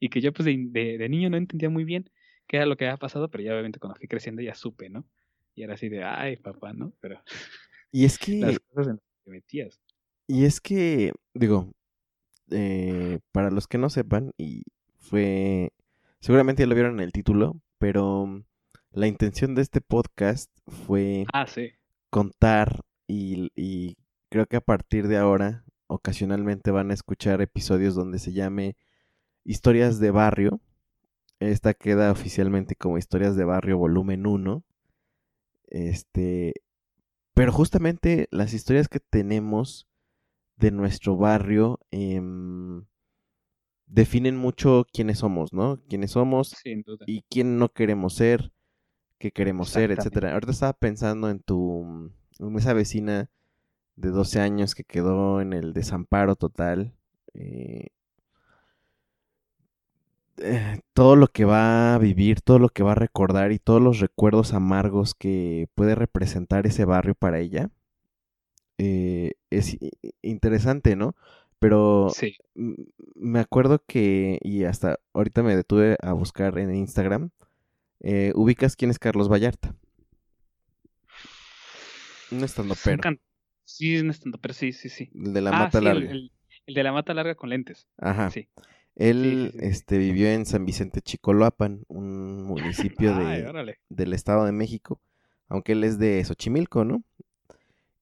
Y 0.00 0.10
que 0.10 0.20
yo 0.22 0.32
pues 0.32 0.46
de, 0.46 0.56
de- 0.70 0.98
de 0.98 1.08
niño 1.10 1.30
no 1.30 1.36
entendía 1.38 1.70
muy 1.70 1.84
bien 1.84 2.10
qué 2.48 2.58
era 2.58 2.66
lo 2.66 2.76
que 2.76 2.86
había 2.86 2.98
pasado, 2.98 3.30
pero 3.30 3.44
ya 3.44 3.52
obviamente 3.52 3.78
cuando 3.80 3.96
fui 3.98 4.08
creciendo 4.08 4.42
ya 4.42 4.54
supe, 4.54 4.90
¿no? 4.90 5.06
Y 5.54 5.64
era 5.64 5.74
así 5.74 5.88
de, 5.90 6.04
ay, 6.04 6.36
papá, 6.38 6.72
¿no? 6.74 6.94
Pero 7.00 7.22
Y 7.92 8.04
es 8.04 8.18
que, 8.18 8.40
las 8.40 8.58
cosas 8.60 8.88
en 8.88 8.94
las 8.94 9.02
que 9.02 9.24
te 9.24 9.30
metías. 9.30 9.80
y 10.26 10.44
es 10.44 10.60
que, 10.60 11.12
digo, 11.34 11.72
eh, 12.50 13.20
para 13.32 13.50
los 13.50 13.68
que 13.68 13.78
no 13.78 13.90
sepan, 13.90 14.32
y 14.38 14.64
fue, 14.98 15.72
seguramente 16.20 16.62
ya 16.62 16.68
lo 16.68 16.74
vieron 16.76 16.94
en 16.94 17.00
el 17.04 17.12
título, 17.12 17.60
pero 17.78 18.44
la 18.94 19.06
intención 19.06 19.54
de 19.54 19.62
este 19.62 19.80
podcast 19.80 20.50
fue 20.86 21.24
Ah, 21.32 21.46
sí. 21.46 21.70
contar 22.10 22.80
y, 23.06 23.50
y 23.54 23.96
creo 24.30 24.46
que 24.46 24.56
a 24.56 24.60
partir 24.60 25.08
de 25.08 25.16
ahora 25.18 25.64
ocasionalmente 25.86 26.70
van 26.70 26.90
a 26.90 26.94
escuchar 26.94 27.40
episodios 27.42 27.94
donde 27.94 28.18
se 28.18 28.32
llame 28.32 28.76
Historias 29.44 29.98
de 30.00 30.10
Barrio. 30.10 30.60
Esta 31.40 31.74
queda 31.74 32.10
oficialmente 32.12 32.76
como 32.76 32.96
Historias 32.98 33.36
de 33.36 33.44
Barrio 33.44 33.76
volumen 33.78 34.26
1. 34.26 34.64
Este, 35.66 36.54
pero 37.34 37.52
justamente 37.52 38.28
las 38.30 38.54
historias 38.54 38.88
que 38.88 39.00
tenemos 39.00 39.88
de 40.56 40.70
nuestro 40.70 41.16
barrio 41.16 41.80
em, 41.90 42.86
definen 43.86 44.36
mucho 44.36 44.86
quiénes 44.92 45.18
somos, 45.18 45.52
¿no? 45.52 45.80
Quiénes 45.88 46.12
somos 46.12 46.50
Sin 46.62 46.82
duda. 46.82 47.04
y 47.08 47.22
quién 47.28 47.58
no 47.58 47.70
queremos 47.70 48.14
ser, 48.14 48.52
qué 49.24 49.32
queremos 49.32 49.70
ser, 49.70 49.90
etcétera. 49.90 50.32
Ahorita 50.34 50.52
estaba 50.52 50.72
pensando 50.74 51.30
en 51.30 51.40
tu 51.40 52.10
en 52.38 52.56
esa 52.58 52.72
vecina 52.74 53.30
de 53.96 54.10
12 54.10 54.40
años 54.40 54.74
que 54.74 54.84
quedó 54.84 55.40
en 55.40 55.52
el 55.54 55.72
desamparo 55.74 56.36
total. 56.36 56.94
eh, 57.34 57.88
eh, 60.38 60.80
todo 60.94 61.16
lo 61.16 61.28
que 61.28 61.44
va 61.44 61.94
a 61.94 61.98
vivir, 61.98 62.40
todo 62.40 62.58
lo 62.58 62.68
que 62.68 62.82
va 62.82 62.92
a 62.92 62.94
recordar 62.96 63.52
y 63.52 63.58
todos 63.58 63.80
los 63.80 64.00
recuerdos 64.00 64.52
amargos 64.52 65.14
que 65.14 65.68
puede 65.74 65.94
representar 65.94 66.66
ese 66.66 66.84
barrio 66.84 67.14
para 67.14 67.38
ella. 67.40 67.70
eh, 68.78 69.32
es 69.50 69.78
interesante, 70.22 70.96
¿no? 70.96 71.14
Pero 71.58 72.08
Sí. 72.10 72.36
me 72.54 73.38
acuerdo 73.40 73.82
que, 73.86 74.38
y 74.42 74.64
hasta 74.64 74.98
ahorita 75.14 75.42
me 75.42 75.56
detuve 75.56 75.96
a 76.02 76.12
buscar 76.12 76.58
en 76.58 76.74
Instagram, 76.74 77.30
eh, 78.06 78.32
ubicas 78.34 78.76
quién 78.76 78.90
es 78.90 78.98
Carlos 78.98 79.30
Vallarta. 79.30 79.74
Un 82.30 82.42
estando 82.44 82.74
pero, 82.84 83.02
Sí, 83.64 83.96
un 83.98 84.10
estando, 84.10 84.38
pero 84.38 84.52
sí, 84.52 84.72
sí, 84.72 84.88
sí. 84.90 85.10
el 85.14 85.32
de 85.32 85.40
la 85.40 85.50
ah, 85.50 85.58
mata 85.60 85.78
sí, 85.78 85.84
larga. 85.84 86.10
el- 86.10 86.30
el 86.66 86.74
de 86.74 86.82
la 86.82 86.92
mata 86.92 87.12
larga 87.14 87.34
con 87.34 87.50
lentes. 87.50 87.86
Ajá. 87.98 88.30
Sí. 88.30 88.48
Él 88.94 89.50
sí, 89.52 89.58
sí, 89.58 89.58
sí. 89.58 89.66
este, 89.70 89.98
vivió 89.98 90.28
en 90.28 90.46
San 90.46 90.64
Vicente 90.64 91.00
Chicoloapan, 91.02 91.84
un 91.88 92.42
municipio 92.44 93.14
Ay, 93.16 93.42
de, 93.42 93.78
del 93.88 94.12
Estado 94.12 94.44
de 94.44 94.52
México, 94.52 95.00
aunque 95.48 95.72
él 95.72 95.82
es 95.84 95.98
de 95.98 96.22
Xochimilco, 96.24 96.84
¿no? 96.84 97.02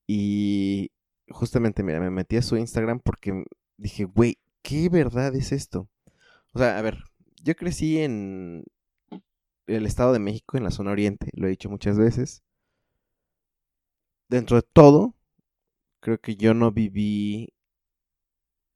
Y 0.07 0.91
justamente, 1.29 1.81
mira, 1.83 1.99
me 1.99 2.09
metí 2.09 2.35
a 2.37 2.41
su 2.41 2.57
Instagram 2.57 2.99
porque 2.99 3.43
dije, 3.77 4.03
güey, 4.05 4.37
¿qué 4.61 4.89
verdad 4.89 5.33
es 5.35 5.51
esto? 5.51 5.89
O 6.53 6.59
sea, 6.59 6.77
a 6.77 6.81
ver, 6.81 6.97
yo 7.41 7.55
crecí 7.55 7.99
en 7.99 8.63
el 9.67 9.85
Estado 9.85 10.13
de 10.13 10.19
México, 10.19 10.57
en 10.57 10.63
la 10.63 10.71
zona 10.71 10.91
oriente, 10.91 11.29
lo 11.33 11.47
he 11.47 11.51
dicho 11.51 11.69
muchas 11.69 11.97
veces. 11.97 12.43
Dentro 14.29 14.57
de 14.57 14.67
todo, 14.73 15.15
creo 15.99 16.19
que 16.19 16.35
yo 16.35 16.53
no 16.53 16.71
viví 16.71 17.53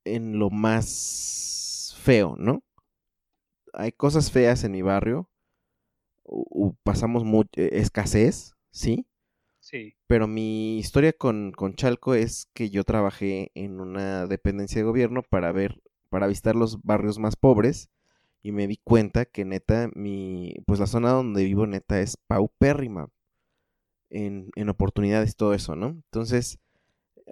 en 0.06 0.40
lo 0.40 0.50
más 0.50 1.96
feo, 2.02 2.36
¿no? 2.38 2.64
Hay 3.74 3.92
cosas 3.92 4.32
feas 4.32 4.64
en 4.64 4.72
mi 4.72 4.82
barrio, 4.82 5.30
pasamos 6.84 7.24
mucha 7.24 7.62
escasez, 7.62 8.54
¿sí? 8.72 9.06
Sí. 9.60 9.96
Pero 10.08 10.28
mi 10.28 10.78
historia 10.78 11.12
con, 11.14 11.52
con 11.52 11.76
Chalco 11.76 12.16
es 12.16 12.50
que 12.54 12.70
yo 12.70 12.84
trabajé 12.84 13.52
en 13.54 13.82
una 13.82 14.26
dependencia 14.28 14.80
de 14.80 14.86
gobierno 14.86 15.24
para 15.24 15.52
ver, 15.52 15.82
para 16.10 16.28
visitar 16.28 16.56
los 16.56 16.82
barrios 16.84 17.20
más 17.20 17.36
pobres 17.36 17.90
y 18.44 18.52
me 18.52 18.68
di 18.68 18.78
cuenta 18.78 19.26
que 19.26 19.46
neta, 19.46 19.90
mi, 19.96 20.56
pues 20.66 20.80
la 20.80 20.88
zona 20.88 21.12
donde 21.12 21.44
vivo 21.44 21.68
neta 21.68 22.00
es 22.00 22.18
paupérrima 22.28 23.10
en, 24.10 24.50
en 24.56 24.70
oportunidades, 24.70 25.36
todo 25.36 25.54
eso, 25.54 25.76
¿no? 25.76 25.88
Entonces, 25.90 26.60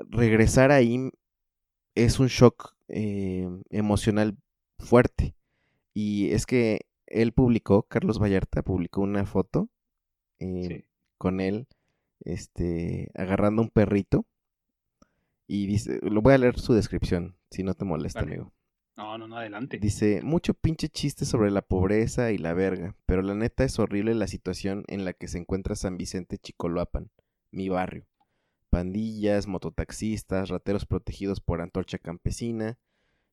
regresar 0.10 0.72
ahí 0.72 1.10
es 1.96 2.20
un 2.20 2.28
shock 2.28 2.76
eh, 2.90 3.48
emocional 3.70 4.38
fuerte. 4.80 5.36
Y 5.94 6.32
es 6.32 6.46
que 6.46 6.82
él 7.08 7.32
publicó, 7.34 7.84
Carlos 7.84 8.20
Vallarta 8.20 8.62
publicó 8.64 9.02
una 9.02 9.26
foto 9.26 9.70
eh, 10.40 10.68
Sí. 10.68 10.86
con 11.18 11.40
él 11.40 11.68
este, 12.22 13.10
agarrando 13.16 13.62
un 13.62 13.70
perrito. 13.70 14.26
Y 15.48 15.68
dice, 15.68 16.00
lo 16.02 16.22
voy 16.22 16.34
a 16.34 16.38
leer 16.40 16.60
su 16.60 16.74
descripción, 16.74 17.38
si 17.52 17.64
no 17.64 17.76
te 17.76 17.86
molesta, 17.86 18.22
Vale. 18.22 18.34
amigo. 18.34 18.54
No, 18.98 19.18
no, 19.18 19.28
no, 19.28 19.38
adelante. 19.38 19.78
Dice, 19.78 20.22
mucho 20.24 20.54
pinche 20.54 20.88
chiste 20.90 21.26
sobre 21.26 21.52
la 21.52 21.62
pobreza 21.62 22.32
y 22.32 22.38
la 22.38 22.54
verga, 22.54 22.96
pero 23.06 23.22
la 23.22 23.36
neta 23.36 23.64
es 23.66 23.78
horrible 23.78 24.16
la 24.16 24.28
situación 24.28 24.86
en 24.88 25.04
la 25.04 25.14
que 25.14 25.28
se 25.28 25.38
encuentra 25.38 25.76
San 25.76 25.98
Vicente 25.98 26.38
Chicoloapan, 26.38 27.10
mi 27.52 27.68
barrio. 27.70 28.06
Pandillas, 28.70 29.48
mototaxistas, 29.48 30.50
rateros 30.50 30.86
protegidos 30.86 31.42
por 31.42 31.62
antorcha 31.62 32.00
campesina 32.00 32.78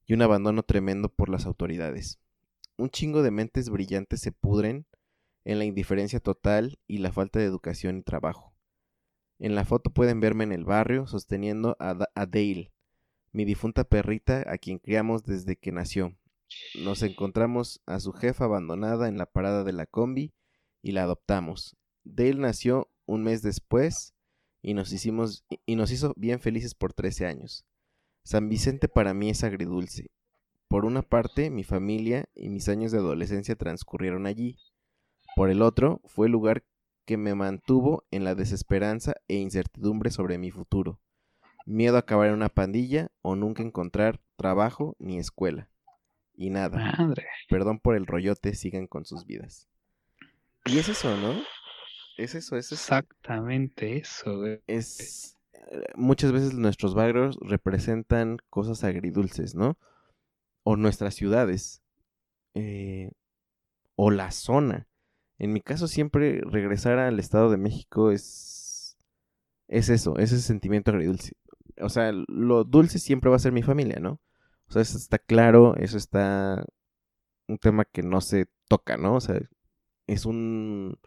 y 0.06 0.14
un 0.14 0.22
abandono 0.22 0.62
tremendo 0.64 1.08
por 1.10 1.28
las 1.28 1.46
autoridades. 1.46 2.18
Un 2.78 2.90
chingo 2.90 3.22
de 3.22 3.30
mentes 3.32 3.70
brillantes 3.70 4.20
se 4.20 4.32
pudren 4.32 4.86
en 5.44 5.58
la 5.58 5.64
indiferencia 5.66 6.20
total 6.20 6.78
y 6.88 6.98
la 6.98 7.12
falta 7.12 7.38
de 7.40 7.46
educación 7.46 7.98
y 7.98 8.02
trabajo. 8.02 8.54
En 9.38 9.54
la 9.54 9.64
foto 9.66 9.90
pueden 9.90 10.20
verme 10.20 10.44
en 10.44 10.52
el 10.52 10.64
barrio 10.64 11.06
sosteniendo 11.06 11.76
a, 11.78 11.94
Da- 11.94 12.10
a 12.14 12.26
Dale, 12.26 12.71
mi 13.32 13.44
difunta 13.44 13.84
perrita 13.84 14.44
a 14.46 14.58
quien 14.58 14.78
criamos 14.78 15.24
desde 15.24 15.56
que 15.56 15.72
nació. 15.72 16.16
Nos 16.84 17.02
encontramos 17.02 17.80
a 17.86 17.98
su 17.98 18.12
jefa 18.12 18.44
abandonada 18.44 19.08
en 19.08 19.16
la 19.16 19.26
parada 19.26 19.64
de 19.64 19.72
la 19.72 19.86
combi 19.86 20.34
y 20.82 20.92
la 20.92 21.04
adoptamos. 21.04 21.76
Dale 22.04 22.34
nació 22.34 22.90
un 23.06 23.22
mes 23.22 23.42
después 23.42 24.14
y 24.60 24.74
nos 24.74 24.92
hicimos 24.92 25.44
y 25.66 25.76
nos 25.76 25.90
hizo 25.90 26.12
bien 26.16 26.40
felices 26.40 26.74
por 26.74 26.92
13 26.92 27.26
años. 27.26 27.64
San 28.24 28.48
Vicente 28.48 28.88
para 28.88 29.14
mí 29.14 29.30
es 29.30 29.42
agridulce. 29.44 30.10
Por 30.68 30.84
una 30.84 31.02
parte, 31.02 31.50
mi 31.50 31.64
familia 31.64 32.26
y 32.34 32.48
mis 32.48 32.68
años 32.68 32.92
de 32.92 32.98
adolescencia 32.98 33.56
transcurrieron 33.56 34.26
allí. 34.26 34.58
Por 35.36 35.50
el 35.50 35.62
otro, 35.62 36.00
fue 36.04 36.26
el 36.26 36.32
lugar 36.32 36.64
que 37.04 37.16
me 37.16 37.34
mantuvo 37.34 38.06
en 38.10 38.24
la 38.24 38.34
desesperanza 38.34 39.14
e 39.28 39.36
incertidumbre 39.36 40.10
sobre 40.10 40.38
mi 40.38 40.50
futuro. 40.50 41.00
Miedo 41.66 41.96
a 41.96 42.00
acabar 42.00 42.28
en 42.28 42.34
una 42.34 42.48
pandilla 42.48 43.10
o 43.22 43.36
nunca 43.36 43.62
encontrar 43.62 44.20
trabajo 44.36 44.96
ni 44.98 45.18
escuela. 45.18 45.68
Y 46.34 46.50
nada, 46.50 46.78
Madre. 46.98 47.26
perdón 47.48 47.78
por 47.78 47.94
el 47.96 48.06
rollote, 48.06 48.54
sigan 48.54 48.86
con 48.86 49.04
sus 49.04 49.26
vidas. 49.26 49.68
Y 50.66 50.78
es 50.78 50.88
eso, 50.88 51.16
¿no? 51.16 51.34
Es 52.16 52.34
eso, 52.34 52.56
es 52.56 52.72
eso. 52.72 52.74
Exactamente 52.74 53.96
eso, 53.98 54.38
güey. 54.38 54.60
Es 54.66 55.38
eh, 55.70 55.84
muchas 55.94 56.32
veces 56.32 56.54
nuestros 56.54 56.94
barrios 56.94 57.38
representan 57.40 58.38
cosas 58.50 58.84
agridulces, 58.84 59.54
¿no? 59.54 59.78
O 60.64 60.76
nuestras 60.76 61.14
ciudades. 61.14 61.82
eh, 62.54 63.10
o 63.96 64.10
la 64.10 64.30
zona 64.30 64.88
En 65.38 65.52
mi 65.52 65.60
caso 65.60 65.86
siempre 65.88 66.40
regresar 66.44 66.98
al 66.98 67.18
Estado 67.18 67.50
de 67.50 67.56
México 67.56 68.10
es 68.10 68.96
es 69.68 69.88
eso, 69.88 70.18
es 70.18 70.32
ese 70.32 70.42
sentimiento 70.42 70.90
agridulce. 70.90 71.32
O 71.82 71.88
sea, 71.88 72.12
lo 72.28 72.64
dulce 72.64 72.98
siempre 72.98 73.30
va 73.30 73.36
a 73.36 73.40
ser 73.40 73.52
mi 73.52 73.62
familia, 73.62 73.98
¿no? 74.00 74.20
O 74.68 74.72
sea, 74.72 74.82
eso 74.82 74.96
está 74.98 75.18
claro, 75.18 75.76
eso 75.76 75.96
está 75.98 76.64
un 77.48 77.58
tema 77.58 77.84
que 77.84 78.02
no 78.02 78.20
se 78.20 78.46
toca, 78.68 78.96
¿no? 78.96 79.16
O 79.16 79.20
sea, 79.20 79.40
es 80.06 80.26
un 80.26 80.98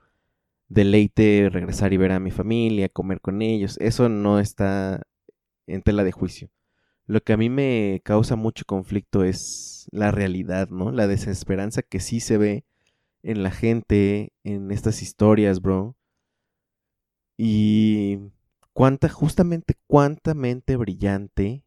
deleite 0.69 1.49
regresar 1.51 1.93
y 1.93 1.97
ver 1.97 2.11
a 2.11 2.19
mi 2.19 2.31
familia, 2.31 2.89
comer 2.89 3.21
con 3.21 3.41
ellos. 3.41 3.77
Eso 3.79 4.09
no 4.09 4.39
está 4.39 5.01
en 5.67 5.81
tela 5.81 6.03
de 6.03 6.11
juicio. 6.11 6.49
Lo 7.07 7.21
que 7.21 7.33
a 7.33 7.37
mí 7.37 7.49
me 7.49 8.01
causa 8.03 8.35
mucho 8.35 8.65
conflicto 8.65 9.23
es 9.23 9.87
la 9.91 10.11
realidad, 10.11 10.69
¿no? 10.69 10.91
La 10.91 11.07
desesperanza 11.07 11.83
que 11.83 11.99
sí 11.99 12.19
se 12.19 12.37
ve 12.37 12.65
en 13.23 13.43
la 13.43 13.51
gente, 13.51 14.33
en 14.43 14.71
estas 14.71 15.01
historias, 15.01 15.61
bro. 15.61 15.95
Y 17.37 18.19
cuánta, 18.75 19.07
justamente 19.07 19.75
cuánta 19.87 20.33
mente 20.33 20.75
brillante 20.75 21.63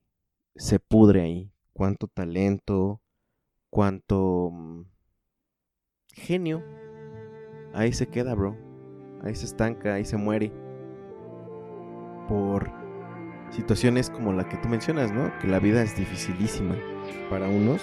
se 0.55 0.79
pudre 0.79 1.23
ahí. 1.23 1.53
Cuánto 1.73 2.07
talento, 2.07 3.01
cuánto 3.71 4.51
mm, 4.53 4.83
genio. 6.13 6.63
Ahí 7.73 7.93
se 7.93 8.09
queda, 8.09 8.35
bro. 8.35 8.57
Ahí 9.23 9.35
se 9.35 9.47
estanca, 9.47 9.95
ahí 9.95 10.05
se 10.05 10.17
muere. 10.17 10.53
Por 12.29 12.71
situaciones 13.51 14.11
como 14.11 14.33
la 14.33 14.49
que 14.49 14.59
tú 14.59 14.69
mencionas, 14.69 15.13
¿no? 15.13 15.33
Que 15.39 15.47
la 15.47 15.61
vida 15.61 15.83
es 15.83 15.97
dificilísima 15.97 16.77
para 17.31 17.49
unos. 17.49 17.81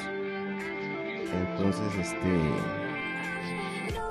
Entonces, 1.49 1.95
este. 1.95 2.39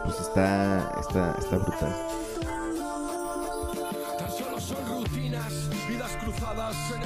Pues 0.02 0.20
está. 0.20 0.98
Está, 1.00 1.36
está 1.38 1.58
brutal. 1.58 2.23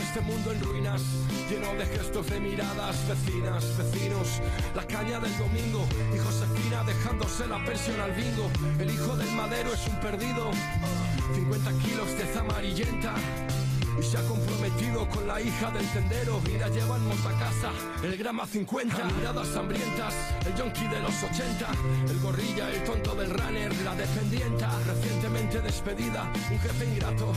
Este 0.09 0.21
mundo 0.23 0.53
en 0.53 0.61
ruinas, 0.65 1.03
lleno 1.51 1.75
de 1.75 1.85
gestos 1.85 2.31
de 2.31 2.41
miradas, 2.41 2.97
vecinas, 3.07 3.77
vecinos, 3.77 4.41
la 4.75 4.87
caña 4.87 5.21
del 5.21 5.37
domingo 5.37 5.87
y 6.15 6.19
Josefina 6.19 6.83
dejándose 6.85 7.47
la 7.47 7.63
pensión 7.63 8.01
al 8.01 8.13
bingo, 8.13 8.51
el 8.79 8.91
hijo 8.91 9.17
del 9.17 9.31
madero 9.33 9.71
es 9.71 9.87
un 9.87 10.01
perdido, 10.01 10.51
50 11.35 11.71
kilos 11.85 12.17
de 12.17 12.39
amarillenta. 12.39 13.15
Y 13.99 14.03
se 14.03 14.17
ha 14.17 14.23
comprometido 14.23 15.09
con 15.09 15.27
la 15.27 15.41
hija 15.41 15.71
del 15.71 15.85
tendero. 15.93 16.41
Y 16.47 16.59
la 16.59 16.69
lleva 16.69 16.97
en 16.97 17.09
casa, 17.39 17.71
el 18.03 18.17
grama 18.17 18.47
50 18.47 18.97
Miradas 19.17 19.57
hambrientas, 19.57 20.15
el 20.47 20.55
yonki 20.55 20.87
de 20.87 21.01
los 21.01 21.23
80 21.23 21.67
El 22.09 22.19
gorrilla, 22.21 22.71
el 22.71 22.85
tonto 22.85 23.15
del 23.17 23.31
runner, 23.31 23.75
la 23.83 23.95
dependienta. 23.95 24.71
Recientemente 24.87 25.61
despedida, 25.61 26.31
un 26.51 26.59
jefe 26.59 26.85
ingrato. 26.85 27.33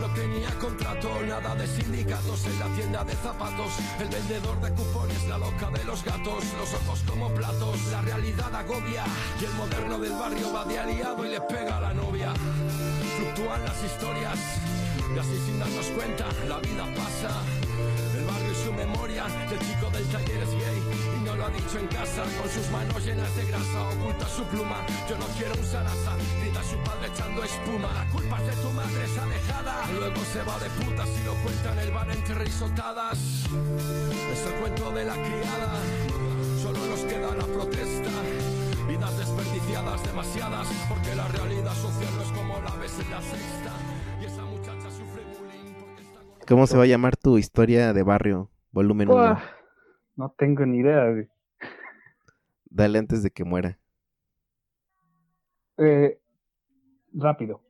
No 0.00 0.06
tenía 0.14 0.50
contrato, 0.60 1.08
nada 1.26 1.54
de 1.56 1.66
sindicatos. 1.66 2.46
En 2.46 2.58
la 2.60 2.66
tienda 2.76 3.04
de 3.04 3.14
zapatos, 3.16 3.72
el 4.00 4.08
vendedor 4.08 4.60
de 4.60 4.70
cupones 4.70 5.24
La 5.28 5.38
loca 5.38 5.70
de 5.70 5.84
los 5.84 6.04
gatos, 6.04 6.44
los 6.58 6.74
ojos 6.74 7.02
como 7.08 7.28
platos 7.30 7.78
La 7.90 8.02
realidad 8.02 8.54
agobia. 8.54 9.04
Y 9.40 9.44
el 9.44 9.54
moderno 9.54 9.98
del 9.98 10.12
barrio 10.12 10.52
va 10.52 10.64
de 10.64 10.78
aliado 10.78 11.26
y 11.26 11.30
le 11.30 11.40
pega 11.40 11.78
a 11.78 11.80
la 11.80 11.94
novia. 11.94 12.32
Fluctúan 13.16 13.64
las 13.64 13.82
historias 13.84 14.38
y 15.14 15.18
así 15.18 15.38
sin 15.46 15.58
darnos 15.60 15.86
cuenta, 15.94 16.26
la 16.48 16.58
vida 16.58 16.84
pasa. 16.96 17.30
El 18.18 18.24
barrio 18.24 18.50
y 18.50 18.64
su 18.64 18.72
memoria, 18.72 19.26
el 19.26 19.58
chico 19.60 19.90
del 19.90 20.06
taller 20.08 20.42
es 20.42 20.50
gay 20.50 20.82
y 21.16 21.24
no 21.24 21.36
lo 21.36 21.46
ha 21.46 21.50
dicho 21.50 21.78
en 21.78 21.86
casa. 21.86 22.22
Con 22.40 22.50
sus 22.50 22.68
manos 22.70 23.04
llenas 23.04 23.36
de 23.36 23.44
grasa, 23.46 23.88
oculta 23.94 24.28
su 24.28 24.42
pluma. 24.44 24.84
Yo 25.08 25.16
no 25.18 25.26
quiero 25.38 25.54
un 25.54 25.64
sarasa, 25.64 26.16
grita 26.40 26.62
su 26.64 26.76
padre 26.78 27.08
echando 27.14 27.44
espuma. 27.44 27.92
La 27.94 28.06
culpa 28.10 28.40
es 28.40 28.46
de 28.46 28.62
tu 28.62 28.70
madre, 28.70 29.04
esa 29.04 29.26
dejada. 29.26 29.74
Luego 29.98 30.20
se 30.32 30.42
va 30.42 30.58
de 30.58 30.70
putas 30.82 31.08
y 31.08 31.24
lo 31.24 31.34
cuenta 31.34 31.72
en 31.72 31.78
el 31.78 31.90
bar 31.92 32.10
entre 32.10 32.34
risotadas. 32.34 33.18
Es 33.18 34.46
el 34.46 34.54
cuento 34.60 34.90
de 34.90 35.04
la 35.04 35.14
criada, 35.14 35.72
solo 36.60 36.78
nos 36.86 37.00
queda 37.00 37.34
la 37.34 37.46
protesta. 37.46 38.10
Vidas 38.88 39.16
desperdiciadas, 39.18 40.02
demasiadas, 40.02 40.68
porque 40.88 41.14
la 41.14 41.28
realidad 41.28 41.74
social 41.74 42.12
no 42.16 42.22
es 42.22 42.32
como 42.32 42.60
la 42.60 42.74
ves 42.76 42.92
en 42.98 43.10
la 43.10 43.20
sexta. 43.22 43.93
¿Cómo 46.46 46.66
se 46.66 46.76
va 46.76 46.82
a 46.82 46.86
llamar 46.86 47.16
tu 47.16 47.38
historia 47.38 47.92
de 47.94 48.02
barrio? 48.02 48.50
Volumen 48.70 49.08
1. 49.08 49.16
Uah, 49.16 49.42
no 50.16 50.34
tengo 50.36 50.66
ni 50.66 50.78
idea, 50.78 51.10
güey. 51.10 51.28
Dale 52.66 52.98
antes 52.98 53.22
de 53.22 53.30
que 53.30 53.44
muera. 53.44 53.78
Eh, 55.78 56.18
rápido. 57.14 57.62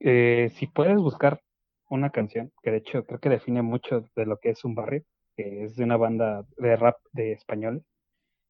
Eh, 0.00 0.50
si 0.56 0.66
puedes 0.66 0.96
buscar 0.96 1.40
una 1.88 2.10
canción, 2.10 2.52
que 2.62 2.70
de 2.70 2.78
hecho 2.78 3.06
creo 3.06 3.20
que 3.20 3.30
define 3.30 3.62
mucho 3.62 4.04
de 4.14 4.26
lo 4.26 4.38
que 4.38 4.50
es 4.50 4.64
un 4.64 4.74
barrio, 4.74 5.04
que 5.36 5.64
es 5.64 5.76
de 5.76 5.84
una 5.84 5.96
banda 5.96 6.46
de 6.58 6.76
rap 6.76 6.96
de 7.12 7.32
españoles, 7.32 7.82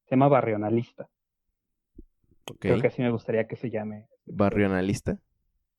se 0.06 0.16
llama 0.16 0.28
Barrionalista. 0.28 1.08
Ok. 2.50 2.58
Creo 2.58 2.80
que 2.80 2.88
así 2.88 3.00
me 3.00 3.10
gustaría 3.10 3.46
que 3.46 3.56
se 3.56 3.70
llame. 3.70 4.08
Barrio 4.26 4.66
analista. 4.66 5.18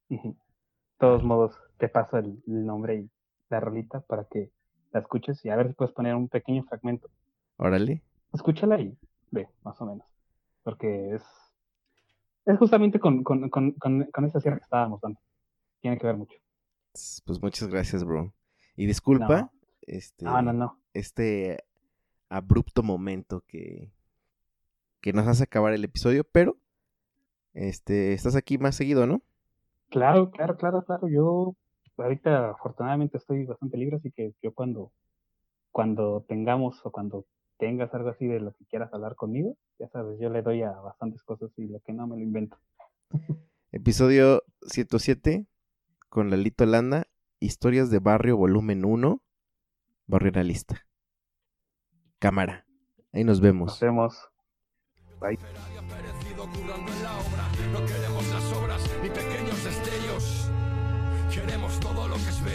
Ujú. 0.10 0.30
De 0.30 1.00
todos 1.00 1.24
modos, 1.24 1.60
te 1.78 1.90
paso 1.90 2.18
el, 2.18 2.42
el 2.48 2.66
nombre 2.66 2.96
y 2.96 3.12
la 3.50 3.60
rolita 3.60 4.02
para 4.02 4.26
que 4.26 4.52
la 4.92 5.00
escuches 5.02 5.44
y 5.46 5.50
a 5.50 5.56
ver 5.56 5.68
si 5.68 5.74
puedes 5.74 5.94
poner 5.94 6.16
un 6.16 6.30
pequeño 6.30 6.64
fragmento. 6.64 7.10
Órale. 7.58 8.02
Escúchala 8.34 8.80
y 8.80 8.98
ve, 9.32 9.48
más 9.64 9.80
o 9.82 9.86
menos. 9.86 10.06
Porque 10.64 11.16
es, 11.16 11.24
es 12.46 12.58
justamente 12.58 13.00
con, 13.00 13.24
con, 13.24 13.50
con, 13.50 13.72
con, 13.74 14.04
con 14.06 14.26
esa 14.26 14.40
cierre 14.40 14.58
que 14.58 14.64
estábamos 14.64 15.00
dando. 15.02 15.20
Tiene 15.82 15.98
que 15.98 16.08
ver 16.08 16.18
mucho. 16.18 16.38
Pues 17.26 17.42
muchas 17.42 17.68
gracias, 17.68 18.04
bro. 18.04 18.34
Y 18.76 18.86
disculpa 18.88 19.42
No. 19.42 19.52
este 19.82 20.26
No, 20.26 20.42
no, 20.42 20.54
no. 20.54 20.80
este 20.94 21.64
abrupto 22.30 22.84
momento 22.84 23.44
que 23.48 23.92
que 25.02 25.14
nos 25.14 25.28
hace 25.28 25.44
acabar 25.44 25.72
el 25.74 25.84
episodio, 25.84 26.24
pero 26.24 26.58
este 27.54 28.14
estás 28.14 28.36
aquí 28.36 28.58
más 28.58 28.76
seguido, 28.76 29.06
¿no? 29.06 29.22
Claro, 29.90 30.32
claro, 30.32 30.58
claro, 30.58 30.84
claro. 30.84 31.08
Yo 31.08 31.56
ahorita 31.98 32.52
afortunadamente 32.52 33.18
estoy 33.18 33.46
bastante 33.46 33.78
libre, 33.78 33.98
así 33.98 34.12
que 34.12 34.34
yo 34.42 34.54
cuando, 34.54 34.92
cuando 35.72 36.26
tengamos 36.28 36.86
o 36.86 36.92
cuando 36.92 37.26
tengas 37.58 37.94
algo 37.94 38.10
así 38.10 38.28
de 38.28 38.40
lo 38.40 38.54
que 38.54 38.66
quieras 38.66 38.94
hablar 38.94 39.16
conmigo, 39.16 39.58
ya 39.80 39.88
sabes, 39.90 40.20
yo 40.20 40.30
le 40.30 40.42
doy 40.42 40.62
a 40.62 40.72
bastantes 40.72 41.24
cosas 41.24 41.52
y 41.58 41.68
lo 41.68 41.80
que 41.80 41.94
no 41.94 42.08
me 42.08 42.18
lo 42.18 42.22
invento. 42.22 42.58
Episodio 43.72 44.44
107 44.68 45.46
con 46.10 46.30
Lalito 46.30 46.66
Landa, 46.66 47.08
Historias 47.40 47.90
de 47.90 48.00
Barrio 48.00 48.38
Volumen 48.38 48.86
1, 48.86 49.22
Barrio 50.08 50.32
Analista. 50.34 50.86
Cámara. 52.20 52.66
Ahí 53.12 53.24
nos 53.24 53.38
Nos 53.38 53.42
vemos. 53.42 53.80
vemos. 53.80 54.30
Bye. 55.20 55.38
Lo 62.18 62.24
que 62.24 62.30
es 62.30 62.55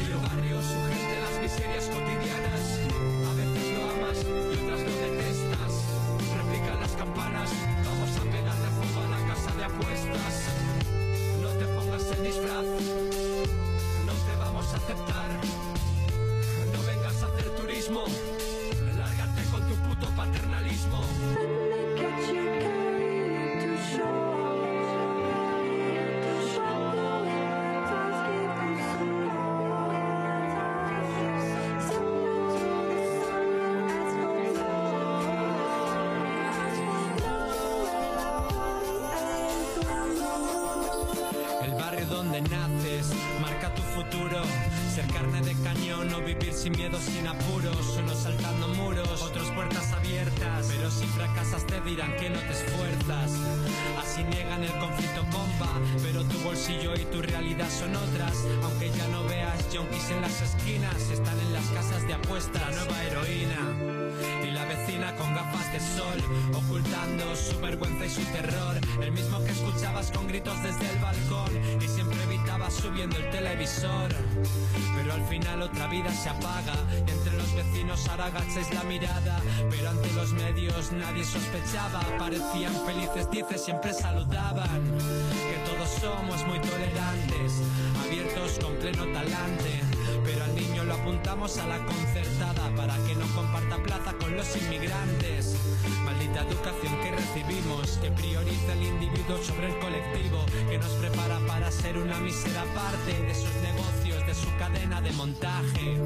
sin 46.60 46.72
miedo, 46.72 46.98
sin 47.00 47.26
apuros. 47.26 47.96
Unos 47.96 48.18
saltando 48.18 48.68
muros, 48.68 49.22
otros 49.22 49.50
puertas 49.52 49.92
abiertas. 49.92 50.66
Pero 50.68 50.90
si 50.90 51.06
fracasas 51.06 51.66
te 51.66 51.80
dirán 51.80 52.14
que 52.16 52.28
no 52.28 52.38
te 52.38 52.52
esfuerzas. 52.52 53.32
Así 53.98 54.22
niegan 54.24 54.62
el 54.62 54.72
conflicto 54.78 55.22
compa. 55.32 55.72
Pero 56.02 56.22
tu 56.24 56.38
bolsillo 56.40 56.94
y 56.94 57.04
tu 57.06 57.22
realidad 57.22 57.68
son 57.70 57.96
otras. 57.96 58.36
Aunque 58.62 58.90
ya 58.90 59.08
no 59.08 59.24
veas 59.24 59.64
junkies 59.72 60.10
en 60.10 60.20
las 60.20 60.42
esquinas, 60.42 61.00
están 61.10 61.38
en 61.40 61.52
las 61.54 61.66
casas 61.68 62.06
de 62.06 62.14
apuestas. 62.14 62.60
La 62.60 62.84
nueva 62.84 63.04
heroína 63.04 64.10
y 64.44 64.50
la 64.50 64.64
vecina 64.66 65.16
con 65.16 65.34
gafas 65.34 65.72
de 65.72 65.80
sol, 65.80 66.18
ocultando 66.54 67.36
su 67.36 67.58
vergüenza 67.60 68.04
y 68.04 68.10
su 68.10 68.22
terror. 68.32 68.76
El 69.00 69.12
mismo 69.12 69.42
que 69.44 69.52
escuchabas 69.52 70.10
con 70.10 70.26
gritos 70.28 70.62
desde 70.62 70.90
el 70.90 70.98
balcón 70.98 71.50
y 71.80 71.88
siempre 71.88 72.26
subiendo 72.70 73.16
el 73.16 73.30
televisor. 73.30 74.08
Pero 74.96 75.12
al 75.12 75.24
final 75.26 75.62
otra 75.62 75.86
vida 75.88 76.12
se 76.12 76.28
apaga 76.28 76.74
entre 77.06 77.36
los 77.36 77.54
vecinos 77.54 78.08
ahora 78.08 78.26
agacháis 78.26 78.72
la 78.72 78.82
mirada. 78.84 79.40
Pero 79.70 79.90
ante 79.90 80.12
los 80.12 80.32
medios 80.32 80.92
nadie 80.92 81.24
sospechaba, 81.24 82.00
parecían 82.18 82.74
felices, 82.86 83.30
dices 83.30 83.64
siempre 83.64 83.92
saludaban. 83.92 84.82
Que 84.88 85.70
todos 85.70 85.88
somos 86.00 86.46
muy 86.46 86.58
tolerantes, 86.60 87.62
abiertos 88.04 88.58
con 88.62 88.74
pleno 88.76 89.04
talante. 89.12 89.80
Pero 90.24 90.44
al 90.44 90.54
niño 90.54 90.84
lo 90.84 90.94
apuntamos 90.94 91.58
a 91.58 91.66
la 91.66 91.84
concertada 91.84 92.74
para 92.76 92.96
que 93.06 93.14
no 93.14 93.26
comparta 93.34 93.76
plaza 93.82 94.12
con 94.14 94.36
los 94.36 94.56
inmigrantes. 94.56 95.56
Maldita 96.30 96.48
educación 96.48 96.94
que 97.02 97.10
recibimos, 97.10 97.98
que 98.00 98.10
prioriza 98.12 98.72
el 98.74 98.82
individuo 98.84 99.36
sobre 99.42 99.66
el 99.66 99.78
colectivo, 99.80 100.44
que 100.68 100.78
nos 100.78 100.90
prepara 100.92 101.40
para 101.46 101.70
ser 101.72 101.98
una 101.98 102.18
mísera 102.20 102.62
parte 102.72 103.20
de 103.20 103.34
sus 103.34 103.52
negocios, 103.62 104.26
de 104.26 104.34
su 104.34 104.46
cadena 104.56 105.00
de 105.00 105.10
montaje. 105.12 105.98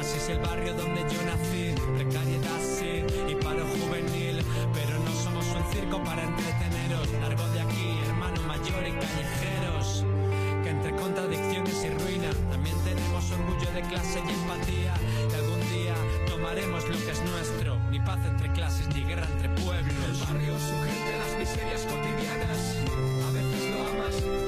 Así 0.00 0.16
es 0.16 0.28
el 0.30 0.38
barrio 0.38 0.72
donde 0.72 1.02
yo 1.02 1.22
nací, 1.22 1.74
precariedad 1.96 2.60
sí 2.62 3.04
y 3.30 3.34
paro 3.34 3.66
juvenil, 3.66 4.42
pero 4.72 4.98
no 5.00 5.12
somos 5.12 5.44
un 5.46 5.72
circo 5.72 6.02
para 6.02 6.24
entreteneros. 6.24 7.08
Largo 7.20 7.46
de 7.48 7.60
aquí, 7.60 7.98
hermano 8.08 8.42
mayor 8.44 8.86
y 8.86 8.92
callejeros 8.92 10.04
que 10.62 10.70
entre 10.70 10.92
contradicciones 10.96 11.84
y 11.84 11.90
ruina 11.90 12.30
también 12.50 12.76
tenemos 12.84 13.30
orgullo 13.30 13.70
de 13.72 13.82
clase 13.82 14.20
y 14.26 14.32
empatía. 14.32 14.94
Y 15.30 15.34
algún 15.34 15.60
día 15.70 15.94
tomaremos 16.26 16.88
lo 16.88 16.96
que 16.96 17.10
es 17.10 17.22
nuestro, 17.22 17.77
ni 17.90 18.00
paz 18.00 18.18
entre 18.24 18.52
clases 18.52 18.88
ni 18.94 19.02
guerra 19.02 19.26
entre 19.32 19.48
pueblos. 19.50 19.94
El 20.06 20.26
barrio, 20.26 20.58
su 20.58 20.74
gente, 20.82 21.18
las 21.18 21.38
miserias 21.38 21.82
cotidianas. 21.82 22.76
A 23.26 23.30
veces 23.32 23.70
lo 23.70 23.88
amas 23.88 24.47